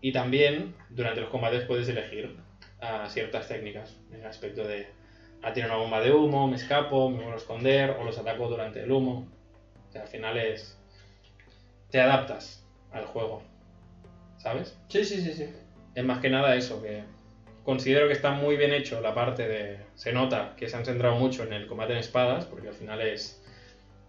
Y 0.00 0.12
también, 0.12 0.74
durante 0.90 1.20
los 1.20 1.30
combates 1.30 1.64
puedes 1.64 1.88
elegir 1.88 2.36
ah, 2.80 3.06
ciertas 3.08 3.48
técnicas. 3.48 3.98
En 4.12 4.20
el 4.20 4.26
aspecto 4.26 4.62
de, 4.62 4.86
ah, 5.42 5.52
tiene 5.52 5.68
una 5.68 5.78
bomba 5.78 6.00
de 6.00 6.12
humo, 6.12 6.46
me 6.46 6.56
escapo, 6.56 7.08
me 7.08 7.16
vuelvo 7.16 7.32
a 7.32 7.36
esconder, 7.36 7.96
o 7.98 8.04
los 8.04 8.18
ataco 8.18 8.48
durante 8.48 8.82
el 8.82 8.92
humo. 8.92 9.26
O 9.88 9.92
sea, 9.92 10.02
al 10.02 10.08
final 10.08 10.36
es... 10.36 10.75
Te 11.90 12.00
adaptas 12.00 12.64
al 12.92 13.04
juego. 13.06 13.42
¿Sabes? 14.38 14.76
Sí, 14.88 15.04
sí, 15.04 15.20
sí, 15.20 15.32
sí. 15.32 15.46
Es 15.94 16.04
más 16.04 16.20
que 16.20 16.28
nada 16.30 16.54
eso, 16.56 16.82
que 16.82 17.02
considero 17.64 18.06
que 18.06 18.12
está 18.12 18.32
muy 18.32 18.56
bien 18.56 18.72
hecho 18.72 19.00
la 19.00 19.14
parte 19.14 19.48
de... 19.48 19.78
Se 19.94 20.12
nota 20.12 20.54
que 20.56 20.68
se 20.68 20.76
han 20.76 20.84
centrado 20.84 21.16
mucho 21.16 21.42
en 21.42 21.52
el 21.52 21.66
combate 21.66 21.92
en 21.92 21.98
espadas, 21.98 22.44
porque 22.46 22.68
al 22.68 22.74
final 22.74 23.00
es... 23.00 23.42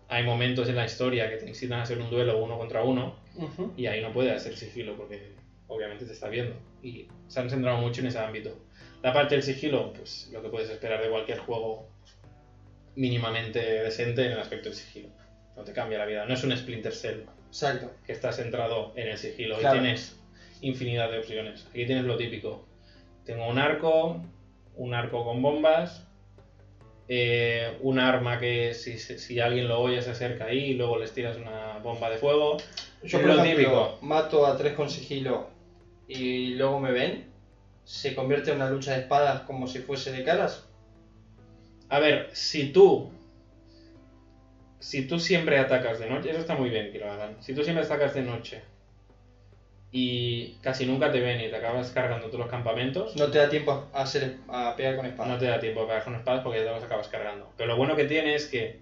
Hay 0.10 0.24
momentos 0.24 0.70
en 0.70 0.76
la 0.76 0.86
historia 0.86 1.30
que 1.30 1.38
te 1.38 1.48
incitan 1.48 1.80
a 1.80 1.84
hacer 1.84 2.00
un 2.00 2.10
duelo 2.10 2.42
uno 2.42 2.58
contra 2.58 2.84
uno, 2.84 3.16
Ujú. 3.36 3.74
y 3.76 3.88
ahí 3.88 4.02
no 4.02 4.14
puede 4.14 4.32
hacer 4.32 4.56
sigilo, 4.56 4.96
porque 4.96 5.34
obviamente 5.68 6.06
te 6.06 6.14
está 6.14 6.30
viendo. 6.30 6.56
Y 6.82 7.08
se 7.28 7.40
han 7.40 7.50
centrado 7.50 7.78
mucho 7.80 8.02
en 8.02 8.08
ese 8.08 8.20
ámbito. 8.20 8.58
La 9.02 9.12
parte 9.14 9.36
del 9.36 9.44
sigilo, 9.44 9.92
pues 9.94 10.30
lo 10.32 10.42
que 10.42 10.50
puedes 10.50 10.70
esperar 10.70 11.02
de 11.04 11.10
cualquier 11.10 11.40
juego 11.40 11.90
mínimamente 12.96 13.60
decente 13.60 14.26
en 14.26 14.32
el 14.32 14.40
aspecto 14.40 14.70
del 14.70 14.78
sigilo. 14.78 15.10
No 15.56 15.64
te 15.64 15.74
cambia 15.74 15.98
la 15.98 16.06
vida. 16.06 16.26
No 16.26 16.34
es 16.34 16.44
un 16.44 16.56
Splinter 16.56 16.94
Cell 16.94 17.22
Exacto. 17.64 17.92
que 18.06 18.12
está 18.14 18.32
centrado 18.32 18.92
en 18.96 19.08
el 19.08 19.18
sigilo 19.18 19.58
Claro. 19.58 19.78
y 19.78 19.80
tienes 19.82 20.16
infinidad 20.62 21.10
de 21.12 21.20
opciones. 21.20 21.66
Aquí 21.70 21.86
tienes 21.86 22.06
lo 22.06 22.16
típico. 22.18 22.66
Tengo 23.26 23.48
un 23.48 23.58
arco, 23.58 24.22
un 24.76 24.94
arco 24.94 25.24
con 25.26 25.42
bombas, 25.42 26.04
eh, 27.08 27.78
un 27.82 28.00
arma 28.00 28.38
que 28.40 28.74
si, 28.74 28.98
si- 29.00 29.18
si 29.18 29.40
alguien 29.40 29.68
lo 29.68 29.80
oye 29.80 30.02
se 30.02 30.12
acerca 30.12 30.46
ahí 30.46 30.72
y 30.72 30.74
luego 30.74 30.98
les 30.98 31.14
tiras 31.14 31.38
una 31.38 31.78
bomba 31.80 32.10
de 32.10 32.18
fuego. 32.18 32.58
Yo, 33.04 33.18
Es 33.20 33.24
por 33.26 33.36
lo 33.36 33.44
ejemplo, 33.44 33.64
típico. 33.64 33.98
mato 34.02 34.46
a 34.46 34.58
tres 34.58 34.74
con 34.74 34.90
sigilo 34.90 35.48
y 36.08 36.50
luego 36.56 36.80
me 36.80 36.92
ven. 36.92 37.26
Se 37.86 38.14
convierte 38.14 38.50
en 38.52 38.58
una 38.58 38.70
lucha 38.70 38.92
de 38.94 39.00
espadas 39.02 39.42
como 39.42 39.68
si 39.68 39.80
fuese 39.80 40.12
de 40.12 40.24
caras. 40.24 40.66
A 41.90 42.00
ver, 42.00 42.30
si 42.34 42.72
tú. 42.74 43.12
Si 44.80 45.08
tú 45.08 45.20
siempre 45.20 45.58
atacas 45.58 46.00
de 46.00 46.10
noche, 46.10 46.30
eso 46.32 46.40
está 46.40 46.56
muy 46.56 46.70
bien 46.70 46.92
que 46.92 47.00
lo 47.00 47.12
hagan. 47.12 47.38
Si 47.42 47.54
tú 47.54 47.64
siempre 47.64 47.84
atacas 47.84 48.14
de 48.14 48.22
noche 48.22 48.62
y 49.92 50.56
casi 50.62 50.86
nunca 50.86 51.12
te 51.12 51.20
ven 51.22 51.40
y 51.42 51.50
te 51.50 51.56
acabas 51.56 51.92
cargando 51.92 52.28
todos 52.28 52.40
los 52.42 52.50
campamentos, 52.50 53.16
No 53.16 53.32
te 53.32 53.38
da 53.38 53.50
tiempo 53.50 53.88
a, 53.94 54.02
hacer, 54.04 54.36
a 54.48 54.76
pegar 54.76 54.98
con 54.98 55.06
espada. 55.06 55.30
no 55.30 55.38
te 55.40 55.46
da 55.46 55.60
tiempo 55.60 55.88
para 55.88 56.04
con 56.04 56.16
espadas 56.16 56.44
porque 56.44 56.60
ya 56.60 56.66
te 56.66 56.72
los 56.72 56.84
acabas 56.84 57.08
cargando. 57.08 57.52
Pero 57.58 57.68
lo 57.70 57.78
bueno 57.78 57.96
que 57.96 58.04
tiene 58.06 58.36
es 58.36 58.48
que 58.48 58.80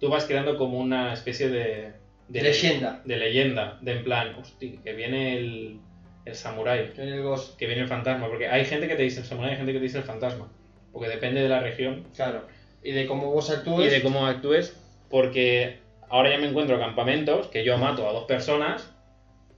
tú 0.00 0.08
vas 0.08 0.24
creando 0.24 0.56
como 0.56 0.78
una 0.78 1.12
especie 1.12 1.48
de. 1.48 1.92
de 2.28 2.42
Leyenda. 2.42 3.02
De 3.04 3.16
leyenda, 3.16 3.78
de 3.82 3.92
en 3.92 4.04
plan, 4.04 4.34
hostia, 4.36 4.80
que 4.82 4.92
viene 4.94 5.36
el, 5.36 5.80
el 6.24 6.34
samurái, 6.34 6.92
En 6.96 7.08
el 7.08 7.22
Ghost. 7.22 7.58
que 7.58 7.66
viene 7.66 7.82
el 7.82 7.88
fantasma. 7.88 8.28
Porque 8.28 8.48
hay 8.48 8.64
gente 8.64 8.86
que 8.88 8.94
te 8.96 9.02
dice 9.02 9.20
el 9.20 9.26
samurái, 9.26 9.50
hay 9.52 9.56
gente 9.56 9.72
que 9.72 9.78
te 9.78 9.84
dice 9.84 9.98
el 9.98 10.04
fantasma. 10.04 10.48
Porque 10.92 11.08
depende 11.08 11.42
de 11.42 11.48
la 11.48 11.60
región 11.60 12.06
Claro. 12.14 12.46
Y 12.82 12.92
de 12.92 13.06
cómo 13.06 13.30
vos 13.32 13.50
actúes. 13.50 13.90
y 13.90 13.94
de 13.96 14.02
cómo 14.02 14.24
actúes, 14.26 14.78
porque 15.14 15.78
ahora 16.08 16.30
ya 16.30 16.38
me 16.38 16.48
encuentro 16.48 16.76
campamentos 16.76 17.46
que 17.46 17.64
yo 17.64 17.78
mato 17.78 18.08
a 18.08 18.12
dos 18.12 18.24
personas 18.24 18.92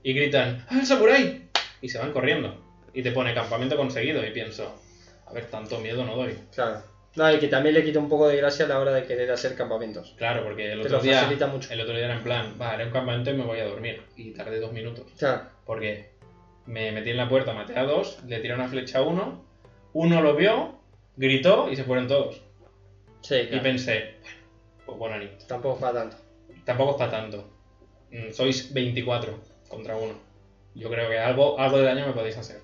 y 0.03 0.13
gritan 0.13 0.63
¡Ah, 0.69 0.77
el 0.81 0.85
samurái! 0.85 1.49
Y 1.81 1.89
se 1.89 1.97
van 1.97 2.11
corriendo. 2.11 2.63
Y 2.93 3.01
te 3.01 3.11
pone 3.11 3.33
campamento 3.33 3.75
conseguido 3.75 4.23
y 4.23 4.29
pienso, 4.29 4.79
a 5.25 5.33
ver, 5.33 5.45
tanto 5.45 5.79
miedo 5.79 6.05
no 6.05 6.15
doy. 6.15 6.37
Claro. 6.53 6.83
No, 7.15 7.33
y 7.33 7.39
que 7.39 7.47
también 7.47 7.73
le 7.73 7.83
quita 7.83 7.97
un 7.97 8.07
poco 8.07 8.27
de 8.27 8.37
gracia 8.37 8.65
a 8.65 8.67
la 8.67 8.79
hora 8.79 8.93
de 8.93 9.05
querer 9.05 9.31
hacer 9.31 9.55
campamentos. 9.55 10.13
Claro, 10.15 10.43
porque 10.43 10.73
el 10.73 10.81
otro, 10.81 10.99
día, 10.99 11.21
facilita 11.21 11.47
mucho. 11.47 11.73
el 11.73 11.81
otro 11.81 11.95
día 11.95 12.05
era 12.05 12.17
en 12.17 12.23
plan, 12.23 12.53
va, 12.61 12.73
haré 12.73 12.85
un 12.85 12.91
campamento 12.91 13.31
y 13.31 13.33
me 13.33 13.43
voy 13.43 13.59
a 13.59 13.65
dormir. 13.65 14.03
Y 14.15 14.33
tardé 14.33 14.59
dos 14.59 14.73
minutos. 14.73 15.07
Claro. 15.17 15.41
Porque 15.65 16.11
me 16.67 16.91
metí 16.91 17.09
en 17.09 17.17
la 17.17 17.27
puerta, 17.27 17.53
maté 17.53 17.79
a 17.79 17.83
dos, 17.83 18.19
le 18.27 18.41
tiré 18.41 18.53
una 18.53 18.67
flecha 18.67 18.99
a 18.99 19.01
uno, 19.01 19.43
uno 19.93 20.21
lo 20.21 20.35
vio, 20.35 20.79
gritó 21.15 21.67
y 21.71 21.75
se 21.75 21.83
fueron 21.83 22.07
todos. 22.07 22.43
Sí, 23.21 23.35
Y 23.35 23.47
claro. 23.47 23.63
pensé, 23.63 24.16
bueno, 24.16 24.16
pues 24.87 24.97
buena 24.97 25.19
nit. 25.19 25.33
Tampoco 25.47 25.75
es 25.75 25.81
para 25.81 25.93
tanto. 25.99 26.17
Tampoco 26.65 26.91
es 26.91 26.97
para 26.97 27.11
tanto. 27.11 27.47
Mm, 28.11 28.31
Sois 28.31 28.73
24 28.73 29.37
contra 29.67 29.95
uno. 29.95 30.15
Yo 30.73 30.89
creo 30.89 31.07
que 31.09 31.19
algo, 31.19 31.59
algo 31.59 31.77
de 31.77 31.83
daño 31.85 32.07
me 32.07 32.13
podéis 32.13 32.37
hacer. 32.37 32.61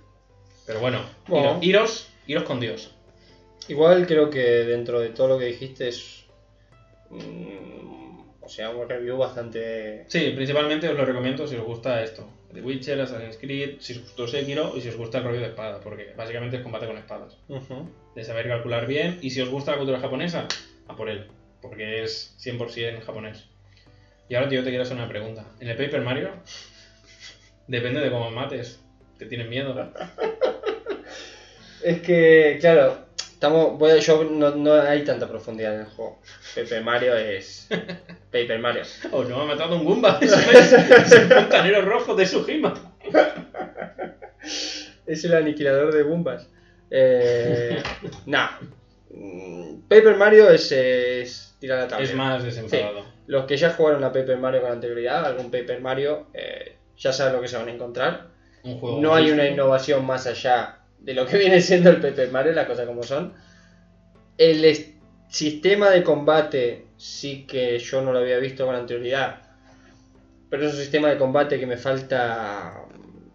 Pero 0.66 0.80
bueno, 0.80 1.02
Bueno. 1.28 1.60
iro- 1.62 1.80
iros, 1.82 2.08
iros 2.26 2.44
con 2.44 2.60
Dios. 2.60 2.90
Igual 3.68 4.08
creo 4.08 4.30
que 4.30 4.40
dentro 4.40 5.00
de 5.00 5.10
todo 5.12 5.28
lo 5.28 5.38
que 5.38 5.46
dijiste 5.46 5.88
es. 5.90 6.26
mm, 7.10 8.22
o 8.42 8.50
sea, 8.50 8.70
un 8.72 8.88
review 8.90 9.18
bastante. 9.18 10.04
Sí, 10.08 10.32
principalmente 10.36 10.88
os 10.90 10.96
lo 10.98 11.06
recomiendo 11.06 11.48
si 11.48 11.56
os 11.56 11.64
gusta 11.64 12.02
esto. 12.04 12.28
The 12.54 12.62
Witcher, 12.62 13.00
Assassin's 13.02 13.38
Creed, 13.38 13.76
si 13.80 13.94
os 13.94 14.00
gustó 14.02 14.28
Sekiro 14.28 14.74
y 14.76 14.82
si 14.82 14.90
os 14.90 14.96
gusta 14.96 15.20
el 15.20 15.24
rollo 15.24 15.40
de 15.40 15.48
espada, 15.48 15.80
porque 15.80 16.14
básicamente 16.16 16.58
es 16.58 16.62
combate 16.62 16.86
con 16.88 16.98
espadas. 16.98 17.38
De 18.16 18.24
saber 18.24 18.48
calcular 18.48 18.86
bien 18.86 19.18
y 19.22 19.32
si 19.32 19.42
os 19.42 19.50
gusta 19.50 19.72
la 19.72 19.78
cultura 19.78 20.00
japonesa, 20.00 20.48
a 20.88 20.96
por 20.96 21.10
él, 21.10 21.26
porque 21.64 22.04
es 22.04 22.36
100% 22.40 23.02
japonés. 23.02 23.46
Y 24.30 24.36
ahora 24.36 24.50
tío, 24.50 24.64
te 24.64 24.70
quiero 24.70 24.84
hacer 24.84 24.98
una 24.98 25.10
pregunta. 25.10 25.46
En 25.60 25.70
el 25.70 25.78
Paper 25.78 26.02
Mario, 26.02 26.30
depende 27.68 28.02
de 28.02 28.12
cómo 28.12 28.30
mates, 28.30 28.80
te 29.18 29.26
tienen 29.26 29.50
miedo. 29.50 29.74
Es 31.84 32.00
que, 32.00 32.60
claro, 32.62 33.08
estamos. 33.18 33.78
Voy 33.78 33.92
a, 33.92 33.98
yo 33.98 34.24
no, 34.24 34.52
no 34.52 34.74
hay 34.74 35.04
tanta 35.04 35.28
profundidad 35.28 35.76
en 35.76 35.82
el 35.82 35.88
juego. 35.88 36.22
Paper 36.56 36.82
Mario 36.82 37.18
es. 37.18 37.68
Paper 38.32 38.60
Mario. 38.60 38.84
Oh, 39.12 39.26
no, 39.26 39.42
ha 39.42 39.46
matado 39.46 39.76
un 39.76 39.84
Goomba. 39.84 40.18
Es, 40.22 40.32
es 40.32 41.12
el 41.12 41.28
fontanero 41.28 41.82
rojo 41.82 42.16
de 42.16 42.26
Sujima. 42.26 42.74
Es 45.06 45.26
el 45.26 45.34
aniquilador 45.34 45.94
de 45.94 46.04
bombas. 46.04 46.48
Eh, 46.90 47.82
nah. 48.26 48.52
Mm, 49.10 49.82
Paper 49.90 50.16
Mario 50.16 50.50
es, 50.50 50.72
es 50.72 51.53
tirar 51.64 51.80
la 51.80 51.88
tabla. 51.88 52.04
Es 52.04 52.14
más 52.14 52.44
desenfadado. 52.44 53.06
Los 53.26 53.46
que 53.46 53.56
ya 53.56 53.70
jugaron 53.70 54.04
a 54.04 54.12
Paper 54.12 54.38
Mario 54.38 54.64
con 54.64 54.72
anterioridad, 54.74 55.26
algún 55.26 55.50
Paper 55.50 55.80
Mario, 55.80 56.28
eh, 56.34 56.76
ya 56.98 57.14
sabes 57.14 57.32
lo 57.32 57.40
que 57.40 57.48
se 57.48 57.56
van 57.56 57.70
a 57.70 57.72
encontrar. 57.72 58.32
Un 58.64 58.80
juego 58.80 59.00
No 59.00 59.16
hay 59.16 59.32
una 59.32 59.48
innovación 59.48 60.06
más 60.06 60.28
allá 60.28 60.80
de 61.00 61.14
lo 61.14 61.26
que 61.26 61.38
viene 61.44 61.62
siendo 61.62 61.90
el 61.90 62.02
Paper 62.02 62.32
Mario, 62.32 62.52
las 62.52 62.68
cosas 62.68 62.86
como 62.86 63.02
son. 63.02 63.34
El 64.38 64.76
sistema 65.30 65.90
de 65.90 66.04
combate 66.04 66.88
sí 66.98 67.48
que 67.48 67.80
yo 67.80 68.02
no 68.02 68.12
lo 68.12 68.20
había 68.20 68.40
visto 68.40 68.66
con 68.66 68.76
anterioridad, 68.76 69.44
pero 70.50 70.68
es 70.68 70.74
un 70.74 70.80
sistema 70.82 71.12
de 71.12 71.18
combate 71.18 71.62
que 71.62 71.66
me 71.66 71.78
falta 71.78 72.74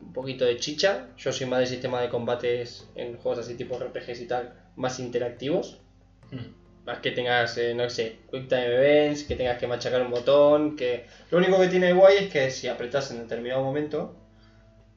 un 0.03 0.13
poquito 0.13 0.45
de 0.45 0.59
chicha. 0.59 1.07
Yo 1.17 1.33
soy 1.33 1.47
más 1.47 1.61
de 1.61 1.67
sistema 1.67 2.03
de 2.03 2.11
combates 2.11 2.91
en 2.95 3.17
juegos 3.17 3.39
así 3.39 3.55
tipo 3.55 3.79
RPGs 3.79 4.21
y 4.21 4.27
tal, 4.27 4.53
más 4.77 5.01
interactivos. 5.01 5.81
Mm. 6.31 6.58
Más 6.89 7.01
que 7.01 7.11
tengas, 7.11 7.59
eh, 7.59 7.75
no 7.75 7.91
sé, 7.91 8.17
Quick 8.33 8.49
Time 8.49 8.65
Events, 8.75 9.25
que 9.25 9.37
tengas 9.37 9.59
que 9.59 9.67
machacar 9.67 10.01
un 10.01 10.11
botón, 10.11 10.75
que... 10.75 11.05
Lo 11.31 11.37
único 11.37 11.61
que 11.61 11.69
tiene 11.69 11.93
guay 11.93 12.17
es 12.17 12.33
que 12.33 12.51
si 12.51 12.67
apretas 12.67 13.11
en 13.11 13.19
determinado 13.19 13.63
momento, 13.63 14.17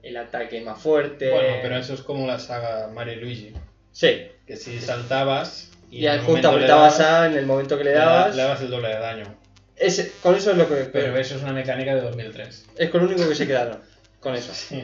el 0.01 0.15
ataque 0.15 0.59
es 0.59 0.63
más 0.63 0.81
fuerte. 0.81 1.29
Bueno, 1.29 1.55
pero 1.61 1.75
eso 1.75 1.93
es 1.93 2.01
como 2.01 2.25
la 2.25 2.39
saga 2.39 2.87
Mario 2.87 3.15
y 3.15 3.17
Luigi. 3.17 3.53
Sí, 3.91 4.21
Que 4.47 4.55
si 4.55 4.79
saltabas 4.79 5.69
y, 5.89 5.97
y 6.03 6.07
al 6.07 6.21
justo 6.21 6.47
apretabas 6.47 6.97
dabas, 6.97 7.23
A 7.23 7.25
en 7.27 7.37
el 7.37 7.45
momento 7.45 7.77
que 7.77 7.83
le 7.83 7.91
le 7.91 7.97
da- 7.97 8.05
dabas. 8.05 8.35
le 8.37 8.41
dabas 8.41 8.61
el 8.61 8.69
doble 8.69 8.87
de 8.87 8.95
daño. 8.99 9.37
Ese- 9.75 10.13
con 10.23 10.33
eso 10.35 10.51
es 10.51 10.57
lo 10.57 10.69
que... 10.69 10.75
Pero 10.93 11.17
eso 11.17 11.35
es 11.35 11.43
una 11.43 11.51
mecánica 11.51 11.93
de 11.93 11.99
2003. 11.99 12.67
es 12.77 12.89
con 12.89 13.01
lo 13.01 13.07
único 13.07 13.27
que 13.27 13.35
se 13.35 13.45
quedaron, 13.47 13.79
con 14.21 14.33
eso. 14.35 14.53
Sí. 14.55 14.81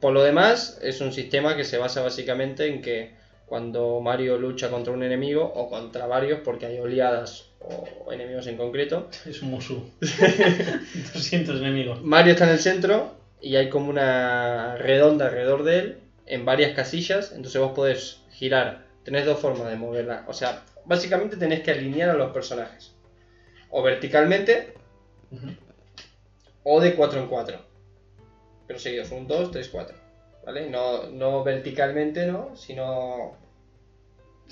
Por 0.00 0.12
lo 0.12 0.22
demás, 0.22 0.78
es 0.80 1.00
un 1.00 1.12
sistema 1.12 1.56
que 1.56 1.64
se 1.64 1.76
basa 1.78 2.02
básicamente 2.02 2.66
en 2.68 2.82
que 2.82 3.15
cuando 3.46 4.00
Mario 4.00 4.38
lucha 4.38 4.70
contra 4.70 4.92
un 4.92 5.02
enemigo, 5.02 5.44
o 5.44 5.70
contra 5.70 6.06
varios, 6.06 6.40
porque 6.40 6.66
hay 6.66 6.78
oleadas 6.78 7.50
o 7.60 8.12
enemigos 8.12 8.46
en 8.46 8.56
concreto, 8.56 9.08
Es 9.24 9.42
un 9.42 9.50
Musou. 9.50 9.90
200 10.00 11.60
enemigos. 11.60 12.02
Mario 12.02 12.32
está 12.32 12.44
en 12.44 12.50
el 12.50 12.58
centro 12.58 13.14
y 13.40 13.56
hay 13.56 13.70
como 13.70 13.90
una 13.90 14.76
redonda 14.76 15.26
alrededor 15.26 15.62
de 15.62 15.78
él 15.78 15.98
en 16.26 16.44
varias 16.44 16.74
casillas, 16.74 17.32
entonces 17.32 17.60
vos 17.60 17.72
podés 17.72 18.20
girar. 18.30 18.86
Tenés 19.04 19.24
dos 19.24 19.38
formas 19.38 19.68
de 19.70 19.76
moverla. 19.76 20.24
O 20.26 20.32
sea, 20.32 20.64
básicamente 20.84 21.36
tenés 21.36 21.60
que 21.60 21.70
alinear 21.70 22.10
a 22.10 22.14
los 22.14 22.32
personajes. 22.32 22.94
O 23.70 23.82
verticalmente 23.82 24.74
o 26.64 26.80
de 26.80 26.94
4 26.96 27.20
en 27.20 27.28
4. 27.28 27.58
Pero 28.66 28.78
seguidos, 28.80 29.12
1, 29.12 29.26
2, 29.28 29.50
3, 29.52 29.68
4. 29.68 30.05
¿Vale? 30.46 30.70
No, 30.70 31.08
no 31.08 31.42
verticalmente, 31.44 32.26
¿no? 32.26 32.54
Sino 32.56 33.36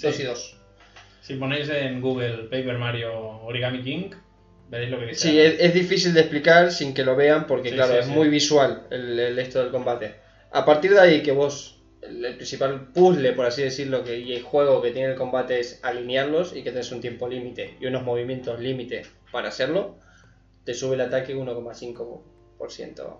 2 0.03 0.15
Sí. 0.15 0.23
y 0.23 0.27
2. 0.27 0.57
Si 1.23 1.35
ponéis 1.37 1.69
en 1.71 2.01
Google 2.03 2.45
Paper 2.51 2.77
Mario 2.77 3.17
Origami 3.45 3.81
King, 3.83 4.11
veréis 4.69 4.91
lo 4.91 4.99
que 4.99 5.07
dice. 5.07 5.21
Sí, 5.29 5.39
es, 5.41 5.55
es 5.61 5.73
difícil 5.73 6.13
de 6.13 6.21
explicar 6.21 6.73
sin 6.73 6.93
que 6.93 7.05
lo 7.05 7.15
vean 7.15 7.47
porque, 7.47 7.71
Sí, 7.71 7.77
claro, 7.77 7.93
sí, 7.95 7.99
es 8.01 8.09
muy 8.09 8.29
visual 8.29 8.89
el, 8.91 9.19
el 9.19 9.39
esto 9.39 9.61
del 9.61 9.71
combate. 9.71 10.17
A 10.51 10.65
partir 10.65 10.93
de 10.93 11.01
ahí 11.01 11.23
que 11.23 11.31
vos, 11.33 11.81
el, 12.03 12.25
el 12.25 12.37
principal 12.37 12.89
puzzle, 12.93 13.33
por 13.33 13.47
así 13.47 13.63
decirlo, 13.63 14.03
que, 14.03 14.19
y 14.19 14.35
el 14.35 14.43
juego 14.43 14.83
que 14.83 14.91
tiene 14.91 15.13
el 15.13 15.17
combate 15.17 15.61
es 15.61 15.79
alinearlos 15.85 16.55
y 16.57 16.63
que 16.65 16.73
tenés 16.73 16.91
un 16.91 17.01
tiempo 17.01 17.29
límite 17.29 17.77
y 17.81 17.87
unos 17.87 18.03
movimientos 18.03 18.59
límite 18.59 19.03
para 19.31 19.49
hacerlo, 19.49 19.97
te 20.65 20.75
sube 20.75 20.97
el 20.97 21.01
ataque 21.03 21.37
1,5% 21.37 23.17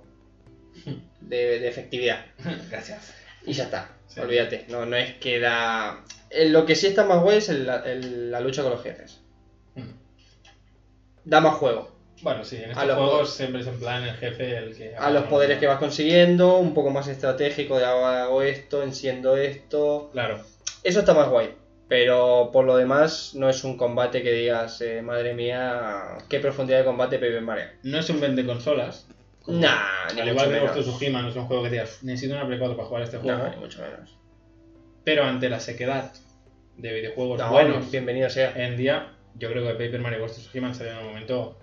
de, 1.21 1.59
de 1.61 1.69
efectividad. 1.69 2.25
Gracias. 2.71 3.15
Y 3.47 3.53
ya 3.53 3.65
está, 3.65 3.91
Sí. 4.07 4.21
olvídate. 4.21 4.65
No, 4.69 4.87
no 4.87 4.97
es 4.97 5.15
que 5.15 5.39
da... 5.41 6.05
eh, 6.31 6.49
Lo 6.49 6.65
que 6.67 6.75
sí 6.77 6.87
está 6.87 7.05
más 7.05 7.23
guay 7.23 7.39
es 7.39 7.49
el- 7.49 7.69
el- 7.69 8.31
la 8.31 8.41
lucha 8.41 8.63
con 8.63 8.73
los 8.73 8.83
jefes. 8.83 9.21
Mm. 9.75 9.83
Da 11.25 11.41
más 11.41 11.55
juego. 11.55 11.93
Bueno, 12.23 12.45
sí, 12.45 12.57
en 12.57 12.71
estos 12.71 12.85
juegos 12.95 13.35
siempre 13.35 13.61
es 13.61 13.67
en 13.67 13.79
plan 13.79 14.03
el 14.05 14.15
jefe 14.17 14.57
el 14.57 14.75
que. 14.77 14.95
a 14.97 15.11
los 15.11 15.25
poderes 15.25 15.59
que 15.59 15.67
vas 15.67 15.79
consiguiendo, 15.79 16.57
un 16.59 16.73
poco 16.73 16.91
más 16.91 17.09
estratégico 17.09 17.77
de 17.79 17.85
hago 17.85 18.41
esto, 18.43 18.83
enciendo 18.83 19.37
esto. 19.37 20.09
Claro. 20.13 20.41
Eso 20.85 21.01
está 21.01 21.13
más 21.13 21.29
guay. 21.29 21.55
Pero 21.89 22.49
por 22.53 22.65
lo 22.65 22.77
demás, 22.77 23.33
no 23.35 23.51
es 23.51 23.63
un 23.65 23.77
combate 23.77 24.23
que 24.23 24.33
digas, 24.33 24.81
eh, 24.81 25.03
madre 25.03 25.35
mía, 25.35 26.17
qué 26.31 26.41
profundidad 26.41 26.79
de 26.79 26.85
combate 26.87 27.19
Paper 27.19 27.43
Mario. 27.43 27.65
No 27.83 27.99
es 27.99 28.09
un 28.09 28.21
vende 28.21 28.47
consolas. 28.47 29.07
Nah, 29.47 30.11
ni 30.15 30.21
Al 30.23 30.29
igual 30.29 30.51
que. 30.51 30.61
Ghost 30.61 30.77
of 30.79 30.85
Tsushima 30.87 31.23
no 31.23 31.29
es 31.29 31.37
un 31.37 31.45
juego 31.47 31.63
que 31.65 31.71
digas, 31.71 31.99
necesito 32.03 32.35
una 32.35 32.47
Play 32.47 32.59
4 32.59 32.77
para 32.77 32.89
jugar 32.89 33.03
este 33.03 33.19
juego. 33.19 33.39
No, 33.39 33.51
ni 33.51 33.57
mucho 33.57 33.83
menos. 33.83 34.17
Pero 35.05 35.25
ante 35.25 35.49
la 35.51 35.61
sequedad 35.61 36.13
de 36.77 36.93
videojuegos 36.93 37.39
No, 37.39 37.51
buenos 37.51 37.91
bienvenido 37.91 38.31
sea. 38.31 38.53
en 38.57 38.77
día, 38.77 39.13
yo 39.37 39.51
creo 39.51 39.63
que 39.67 39.73
Paper 39.73 40.01
Mario 40.01 40.21
Ghost 40.21 40.39
of 40.39 40.45
Tsushima 40.45 40.73
salido 40.73 40.95
en 40.97 41.01
un 41.03 41.09
momento 41.13 41.59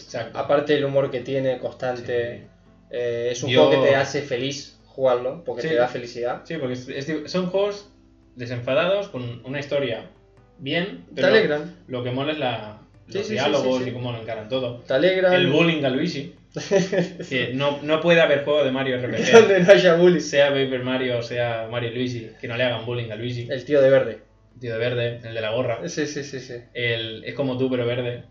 exacto. 0.00 0.38
Aparte 0.38 0.74
del 0.74 0.84
humor 0.84 1.10
que 1.10 1.20
tiene, 1.20 1.58
constante, 1.58 2.48
eh, 2.90 3.28
es 3.30 3.42
un 3.42 3.50
Yo- 3.50 3.66
juego 3.66 3.82
que 3.82 3.88
te 3.90 3.94
hace 3.96 4.22
feliz 4.22 4.80
jugarlo, 4.86 5.44
porque 5.44 5.62
Sí. 5.62 5.68
te 5.68 5.74
da 5.76 5.86
felicidad. 5.88 6.42
Sí, 6.44 6.56
porque 6.56 6.72
es- 6.74 6.88
es- 6.88 7.30
son 7.30 7.46
juegos 7.50 7.88
desenfadados 8.34 9.08
con 9.08 9.42
una 9.44 9.60
historia 9.60 10.10
bien, 10.58 11.04
Te 11.14 11.16
pero 11.22 11.28
alegran, 11.28 11.76
lo 11.86 12.02
que 12.02 12.10
mola 12.10 12.32
es 12.32 12.38
la, 12.38 12.78
Sí, 13.08 13.14
los 13.14 13.22
sí, 13.22 13.28
sí, 13.28 13.32
diálogos 13.34 13.78
sí, 13.78 13.84
sí. 13.84 13.90
y 13.90 13.92
cómo 13.92 14.10
lo 14.12 14.18
encaran 14.20 14.48
todo. 14.48 14.80
te 14.80 14.92
alegran. 14.94 15.32
El 15.34 15.50
bullying 15.50 15.84
a 15.84 15.90
Luigi, 15.90 16.34
que 17.28 17.50
no, 17.54 17.80
no 17.82 18.00
puede 18.00 18.20
haber 18.20 18.44
juego 18.44 18.64
de 18.64 18.70
Mario 18.70 18.96
RPG, 18.98 19.32
donde 19.32 19.60
no 19.60 19.72
haya 19.72 19.94
bullies. 19.94 20.28
sea 20.28 20.48
Paper 20.48 20.82
Mario 20.82 21.18
o 21.18 21.22
sea 21.22 21.68
Mario 21.70 21.90
y 21.90 21.94
Luigi, 21.94 22.30
que 22.40 22.48
no 22.48 22.56
le 22.56 22.64
hagan 22.64 22.84
bullying 22.86 23.10
a 23.10 23.16
Luigi. 23.16 23.46
El 23.50 23.64
tío 23.64 23.80
de 23.80 23.90
verde. 23.90 24.18
El 24.54 24.60
tío 24.60 24.72
de 24.72 24.78
verde, 24.78 25.20
el 25.22 25.34
de 25.34 25.40
la 25.40 25.50
gorra, 25.50 25.86
Sí, 25.88 26.06
sí, 26.06 26.24
sí, 26.24 26.40
sí. 26.40 26.54
el 26.72 27.24
es 27.24 27.34
como 27.34 27.58
tú 27.58 27.70
pero 27.70 27.84
verde, 27.86 28.24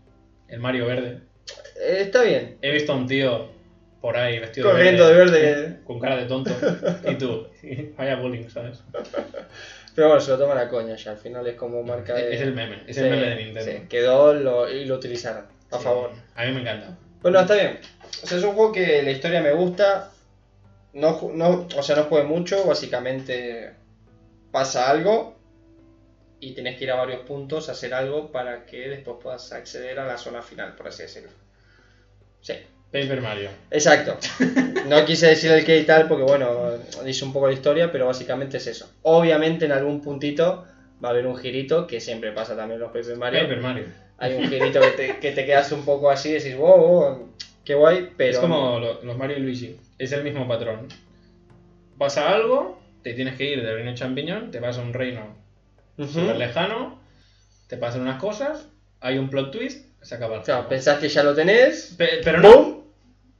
el 0.48 0.58
Mario 0.60 0.86
verde. 0.86 1.20
Eh, 1.80 1.98
está 2.00 2.22
bien. 2.22 2.56
He 2.62 2.72
visto 2.72 2.92
a 2.92 2.96
un 2.96 3.06
tío 3.06 3.48
por 4.00 4.16
ahí 4.16 4.38
vestido 4.38 4.70
Corriendo 4.70 5.06
de 5.06 5.12
de 5.12 5.18
verde, 5.18 5.40
verde. 5.40 5.76
con 5.84 6.00
cara 6.00 6.16
de 6.16 6.26
tonto, 6.26 6.50
y 7.10 7.14
tú, 7.14 7.46
vaya 7.96 8.16
bullying, 8.16 8.48
¿sabes? 8.48 8.82
Pero 9.94 10.08
bueno, 10.08 10.20
se 10.20 10.30
lo 10.32 10.38
toman 10.38 10.58
a 10.58 10.68
coña 10.68 10.94
ya. 10.96 11.12
Al 11.12 11.16
final 11.16 11.46
es 11.46 11.54
como 11.54 11.82
marca 11.82 12.14
de. 12.14 12.34
Es 12.34 12.40
el 12.40 12.52
meme, 12.52 12.82
es 12.86 12.96
Sí, 12.96 13.02
el 13.02 13.10
meme 13.10 13.28
de 13.30 13.36
Nintendo. 13.36 13.72
sí, 13.72 13.86
quedó 13.88 14.34
lo- 14.34 14.68
y 14.70 14.84
lo 14.84 14.96
utilizaron. 14.96 15.44
A 15.70 15.78
Sí, 15.78 15.84
favor. 15.84 16.10
A 16.34 16.44
mí 16.44 16.52
me 16.52 16.60
encanta. 16.60 16.98
Bueno, 17.26 17.40
está 17.40 17.54
bien. 17.54 17.80
O 18.22 18.26
sea, 18.28 18.38
es 18.38 18.44
un 18.44 18.52
juego 18.52 18.70
que 18.70 19.02
la 19.02 19.10
historia 19.10 19.40
me 19.42 19.50
gusta. 19.50 20.12
No, 20.92 21.32
no, 21.34 21.66
o 21.76 21.82
sea, 21.82 21.96
no 21.96 22.04
juegue 22.04 22.24
mucho. 22.24 22.64
Básicamente 22.64 23.72
pasa 24.52 24.88
algo. 24.88 25.36
Y 26.38 26.52
tienes 26.52 26.78
que 26.78 26.84
ir 26.84 26.92
a 26.92 26.94
varios 26.94 27.22
puntos 27.22 27.68
a 27.68 27.72
hacer 27.72 27.94
algo 27.94 28.30
para 28.30 28.64
que 28.64 28.88
después 28.88 29.16
puedas 29.20 29.50
acceder 29.50 29.98
a 29.98 30.06
la 30.06 30.18
zona 30.18 30.40
final, 30.40 30.76
por 30.76 30.86
así 30.86 31.02
decirlo. 31.02 31.30
Sí. 32.42 32.54
Paper 32.92 33.20
Mario. 33.20 33.50
Exacto. 33.72 34.16
No 34.86 35.04
quise 35.04 35.26
decir 35.26 35.50
el 35.50 35.64
qué 35.64 35.78
y 35.78 35.82
tal 35.82 36.06
porque, 36.06 36.22
bueno, 36.22 36.78
dice 37.04 37.24
un 37.24 37.32
poco 37.32 37.48
la 37.48 37.54
historia, 37.54 37.90
pero 37.90 38.06
básicamente 38.06 38.58
es 38.58 38.68
eso. 38.68 38.88
Obviamente 39.02 39.64
en 39.64 39.72
algún 39.72 40.00
puntito 40.00 40.64
va 41.04 41.08
a 41.08 41.10
haber 41.10 41.26
un 41.26 41.36
girito, 41.36 41.88
que 41.88 42.00
siempre 42.00 42.30
pasa 42.30 42.54
también 42.54 42.80
en 42.80 42.82
los 42.82 42.92
Paper 42.92 43.16
Mario. 43.16 43.40
Paper 43.40 43.60
Mario. 43.60 44.05
Hay 44.18 44.34
un 44.34 44.48
girito 44.48 44.80
que 44.80 44.90
te, 44.92 45.18
que 45.18 45.32
te 45.32 45.44
quedas 45.44 45.70
un 45.72 45.84
poco 45.84 46.10
así 46.10 46.30
y 46.30 46.32
decís, 46.34 46.56
wow, 46.56 46.76
wow, 46.78 47.28
qué 47.64 47.74
guay, 47.74 48.10
pero... 48.16 48.30
Es 48.32 48.38
como 48.38 48.78
lo- 48.78 49.02
los 49.02 49.16
Mario 49.18 49.36
y 49.36 49.40
Luigi. 49.40 49.76
Es 49.98 50.12
el 50.12 50.24
mismo 50.24 50.46
patrón. 50.48 50.88
Pasa 51.98 52.30
algo, 52.34 52.78
te 53.02 53.14
tienes 53.14 53.36
que 53.36 53.44
ir 53.44 53.62
del 53.62 53.74
reino 53.74 53.94
champiñón, 53.94 54.50
te 54.50 54.60
vas 54.60 54.78
a 54.78 54.82
un 54.82 54.92
reino 54.92 55.34
Ujú. 55.98 56.08
súper 56.08 56.36
lejano, 56.36 56.98
te 57.68 57.76
pasan 57.78 58.02
unas 58.02 58.20
cosas, 58.20 58.68
hay 59.00 59.18
un 59.18 59.30
plot 59.30 59.50
twist, 59.50 59.86
se 60.02 60.14
acaba 60.14 60.36
el 60.36 60.42
Claro, 60.42 60.62
juego. 60.62 60.68
pensás 60.70 60.98
que 60.98 61.08
ya 61.08 61.22
lo 61.22 61.34
tenés, 61.34 61.94
Pe- 61.96 62.20
pero 62.22 62.40
no. 62.40 62.84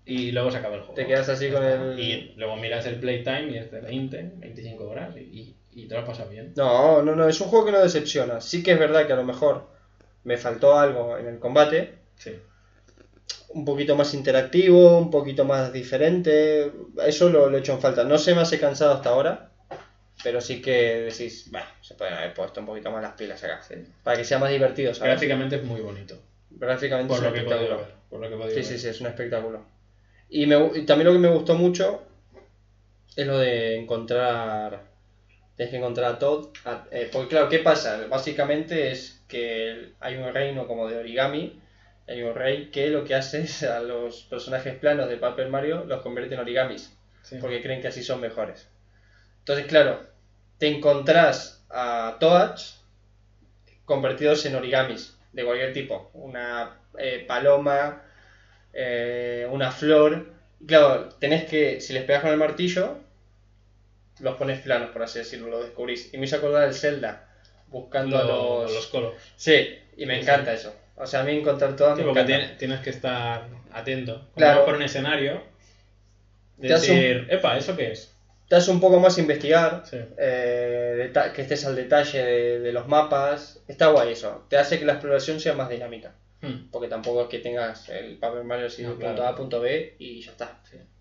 Y 0.07 0.31
luego 0.33 0.51
se 0.51 0.59
acaba 0.59 0.77
el 0.77 0.81
juego. 0.83 0.95
Te 0.95 1.07
quedas 1.07 1.29
así 1.29 1.51
con 1.51 1.65
el- 1.65 1.99
Y 1.99 2.33
luego 2.37 2.57
miras 2.57 2.87
el 2.87 2.97
playtime 2.97 3.49
y 3.51 3.57
es 3.59 3.71
de 3.71 3.81
20, 3.81 4.33
25 4.37 4.89
horas 4.89 5.15
y, 5.17 5.21
y, 5.21 5.57
y 5.73 5.87
te 5.89 5.95
lo 5.95 6.01
has 6.01 6.07
pasado 6.07 6.31
bien. 6.31 6.53
No, 6.57 7.03
no, 7.03 7.15
no, 7.15 7.29
es 7.29 7.41
un 7.41 7.49
juego 7.49 7.67
que 7.67 7.73
no 7.73 7.81
decepciona. 7.81 8.41
Sí 8.41 8.63
que 8.63 8.73
es 8.73 8.79
verdad 8.79 9.07
que 9.07 9.13
a 9.13 9.17
lo 9.17 9.25
mejor 9.25 9.67
me 10.27 10.37
faltó 10.37 10.77
algo 10.79 11.17
en 11.19 11.27
el 11.29 11.39
combate, 11.39 11.95
Sí. 12.17 12.33
un 13.51 13.65
poquito 13.65 13.95
más 13.97 14.13
interactivo, 14.13 14.99
un 14.99 15.11
poquito 15.11 15.45
más 15.45 15.73
diferente. 15.73 16.71
Eso 17.07 17.29
lo, 17.31 17.49
lo 17.49 17.57
he 17.57 17.61
hecho 17.61 17.73
en 17.73 17.81
falta. 17.81 18.05
No 18.05 18.19
se 18.19 18.35
me 18.35 18.41
hace 18.43 18.59
cansado 18.61 18.93
hasta 18.95 19.11
ahora, 19.11 19.51
pero 20.25 20.41
sí 20.41 20.61
que 20.61 21.03
decís, 21.11 21.49
bueno, 21.51 21.67
se 21.81 21.95
pueden 21.95 22.15
haber 22.15 22.35
puesto 22.35 22.61
un 22.61 22.67
poquito 22.67 22.91
más 22.91 23.03
las 23.03 23.13
pilas 23.13 23.43
acá. 23.45 23.61
Para 24.03 24.17
que 24.17 24.25
sea 24.25 24.39
más 24.39 24.51
divertido, 24.51 24.93
¿sabes? 24.95 25.13
Gráficamente 25.13 25.57
es 25.57 25.63
muy 25.65 25.81
bonito. 25.81 26.17
Gráficamente 26.51 27.09
Por 27.09 27.19
es 27.19 27.23
lo 27.23 27.29
un 27.29 27.35
que 27.35 27.41
espectáculo. 27.41 27.77
ver. 27.79 27.95
Por 28.11 28.21
lo 28.21 28.29
que 28.29 28.35
he 28.35 28.39
podido 28.39 28.51
Sí, 28.51 28.57
ver. 28.57 28.65
sí, 28.65 28.79
sí, 28.79 28.89
es 28.89 29.01
un 29.01 29.07
espectáculo. 29.09 29.65
Y, 30.29 30.47
me, 30.47 30.57
y 30.79 30.85
también 30.87 31.07
lo 31.07 31.13
que 31.13 31.19
me 31.21 31.29
gustó 31.29 31.55
mucho 31.55 32.03
es 33.15 33.27
lo 33.27 33.39
de 33.39 33.77
encontrar. 33.79 34.83
Tienes 35.57 35.71
que 35.71 35.77
encontrar 35.79 36.13
a 36.13 36.19
Todd. 36.19 36.49
a- 36.65 36.85
eh, 36.91 37.09
porque, 37.13 37.29
claro, 37.31 37.49
¿qué 37.49 37.59
pasa? 37.61 38.07
Básicamente 38.09 38.91
es 38.91 39.25
que 39.29 39.93
hay 40.01 40.17
un 40.17 40.33
reino 40.33 40.67
como 40.67 40.87
de 40.89 40.97
origami. 40.99 41.61
Hay 42.09 42.23
un 42.23 42.35
rey 42.35 42.71
que 42.71 42.89
lo 42.91 43.05
que 43.05 43.15
hace 43.15 43.43
es 43.43 43.63
a 43.63 43.81
los 43.81 44.25
personajes 44.25 44.75
planos 44.79 45.09
de 45.09 45.17
Paper 45.17 45.49
Mario 45.49 45.85
los 45.85 46.03
convierte 46.03 46.35
en 46.35 46.41
origamis. 46.41 46.97
Sí. 47.23 47.39
Porque 47.41 47.63
creen 47.63 47.81
que 47.81 47.89
así 47.89 48.03
son 48.03 48.21
mejores. 48.21 48.69
Entonces, 49.41 49.67
claro, 49.67 50.01
te 50.59 50.69
encontrás 50.69 51.65
a 51.71 52.17
Toads 52.21 52.85
convertidos 53.85 54.45
en 54.47 54.55
origamis 54.57 55.17
de 55.33 55.45
cualquier 55.45 55.73
tipo. 55.73 56.11
Una 56.15 56.81
eh, 56.99 57.25
paloma, 57.27 58.03
eh, 58.73 59.47
una 59.51 59.71
flor, 59.73 60.35
Claro, 60.67 61.11
tenés 61.21 61.45
que, 61.45 61.81
si 61.81 61.93
les 61.93 62.05
pegas 62.05 62.23
con 62.23 62.33
el 62.33 62.39
martillo, 62.39 62.99
los 64.21 64.37
pones 64.37 64.61
planos, 64.61 64.91
por 64.91 65.03
así 65.03 65.19
decirlo, 65.19 65.49
lo 65.49 65.63
descubrís. 65.63 66.13
Y 66.13 66.19
me 66.19 66.25
hizo 66.27 66.37
acordar 66.37 66.65
del 66.65 66.75
Zelda, 66.75 67.29
buscando 67.69 68.19
a 68.19 68.25
Lo- 68.25 68.63
los... 68.63 68.73
los 68.73 68.87
colos. 68.87 69.15
Sí, 69.37 69.79
y 69.97 70.07
me 70.07 70.15
Sí, 70.17 70.21
encanta 70.23 70.53
eso. 70.53 70.75
O 70.97 71.07
sea, 71.07 71.21
a 71.21 71.25
mí 71.25 71.37
encontrar 71.37 71.77
todas 71.77 71.95
Sí, 71.97 72.03
me 72.03 72.07
porque 72.09 72.21
encanta. 72.21 72.39
tiene- 72.45 72.59
tienes 72.59 72.81
que 72.81 72.91
estar 72.91 73.47
atento. 73.73 74.13
Cuando 74.15 74.33
Claro. 74.37 74.57
vas 74.61 74.65
por 74.67 74.75
un 74.77 74.83
escenario, 74.83 75.43
de 76.57 76.69
Te 76.69 76.75
hace 76.75 76.93
un- 76.93 76.97
decir, 76.99 77.27
epa, 77.31 77.59
¿eso 77.59 77.77
qué 77.77 77.93
es? 77.93 78.13
Te 78.49 78.57
hace 78.57 78.71
un 78.71 78.81
poco 78.81 78.99
más 79.01 79.19
investigar, 79.19 79.83
Sí. 79.85 79.99
eh, 80.19 81.13
que 81.35 81.43
estés 81.43 81.67
al 81.67 81.75
detalle 81.77 82.25
de, 82.25 82.59
de 82.61 82.73
los 82.73 82.87
mapas. 82.89 83.61
Está 83.69 83.89
guay 83.89 84.13
eso. 84.13 84.47
Te 84.49 84.57
hace 84.57 84.79
que 84.79 84.85
la 84.87 84.93
exploración 84.93 85.41
sea 85.41 85.53
más 85.55 85.69
dinámica. 85.69 86.15
Hmm. 86.41 86.71
Porque 86.71 86.87
tampoco 86.89 87.23
es 87.23 87.29
que 87.29 87.41
tengas 87.41 87.89
el 87.89 88.19
Paper 88.19 88.45
Mario 88.45 88.67
así 88.67 88.83
de 88.85 88.91
punto 88.91 89.23
A 89.25 89.31
a 89.31 89.35
punto 89.35 89.61
B 89.61 89.97
y 89.99 90.21
ya 90.23 90.31
está. 90.31 90.61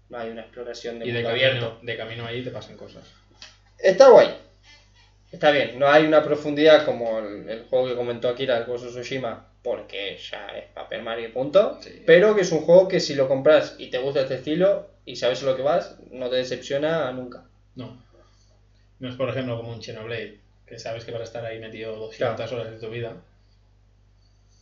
No 0.09 0.17
hay 0.19 0.29
una 0.29 0.41
exploración 0.41 0.99
de 0.99 1.07
Y 1.07 1.11
de 1.11 1.23
camino, 1.23 1.45
abierto. 1.47 1.79
de 1.81 1.97
camino 1.97 2.25
ahí 2.25 2.43
te 2.43 2.51
pasan 2.51 2.77
cosas. 2.77 3.03
Está 3.79 4.09
guay. 4.09 4.29
Está 5.31 5.51
bien. 5.51 5.77
No 5.79 5.87
hay 5.87 6.05
una 6.05 6.23
profundidad 6.23 6.85
como 6.85 7.19
el, 7.19 7.49
el 7.49 7.63
juego 7.65 7.87
que 7.87 7.95
comentó 7.95 8.29
Akira, 8.29 8.57
el 8.57 8.69
of 8.69 8.85
Tsushima, 8.85 9.47
porque 9.63 10.17
ya 10.31 10.47
es 10.49 10.65
Paper 10.73 11.01
Mario 11.01 11.27
y 11.27 11.31
punto. 11.31 11.79
Sí. 11.81 12.03
Pero 12.05 12.35
que 12.35 12.41
es 12.41 12.51
un 12.51 12.61
juego 12.61 12.87
que 12.87 12.99
si 12.99 13.15
lo 13.15 13.27
compras 13.27 13.75
y 13.79 13.89
te 13.89 13.97
gusta 13.97 14.21
este 14.21 14.35
estilo 14.35 14.87
y 15.05 15.15
sabes 15.15 15.41
a 15.43 15.47
lo 15.47 15.55
que 15.55 15.61
vas, 15.63 15.97
no 16.11 16.29
te 16.29 16.37
decepciona 16.37 17.11
nunca. 17.11 17.43
No. 17.75 18.01
No 18.99 19.09
es, 19.09 19.15
por 19.15 19.27
ejemplo, 19.29 19.57
como 19.57 19.73
un 19.73 19.83
Xenoblade, 19.83 20.39
que 20.65 20.79
sabes 20.79 21.03
que 21.03 21.11
vas 21.11 21.21
a 21.21 21.25
estar 21.25 21.43
ahí 21.45 21.59
metido 21.59 21.95
200 21.97 22.49
horas 22.53 22.71
de 22.71 22.77
tu 22.79 22.89
vida. 22.89 23.17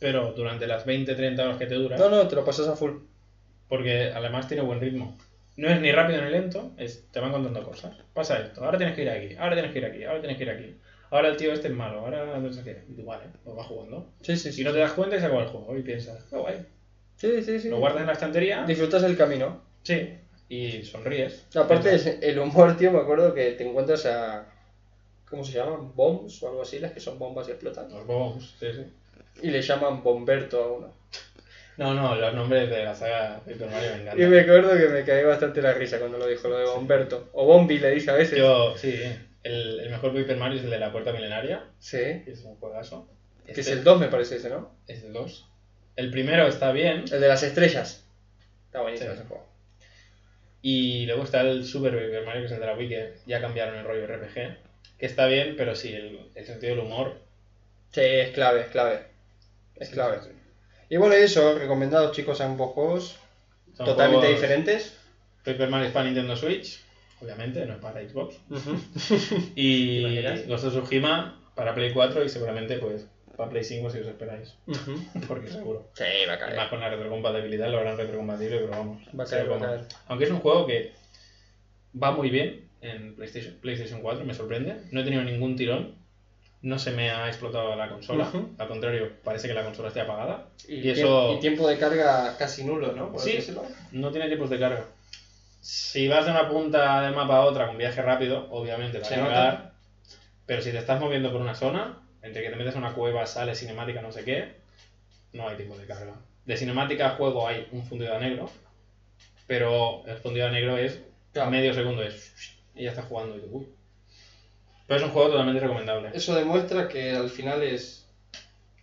Pero 0.00 0.32
durante 0.32 0.66
las 0.66 0.84
20-30 0.86 1.38
horas 1.38 1.56
que 1.56 1.66
te 1.66 1.74
dura, 1.76 1.96
No, 1.96 2.08
no, 2.08 2.26
te 2.26 2.34
lo 2.34 2.44
pasas 2.44 2.66
a 2.68 2.74
full. 2.76 2.98
porque 3.68 4.12
además 4.14 4.48
tiene 4.48 4.62
buen 4.62 4.80
ritmo. 4.80 5.16
No 5.56 5.68
es 5.70 5.80
ni 5.80 5.92
rápido 5.92 6.20
ni 6.22 6.30
lento, 6.30 6.72
es, 6.76 7.06
te 7.12 7.20
van 7.20 7.30
contando 7.32 7.62
cosas. 7.62 7.96
Pasa 8.12 8.40
esto, 8.40 8.64
ahora 8.64 8.76
tienes 8.78 8.96
que 8.96 9.02
ir 9.02 9.10
aquí, 9.10 9.36
ahora 9.36 9.54
tienes 9.54 9.72
que 9.72 9.78
ir 9.78 9.84
aquí, 9.86 10.04
ahora 10.04 10.20
tienes 10.20 10.36
que 10.36 10.42
ir 10.44 10.50
aquí. 10.50 10.76
Ahora 11.10 11.28
el 11.28 11.36
tío 11.36 11.52
este 11.52 11.68
es 11.68 11.74
malo, 11.74 12.00
ahora 12.00 12.38
no 12.38 12.52
sé 12.52 12.64
qué. 12.64 12.82
Y 12.88 12.94
tú, 12.94 13.04
vale, 13.04 13.24
lo 13.44 13.54
vas 13.54 13.66
jugando. 13.68 14.10
Sí, 14.22 14.36
sí, 14.36 14.50
sí. 14.52 14.62
Y 14.62 14.64
no 14.64 14.72
te 14.72 14.78
das 14.78 14.92
cuenta 14.94 15.16
y 15.16 15.20
se 15.20 15.26
acaba 15.26 15.42
el 15.42 15.48
juego. 15.48 15.78
Y 15.78 15.82
piensas, 15.82 16.24
qué 16.24 16.36
guay. 16.36 16.66
Sí, 17.16 17.42
sí, 17.42 17.60
sí. 17.60 17.68
Lo 17.68 17.78
guardas 17.78 18.00
en 18.00 18.06
la 18.08 18.12
estantería, 18.14 18.64
Disfrutas 18.64 19.02
el 19.04 19.16
camino. 19.16 19.62
sí, 19.84 20.18
y 20.48 20.82
sonríes. 20.82 21.46
Aparte, 21.54 21.94
es- 21.94 22.06
el 22.20 22.38
humor, 22.40 22.76
tío, 22.76 22.90
me 22.90 22.98
acuerdo 22.98 23.32
que 23.32 23.52
te 23.52 23.66
encuentras 23.68 24.04
a. 24.06 24.46
¿Cómo 25.30 25.44
se 25.44 25.52
llaman? 25.52 25.94
Bombs 25.94 26.42
o 26.42 26.48
algo 26.48 26.62
así, 26.62 26.78
las 26.80 26.92
que 26.92 27.00
son 27.00 27.18
bombas 27.18 27.46
y 27.48 27.52
explotan. 27.52 27.88
Los 27.90 28.06
bombs, 28.06 28.54
sí, 28.58 28.66
sí. 28.72 28.82
Y 29.42 29.50
le 29.50 29.62
llaman 29.62 30.02
Bomberto 30.02 30.62
a 30.62 30.72
uno. 30.72 30.92
No, 31.76 31.92
no, 31.94 32.14
los 32.14 32.34
nombres 32.34 32.70
de 32.70 32.84
la 32.84 32.94
saga 32.94 33.40
Paper 33.44 33.68
Mario 33.68 33.90
me 33.90 33.96
Y 33.96 34.00
encantan. 34.02 34.30
me 34.30 34.40
acuerdo 34.40 34.76
que 34.76 34.88
me 34.88 35.04
caí 35.04 35.24
bastante 35.24 35.60
la 35.60 35.72
risa 35.74 35.98
cuando 35.98 36.18
lo 36.18 36.26
dijo, 36.26 36.48
lo 36.48 36.58
de 36.58 36.66
Bomberto. 36.66 37.30
O 37.32 37.46
Bombi 37.46 37.78
le 37.78 37.90
dice 37.90 38.10
a 38.10 38.14
veces. 38.14 38.38
Yo, 38.38 38.76
sí, 38.76 38.94
el, 39.42 39.80
el 39.80 39.90
mejor 39.90 40.14
Paper 40.14 40.36
Mario 40.36 40.58
es 40.58 40.64
el 40.64 40.70
de 40.70 40.78
la 40.78 40.92
puerta 40.92 41.12
milenaria, 41.12 41.64
Sí. 41.80 41.98
que 42.24 42.30
es 42.32 42.44
un 42.44 42.56
juegazo. 42.56 43.08
Que 43.44 43.50
Este 43.52 43.60
es 43.62 43.68
el 43.68 43.82
2, 43.84 44.00
me 44.00 44.06
parece 44.08 44.36
ese, 44.36 44.50
¿no? 44.50 44.74
es 44.86 45.02
el 45.02 45.12
2. 45.12 45.50
El 45.96 46.10
primero 46.10 46.46
está 46.46 46.70
bien, 46.72 47.04
El 47.12 47.20
de 47.20 47.28
las 47.28 47.42
estrellas. 47.42 48.06
Está 48.66 48.80
buenísimo 48.82 49.10
Sí. 49.12 49.16
ese 49.18 49.28
juego. 49.28 49.46
y 50.62 51.04
luego 51.06 51.24
está 51.24 51.42
el 51.42 51.64
Super 51.64 51.92
Paper 51.92 52.24
Mario, 52.24 52.40
que 52.42 52.46
es 52.46 52.52
el 52.52 52.60
de 52.60 52.66
la 52.66 52.74
Wii, 52.76 52.88
que 52.88 53.14
ya 53.26 53.40
cambiaron 53.40 53.74
el 53.76 53.84
rollo 53.84 54.06
RPG, 54.06 54.56
que 54.98 55.06
está 55.06 55.26
bien, 55.26 55.56
pero 55.58 55.74
sí, 55.74 55.92
el, 55.92 56.30
el 56.34 56.46
sentido 56.46 56.74
del 56.76 56.84
humor. 56.86 57.20
Sí, 57.90 58.00
es 58.00 58.30
clave, 58.30 58.62
es 58.62 58.68
clave. 58.68 59.00
Es 59.76 59.88
sí, 59.88 59.94
clave. 59.94 60.18
sí. 60.22 60.30
Y 60.88 60.96
bueno, 60.96 61.16
y 61.16 61.22
eso, 61.22 61.58
recomendados 61.58 62.12
chicos 62.16 62.40
ambos 62.40 62.72
juegos. 62.72 63.16
Son 63.76 63.86
totalmente 63.86 64.26
juegos- 64.26 64.40
diferentes. 64.42 64.96
Paper 65.44 65.68
Mario 65.68 65.88
es 65.88 65.92
para 65.92 66.06
Nintendo 66.06 66.36
Switch, 66.36 66.80
obviamente, 67.20 67.66
no 67.66 67.74
es 67.74 67.78
para 67.80 68.00
Xbox. 68.08 68.36
Y. 69.56 70.22
Ghost 70.46 70.64
of 70.64 70.72
Tsushima 70.74 71.40
para 71.54 71.74
Play 71.74 71.92
4 71.92 72.24
y 72.24 72.28
seguramente 72.28 72.78
pues 72.78 73.06
para 73.36 73.50
Play 73.50 73.64
5 73.64 73.90
si 73.90 73.98
os 73.98 74.06
esperáis, 74.06 74.54
porque 75.28 75.48
seguro. 75.50 75.88
Sí, 75.94 76.04
va 76.28 76.34
a 76.34 76.36
Y 76.36 76.38
caer. 76.38 76.56
más 76.56 76.68
con 76.68 76.80
la 76.80 76.88
retrocompatibilidad 76.88 77.68
lo 77.70 77.78
harán 77.80 77.96
retrocompatible, 77.96 78.58
pero 78.58 78.70
vamos. 78.70 79.02
Va 79.18 79.24
a 79.24 79.26
caer, 79.26 79.50
va 79.50 79.56
a 79.56 79.60
caer. 79.60 79.80
Aunque 80.08 80.24
es 80.24 80.30
un 80.30 80.38
juego 80.40 80.66
que 80.66 80.92
va 82.00 82.10
muy 82.12 82.30
bien 82.30 82.68
en 82.80 83.14
PlayStation, 83.16 83.54
PlayStation 83.60 84.00
4, 84.02 84.24
me 84.24 84.34
sorprende. 84.34 84.76
No 84.92 85.00
he 85.00 85.04
tenido 85.04 85.22
ningún 85.24 85.56
tirón. 85.56 85.94
No 86.64 86.78
se 86.78 86.92
me 86.92 87.10
ha 87.10 87.28
explotado 87.28 87.76
la 87.76 87.90
consola. 87.90 88.30
Al 88.56 88.68
contrario, 88.68 89.12
parece 89.22 89.48
que 89.48 89.52
la 89.52 89.64
consola 89.64 89.88
esté 89.88 90.00
apagada. 90.00 90.46
Y, 90.66 90.76
Y 90.76 90.90
eso- 90.90 91.34
y 91.34 91.38
tiempo 91.40 91.68
de 91.68 91.76
carga 91.78 92.34
casi 92.38 92.64
nulo, 92.64 92.92
¿no? 92.92 93.12
Por 93.12 93.20
así 93.20 93.30
Sí. 93.32 93.36
decirlo. 93.36 93.64
No 93.92 94.10
tiene 94.10 94.28
tiempos 94.28 94.48
de 94.48 94.58
carga. 94.58 94.86
Si 95.60 96.08
vas 96.08 96.24
de 96.24 96.30
una 96.30 96.48
punta 96.48 97.02
del 97.02 97.14
mapa 97.14 97.36
a 97.36 97.40
otra 97.42 97.66
con 97.66 97.76
viaje 97.76 98.00
rápido, 98.00 98.46
obviamente 98.50 98.98
va 98.98 99.06
a. 99.48 99.72
Pero 100.46 100.62
si 100.62 100.70
te 100.70 100.78
estás 100.78 100.98
moviendo 100.98 101.30
por 101.30 101.42
una 101.42 101.54
zona, 101.54 102.00
entre 102.22 102.42
que 102.42 102.48
te 102.48 102.56
metes 102.56 102.74
a 102.74 102.78
una 102.78 102.94
cueva, 102.94 103.26
sales, 103.26 103.58
cinemática, 103.58 104.00
no 104.00 104.10
sé 104.10 104.24
qué, 104.24 104.54
no 105.34 105.46
hay 105.46 105.56
tiempo 105.56 105.76
de 105.76 105.86
carga. 105.86 106.14
De 106.46 106.56
cinemática 106.56 107.08
a 107.08 107.10
juego 107.16 107.46
hay 107.46 107.68
un 107.72 107.84
fundido 107.84 108.14
a 108.14 108.18
negro, 108.18 108.48
pero 109.46 110.02
el 110.06 110.16
fundido 110.16 110.46
a 110.46 110.50
negro 110.50 110.78
es 110.78 110.98
Claro. 111.34 111.50
medio 111.50 111.74
segundo, 111.74 112.02
es 112.02 112.32
y 112.74 112.84
ya 112.84 112.90
estás 112.90 113.04
jugando 113.04 113.36
y 113.36 113.40
tú, 113.40 113.48
uy. 113.52 113.68
Pero 114.86 114.98
es 114.98 115.02
un 115.04 115.10
juego 115.10 115.28
totalmente 115.30 115.60
recomendable. 115.60 116.10
Eso 116.14 116.34
demuestra 116.34 116.88
que 116.88 117.14
al 117.14 117.28
final 117.30 117.62
es 117.62 118.06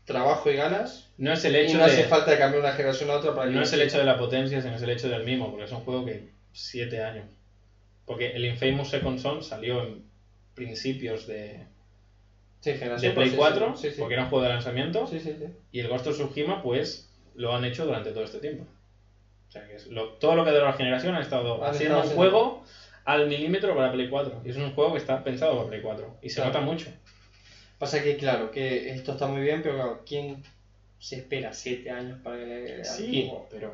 trabajo 0.06 0.49
y 0.49 0.56
ganas. 0.56 1.07
No 1.18 1.32
es 1.32 1.45
el 1.45 1.56
Y 1.56 1.60
hecho 1.60 1.78
no 1.78 1.86
de, 1.86 1.91
hace 1.91 2.03
falta 2.06 2.38
cambiar 2.38 2.61
una 2.61 2.72
generación 2.73 3.11
a 3.11 3.15
otra 3.15 3.34
para 3.36 3.48
que 3.48 3.53
no 3.53 3.61
es 3.61 3.72
el 3.73 3.82
hecho 3.82 3.99
de 3.99 4.06
la 4.06 4.18
potencia, 4.18 4.61
sino 4.61 4.76
es 4.76 4.82
el 4.82 4.90
hecho 4.90 5.10
del 5.10 5.23
mismo, 5.23 5.49
porque 5.52 5.65
es 5.65 5.72
un 5.72 5.82
juego 5.82 6.03
que 6.06 6.28
7 6.53 7.02
años. 7.02 7.28
Porque 8.06 8.32
el 8.32 8.45
Infamous 8.45 8.90
Second 8.90 9.19
Son 9.19 9.44
salió 9.44 9.80
en 9.82 10.03
principios 10.56 11.26
de, 11.28 11.65
Sí, 12.61 12.73
de 12.73 13.11
Play 13.11 13.28
sí, 13.28 13.32
sí, 13.32 13.36
4, 13.38 13.76
Sí, 13.76 13.90
porque 13.98 14.14
era 14.15 14.23
un 14.23 14.30
juego 14.30 14.44
de 14.44 14.49
lanzamiento, 14.49 15.07
Sí, 15.07 15.19
sí, 15.19 15.36
sí. 15.38 15.45
y 15.72 15.80
el 15.80 15.88
Ghost 15.88 16.07
of 16.07 16.15
Tsushima, 16.15 16.61
pues, 16.61 17.07
lo 17.36 17.53
han 17.56 17.64
hecho 17.64 17.86
durante 17.86 18.11
todo 18.11 18.23
este 18.23 18.40
tiempo. 18.40 18.65
O 19.48 19.52
sea, 19.52 19.65
que 19.68 19.76
es 19.76 19.86
lo- 19.88 20.10
todo 20.10 20.36
lo 20.36 20.44
que 20.44 20.52
de 20.52 20.60
la 20.61 20.73
generación 20.73 21.15
ha 21.15 21.22
estado 21.22 21.64
Han 21.64 21.69
haciendo 21.72 21.95
un 21.98 22.02
haciendo- 22.02 22.15
juego 22.22 22.64
al 23.06 23.28
milímetro 23.28 23.76
para 23.76 23.91
Play 23.91 24.10
4. 24.10 24.41
Y 24.45 24.49
es 24.52 24.57
un 24.57 24.73
juego 24.73 24.94
que 24.94 24.99
está 24.99 25.23
pensado 25.23 25.56
para 25.57 25.69
Play 25.69 25.82
4. 25.82 26.18
Y 26.22 26.30
se 26.30 26.36
Claro. 26.36 26.49
nota 26.52 26.61
mucho. 26.65 26.88
Pasa 27.80 28.03
que, 28.03 28.15
claro, 28.18 28.52
que 28.52 28.91
esto 28.91 29.14
está 29.14 29.28
muy 29.28 29.41
bien, 29.41 29.61
pero 29.64 29.76
claro, 29.76 30.02
¿quién 30.06 30.44
se 30.99 31.15
espera 31.18 31.52
7 31.53 31.90
años 31.90 32.19
para 32.23 32.38
que 32.38 32.45
le 32.45 32.86
Sí, 32.86 33.23
algo? 33.23 33.48
pero... 33.49 33.73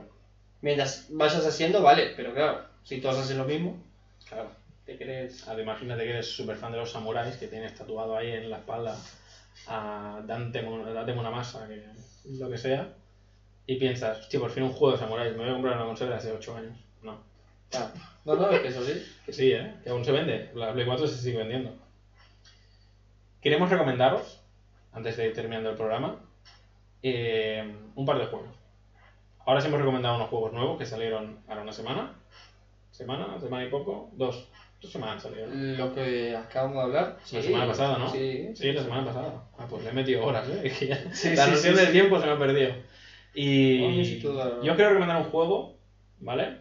Mientras 0.61 1.07
vayas 1.09 1.45
haciendo, 1.45 1.81
vale, 1.83 2.13
pero 2.15 2.33
claro, 2.33 2.61
si 2.83 2.99
todos 2.99 3.17
hacen 3.17 3.37
lo 3.37 3.45
mismo, 3.45 3.77
Claro. 4.27 4.49
te 4.85 4.97
crees. 4.97 5.47
Ahora, 5.47 5.61
imagínate 5.61 6.03
que 6.03 6.09
eres 6.09 6.27
súper 6.27 6.55
fan 6.55 6.71
de 6.71 6.77
los 6.79 6.91
samuráis, 6.91 7.35
que 7.35 7.47
tienes 7.47 7.75
tatuado 7.75 8.15
ahí 8.17 8.31
en 8.31 8.49
la 8.49 8.57
espalda 8.57 8.97
a 9.67 10.21
Dante, 10.25 10.61
Dante 10.61 11.13
Monamasa, 11.13 11.67
que 11.67 11.83
lo 12.39 12.49
que 12.49 12.57
sea, 12.57 12.93
y 13.67 13.75
piensas, 13.75 14.19
hostia, 14.21 14.39
por 14.39 14.49
fin 14.51 14.63
un 14.63 14.71
juego 14.71 14.93
de 14.93 14.99
samuráis, 14.99 15.33
me 15.33 15.39
voy 15.39 15.49
a 15.49 15.53
comprar 15.53 15.75
una 15.77 15.85
consola 15.85 16.15
hace 16.15 16.31
8 16.31 16.55
años. 16.55 16.77
No. 17.73 17.79
Ah, 17.79 17.91
no, 18.25 18.35
no, 18.35 18.49
es 18.51 18.59
que 18.61 18.67
eso 18.69 18.83
sí. 18.85 19.05
Que 19.25 19.33
sí, 19.33 19.51
¿eh? 19.51 19.75
Que 19.83 19.89
aún 19.89 20.03
se 20.03 20.11
vende. 20.11 20.51
La 20.53 20.73
Play 20.73 20.85
4 20.85 21.07
se 21.07 21.17
sigue 21.17 21.37
vendiendo. 21.37 21.73
Queremos 23.41 23.69
recomendaros, 23.69 24.41
antes 24.93 25.15
de 25.17 25.27
ir 25.27 25.33
terminando 25.33 25.69
el 25.69 25.75
programa, 25.75 26.19
eh, 27.03 27.75
un 27.95 28.05
par 28.05 28.19
de 28.19 28.25
juegos. 28.25 28.49
Ahora 29.45 29.61
sí 29.61 29.67
hemos 29.67 29.79
recomendado 29.79 30.15
unos 30.17 30.29
juegos 30.29 30.51
nuevos 30.53 30.77
que 30.77 30.85
salieron 30.85 31.39
ahora 31.47 31.61
una 31.61 31.71
semana. 31.71 32.13
¿Semana? 32.91 33.39
¿Semana 33.39 33.65
y 33.65 33.69
poco? 33.69 34.09
Dos. 34.13 34.47
Dos 34.81 34.91
semanas 34.91 35.23
salieron. 35.23 35.77
Lo 35.77 35.93
que 35.93 36.35
acabamos 36.35 36.75
de 36.77 36.81
hablar. 36.83 37.17
La 37.31 37.41
semana 37.41 37.67
pasada, 37.67 37.97
¿no? 37.97 38.11
Sí, 38.11 38.49
Sí, 38.55 38.71
la 38.73 38.83
semana 38.83 39.05
pasada. 39.05 39.43
Ah, 39.57 39.65
pues 39.69 39.83
le 39.83 39.89
he 39.89 39.93
metido 39.93 40.25
horas, 40.25 40.47
¿eh? 40.49 40.73
Que 40.79 40.87
ya- 40.87 41.13
Sí, 41.13 41.35
la 41.35 41.47
noción 41.47 41.75
sí, 41.75 41.81
del 41.81 41.91
tiempo 41.91 42.19
se 42.19 42.25
me 42.25 42.31
ha 42.33 42.37
perdido. 42.39 42.73
Y 43.33 44.19
yo 44.63 44.75
quiero 44.75 44.89
recomendar 44.89 45.17
un 45.17 45.29
juego, 45.29 45.77
¿vale? 46.19 46.57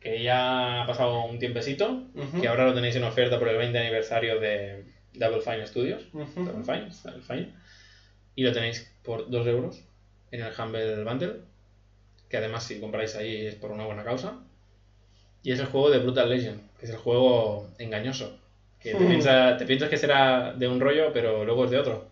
Que 0.00 0.22
ya 0.22 0.82
ha 0.82 0.86
pasado 0.86 1.24
un 1.24 1.38
tiempecito, 1.38 2.04
que 2.40 2.48
ahora 2.48 2.64
lo 2.64 2.74
tenéis 2.74 2.96
en 2.96 3.04
oferta 3.04 3.38
por 3.38 3.48
el 3.48 3.58
20 3.58 3.78
aniversario 3.78 4.40
de 4.40 4.84
Double 5.12 5.40
Fine 5.42 5.66
Studios. 5.66 6.02
Double 6.12 6.64
Fine, 6.64 6.88
Double 7.04 7.22
Fine. 7.22 7.52
Y 8.34 8.42
lo 8.44 8.52
tenéis 8.52 8.90
por 9.02 9.28
2 9.28 9.46
euros 9.46 9.82
en 10.30 10.40
el 10.42 10.52
Humble 10.58 11.04
Bundle. 11.04 11.34
Que 12.30 12.36
además, 12.38 12.64
si 12.64 12.80
compráis 12.80 13.14
ahí 13.16 13.46
es 13.46 13.56
por 13.56 13.72
una 13.72 13.84
buena 13.84 14.02
causa. 14.04 14.38
Y 15.42 15.52
es 15.52 15.60
el 15.60 15.66
juego 15.66 15.90
de 15.90 15.98
Brutal 15.98 16.30
Legend, 16.30 16.60
que 16.78 16.86
es 16.86 16.90
el 16.92 16.96
juego 16.98 17.68
engañoso. 17.78 18.38
Que 18.80 18.94
te, 18.94 19.00
Mm. 19.04 19.08
piensa- 19.08 19.56
te 19.58 19.66
piensas 19.66 19.88
que 19.90 19.96
será 19.98 20.54
de 20.54 20.66
un 20.68 20.80
rollo, 20.80 21.12
pero 21.12 21.44
luego 21.44 21.64
es 21.66 21.70
de 21.72 21.78
otro. 21.78 22.08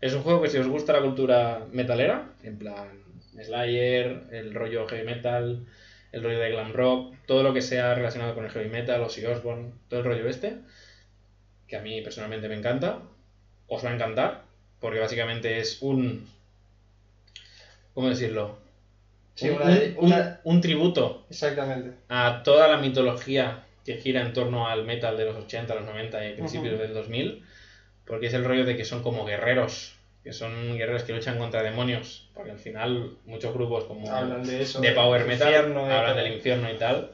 Es 0.00 0.12
un 0.14 0.22
juego 0.22 0.42
que 0.42 0.48
si 0.48 0.58
os 0.58 0.68
gusta 0.68 0.92
la 0.92 1.00
cultura 1.00 1.66
metalera, 1.72 2.28
en 2.44 2.58
plan 2.58 3.02
Slayer, 3.42 4.24
el 4.30 4.52
rollo 4.54 4.86
heavy 4.86 5.04
metal, 5.06 5.64
el 6.12 6.22
rollo 6.22 6.38
de 6.38 6.50
glam 6.50 6.72
rock, 6.72 7.14
todo 7.26 7.42
lo 7.42 7.54
que 7.54 7.62
sea 7.62 7.94
relacionado 7.94 8.34
con 8.34 8.44
el 8.44 8.50
heavy 8.50 8.68
metal, 8.68 9.02
Ozzy 9.02 9.24
Osbourne, 9.26 9.72
todo 9.88 10.00
el 10.00 10.06
rollo 10.06 10.28
este, 10.28 10.56
que 11.66 11.76
a 11.76 11.80
mí 11.80 12.00
personalmente 12.02 12.48
me 12.48 12.54
encanta, 12.56 12.98
os 13.66 13.84
va 13.84 13.90
a 13.90 13.94
encantar, 13.94 14.42
porque 14.80 15.00
básicamente 15.00 15.58
es 15.58 15.78
un... 15.82 16.26
¿Cómo 17.94 18.08
decirlo? 18.08 18.56
Sí, 19.34 19.48
un, 19.50 19.56
una- 19.56 19.66
un- 19.70 19.94
una- 19.98 20.40
un 20.44 20.60
tributo 20.60 21.24
Exactamente. 21.30 21.92
a 22.08 22.42
toda 22.44 22.68
la 22.68 22.76
mitología 22.78 23.64
que 23.84 23.96
gira 23.96 24.22
en 24.22 24.32
torno 24.32 24.68
al 24.68 24.84
metal 24.84 25.16
de 25.16 25.24
los 25.24 25.36
80, 25.36 25.74
los 25.74 25.84
90 25.86 26.24
y 26.28 26.34
principios 26.34 26.74
Ujú. 26.74 26.82
del 26.82 26.94
2000, 26.94 27.44
porque 28.06 28.26
es 28.26 28.34
el 28.34 28.44
rollo 28.44 28.64
de 28.64 28.76
que 28.76 28.84
son 28.84 29.02
como 29.02 29.24
guerreros, 29.24 29.96
que 30.22 30.32
son 30.32 30.76
guerreros 30.76 31.02
que 31.02 31.12
luchan 31.12 31.38
contra 31.38 31.62
demonios, 31.62 32.28
porque 32.34 32.50
al 32.52 32.58
final 32.58 33.16
muchos 33.26 33.52
grupos 33.54 33.84
como 33.84 34.10
Hablan 34.10 34.44
de 34.44 34.62
eso. 34.62 34.80
de 34.80 34.92
power 34.92 35.24
metal 35.26 35.48
infierno, 35.48 35.86
de 35.88 35.94
hablan 35.94 36.16
del 36.16 36.32
infierno 36.32 36.70
y 36.70 36.76
tal, 36.76 37.10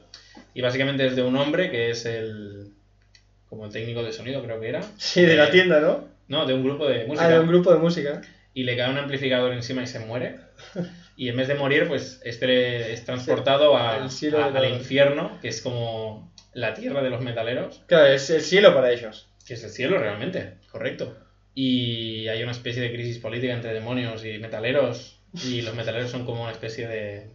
y 0.53 0.61
básicamente 0.61 1.05
es 1.05 1.15
de 1.15 1.23
un 1.23 1.35
hombre 1.35 1.71
que 1.71 1.89
es 1.89 2.05
el 2.05 2.71
como 3.49 3.65
el 3.65 3.71
técnico 3.71 4.03
de 4.03 4.11
sonido 4.13 4.43
creo 4.43 4.59
que 4.59 4.69
era, 4.69 4.81
Sí, 4.97 5.23
de 5.23 5.35
la 5.35 5.49
tienda, 5.49 5.79
¿no? 5.79 6.07
no, 6.27 6.45
de 6.45 6.53
un 6.53 6.63
grupo 6.63 6.87
de 6.87 7.05
música, 7.05 7.25
Ah, 7.25 7.29
de 7.31 7.39
un 7.39 7.47
grupo 7.47 7.71
de 7.73 7.79
música. 7.79 8.21
y 8.53 8.63
le 8.63 8.77
cae 8.77 8.89
un 8.91 8.97
amplificador 8.97 9.53
encima 9.53 9.81
y 9.83 9.87
se 9.87 9.99
muere. 9.99 10.35
Y 11.15 11.27
en 11.27 11.35
vez 11.35 11.49
de 11.49 11.55
morir, 11.55 11.85
pues 11.89 12.21
este 12.23 12.93
es 12.93 13.03
transportado 13.03 13.75
a- 13.75 13.95
al 13.95 14.09
cielo 14.09 14.39
a- 14.41 14.45
al 14.45 14.69
infierno, 14.69 15.37
que 15.41 15.49
es 15.49 15.61
como 15.61 16.31
la 16.53 16.73
tierra 16.73 17.01
de 17.03 17.09
los 17.09 17.19
metaleros, 17.21 17.81
Claro, 17.87 18.05
es 18.05 18.29
el 18.29 18.41
cielo 18.41 18.73
para 18.73 18.89
ellos. 18.91 19.27
que 19.45 19.55
es 19.55 19.63
el 19.65 19.69
cielo 19.69 19.97
realmente, 19.97 20.53
correcto. 20.71 21.17
Y 21.61 22.29
hay 22.29 22.41
una 22.41 22.53
especie 22.53 22.81
de 22.81 22.89
crisis 22.89 23.17
política 23.17 23.53
entre 23.53 23.73
demonios 23.73 24.23
y 24.23 24.39
metaleros, 24.39 25.19
y 25.43 25.61
los 25.61 25.75
metaleros 25.75 26.09
son 26.09 26.25
como 26.25 26.43
una 26.43 26.53
especie 26.53 26.87
de, 26.87 27.27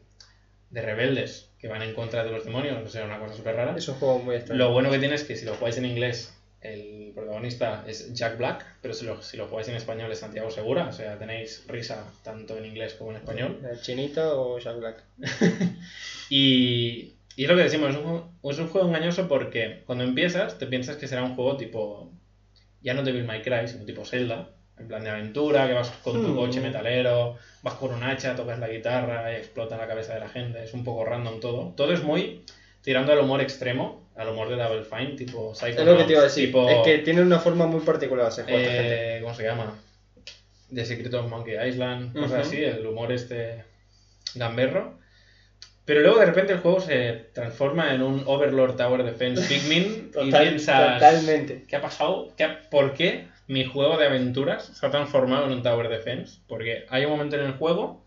de 0.70 0.80
rebeldes 0.80 1.50
que 1.58 1.68
van 1.68 1.82
en 1.82 1.92
contra 1.92 2.24
de 2.24 2.30
los 2.30 2.46
demonios, 2.46 2.78
o 2.82 2.88
sea, 2.88 3.04
una 3.04 3.18
cosa 3.18 3.34
súper 3.34 3.54
rara. 3.54 3.76
Es 3.76 3.86
un 3.86 3.96
juego 3.96 4.20
muy 4.20 4.36
extraño. 4.36 4.64
Lo 4.64 4.72
bueno 4.72 4.90
que 4.90 4.98
tiene 4.98 5.16
es 5.16 5.24
que 5.24 5.36
si 5.36 5.44
lo 5.44 5.52
jugáis 5.56 5.76
en 5.76 5.84
inglés, 5.84 6.34
el 6.62 7.12
protagonista 7.14 7.84
es 7.86 8.14
Jack 8.14 8.38
Black, 8.38 8.64
pero 8.80 8.94
si 8.94 9.04
lo, 9.04 9.20
si 9.20 9.36
lo 9.36 9.46
jugáis 9.46 9.68
en 9.68 9.74
español 9.74 10.10
es 10.10 10.20
Santiago 10.20 10.50
Segura, 10.50 10.86
o 10.86 10.92
sea, 10.92 11.18
tenéis 11.18 11.62
risa 11.68 12.10
tanto 12.22 12.56
en 12.56 12.64
inglés 12.64 12.94
como 12.94 13.10
en 13.10 13.18
español. 13.18 13.58
¿La 13.60 13.78
¿Chinita 13.78 14.36
o 14.36 14.58
Jack 14.58 14.78
Black? 14.78 15.04
Y, 16.30 17.12
y 17.36 17.44
es 17.44 17.50
lo 17.50 17.56
que 17.56 17.64
decimos, 17.64 17.90
es 17.90 17.96
un, 17.96 18.24
es 18.50 18.58
un 18.58 18.68
juego 18.68 18.88
engañoso 18.88 19.28
porque 19.28 19.82
cuando 19.84 20.02
empiezas 20.02 20.56
te 20.58 20.66
piensas 20.66 20.96
que 20.96 21.08
será 21.08 21.22
un 21.22 21.34
juego 21.34 21.58
tipo, 21.58 22.10
ya 22.84 22.94
no 22.94 23.02
Devil 23.02 23.24
May 23.24 23.42
Cry, 23.42 23.66
sino 23.66 23.84
tipo 23.84 24.04
Zelda, 24.04 24.50
en 24.78 24.86
plan 24.88 25.02
de 25.02 25.10
aventura, 25.10 25.66
que 25.66 25.72
vas 25.72 25.90
con 26.02 26.22
tu 26.22 26.28
Hmm. 26.28 26.36
coche 26.36 26.60
metalero, 26.60 27.34
vas 27.62 27.74
con 27.74 27.92
un 27.92 28.02
hacha, 28.04 28.36
tocas 28.36 28.58
la 28.60 28.68
guitarra 28.68 29.32
y 29.32 29.36
explota 29.36 29.76
la 29.76 29.88
cabeza 29.88 30.14
de 30.14 30.20
la 30.20 30.28
gente, 30.28 30.62
es 30.62 30.72
un 30.74 30.84
poco 30.84 31.04
random 31.04 31.40
todo. 31.40 31.72
Todo 31.76 31.92
es 31.92 32.02
muy 32.02 32.44
tirando 32.82 33.12
al 33.12 33.18
humor 33.20 33.40
extremo, 33.40 34.06
al 34.14 34.28
humor 34.28 34.48
de 34.48 34.56
Double 34.56 34.84
Fine, 34.84 35.16
tipo 35.16 35.54
Psychonauts, 35.54 35.80
Es 35.80 35.86
lo 35.86 35.96
que 35.96 36.04
te 36.04 36.12
iba 36.12 36.20
a 36.20 36.24
decir. 36.24 36.46
tipo, 36.46 36.68
Es 36.68 36.76
que 36.84 36.98
tiene 36.98 37.22
una 37.22 37.38
forma 37.40 37.66
muy 37.66 37.80
particular 37.80 38.28
esta 38.28 38.44
gente. 38.44 39.16
eh, 39.16 39.20
¿cómo 39.22 39.34
se 39.34 39.42
llama? 39.44 39.74
The 40.72 40.84
Secret 40.84 41.14
of 41.14 41.28
Monkey 41.30 41.54
Island, 41.68 42.12
cosas 42.12 42.46
así, 42.46 42.62
el 42.62 42.84
humor 42.86 43.12
este 43.12 43.64
gamberro. 44.34 44.98
Pero 45.84 46.00
luego 46.00 46.18
de 46.18 46.26
repente 46.26 46.52
el 46.54 46.60
juego 46.60 46.80
se 46.80 47.12
transforma 47.34 47.94
en 47.94 48.02
un 48.02 48.22
Overlord 48.26 48.76
Tower 48.76 49.02
Defense 49.04 49.42
Pikmin 49.48 50.10
y 50.22 50.30
piensas, 50.32 50.94
Totalmente. 50.94 51.64
¿qué 51.68 51.76
ha 51.76 51.80
pasado? 51.82 52.32
¿Qué 52.36 52.44
ha- 52.44 52.60
¿Por 52.70 52.94
qué 52.94 53.26
mi 53.48 53.64
juego 53.64 53.98
de 53.98 54.06
aventuras 54.06 54.64
se 54.64 54.86
ha 54.86 54.90
transformado 54.90 55.46
en 55.46 55.52
un 55.52 55.62
Tower 55.62 55.88
Defense? 55.88 56.38
Porque 56.48 56.86
hay 56.88 57.04
un 57.04 57.10
momento 57.10 57.36
en 57.36 57.42
el 57.44 57.52
juego 57.52 58.02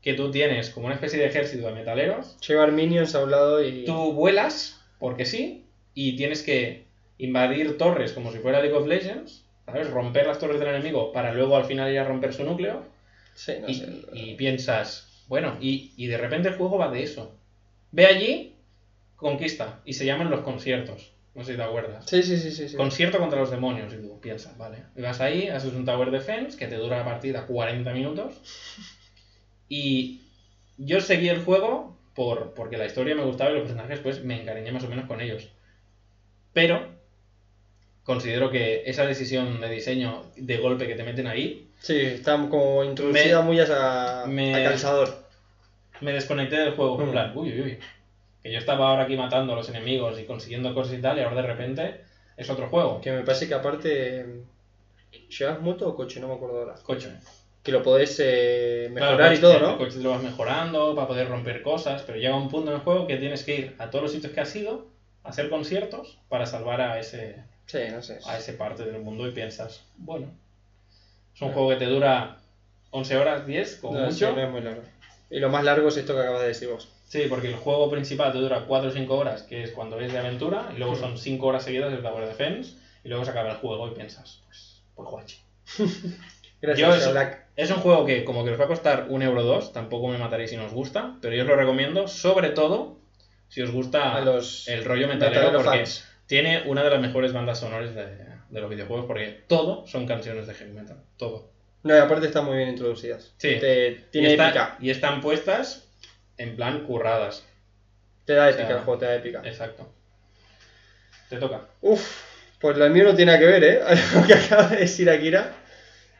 que 0.00 0.14
tú 0.14 0.30
tienes 0.30 0.70
como 0.70 0.86
una 0.86 0.94
especie 0.96 1.18
de 1.18 1.26
ejército 1.26 1.66
de 1.66 1.72
metaleros 1.72 2.38
Llevar 2.46 2.72
minions 2.72 3.14
a 3.14 3.22
un 3.24 3.30
lado 3.30 3.62
y. 3.62 3.84
Tú 3.84 4.12
vuelas, 4.12 4.80
porque 4.98 5.24
sí, 5.26 5.64
y 5.94 6.16
tienes 6.16 6.42
que 6.42 6.84
invadir 7.18 7.76
torres 7.78 8.12
como 8.12 8.32
si 8.32 8.38
fuera 8.38 8.60
League 8.60 8.74
of 8.76 8.86
Legends, 8.86 9.44
¿sabes? 9.66 9.90
Romper 9.90 10.26
las 10.26 10.38
torres 10.38 10.58
del 10.58 10.68
enemigo 10.70 11.12
para 11.12 11.32
luego 11.32 11.56
al 11.56 11.64
final 11.66 11.90
ir 11.92 11.98
a 11.98 12.04
romper 12.04 12.32
su 12.32 12.44
núcleo. 12.44 12.82
Sí, 13.34 13.52
no 13.60 13.68
y, 13.68 13.74
sé. 13.74 13.88
y 14.12 14.34
piensas, 14.34 15.13
bueno, 15.28 15.56
y, 15.60 15.92
y 15.96 16.06
de 16.06 16.18
repente 16.18 16.48
el 16.48 16.56
juego 16.56 16.78
va 16.78 16.90
de 16.90 17.02
eso. 17.02 17.36
Ve 17.92 18.06
allí, 18.06 18.56
conquista, 19.16 19.80
y 19.84 19.94
se 19.94 20.06
llaman 20.06 20.30
los 20.30 20.40
conciertos. 20.40 21.12
No 21.34 21.42
sé 21.42 21.52
si 21.52 21.56
te 21.58 21.64
acuerdas. 21.64 22.06
Sí, 22.06 22.22
sí, 22.22 22.36
sí, 22.38 22.52
sí. 22.52 22.68
sí. 22.68 22.76
Concierto 22.76 23.18
contra 23.18 23.40
los 23.40 23.50
demonios, 23.50 23.92
y 23.92 23.96
tú 23.96 24.20
piensas, 24.20 24.56
vale. 24.56 24.84
Y 24.96 25.02
vas 25.02 25.20
ahí, 25.20 25.48
haces 25.48 25.72
un 25.72 25.84
Tower 25.84 26.10
Defense 26.10 26.56
que 26.56 26.68
te 26.68 26.76
dura 26.76 26.98
la 26.98 27.04
partida 27.04 27.46
40 27.46 27.92
minutos. 27.92 28.40
Y 29.68 30.20
yo 30.78 31.00
seguí 31.00 31.28
el 31.28 31.42
juego 31.42 31.98
por, 32.14 32.54
porque 32.54 32.76
la 32.76 32.86
historia 32.86 33.14
me 33.14 33.24
gustaba 33.24 33.50
y 33.50 33.54
los 33.54 33.62
personajes, 33.62 34.00
pues 34.00 34.24
me 34.24 34.40
encariñé 34.40 34.72
más 34.72 34.84
o 34.84 34.88
menos 34.88 35.06
con 35.06 35.20
ellos. 35.20 35.50
Pero 36.52 36.93
considero 38.04 38.50
que 38.50 38.82
esa 38.84 39.04
decisión 39.06 39.60
de 39.60 39.68
diseño 39.70 40.22
de 40.36 40.58
golpe 40.58 40.86
que 40.86 40.94
te 40.94 41.02
meten 41.04 41.26
ahí 41.26 41.66
Sí, 41.80 42.00
está 42.00 42.36
como 42.48 42.82
introducida 42.84 43.40
muy 43.42 43.58
a, 43.60 44.24
me- 44.26 44.54
a 44.54 44.62
calzador. 44.64 45.08
me 46.00 46.12
desconecté 46.12 46.56
del 46.56 46.70
juego. 46.70 47.00
En 47.00 47.08
Mm. 47.08 47.10
plan, 47.10 47.32
uy, 47.34 47.50
uy, 47.52 47.60
uy. 47.62 47.78
Que 48.42 48.50
yo 48.52 48.58
estaba 48.58 48.88
ahora 48.90 49.04
aquí 49.04 49.16
matando 49.16 49.52
a 49.52 49.56
los 49.56 49.68
enemigos 49.68 50.18
y 50.18 50.24
consiguiendo 50.24 50.72
cosas 50.74 50.94
y 50.94 50.98
tal, 51.00 51.18
y 51.18 51.22
ahora 51.22 51.36
de 51.36 51.42
repente 51.42 52.00
es 52.36 52.48
otro 52.50 52.68
juego. 52.68 53.00
Que 53.00 53.10
me 53.12 53.22
parece 53.22 53.48
que 53.48 53.54
aparte. 53.54 54.40
¿Llevas 55.38 55.60
moto 55.60 55.88
o 55.88 55.94
coche? 55.96 56.20
No 56.20 56.28
me 56.28 56.34
acuerdo 56.34 56.58
ahora. 56.58 56.74
Coche. 56.82 57.10
Que 57.62 57.72
lo 57.72 57.82
podés 57.82 58.16
eh, 58.22 58.88
mejorar 58.92 59.16
Claro, 59.16 59.34
y 59.34 59.38
todo, 59.38 59.56
el 59.56 59.62
¿no? 59.62 59.78
coche 59.78 59.96
te 59.96 60.02
lo 60.02 60.10
vas 60.10 60.22
mejorando 60.22 60.94
para 60.94 61.06
poder 61.06 61.28
romper 61.28 61.62
cosas, 61.62 62.02
pero 62.02 62.18
llega 62.18 62.36
un 62.36 62.50
punto 62.50 62.70
en 62.70 62.76
el 62.76 62.82
juego 62.82 63.06
que 63.06 63.16
tienes 63.16 63.42
que 63.44 63.54
ir 63.56 63.74
a 63.78 63.88
todos 63.88 64.02
los 64.02 64.12
sitios 64.12 64.32
que 64.34 64.40
has 64.40 64.54
ido, 64.54 64.86
a 65.22 65.30
hacer 65.30 65.48
conciertos 65.48 66.18
para 66.28 66.44
salvar 66.44 66.82
a 66.82 66.98
ese, 66.98 67.36
Sí, 67.66 67.78
no 67.90 68.02
sé. 68.02 68.18
a 68.26 68.38
ese 68.38 68.52
parte 68.54 68.84
del 68.84 69.00
mundo 69.00 69.26
y 69.26 69.32
piensas, 69.32 69.84
bueno, 69.96 70.28
es 71.34 71.42
un 71.42 71.52
juego 71.52 71.70
que 71.70 71.76
te 71.76 71.86
dura 71.86 72.38
11 72.90 73.16
horas, 73.16 73.46
10, 73.46 73.76
como 73.76 73.98
No, 73.98 74.06
mucho. 74.06 74.32
no 74.32 74.42
es 74.42 74.50
muy 74.50 74.60
largo. 74.60 74.82
Y 75.30 75.40
lo 75.40 75.48
más 75.48 75.64
largo 75.64 75.88
es 75.88 75.96
esto 75.96 76.14
que 76.14 76.20
acabas 76.20 76.42
de 76.42 76.48
decir 76.48 76.68
vos. 76.68 76.88
Sí, 77.08 77.26
porque 77.28 77.48
el 77.48 77.56
juego 77.56 77.90
principal 77.90 78.32
te 78.32 78.38
dura 78.38 78.64
4 78.66 78.90
o 78.90 78.92
5 78.92 79.16
horas, 79.16 79.42
que 79.42 79.62
es 79.62 79.70
cuando 79.72 79.98
es 80.00 80.12
de 80.12 80.18
aventura, 80.18 80.70
y 80.74 80.78
luego 80.78 80.94
son 80.94 81.18
5 81.18 81.46
horas 81.46 81.64
seguidas 81.64 81.90
de 81.90 81.98
Tower 81.98 82.26
Defense, 82.26 82.76
y 83.02 83.08
luego 83.08 83.24
se 83.24 83.30
acaba 83.30 83.50
el 83.50 83.56
juego 83.56 83.88
y 83.88 83.94
piensas, 83.94 84.40
pues, 84.46 84.82
pues 84.94 85.08
guachi. 85.08 85.38
Gracias, 86.60 87.04
Yo. 87.04 87.20
Es 87.56 87.70
un 87.70 87.76
juego 87.78 88.04
que, 88.04 88.24
como 88.24 88.44
que 88.44 88.50
os 88.50 88.60
va 88.60 88.64
a 88.64 88.68
costar 88.68 89.06
un 89.10 89.22
euro 89.22 89.42
dos, 89.42 89.72
tampoco 89.72 90.08
me 90.08 90.18
mataréis 90.18 90.50
si 90.50 90.56
no 90.56 90.66
os 90.66 90.72
gusta, 90.72 91.16
pero 91.20 91.34
yo 91.34 91.42
os 91.42 91.48
lo 91.48 91.56
recomiendo, 91.56 92.08
sobre 92.08 92.50
todo 92.50 92.96
si 93.48 93.62
os 93.62 93.70
gusta 93.70 94.16
A 94.16 94.20
los 94.22 94.66
el 94.66 94.84
rollo 94.84 95.06
metalero, 95.06 95.42
metalero 95.42 95.62
porque 95.62 95.78
fans. 95.78 96.04
Tiene 96.26 96.62
una 96.66 96.82
de 96.82 96.90
las 96.90 97.00
mejores 97.00 97.32
bandas 97.32 97.60
sonoras 97.60 97.94
de, 97.94 98.06
de 98.06 98.60
los 98.60 98.70
videojuegos, 98.70 99.06
porque 99.06 99.42
todo 99.46 99.86
son 99.86 100.06
canciones 100.06 100.46
de 100.46 100.54
heavy 100.54 100.72
metal, 100.72 100.98
todo. 101.16 101.50
No, 101.82 101.94
y 101.94 101.98
aparte 101.98 102.26
están 102.26 102.46
muy 102.46 102.56
bien 102.56 102.70
introducidas. 102.70 103.34
Sí. 103.36 103.56
Te- 103.60 104.06
tiene 104.10 104.28
y, 104.28 104.32
está- 104.32 104.48
épica. 104.48 104.76
y 104.80 104.90
están 104.90 105.20
puestas 105.20 105.86
en 106.38 106.56
plan 106.56 106.84
curradas. 106.86 107.44
Te 108.24 108.32
da 108.32 108.46
o 108.46 108.48
épica 108.48 108.66
sea, 108.68 108.76
el 108.78 108.82
juego, 108.84 108.98
te 108.98 109.04
da 109.06 109.14
épica. 109.16 109.42
Exacto. 109.44 109.86
Te 111.28 111.36
toca. 111.36 111.68
Uf, 111.82 112.22
pues 112.58 112.76
lo 112.78 112.88
mío 112.88 113.04
no 113.04 113.14
tiene 113.14 113.38
que 113.38 113.44
ver, 113.46 113.64
¿eh? 113.64 113.80
A 113.86 113.94
lo 114.20 114.26
que 114.26 114.34
acaba 114.34 114.68
de 114.68 114.76
decir 114.78 115.08
Akira. 115.10 115.52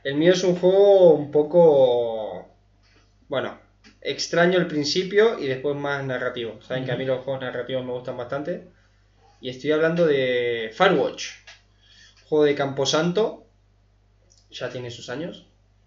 El 0.03 0.17
mío 0.17 0.33
es 0.35 0.45
un 0.45 0.57
juego 0.57 1.15
un 1.15 1.31
poco. 1.31 2.49
Bueno, 3.29 3.59
extraño 4.03 4.59
al 4.59 4.67
principio 4.67 5.39
y 5.39 5.47
después 5.47 5.75
más 5.77 6.05
narrativo. 6.05 6.61
Saben 6.61 6.85
que 6.85 6.93
a 6.93 6.97
mí 6.97 7.07
los 7.07 7.25
juegos 7.25 7.41
narrativos 7.43 7.85
me 7.87 7.93
gustan 7.93 8.19
bastante. 8.19 8.65
Y 9.45 9.51
estoy 9.51 9.73
hablando 9.73 10.07
de 10.07 10.71
Firewatch. 10.73 11.27
Juego 12.31 12.45
de 12.45 12.55
Camposanto. 12.55 13.45
Ya 14.51 14.71
tiene 14.71 14.91
sus 14.91 15.11
años, 15.11 15.45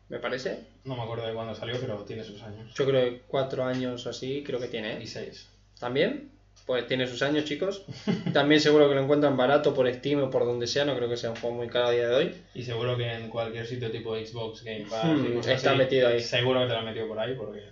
me 0.09 0.19
parece. 0.19 0.59
No 0.83 0.95
me 0.95 1.01
acuerdo 1.01 1.25
de 1.25 1.33
cuándo 1.33 1.55
salió, 1.55 1.75
pero 1.81 1.95
tiene 2.03 2.23
sus 2.23 2.43
años. 2.43 2.71
Yo 2.75 2.85
creo 2.85 3.09
que 3.09 3.21
cuatro 3.27 3.63
años 3.63 4.05
o 4.05 4.11
así, 4.11 4.43
creo 4.45 4.59
que 4.59 4.67
tiene. 4.67 4.97
¿eh? 4.97 4.99
Y 5.01 5.07
seis. 5.07 5.49
¿También? 5.79 6.29
Pues 6.67 6.85
tiene 6.85 7.07
sus 7.07 7.23
años, 7.23 7.45
chicos. 7.45 7.83
También 8.31 8.61
seguro 8.61 8.89
que 8.89 8.93
lo 8.93 9.01
encuentran 9.01 9.35
barato 9.35 9.73
por 9.73 9.91
Steam 9.91 10.21
o 10.21 10.29
por 10.29 10.45
donde 10.45 10.67
sea. 10.67 10.85
No 10.85 10.95
creo 10.95 11.09
que 11.09 11.17
sea 11.17 11.31
un 11.31 11.37
juego 11.37 11.55
muy 11.55 11.67
caro 11.67 11.87
a 11.87 11.91
día 11.91 12.09
de 12.09 12.15
hoy. 12.15 12.35
Y 12.53 12.61
seguro 12.61 12.95
que 12.95 13.11
en 13.11 13.27
cualquier 13.27 13.65
sitio 13.65 13.89
tipo 13.89 14.15
Xbox, 14.15 14.63
Game 14.63 14.85
Pass, 14.87 15.03
Hmm, 15.03 15.39
está 15.39 15.71
así, 15.71 15.79
metido 15.79 16.09
ahí. 16.09 16.21
Seguro 16.21 16.59
que 16.59 16.67
te 16.67 16.73
lo 16.73 16.77
han 16.77 16.85
metido 16.85 17.07
por 17.07 17.17
ahí 17.17 17.33
porque... 17.33 17.63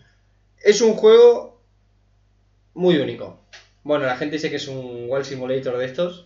Es 0.63 0.81
un 0.81 0.95
juego 0.95 1.61
muy 2.73 2.97
único. 2.97 3.45
Bueno, 3.85 4.07
la 4.07 4.17
gente 4.17 4.37
dice 4.37 4.49
que 4.49 4.55
es 4.55 4.67
un 4.67 5.05
Wall 5.07 5.25
Simulator 5.25 5.77
de 5.77 5.85
estos. 5.85 6.25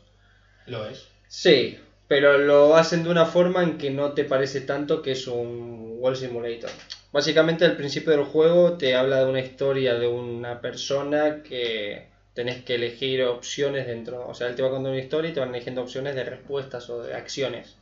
Lo 0.65 0.88
es. 0.88 1.10
Sí, 1.27 1.77
pero 2.07 2.38
lo 2.38 2.77
hacen 2.77 3.03
de 3.03 3.10
una 3.10 3.26
forma 3.26 3.64
en 3.64 3.77
que 3.77 3.91
no 3.91 4.14
te 4.14 4.23
parece 4.23 4.61
tanto 4.61 5.02
que 5.02 5.11
es 5.11 5.27
un 5.27 5.98
Wall 5.99 6.15
Simulator. 6.15 6.69
Básicamente 7.11 7.65
al 7.65 7.76
principio 7.76 8.11
del 8.11 8.23
juego 8.23 8.77
te 8.77 8.95
habla 8.95 9.19
de 9.19 9.26
una 9.26 9.41
historia 9.41 9.95
de 9.95 10.07
una 10.07 10.61
persona 10.61 11.44
que 11.44 12.07
tenés 12.34 12.64
que 12.64 12.76
elegir 12.76 13.23
opciones 13.23 13.88
dentro. 13.88 14.26
O 14.26 14.34
sea, 14.34 14.48
él 14.48 14.56
te 14.56 14.61
va 14.61 14.69
contando 14.69 14.91
una 14.91 15.02
historia 15.02 15.31
y 15.31 15.34
te 15.34 15.41
van 15.41 15.53
eligiendo 15.53 15.81
opciones 15.81 16.15
de 16.15 16.23
respuestas 16.23 16.90
o 16.90 17.03
de 17.03 17.14
acciones. 17.14 17.76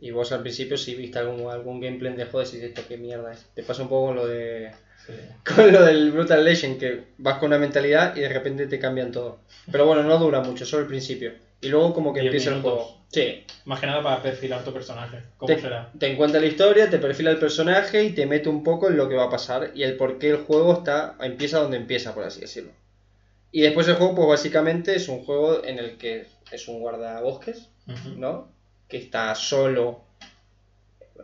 Y 0.00 0.12
vos 0.12 0.30
al 0.30 0.42
principio 0.42 0.76
si 0.76 0.94
viste 0.94 1.18
algún, 1.18 1.50
algún 1.50 1.80
gameplay 1.80 2.14
de 2.14 2.26
juego 2.26 2.46
decís 2.46 2.62
esto 2.62 2.82
qué 2.86 2.96
mierda 2.98 3.32
es. 3.32 3.44
Te 3.52 3.64
pasa 3.64 3.82
un 3.82 3.88
poco 3.88 4.06
con 4.06 4.14
lo 4.14 4.28
de 4.28 4.70
Sí. 5.06 5.12
con 5.54 5.72
lo 5.72 5.82
del 5.84 6.12
Brutal 6.12 6.44
Legend, 6.44 6.78
que 6.78 7.04
vas 7.18 7.38
con 7.38 7.48
una 7.48 7.58
mentalidad 7.58 8.14
y 8.16 8.20
de 8.20 8.28
repente 8.28 8.66
te 8.66 8.78
cambian 8.78 9.10
todo. 9.12 9.40
Pero 9.70 9.86
bueno, 9.86 10.02
no 10.02 10.18
dura 10.18 10.40
mucho, 10.40 10.64
solo 10.66 10.82
el 10.82 10.88
principio. 10.88 11.32
Y 11.60 11.68
luego 11.68 11.92
como 11.92 12.12
que 12.12 12.20
empieza 12.20 12.50
el 12.54 12.62
juego. 12.62 12.98
Sí, 13.08 13.44
Más 13.64 13.80
que 13.80 13.86
nada 13.86 14.02
para 14.02 14.22
perfilar 14.22 14.62
tu 14.64 14.72
personaje. 14.72 15.18
¿Cómo 15.36 15.52
te, 15.52 15.60
será? 15.60 15.90
te 15.98 16.06
encuentra 16.12 16.40
la 16.40 16.46
historia, 16.46 16.88
te 16.88 16.98
perfila 16.98 17.30
el 17.32 17.38
personaje 17.38 18.04
y 18.04 18.10
te 18.10 18.24
mete 18.24 18.48
un 18.48 18.62
poco 18.62 18.88
en 18.88 18.96
lo 18.96 19.08
que 19.08 19.16
va 19.16 19.24
a 19.24 19.30
pasar 19.30 19.72
y 19.74 19.82
el 19.82 19.96
por 19.96 20.18
qué 20.18 20.30
el 20.30 20.36
juego 20.38 20.74
está 20.74 21.16
empieza 21.20 21.58
donde 21.58 21.76
empieza, 21.76 22.14
por 22.14 22.22
así 22.24 22.40
decirlo. 22.40 22.70
Y 23.52 23.62
después 23.62 23.88
el 23.88 23.96
juego, 23.96 24.14
pues 24.14 24.28
básicamente 24.28 24.94
es 24.94 25.08
un 25.08 25.24
juego 25.24 25.64
en 25.64 25.78
el 25.80 25.98
que 25.98 26.26
es 26.52 26.68
un 26.68 26.78
guardabosques, 26.80 27.68
Ujú. 27.88 28.10
¿no? 28.16 28.52
Que 28.88 28.98
está 28.98 29.34
solo 29.34 30.04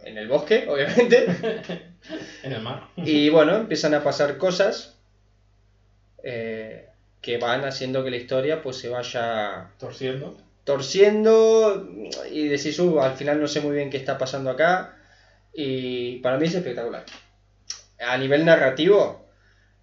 en 0.05 0.19
el 0.19 0.27
bosque, 0.29 0.67
obviamente. 0.69 1.27
En 2.43 2.53
el 2.53 2.63
mar. 2.63 2.85
Y 2.97 3.29
bueno, 3.31 3.57
empiezan 3.57 3.95
a 3.95 4.03
pasar 4.03 4.37
cosas 4.39 4.95
eh, 6.23 6.89
que 7.21 7.39
van 7.39 7.65
haciendo 7.65 8.05
que 8.05 8.11
la 8.11 8.17
historia 8.17 8.63
pues 8.63 8.77
se 8.77 8.89
vaya 8.89 9.69
Torciendo. 9.79 10.37
torciendo 10.65 11.89
y 12.31 12.49
decís, 12.49 12.79
"Uh, 12.79 13.01
al 13.01 13.15
final 13.17 13.41
no 13.41 13.47
sé 13.49 13.61
muy 13.61 13.75
bien 13.75 13.91
qué 13.91 13.97
está 13.97 14.19
pasando 14.19 14.51
acá. 14.51 14.97
Y 15.53 16.19
para 16.19 16.37
mí 16.37 16.47
es 16.47 16.55
espectacular. 16.55 17.05
A 17.99 18.17
nivel 18.19 18.45
narrativo, 18.45 19.25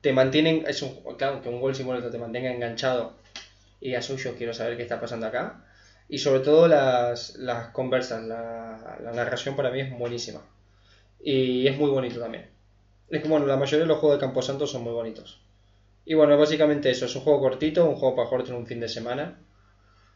te 0.02 0.14
mantienen, 0.14 0.66
es 0.68 0.82
un, 0.82 1.02
claro, 1.18 1.42
que 1.42 1.50
un 1.50 1.60
gol 1.62 1.74
simbólico 1.76 2.10
te 2.12 2.18
mantenga 2.20 2.52
enganchado 2.52 3.16
y 3.82 3.88
digas, 3.88 4.10
"Uy, 4.10 4.18
yo 4.18 4.36
quiero 4.36 4.54
saber 4.54 4.78
qué 4.78 4.84
está 4.84 5.00
pasando 5.00 5.26
acá. 5.28 5.64
Y 6.10 6.20
sobre 6.20 6.42
todo 6.42 6.68
las, 6.68 7.36
las 7.38 7.70
conversas, 7.70 8.22
la, 8.24 8.98
la 9.02 9.12
narración 9.14 9.56
para 9.56 9.72
mí 9.72 9.80
es 9.82 9.90
buenísima. 9.92 10.42
Y 11.24 11.68
es 11.68 11.78
muy 11.78 11.90
bonito 11.90 12.20
también. 12.20 12.50
Es 13.10 13.22
que 13.22 13.28
bueno, 13.30 13.46
la 13.46 13.58
mayoría 13.58 13.80
de 13.84 13.88
los 13.88 14.00
juegos 14.00 14.18
de 14.18 14.26
Camposanto 14.26 14.68
son 14.68 14.84
muy 14.84 14.94
bonitos. 14.94 15.40
Y 16.06 16.16
bueno, 16.16 16.38
básicamente 16.38 16.90
eso, 16.90 17.06
es 17.06 17.16
un 17.16 17.22
juego 17.22 17.40
cortito, 17.40 17.86
un 17.86 17.96
juego 17.96 18.16
para 18.16 18.28
jugar 18.28 18.48
en 18.48 18.56
un 18.56 18.68
fin 18.68 18.80
de 18.80 18.90
semana. 18.90 19.40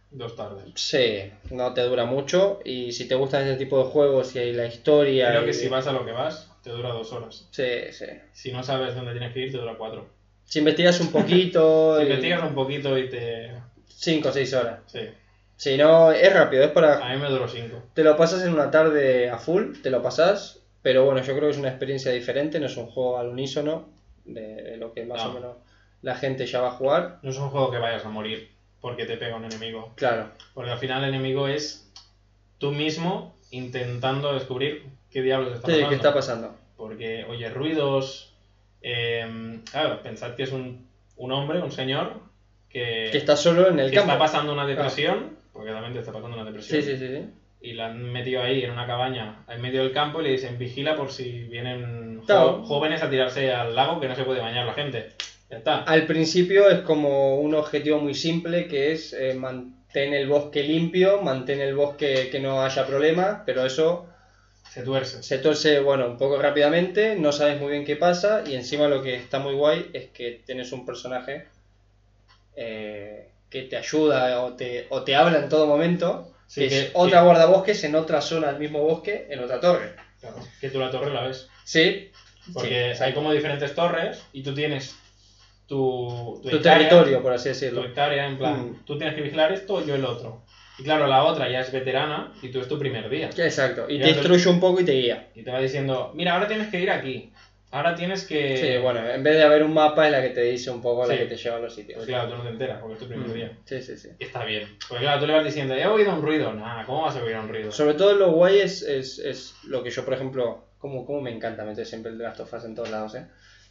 Dos 0.10 0.36
tardes. 0.36 0.64
Sí, 0.76 1.32
no 1.52 1.74
te 1.74 1.82
dura 1.82 2.06
mucho 2.06 2.60
y 2.64 2.92
si 2.94 3.08
te 3.08 3.16
gustan 3.16 3.44
este 3.46 3.58
tipo 3.58 3.78
de 3.84 3.90
juegos 3.90 4.36
y 4.36 4.40
hay 4.40 4.54
la 4.54 4.66
historia... 4.66 5.30
Creo 5.30 5.44
y- 5.44 5.46
que 5.48 5.54
si 5.54 5.68
vas 5.68 5.86
a 5.88 5.92
lo 5.94 6.06
que 6.06 6.12
vas, 6.14 6.50
te 6.64 6.70
dura 6.72 6.90
dos 6.90 7.12
horas. 7.14 7.48
Sí, 7.52 7.64
sí. 7.92 8.06
Si 8.32 8.52
no 8.52 8.64
sabes 8.64 8.96
dónde 8.96 9.12
tienes 9.12 9.34
que 9.34 9.40
ir, 9.42 9.52
te 9.52 9.58
dura 9.58 9.76
cuatro. 9.78 10.08
Si 10.46 10.60
investigas 10.60 11.00
un 11.02 11.12
poquito... 11.12 11.98
Si 12.00 12.04
y- 12.04 12.08
investigas 12.08 12.44
un 12.44 12.56
poquito 12.56 12.98
y 12.98 13.10
te... 13.10 13.52
Cinco 13.88 14.30
o 14.30 14.32
seis 14.32 14.54
horas. 14.54 14.80
Sí. 14.88 15.02
Si 15.58 15.76
no, 15.78 16.12
es 16.12 16.34
rápido, 16.34 16.64
es 16.64 16.72
para... 16.72 17.06
A 17.06 17.14
mí 17.14 17.22
me 17.22 17.30
duró 17.30 17.48
cinco. 17.48 17.82
Te 17.94 18.04
lo 18.04 18.16
pasas 18.16 18.44
en 18.44 18.54
una 18.54 18.72
tarde 18.72 19.30
a 19.30 19.38
full, 19.38 19.74
te 19.82 19.90
lo 19.90 20.02
pasas, 20.02 20.62
pero 20.88 21.04
bueno, 21.04 21.22
yo 21.22 21.34
creo 21.36 21.50
que 21.50 21.52
es 21.52 21.58
una 21.58 21.68
experiencia 21.68 22.14
diferente, 22.14 22.62
no 22.62 22.68
es 22.68 22.78
un 22.78 22.86
juego 22.86 23.18
al 23.18 23.28
unísono 23.28 23.90
de, 24.24 24.62
de 24.64 24.78
lo 24.78 24.94
que 24.94 25.04
más 25.04 25.22
No. 25.22 25.32
o 25.32 25.34
menos 25.34 25.58
la 26.02 26.16
gente 26.16 26.46
ya 26.46 26.62
va 26.62 26.70
a 26.70 26.72
jugar. 26.72 27.20
No 27.24 27.30
es 27.30 27.38
un 27.38 27.50
juego 27.50 27.70
que 27.72 27.78
vayas 27.78 28.06
a 28.06 28.10
morir 28.10 28.50
porque 28.80 29.06
te 29.06 29.18
pega 29.18 29.36
un 29.36 29.44
enemigo. 29.44 29.92
Claro, 29.96 30.30
Porque 30.54 30.72
al 30.72 30.78
final 30.78 31.04
el 31.04 31.10
enemigo 31.10 31.50
es 31.50 31.92
tú 32.58 32.72
mismo 32.72 33.36
intentando 33.52 34.34
descubrir 34.34 34.86
qué 35.12 35.22
diablos 35.22 35.56
está 35.56 35.68
sí, 35.68 35.74
pasando. 35.74 35.90
¿qué 35.90 35.96
está 35.96 36.14
pasando? 36.14 36.56
Porque 36.78 37.26
oyes 37.26 37.54
ruidos. 37.54 38.34
eh, 38.82 39.60
claro, 39.70 40.02
pensad 40.02 40.36
que 40.36 40.44
es 40.44 40.54
un, 40.54 40.88
un 41.18 41.32
hombre, 41.34 41.60
un 41.62 41.72
señor, 41.74 42.14
que, 42.70 43.10
Que 43.12 43.18
está 43.18 43.36
solo 43.36 43.68
en 43.68 43.80
el 43.80 43.90
que 43.90 43.98
campo. 43.98 44.14
está 44.14 44.24
pasando 44.24 44.54
una 44.54 44.66
depresión. 44.66 45.36
Porque 45.52 45.72
también 45.72 45.92
te 45.92 46.00
está 46.00 46.14
pasando 46.14 46.38
una 46.38 46.46
depresión. 46.46 46.82
Sí, 46.82 46.88
sí, 46.92 46.98
sí, 46.98 47.08
sí. 47.18 47.30
Y 47.60 47.74
la 47.74 47.88
han 47.88 48.12
metido 48.12 48.42
ahí 48.44 48.64
en 48.64 48.72
una 48.72 48.86
cabaña 48.86 49.44
en 49.50 49.62
medio 49.62 49.82
del 49.84 49.92
campo 49.92 50.22
y 50.22 50.26
le 50.26 50.32
dicen 50.32 50.58
vigila 50.58 50.96
por 50.96 51.12
si 51.12 51.44
vienen 51.44 52.22
Claro. 52.26 52.64
jóvenes 52.64 53.02
a 53.04 53.10
tirarse 53.10 53.52
al 53.52 53.76
lago 53.76 54.00
que 54.00 54.08
no 54.08 54.16
se 54.16 54.24
puede 54.24 54.42
bañar 54.42 54.66
la 54.66 54.74
gente. 54.74 55.10
Ya 55.50 55.58
está. 55.58 55.78
Al 55.84 56.06
principio 56.06 56.70
es 56.70 56.80
como 56.82 57.38
un 57.40 57.56
objetivo 57.56 58.00
muy 58.00 58.14
simple 58.14 58.68
que 58.68 58.92
es 58.92 59.14
eh, 59.14 59.34
mantén 59.34 60.14
el 60.14 60.28
bosque 60.28 60.62
limpio, 60.64 61.22
mantén 61.22 61.62
el 61.62 61.74
bosque 61.74 62.30
que 62.30 62.40
no 62.40 62.62
haya 62.64 62.86
problemas, 62.86 63.42
pero 63.46 63.66
eso 63.66 64.08
Se 64.64 64.84
tuerce. 64.84 65.24
se 65.24 65.38
torce, 65.40 65.80
bueno, 65.80 66.06
un 66.08 66.18
poco 66.18 66.38
rápidamente, 66.40 67.16
no 67.16 67.32
sabes 67.32 67.60
muy 67.62 67.72
bien 67.72 67.86
qué 67.86 67.96
pasa 67.96 68.44
y 68.46 68.56
encima 68.56 68.88
lo 68.90 69.02
que 69.02 69.16
está 69.16 69.40
muy 69.40 69.54
guay 69.56 69.90
es 69.94 70.10
que 70.10 70.42
tienes 70.46 70.72
un 70.74 70.86
personaje 70.86 71.48
eh, 72.56 73.30
que 73.50 73.64
te 73.64 73.78
ayuda 73.78 74.44
o 74.44 74.54
te, 74.54 74.88
o 74.90 75.04
te 75.04 75.16
habla 75.16 75.40
en 75.40 75.50
todo 75.50 75.66
momento, 75.68 76.34
Sí, 76.48 76.62
que, 76.62 76.70
que- 76.70 76.80
es 76.80 76.92
otra 76.94 77.20
que- 77.20 77.26
guardabosques 77.26 77.84
en 77.84 77.96
otra 77.96 78.22
zona 78.22 78.48
del 78.48 78.60
mismo 78.60 78.82
bosque, 78.82 79.28
en 79.30 79.40
otra 79.40 79.60
torre. 79.60 79.96
Claro, 80.20 80.38
que 80.60 80.70
tú 80.70 80.80
la 80.80 80.90
torre 80.90 81.14
la 81.14 81.24
ves. 81.24 81.48
Sí, 81.64 82.12
Porque 82.54 82.94
sí, 82.96 83.04
hay 83.04 83.14
como 83.14 83.32
diferentes 83.32 83.76
torres 83.76 84.24
y 84.32 84.42
tú 84.42 84.54
tienes 84.54 84.96
tu, 85.68 86.40
tu 86.42 86.50
hectárea, 86.50 86.88
territorio, 86.90 87.22
por 87.22 87.34
así 87.34 87.44
Tu 87.44 87.50
decirlo. 87.50 87.84
hectárea, 87.84 88.26
en 88.26 88.38
plan, 88.38 88.70
Mm. 88.72 88.86
tú 88.86 88.98
tienes 88.98 89.16
que 89.16 89.22
vigilar 89.22 89.52
esto, 89.52 89.86
yo 89.86 89.96
el 89.96 90.06
otro. 90.06 90.44
Y 90.80 90.84
claro, 90.84 91.08
la 91.08 91.24
otra 91.24 91.50
ya 91.50 91.60
es 91.60 91.72
veterana 91.72 92.32
y 92.42 92.50
tú 92.50 92.60
es 92.62 92.68
tu 92.68 92.78
primer 92.80 93.10
día. 93.10 93.30
Exacto, 93.36 93.86
y 93.90 93.98
te 93.98 94.04
te- 94.06 94.10
instruye 94.12 94.48
un 94.50 94.60
poco 94.60 94.80
y 94.80 94.86
te 94.86 94.92
guía. 94.94 95.28
Y 95.36 95.44
te 95.44 95.52
va 95.52 95.60
diciendo, 95.60 96.12
mira, 96.14 96.34
ahora 96.36 96.48
tienes 96.48 96.68
que 96.70 96.80
ir 96.80 96.90
aquí. 96.92 97.32
Ahora 97.70 97.96
tienes 97.96 98.26
que... 98.26 98.56
Sí, 98.58 98.78
bueno, 98.82 99.08
en 99.10 99.22
vez 99.24 99.36
de 99.36 99.44
haber 99.44 99.62
un 99.64 99.74
mapa 99.74 100.06
es 100.06 100.12
la 100.12 100.22
que 100.22 100.30
te 100.30 100.42
dice 100.42 100.70
un 100.72 100.82
poco 100.82 101.06
la 101.06 101.14
Sí. 101.14 101.20
que 101.20 101.26
te 101.26 101.36
lleva 101.36 101.58
a 101.58 101.60
los 101.60 101.76
sitios. 101.76 101.98
Pues 101.98 102.08
claro, 102.08 102.30
tú 102.30 102.38
no 102.38 102.44
te 102.44 102.50
enteras 102.50 102.80
porque 102.80 102.94
es 102.94 103.00
tu 103.00 103.08
primer 103.08 103.28
Mm, 103.28 103.34
día. 103.34 103.52
Sí, 103.66 103.82
sí, 103.82 103.98
sí. 103.98 104.10
Está 104.20 104.46
bien. 104.46 104.70
Porque 104.88 105.04
claro, 105.04 105.20
tú 105.20 105.28
le 105.28 105.34
vas 105.34 105.44
diciendo, 105.44 105.74
he 105.76 105.86
oído 105.86 106.14
un 106.14 106.22
ruido. 106.22 106.54
Nah, 106.54 106.86
¿cómo 106.86 107.02
vas 107.04 107.16
a 107.18 107.24
oír 107.24 107.36
un 107.36 107.50
ruido? 107.50 107.72
Sobre 107.74 107.96
todo 107.96 108.14
lo 108.16 108.32
guay 108.32 108.60
es, 108.60 108.82
es, 108.84 109.20
es 109.20 109.56
lo 109.66 109.84
que 109.84 109.90
yo, 109.90 110.06
por 110.06 110.14
ejemplo, 110.14 110.64
como, 110.78 111.06
como 111.06 111.20
me 111.22 111.32
encanta 111.32 111.66
meter 111.66 111.86
siempre 111.86 112.12
el 112.12 112.18
Last 112.20 112.40
of 112.40 112.54
Us 112.54 112.64
en 112.64 112.74
todos 112.76 112.90
lados, 112.90 113.16
¿eh? 113.16 113.26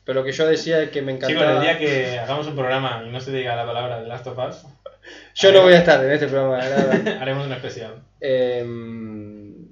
Pero 0.05 0.21
lo 0.21 0.27
que 0.27 0.33
yo 0.33 0.47
decía 0.47 0.81
es 0.83 0.91
que 0.91 1.01
me 1.03 1.15
Chicos, 1.15 1.31
encantaba... 1.31 1.57
el 1.57 1.63
día 1.63 1.79
que 1.79 2.19
hagamos 2.19 2.47
un 2.47 2.55
programa 2.55 3.03
y 3.07 3.11
no 3.11 3.19
se 3.21 3.33
diga 3.33 3.57
la 3.57 3.65
palabra 3.67 4.01
de 4.03 4.07
Last 4.09 4.27
of 4.27 4.39
Us, 4.39 4.67
Yo 5.37 5.53
no 5.53 5.63
voy 5.63 5.73
a 5.73 5.79
estar 5.79 6.05
en 6.05 6.11
este 6.13 6.27
programa, 6.29 6.59
la 6.59 7.19
haremos 7.23 7.47
un 7.47 7.53
especial. 7.53 8.03
Em, 8.21 9.69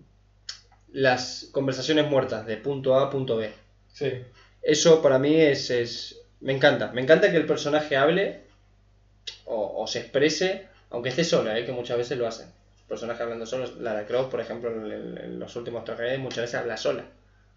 las 0.93 1.49
conversaciones 1.53 2.09
muertas 2.09 2.47
de 2.47 2.57
punto 2.57 2.97
A 2.99 3.05
a 3.05 3.11
punto 3.11 3.37
B. 3.37 3.53
Sí. 3.95 4.13
Eso 4.61 5.01
para 5.01 5.19
mí 5.19 5.35
es, 5.41 5.71
es... 5.71 6.21
Me 6.41 6.53
encanta. 6.53 6.93
Me 6.93 7.01
encanta 7.01 7.31
que 7.31 7.39
el 7.39 7.47
personaje 7.47 7.97
hable 7.97 8.41
o, 9.47 9.83
o 9.83 9.87
se 9.87 10.01
exprese, 10.01 10.69
aunque 10.91 11.09
esté 11.09 11.25
sola, 11.25 11.59
¿eh? 11.59 11.65
que 11.65 11.73
muchas 11.73 11.97
veces 11.97 12.19
lo 12.19 12.27
hacen. 12.27 12.49
El 12.49 12.89
personaje 12.89 13.23
hablando 13.23 13.47
solo, 13.47 13.67
Lara 13.81 14.05
Croft, 14.07 14.31
por 14.31 14.41
ejemplo, 14.41 14.71
en, 14.71 15.39
los 15.39 15.57
últimos 15.57 15.85
torneos, 15.85 16.19
muchas 16.19 16.43
veces 16.43 16.57
habla 16.57 16.77
sola. 16.77 17.05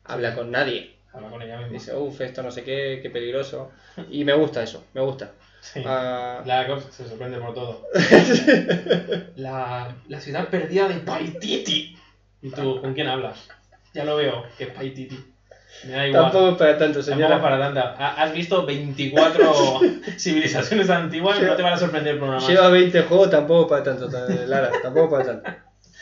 Habla 0.06 0.36
con 0.36 0.52
nadie. 0.52 0.96
Habla 1.12 1.30
con 1.30 1.42
ella 1.42 1.58
misma. 1.58 1.74
Dice, 1.74 1.96
uff, 1.96 2.22
esto 2.22 2.44
no 2.44 2.52
sé 2.52 2.64
qué, 2.64 3.00
qué 3.02 3.10
peligroso. 3.10 3.72
Y 4.10 4.24
me 4.24 4.34
gusta 4.34 4.64
eso, 4.64 4.86
me 4.94 5.02
gusta. 5.02 5.34
Sí. 5.60 5.82
Ah, 5.86 6.44
La 6.46 6.68
cosa 6.68 6.90
se 6.92 7.10
sorprende 7.10 7.40
por 7.40 7.54
todo. 7.54 7.88
la, 9.36 9.96
la 10.08 10.22
ciudad 10.22 10.48
perdida 10.50 10.88
de 10.88 10.96
Paititi. 11.00 11.98
¿Y 12.42 12.52
tú 12.52 12.80
con 12.80 12.94
quién 12.94 13.08
hablas? 13.08 13.50
Ya 13.94 14.06
lo 14.06 14.16
veo, 14.16 14.46
que 14.58 14.66
es 14.66 14.70
Paititi. 14.70 15.34
Me 15.84 15.94
da 15.94 16.08
igual. 16.08 16.24
tampoco 16.24 16.58
para 16.58 16.78
tanto, 16.78 17.00
Tampoco 17.00 17.16
señora. 17.16 17.36
es 17.36 17.42
para 17.42 17.60
tanta. 17.60 17.96
Ha- 17.98 18.24
Has 18.24 18.34
visto 18.34 18.66
24 18.66 19.80
civilizaciones 20.18 20.90
antiguas, 20.90 21.42
no 21.42 21.56
te 21.56 21.62
van 21.62 21.74
a 21.74 21.78
sorprender 21.78 22.18
por 22.20 22.28
una 22.30 22.38
más. 22.38 22.48
Lleva 22.48 22.70
20 22.70 23.02
juegos, 23.04 23.30
tampoco 23.30 23.68
para 23.68 23.84
tanto, 23.84 24.10
ta- 24.10 24.28
Lara, 24.28 24.72
tampoco 24.82 25.10
para 25.12 25.26
tanto. 25.26 25.52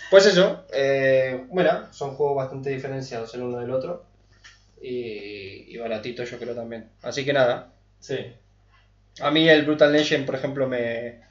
Pues 0.10 0.26
eso, 0.28 0.66
eh, 0.74 1.46
bueno, 1.50 1.92
son 1.92 2.12
juegos 2.16 2.36
bastante 2.38 2.70
diferenciados 2.70 3.34
el 3.36 3.42
uno 3.44 3.60
del 3.60 3.72
otro. 3.72 4.06
Y, 4.82 5.74
y 5.74 5.78
baratitos 5.78 6.30
yo 6.30 6.38
creo 6.38 6.54
también. 6.54 6.90
Así 7.02 7.26
que 7.26 7.34
nada, 7.34 7.74
Sí. 8.00 8.18
a 9.20 9.32
mí 9.32 9.50
el 9.50 9.64
Brutal 9.66 9.92
Legend, 9.92 10.26
por 10.28 10.36
ejemplo, 10.36 10.68
me, 10.68 11.22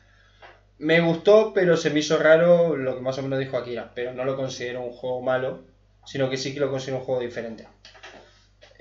me 0.79 1.01
gustó, 1.01 1.53
pero 1.55 1.77
se 1.77 1.91
me 1.91 2.01
hizo 2.01 2.19
raro 2.19 2.77
lo 2.77 2.97
que 2.97 3.01
más 3.01 3.16
o 3.19 3.23
menos 3.23 3.39
dijo 3.39 3.57
Akira. 3.57 3.93
Pero 3.95 4.12
no 4.12 4.25
lo 4.25 4.37
considero 4.37 4.83
un 4.83 4.91
juego 4.93 5.23
malo, 5.23 5.62
sino 6.05 6.29
que 6.29 6.37
sí 6.37 6.53
que 6.53 6.59
lo 6.61 6.71
considero 6.71 6.99
un 6.99 7.05
juego 7.05 7.21
diferente. 7.21 7.69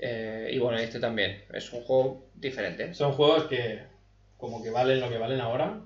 Eh, 0.06 0.50
y 0.52 0.58
bueno, 0.58 0.76
este 0.78 1.00
también, 1.00 1.42
es 1.52 1.72
un 1.72 1.80
juego 1.82 2.26
diferente, 2.34 2.92
Son 2.92 3.12
juegos 3.12 3.44
que, 3.44 3.80
como 4.36 4.62
que 4.62 4.68
valen 4.70 5.00
lo 5.00 5.08
que 5.08 5.16
valen 5.16 5.40
ahora. 5.40 5.78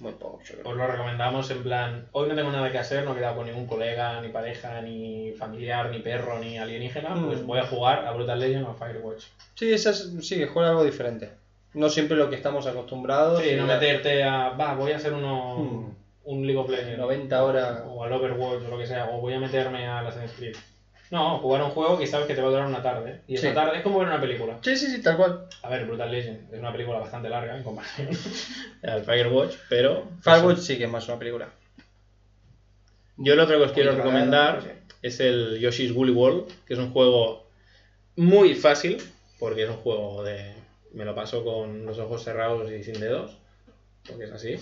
muy 0.00 0.12
poco, 0.14 0.40
yo 0.42 0.54
creo. 0.56 0.68
Os 0.68 0.76
lo 0.76 0.86
recomendamos 0.88 1.48
en 1.52 1.62
plan, 1.62 2.08
hoy 2.10 2.28
no 2.28 2.34
tengo 2.34 2.50
nada 2.50 2.72
que 2.72 2.78
hacer, 2.78 3.04
no 3.04 3.12
he 3.12 3.14
quedado 3.14 3.36
con 3.36 3.46
ningún 3.46 3.66
colega, 3.68 4.20
ni 4.20 4.28
pareja, 4.30 4.80
ni 4.82 5.32
familiar, 5.38 5.90
ni 5.90 6.00
perro, 6.00 6.40
ni 6.40 6.58
alienígena, 6.58 7.10
Mm. 7.10 7.26
pues 7.26 7.44
voy 7.44 7.60
a 7.60 7.66
jugar 7.66 8.04
a 8.06 8.10
Brutal 8.12 8.40
Legend 8.40 8.66
o 8.66 8.70
a 8.70 8.74
Firewatch. 8.74 9.22
Sí, 9.54 9.72
esas, 9.72 10.10
sí, 10.22 10.36
que 10.38 10.48
juega 10.48 10.70
algo 10.70 10.82
diferente. 10.82 11.30
No 11.74 11.88
siempre 11.88 12.16
lo 12.16 12.28
que 12.28 12.34
estamos 12.34 12.66
acostumbrados. 12.66 13.40
Sí, 13.40 13.50
y 13.50 13.54
no 13.54 13.66
la- 13.66 13.74
meterte 13.74 14.24
a, 14.24 14.48
va, 14.50 14.74
voy 14.74 14.90
a 14.90 14.96
hacer 14.96 15.12
uno, 15.12 15.58
Mm. 15.58 15.94
un 16.24 16.46
League 16.46 16.58
of 16.60 16.68
Legends. 16.68 16.98
90 16.98 17.44
horas. 17.44 17.82
O 17.86 18.02
al 18.02 18.12
Overwatch 18.12 18.64
o 18.66 18.68
lo 18.70 18.78
que 18.78 18.86
sea, 18.88 19.08
o 19.10 19.20
voy 19.20 19.34
a 19.34 19.38
meterme 19.38 19.86
a 19.86 20.00
Assassin's 20.00 20.32
Creed. 20.32 20.56
No, 21.12 21.38
jugar 21.40 21.62
un 21.62 21.70
juego 21.72 21.98
que 21.98 22.06
sabes 22.06 22.26
que 22.26 22.34
te 22.34 22.40
va 22.40 22.48
a 22.48 22.50
durar 22.52 22.66
una 22.66 22.82
tarde. 22.82 23.20
Y 23.28 23.34
esa 23.34 23.50
Sí. 23.50 23.54
tarde 23.54 23.76
es 23.76 23.82
como 23.82 23.98
ver 23.98 24.08
una 24.08 24.18
película. 24.20 24.58
Sí, 24.62 24.74
sí, 24.76 24.86
sí, 24.86 25.02
tal 25.02 25.18
cual. 25.18 25.46
A 25.62 25.68
ver, 25.68 25.84
Brutal 25.84 26.10
Legend 26.10 26.52
es 26.54 26.58
una 26.58 26.72
película 26.72 26.98
bastante 27.00 27.28
larga 27.28 27.54
en 27.54 27.62
comparación 27.62 28.08
al 28.82 29.04
Firewatch, 29.04 29.54
pero... 29.68 30.08
Firewatch 30.22 30.58
sí 30.60 30.78
que 30.78 30.84
es 30.84 30.90
más 30.90 31.06
una 31.08 31.18
película. 31.18 31.50
Yo 33.18 33.34
el 33.34 33.40
otro 33.40 33.58
que 33.58 33.64
os 33.64 33.72
quiero 33.72 33.90
Oye, 33.90 33.98
recomendar 33.98 34.56
vale, 34.60 34.74
es 35.02 35.20
el 35.20 35.58
Yoshi's 35.60 35.92
Woolly 35.92 36.12
World, 36.12 36.50
que 36.66 36.72
es 36.72 36.78
un 36.80 36.92
juego 36.92 37.46
muy 38.16 38.54
fácil, 38.54 38.96
porque 39.38 39.64
es 39.64 39.68
un 39.68 39.76
juego 39.76 40.24
de... 40.24 40.54
Me 40.94 41.04
lo 41.04 41.14
paso 41.14 41.44
con 41.44 41.84
los 41.84 41.98
ojos 41.98 42.24
cerrados 42.24 42.70
y 42.72 42.82
sin 42.82 42.98
dedos, 42.98 43.36
porque 44.08 44.24
es 44.24 44.32
así. 44.32 44.56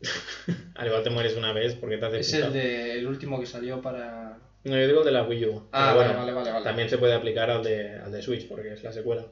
Al 0.76 0.86
igual 0.86 1.02
te 1.02 1.10
mueres 1.10 1.36
una 1.36 1.52
vez 1.52 1.74
porque 1.74 1.98
te 1.98 2.06
has 2.06 2.14
Es 2.14 2.32
el, 2.32 2.52
de, 2.54 2.98
el 2.98 3.06
último 3.06 3.38
que 3.38 3.46
salió 3.46 3.80
para. 3.82 4.38
No, 4.64 4.76
yo 4.76 4.86
digo 4.86 5.00
el 5.00 5.04
de 5.06 5.12
la 5.12 5.22
Wii 5.24 5.46
U. 5.46 5.62
Ah, 5.72 5.94
vale, 5.94 5.96
bueno, 6.08 6.20
vale, 6.20 6.32
vale, 6.32 6.50
vale. 6.52 6.64
También 6.64 6.88
se 6.88 6.98
puede 6.98 7.14
aplicar 7.14 7.50
al 7.50 7.62
de, 7.62 7.98
al 7.98 8.10
de 8.12 8.22
Switch 8.22 8.48
porque 8.48 8.72
es 8.72 8.82
la 8.82 8.92
secuela. 8.92 9.26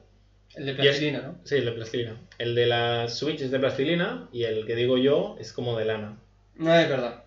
El 0.55 0.65
de 0.65 0.71
es- 0.71 0.77
plastilina, 0.77 1.21
¿no? 1.21 1.35
Sí, 1.43 1.55
el 1.55 1.65
de 1.65 1.71
plastilina. 1.71 2.17
El 2.37 2.55
de 2.55 2.65
la 2.67 3.07
Switch 3.09 3.41
es 3.41 3.49
de 3.51 3.59
plastilina 3.59 4.29
y 4.31 4.43
el 4.43 4.65
que 4.65 4.75
digo 4.75 4.97
yo 4.97 5.35
es 5.39 5.51
como 5.53 5.77
de 5.77 5.85
lana. 5.85 6.17
No, 6.55 6.75
es 6.75 6.87
verdad. 6.87 7.23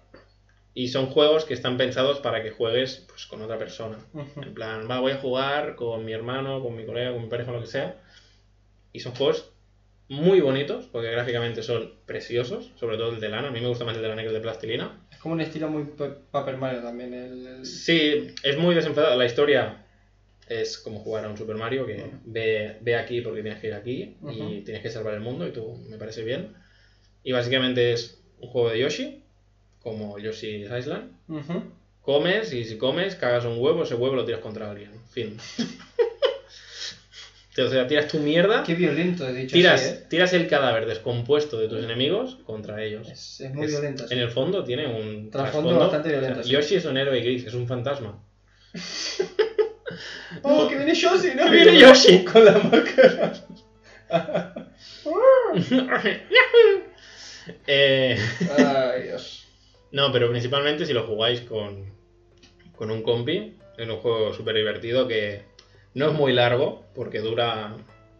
Y 0.74 0.88
son 0.88 1.06
juegos 1.06 1.44
que 1.46 1.54
están 1.54 1.76
pensados 1.78 2.20
para 2.20 2.42
que 2.42 2.50
juegues 2.50 3.04
pues, 3.08 3.26
con 3.26 3.40
otra 3.42 3.58
persona. 3.58 3.98
En 4.36 4.54
plan, 4.54 4.86
va, 4.88 5.00
voy 5.00 5.12
a 5.12 5.16
jugar 5.18 5.74
con 5.74 6.04
mi 6.04 6.12
hermano, 6.12 6.62
con 6.62 6.76
mi 6.76 6.84
colega, 6.84 7.12
con 7.12 7.22
mi 7.22 7.28
pareja, 7.28 7.50
lo 7.50 7.60
que 7.60 7.66
sea. 7.66 7.96
Y 8.92 9.00
son 9.00 9.14
juegos 9.14 9.50
muy 10.08 10.40
bonitos, 10.40 10.86
porque 10.86 11.10
gráficamente 11.10 11.62
son 11.62 11.92
preciosos, 12.06 12.72
sobre 12.76 12.96
todo 12.96 13.10
el 13.10 13.20
de 13.20 13.28
lana. 13.28 13.48
A 13.48 13.50
mí 13.50 13.60
me 13.60 13.68
gusta 13.68 13.84
más 13.84 13.96
el 13.96 14.02
de 14.02 14.08
lana 14.08 14.22
que 14.22 14.28
el 14.28 14.34
de 14.34 14.40
plastilina. 14.40 15.05
Como 15.26 15.34
un 15.34 15.40
estilo 15.40 15.68
muy 15.68 15.82
Pe- 15.82 16.12
Paper 16.30 16.56
Mario 16.56 16.82
también. 16.82 17.12
El, 17.12 17.44
el- 17.48 17.66
Sí, 17.66 18.28
es 18.44 18.56
muy 18.56 18.76
desenfadada. 18.76 19.16
La 19.16 19.26
historia 19.26 19.82
es 20.48 20.78
como 20.78 21.00
jugar 21.00 21.24
a 21.24 21.28
un 21.28 21.36
Super 21.36 21.56
Mario 21.56 21.84
que 21.84 22.12
ve, 22.24 22.76
ve 22.80 22.94
aquí 22.94 23.22
porque 23.22 23.42
tienes 23.42 23.58
que 23.60 23.66
ir 23.66 23.74
aquí 23.74 24.14
y 24.22 24.24
Ujú. 24.24 24.62
tienes 24.64 24.82
que 24.82 24.88
salvar 24.88 25.14
el 25.14 25.20
mundo 25.20 25.44
y 25.44 25.50
tú 25.50 25.74
me 25.90 25.98
parece 25.98 26.22
bien. 26.22 26.54
Y 27.24 27.32
básicamente 27.32 27.92
es 27.92 28.20
un 28.38 28.48
juego 28.50 28.70
de 28.70 28.78
Yoshi, 28.78 29.20
como 29.80 30.16
Yoshi's 30.16 30.70
Island. 30.70 31.10
Ujú. 31.26 31.72
Comes 32.02 32.52
y 32.52 32.64
si 32.64 32.78
comes, 32.78 33.16
cagas 33.16 33.44
un 33.46 33.58
huevo, 33.58 33.82
ese 33.82 33.96
huevo 33.96 34.14
lo 34.14 34.24
tiras 34.24 34.40
contra 34.42 34.70
alguien. 34.70 34.92
Fin. 35.10 35.36
o 37.62 37.68
sea, 37.70 37.86
tiras 37.86 38.08
tu 38.08 38.18
mierda, 38.18 38.62
Qué 38.62 38.74
violento, 38.74 39.26
he 39.28 39.32
dicho 39.32 39.54
tiras, 39.54 39.80
así, 39.82 39.90
¿eh? 39.94 40.00
tiras 40.10 40.32
el 40.34 40.46
cadáver 40.48 40.86
descompuesto 40.86 41.58
de 41.58 41.68
tus 41.68 41.82
enemigos 41.84 42.36
contra 42.44 42.82
ellos. 42.82 43.08
Es, 43.08 43.40
es 43.40 43.54
muy 43.54 43.64
Es- 43.66 43.72
violento. 43.72 44.04
En 44.10 44.18
el 44.18 44.30
fondo 44.30 44.62
tiene 44.64 44.86
un 44.86 45.30
Trasfondo 45.30 45.78
bastante 45.78 46.10
violento. 46.10 46.42
Yoshi 46.42 46.76
es 46.76 46.84
un 46.84 46.96
héroe 46.98 47.20
gris, 47.20 47.46
es 47.46 47.54
un 47.54 47.66
fantasma. 47.66 48.22
¡Oh, 50.42 50.68
que 50.68 50.76
viene 50.76 50.94
Yoshi! 50.94 51.28
¿no? 51.34 51.44
Que 51.44 51.50
viene 51.56 51.78
Yoshi. 51.78 52.24
Con 52.30 52.44
la 52.44 52.58
máscara. 52.58 53.32
Eh, 57.66 58.18
Ay, 58.58 59.02
Dios. 59.04 59.46
no, 59.92 60.10
pero 60.12 60.28
principalmente 60.30 60.84
si 60.84 60.92
lo 60.92 61.06
jugáis 61.06 61.40
con, 61.42 61.92
con 62.74 62.90
un 62.90 63.02
compi, 63.02 63.56
es 63.78 63.88
un 63.88 63.96
juego 63.96 64.34
súper 64.34 64.56
divertido 64.56 65.06
que 65.06 65.42
no 65.96 66.10
es 66.10 66.12
muy 66.12 66.34
largo, 66.34 66.84
porque 66.94 67.20
dura, 67.20 67.74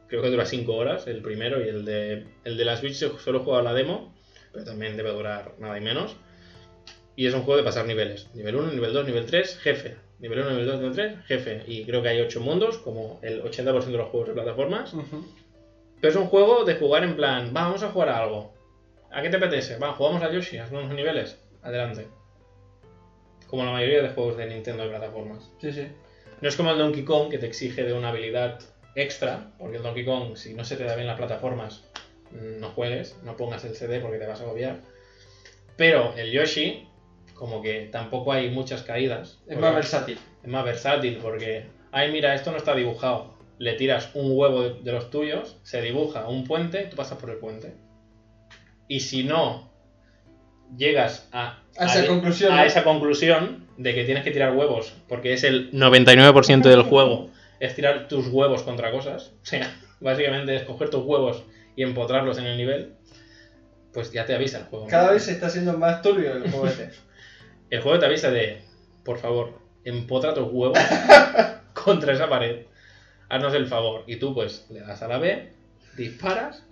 creo 0.08 0.22
que 0.22 0.30
dura 0.30 0.46
5 0.46 0.74
horas 0.74 1.06
el 1.08 1.20
primero 1.20 1.62
y 1.62 1.68
el 1.68 1.84
de, 1.84 2.26
el 2.44 2.56
de 2.56 2.64
la 2.64 2.78
Switch 2.78 2.94
solo 2.94 3.40
he 3.40 3.44
jugado 3.44 3.62
la 3.62 3.74
demo, 3.74 4.14
pero 4.50 4.64
también 4.64 4.96
debe 4.96 5.10
durar 5.12 5.52
nada 5.58 5.76
y 5.76 5.82
menos. 5.82 6.16
Y 7.16 7.26
es 7.26 7.34
un 7.34 7.42
juego 7.42 7.58
de 7.58 7.64
pasar 7.64 7.84
niveles. 7.84 8.30
Nivel 8.32 8.56
1, 8.56 8.72
nivel 8.72 8.94
2, 8.94 9.04
nivel 9.06 9.26
3, 9.26 9.58
jefe. 9.58 9.96
Nivel 10.20 10.38
1, 10.38 10.50
nivel 10.52 10.66
2, 10.66 10.76
nivel 10.78 10.94
3, 10.94 11.18
jefe. 11.26 11.64
Y 11.66 11.84
creo 11.84 12.00
que 12.02 12.08
hay 12.08 12.20
8 12.20 12.40
mundos, 12.40 12.78
como 12.78 13.18
el 13.22 13.42
80% 13.42 13.84
de 13.92 13.98
los 13.98 14.08
juegos 14.08 14.28
de 14.28 14.34
plataformas. 14.34 14.94
Pero 16.00 16.10
es 16.10 16.16
un 16.16 16.28
juego 16.28 16.64
de 16.64 16.76
jugar 16.76 17.04
en 17.04 17.14
plan, 17.14 17.52
"Va, 17.54 17.64
vamos 17.64 17.82
a 17.82 17.90
jugar 17.90 18.08
a 18.08 18.22
algo. 18.22 18.54
¿A 19.10 19.20
qué 19.20 19.28
te 19.28 19.36
apetece? 19.36 19.76
Va, 19.76 19.92
jugamos 19.92 20.22
a 20.22 20.32
Yoshi, 20.32 20.56
haz 20.56 20.70
unos 20.70 20.88
niveles. 20.94 21.38
Adelante. 21.62 22.06
Como 23.48 23.64
la 23.64 23.72
mayoría 23.72 24.00
de 24.00 24.08
juegos 24.08 24.38
de 24.38 24.46
Nintendo 24.46 24.84
de 24.84 24.88
plataformas. 24.88 25.50
Sí, 25.60 25.72
sí. 25.72 25.88
No 26.40 26.48
es 26.48 26.56
como 26.56 26.70
el 26.70 26.78
Donkey 26.78 27.04
Kong 27.04 27.30
que 27.30 27.38
te 27.38 27.46
exige 27.46 27.84
de 27.84 27.92
una 27.92 28.10
habilidad 28.10 28.60
extra, 28.94 29.52
porque 29.58 29.78
el 29.78 29.82
Donkey 29.82 30.04
Kong, 30.04 30.36
si 30.36 30.54
no 30.54 30.64
se 30.64 30.76
te 30.76 30.84
da 30.84 30.94
bien 30.94 31.06
las 31.06 31.16
plataformas, 31.16 31.84
no 32.30 32.68
juegues, 32.70 33.16
no 33.22 33.36
pongas 33.36 33.64
el 33.64 33.74
CD 33.74 34.00
porque 34.00 34.18
te 34.18 34.26
vas 34.26 34.40
a 34.40 34.44
agobiar. 34.44 34.80
Pero 35.76 36.14
el 36.16 36.32
Yoshi, 36.32 36.88
como 37.34 37.62
que 37.62 37.88
tampoco 37.92 38.32
hay 38.32 38.50
muchas 38.50 38.82
caídas. 38.82 39.38
Es 39.46 39.58
más 39.58 39.74
versátil. 39.74 40.18
es 40.42 40.48
más 40.48 40.64
versátil 40.64 41.18
porque, 41.22 41.66
ay, 41.92 42.12
mira, 42.12 42.34
esto 42.34 42.50
no 42.50 42.56
está 42.56 42.74
dibujado. 42.74 43.34
Le 43.58 43.74
tiras 43.74 44.10
un 44.14 44.32
huevo 44.36 44.62
de, 44.62 44.82
de 44.82 44.92
los 44.92 45.10
tuyos, 45.10 45.58
se 45.62 45.80
dibuja 45.80 46.28
un 46.28 46.44
puente, 46.44 46.84
tú 46.84 46.96
pasas 46.96 47.18
por 47.18 47.30
el 47.30 47.36
puente. 47.36 47.74
Y 48.88 49.00
si 49.00 49.24
no 49.24 49.70
llegas 50.76 51.28
a, 51.32 51.62
A 51.78 51.84
esa 51.86 52.06
conclusión, 52.06 52.52
a 52.52 52.56
¿no? 52.56 52.64
esa 52.64 52.84
conclusión 52.84 53.65
de 53.76 53.94
que 53.94 54.04
tienes 54.04 54.24
que 54.24 54.30
tirar 54.30 54.54
huevos, 54.54 54.94
porque 55.08 55.32
es 55.32 55.44
el 55.44 55.72
99% 55.72 56.62
del 56.62 56.82
juego, 56.82 57.30
es 57.60 57.74
tirar 57.74 58.08
tus 58.08 58.28
huevos 58.28 58.62
contra 58.62 58.90
cosas, 58.90 59.32
o 59.42 59.46
sea, 59.46 59.74
básicamente 60.00 60.54
es 60.54 60.62
coger 60.62 60.90
tus 60.90 61.04
huevos 61.04 61.44
y 61.74 61.82
empotrarlos 61.82 62.38
en 62.38 62.46
el 62.46 62.56
nivel, 62.56 62.94
pues 63.92 64.12
ya 64.12 64.26
te 64.26 64.34
avisa 64.34 64.58
el 64.58 64.64
juego. 64.64 64.86
Cada 64.88 65.12
vez 65.12 65.24
se 65.24 65.32
está 65.32 65.46
haciendo 65.46 65.76
más 65.76 66.02
turbio 66.02 66.32
el 66.32 66.50
juego 66.50 66.66
este. 66.66 66.90
El 67.68 67.80
juego 67.80 67.98
te 67.98 68.06
avisa 68.06 68.30
de, 68.30 68.60
por 69.04 69.18
favor, 69.18 69.58
empotra 69.84 70.32
tus 70.32 70.46
huevos 70.52 70.78
contra 71.72 72.12
esa 72.12 72.28
pared. 72.28 72.66
Haznos 73.28 73.54
el 73.54 73.66
favor. 73.66 74.04
Y 74.06 74.16
tú, 74.16 74.32
pues, 74.32 74.66
le 74.70 74.78
das 74.82 75.02
a 75.02 75.08
la 75.08 75.18
B, 75.18 75.50
disparas 75.96 76.64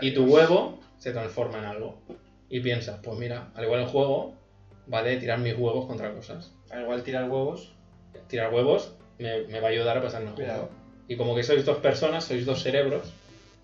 y 0.00 0.12
tu 0.12 0.24
huevo 0.24 0.80
se 0.98 1.12
transforma 1.12 1.58
en 1.58 1.64
algo. 1.64 2.00
Y 2.48 2.60
piensas, 2.60 3.00
pues 3.02 3.18
mira, 3.18 3.50
al 3.54 3.64
igual 3.64 3.80
el 3.80 3.86
juego 3.86 4.34
va 4.92 5.02
de 5.02 5.16
tirar 5.16 5.38
mis 5.38 5.56
huevos 5.56 5.86
contra 5.86 6.12
cosas. 6.12 6.52
Al 6.70 6.82
igual 6.82 7.02
tirar 7.02 7.28
huevos. 7.30 7.72
Tirar 8.28 8.52
huevos 8.52 8.92
me, 9.18 9.42
me 9.44 9.60
va 9.60 9.68
a 9.68 9.70
ayudar 9.70 9.98
a 9.98 10.02
pasar 10.02 10.22
el 10.22 10.28
Cuidado. 10.30 10.70
Y 11.08 11.16
como 11.16 11.34
que 11.34 11.42
sois 11.42 11.64
dos 11.64 11.78
personas, 11.78 12.24
sois 12.24 12.46
dos 12.46 12.62
cerebros, 12.62 13.12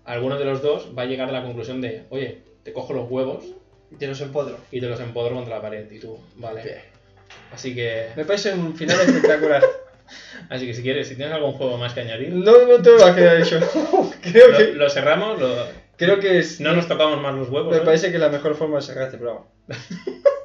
alguno 0.05 0.37
de 0.37 0.45
los 0.45 0.61
dos 0.61 0.89
va 0.97 1.03
a 1.03 1.05
llegar 1.05 1.29
a 1.29 1.31
la 1.31 1.43
conclusión 1.43 1.81
de, 1.81 2.05
oye, 2.09 2.41
te 2.63 2.73
cojo 2.73 2.93
los 2.93 3.09
huevos 3.09 3.45
Y 3.91 3.95
te 3.95 4.07
los 4.07 4.19
empodro. 4.21 4.57
y 4.71 4.81
te 4.81 4.87
los 4.87 4.99
empodro 4.99 5.35
contra 5.35 5.55
la 5.55 5.61
pared. 5.61 5.89
Y 5.91 5.99
tú, 5.99 6.19
vale. 6.35 6.63
Bien. 6.63 6.79
Así 7.51 7.73
que, 7.75 8.07
Me 8.15 8.25
parece 8.25 8.53
un 8.53 8.75
final 8.75 8.99
espectacular. 8.99 9.63
así 10.49 10.65
que 10.67 10.73
si 10.73 10.81
quieres, 10.81 11.07
si 11.07 11.15
tienes 11.15 11.33
algún 11.33 11.53
juego 11.53 11.77
más 11.77 11.93
que 11.93 12.01
añadir, 12.01 12.33
No, 12.33 12.65
no 12.67 12.81
te 12.81 12.89
lo 12.91 12.99
va 12.99 13.11
a 13.11 13.15
quedar 13.15 13.41
hecho. 13.41 13.59
creo, 14.21 14.47
lo, 14.49 14.57
que, 14.57 14.73
lo 14.73 14.89
cerramos, 14.89 15.39
lo- 15.39 15.67
creo 15.97 16.19
que 16.19 16.39
es. 16.39 16.59
no 16.59 16.73
nos 16.73 16.87
tocamos 16.87 17.21
más 17.21 17.33
los 17.35 17.49
huevos. 17.49 17.71
Me 17.71 17.77
¿eh? 17.77 17.85
parece 17.85 18.09
que 18.09 18.15
es 18.15 18.21
la 18.21 18.29
mejor 18.29 18.55
forma 18.55 18.77
de 18.77 18.81
sacar 18.81 19.03
este 19.03 19.17
programa. 19.17 19.45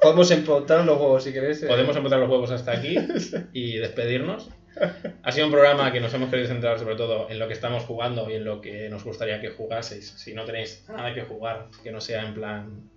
Podemos 0.03 0.29
empotrar 0.31 0.85
los 0.85 0.99
huevos 0.99 1.23
si 1.23 1.33
querés. 1.33 1.63
eh. 1.63 1.67
Podemos 1.67 1.95
empezar 1.95 2.19
los 2.19 2.29
huevos 2.29 2.51
hasta 2.51 2.71
aquí 2.73 2.95
y 3.53 3.77
despedirnos. 3.77 4.49
Ha 5.21 5.31
sido 5.31 5.45
un 5.47 5.51
programa 5.51 5.91
que 5.91 5.99
nos 6.01 6.13
hemos 6.13 6.29
querido 6.29 6.47
centrar 6.47 6.79
sobre 6.79 6.95
todo 6.95 7.27
en 7.29 7.37
lo 7.39 7.47
que 7.47 7.53
estamos 7.53 7.83
jugando 7.83 8.29
y 8.29 8.33
en 8.35 8.43
lo 8.45 8.59
que 8.61 8.89
nos 8.89 9.03
gustaría 9.03 9.39
que 9.39 9.49
jugaseis. 9.49 10.09
Si 10.17 10.33
no 10.33 10.45
tenéis 10.45 10.85
nada 10.89 11.13
que 11.13 11.21
jugar, 11.21 11.67
que 11.83 11.91
no 11.91 12.01
sea 12.01 12.23
en 12.25 12.33
plan 12.33 12.89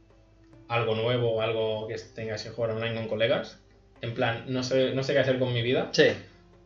algo 0.69 0.95
nuevo 0.95 1.33
o 1.35 1.41
algo 1.43 1.87
que 1.87 1.97
tengáis 2.15 2.43
que 2.43 2.51
jugar 2.51 2.70
online 2.73 2.95
con 2.95 3.09
colegas. 3.09 3.61
En 4.01 4.15
plan, 4.15 4.45
no 4.49 4.62
sé, 4.62 4.93
no 4.95 5.03
sé 5.03 5.12
qué 5.12 5.20
hacer 5.20 5.39
con 5.39 5.53
mi 5.53 5.62
vida, 5.62 5.89
Sí. 5.93 6.09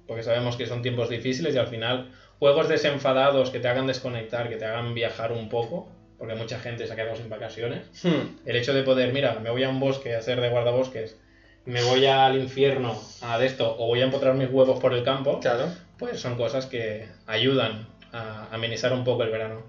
porque 0.06 0.22
sabemos 0.22 0.56
que 0.56 0.66
son 0.66 0.80
tiempos 0.82 1.08
difíciles 1.08 1.54
y 1.54 1.58
al 1.58 1.66
final 1.68 2.10
juegos 2.38 2.68
desenfadados 2.68 3.50
que 3.50 3.60
te 3.60 3.68
hagan 3.68 3.86
desconectar, 3.86 4.48
que 4.48 4.56
te 4.56 4.64
hagan 4.64 4.94
viajar 4.94 5.32
un 5.32 5.48
poco, 5.48 5.88
porque 6.20 6.36
mucha 6.36 6.60
gente 6.60 6.86
se 6.86 6.92
ha 6.92 6.96
quedado 6.96 7.16
sin 7.16 7.28
vacaciones. 7.28 7.80
Hmm. 8.04 8.36
El 8.46 8.54
hecho 8.56 8.72
de 8.74 8.84
poder, 8.84 9.12
mira, 9.12 9.40
me 9.42 9.50
voy 9.50 9.64
a 9.64 9.68
un 9.70 9.80
bosque 9.80 10.14
a 10.14 10.22
ser 10.22 10.40
de 10.40 10.50
guardabosques, 10.50 11.16
me 11.64 11.82
voy 11.82 12.06
al 12.06 12.36
infierno 12.38 12.96
a 13.22 13.38
de 13.38 13.46
esto, 13.46 13.74
o 13.78 13.86
voy 13.88 14.00
a 14.02 14.04
empotrar 14.04 14.34
mis 14.34 14.48
huevos 14.50 14.78
por 14.78 14.94
el 14.94 15.02
campo, 15.02 15.40
Claro. 15.40 15.66
pues 15.98 16.20
son 16.20 16.36
cosas 16.36 16.66
que 16.66 17.08
ayudan 17.26 17.88
a 18.12 18.48
amenizar 18.52 18.92
un 18.92 19.02
poco 19.04 19.24
el 19.24 19.30
verano. 19.30 19.62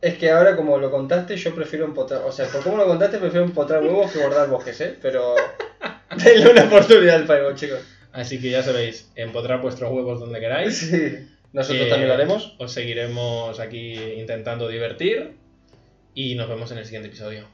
Es 0.00 0.16
que 0.18 0.30
ahora, 0.30 0.54
como 0.56 0.78
lo 0.78 0.90
contaste, 0.90 1.36
yo 1.36 1.54
prefiero 1.54 1.84
empotrar. 1.86 2.22
O 2.24 2.30
sea, 2.32 2.46
por 2.46 2.62
cómo 2.62 2.76
lo 2.76 2.86
contaste, 2.86 3.18
prefiero 3.18 3.44
empotrar 3.46 3.82
huevos 3.82 4.12
que 4.12 4.18
guardar 4.20 4.48
bosques, 4.48 4.80
¿eh? 4.82 4.94
Pero. 5.02 5.34
Denle 6.22 6.50
una 6.50 6.64
oportunidad 6.64 7.16
al 7.16 7.26
Fireball, 7.26 7.54
chicos. 7.56 7.80
Así 8.12 8.40
que 8.40 8.50
ya 8.50 8.62
sabéis, 8.62 9.10
empotrar 9.16 9.60
vuestros 9.60 9.90
huevos 9.90 10.20
donde 10.20 10.38
queráis. 10.40 10.76
Sí. 10.78 11.26
Nosotros 11.52 11.86
Eh, 11.86 11.90
también 11.90 12.08
lo 12.08 12.14
haremos. 12.14 12.54
Os 12.58 12.72
seguiremos 12.72 13.58
aquí 13.58 13.94
intentando 14.18 14.68
divertir 14.68 15.34
y 16.16 16.34
nos 16.34 16.48
vemos 16.48 16.68
en 16.72 16.78
el 16.78 16.84
siguiente 16.84 17.06
episodio. 17.08 17.46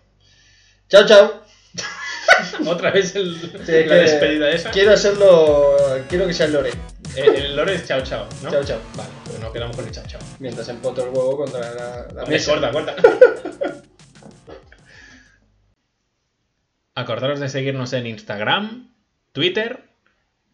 Chao, 0.89 1.05
chao. 1.05 1.43
Otra 2.67 2.91
vez 2.91 3.15
el- 3.17 3.37
Sí, 3.37 3.49
la 3.51 3.63
que- 3.65 3.95
despedida 3.95 4.51
esa. 4.51 4.71
Quiero 4.71 4.93
hacerlo. 4.93 5.77
Quiero 6.09 6.27
que 6.27 6.33
sea 6.33 6.47
el 6.47 6.53
lore. 6.55 6.71
El, 7.17 7.35
el 7.35 7.57
lore 7.57 7.75
es 7.75 7.87
chao 7.87 8.01
chao, 8.03 8.27
¿no? 8.43 8.51
Chao, 8.51 8.65
chao. 8.65 8.79
Vale, 8.97 9.11
pues 9.27 9.39
nos 9.41 9.53
quedamos 9.53 9.77
con 9.77 9.85
el 9.87 9.91
chao 9.93 10.05
chao. 10.07 10.21
Mientras 10.39 10.67
empotro 10.71 11.05
el 11.05 11.11
huevo 11.11 11.37
contra 11.37 11.61
la, 11.75 12.07
la 12.15 12.25
mesa. 12.27 12.53
corta, 12.53 12.71
corta. 12.71 12.97
Acordaros 16.95 17.41
de 17.41 17.49
seguirnos 17.49 17.93
en 17.95 18.07
Instagram, 18.07 18.95
Twitter 19.33 19.85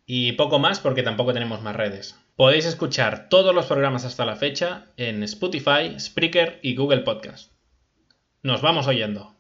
y 0.07 0.33
poco 0.33 0.59
más 0.59 0.81
porque 0.81 1.03
tampoco 1.03 1.33
tenemos 1.33 1.63
más 1.63 1.77
redes. 1.77 2.17
Podéis 2.37 2.65
escuchar 2.65 3.29
todos 3.29 3.55
los 3.55 3.67
programas 3.67 4.05
hasta 4.05 4.25
la 4.25 4.37
fecha 4.37 4.87
en 4.97 5.23
Spotify, 5.25 5.99
Spreaker 5.99 6.61
y 6.63 6.77
Google 6.77 7.01
Podcast. 7.01 7.51
Nos 8.49 8.63
vamos 8.63 8.87
oyendo. 8.87 9.38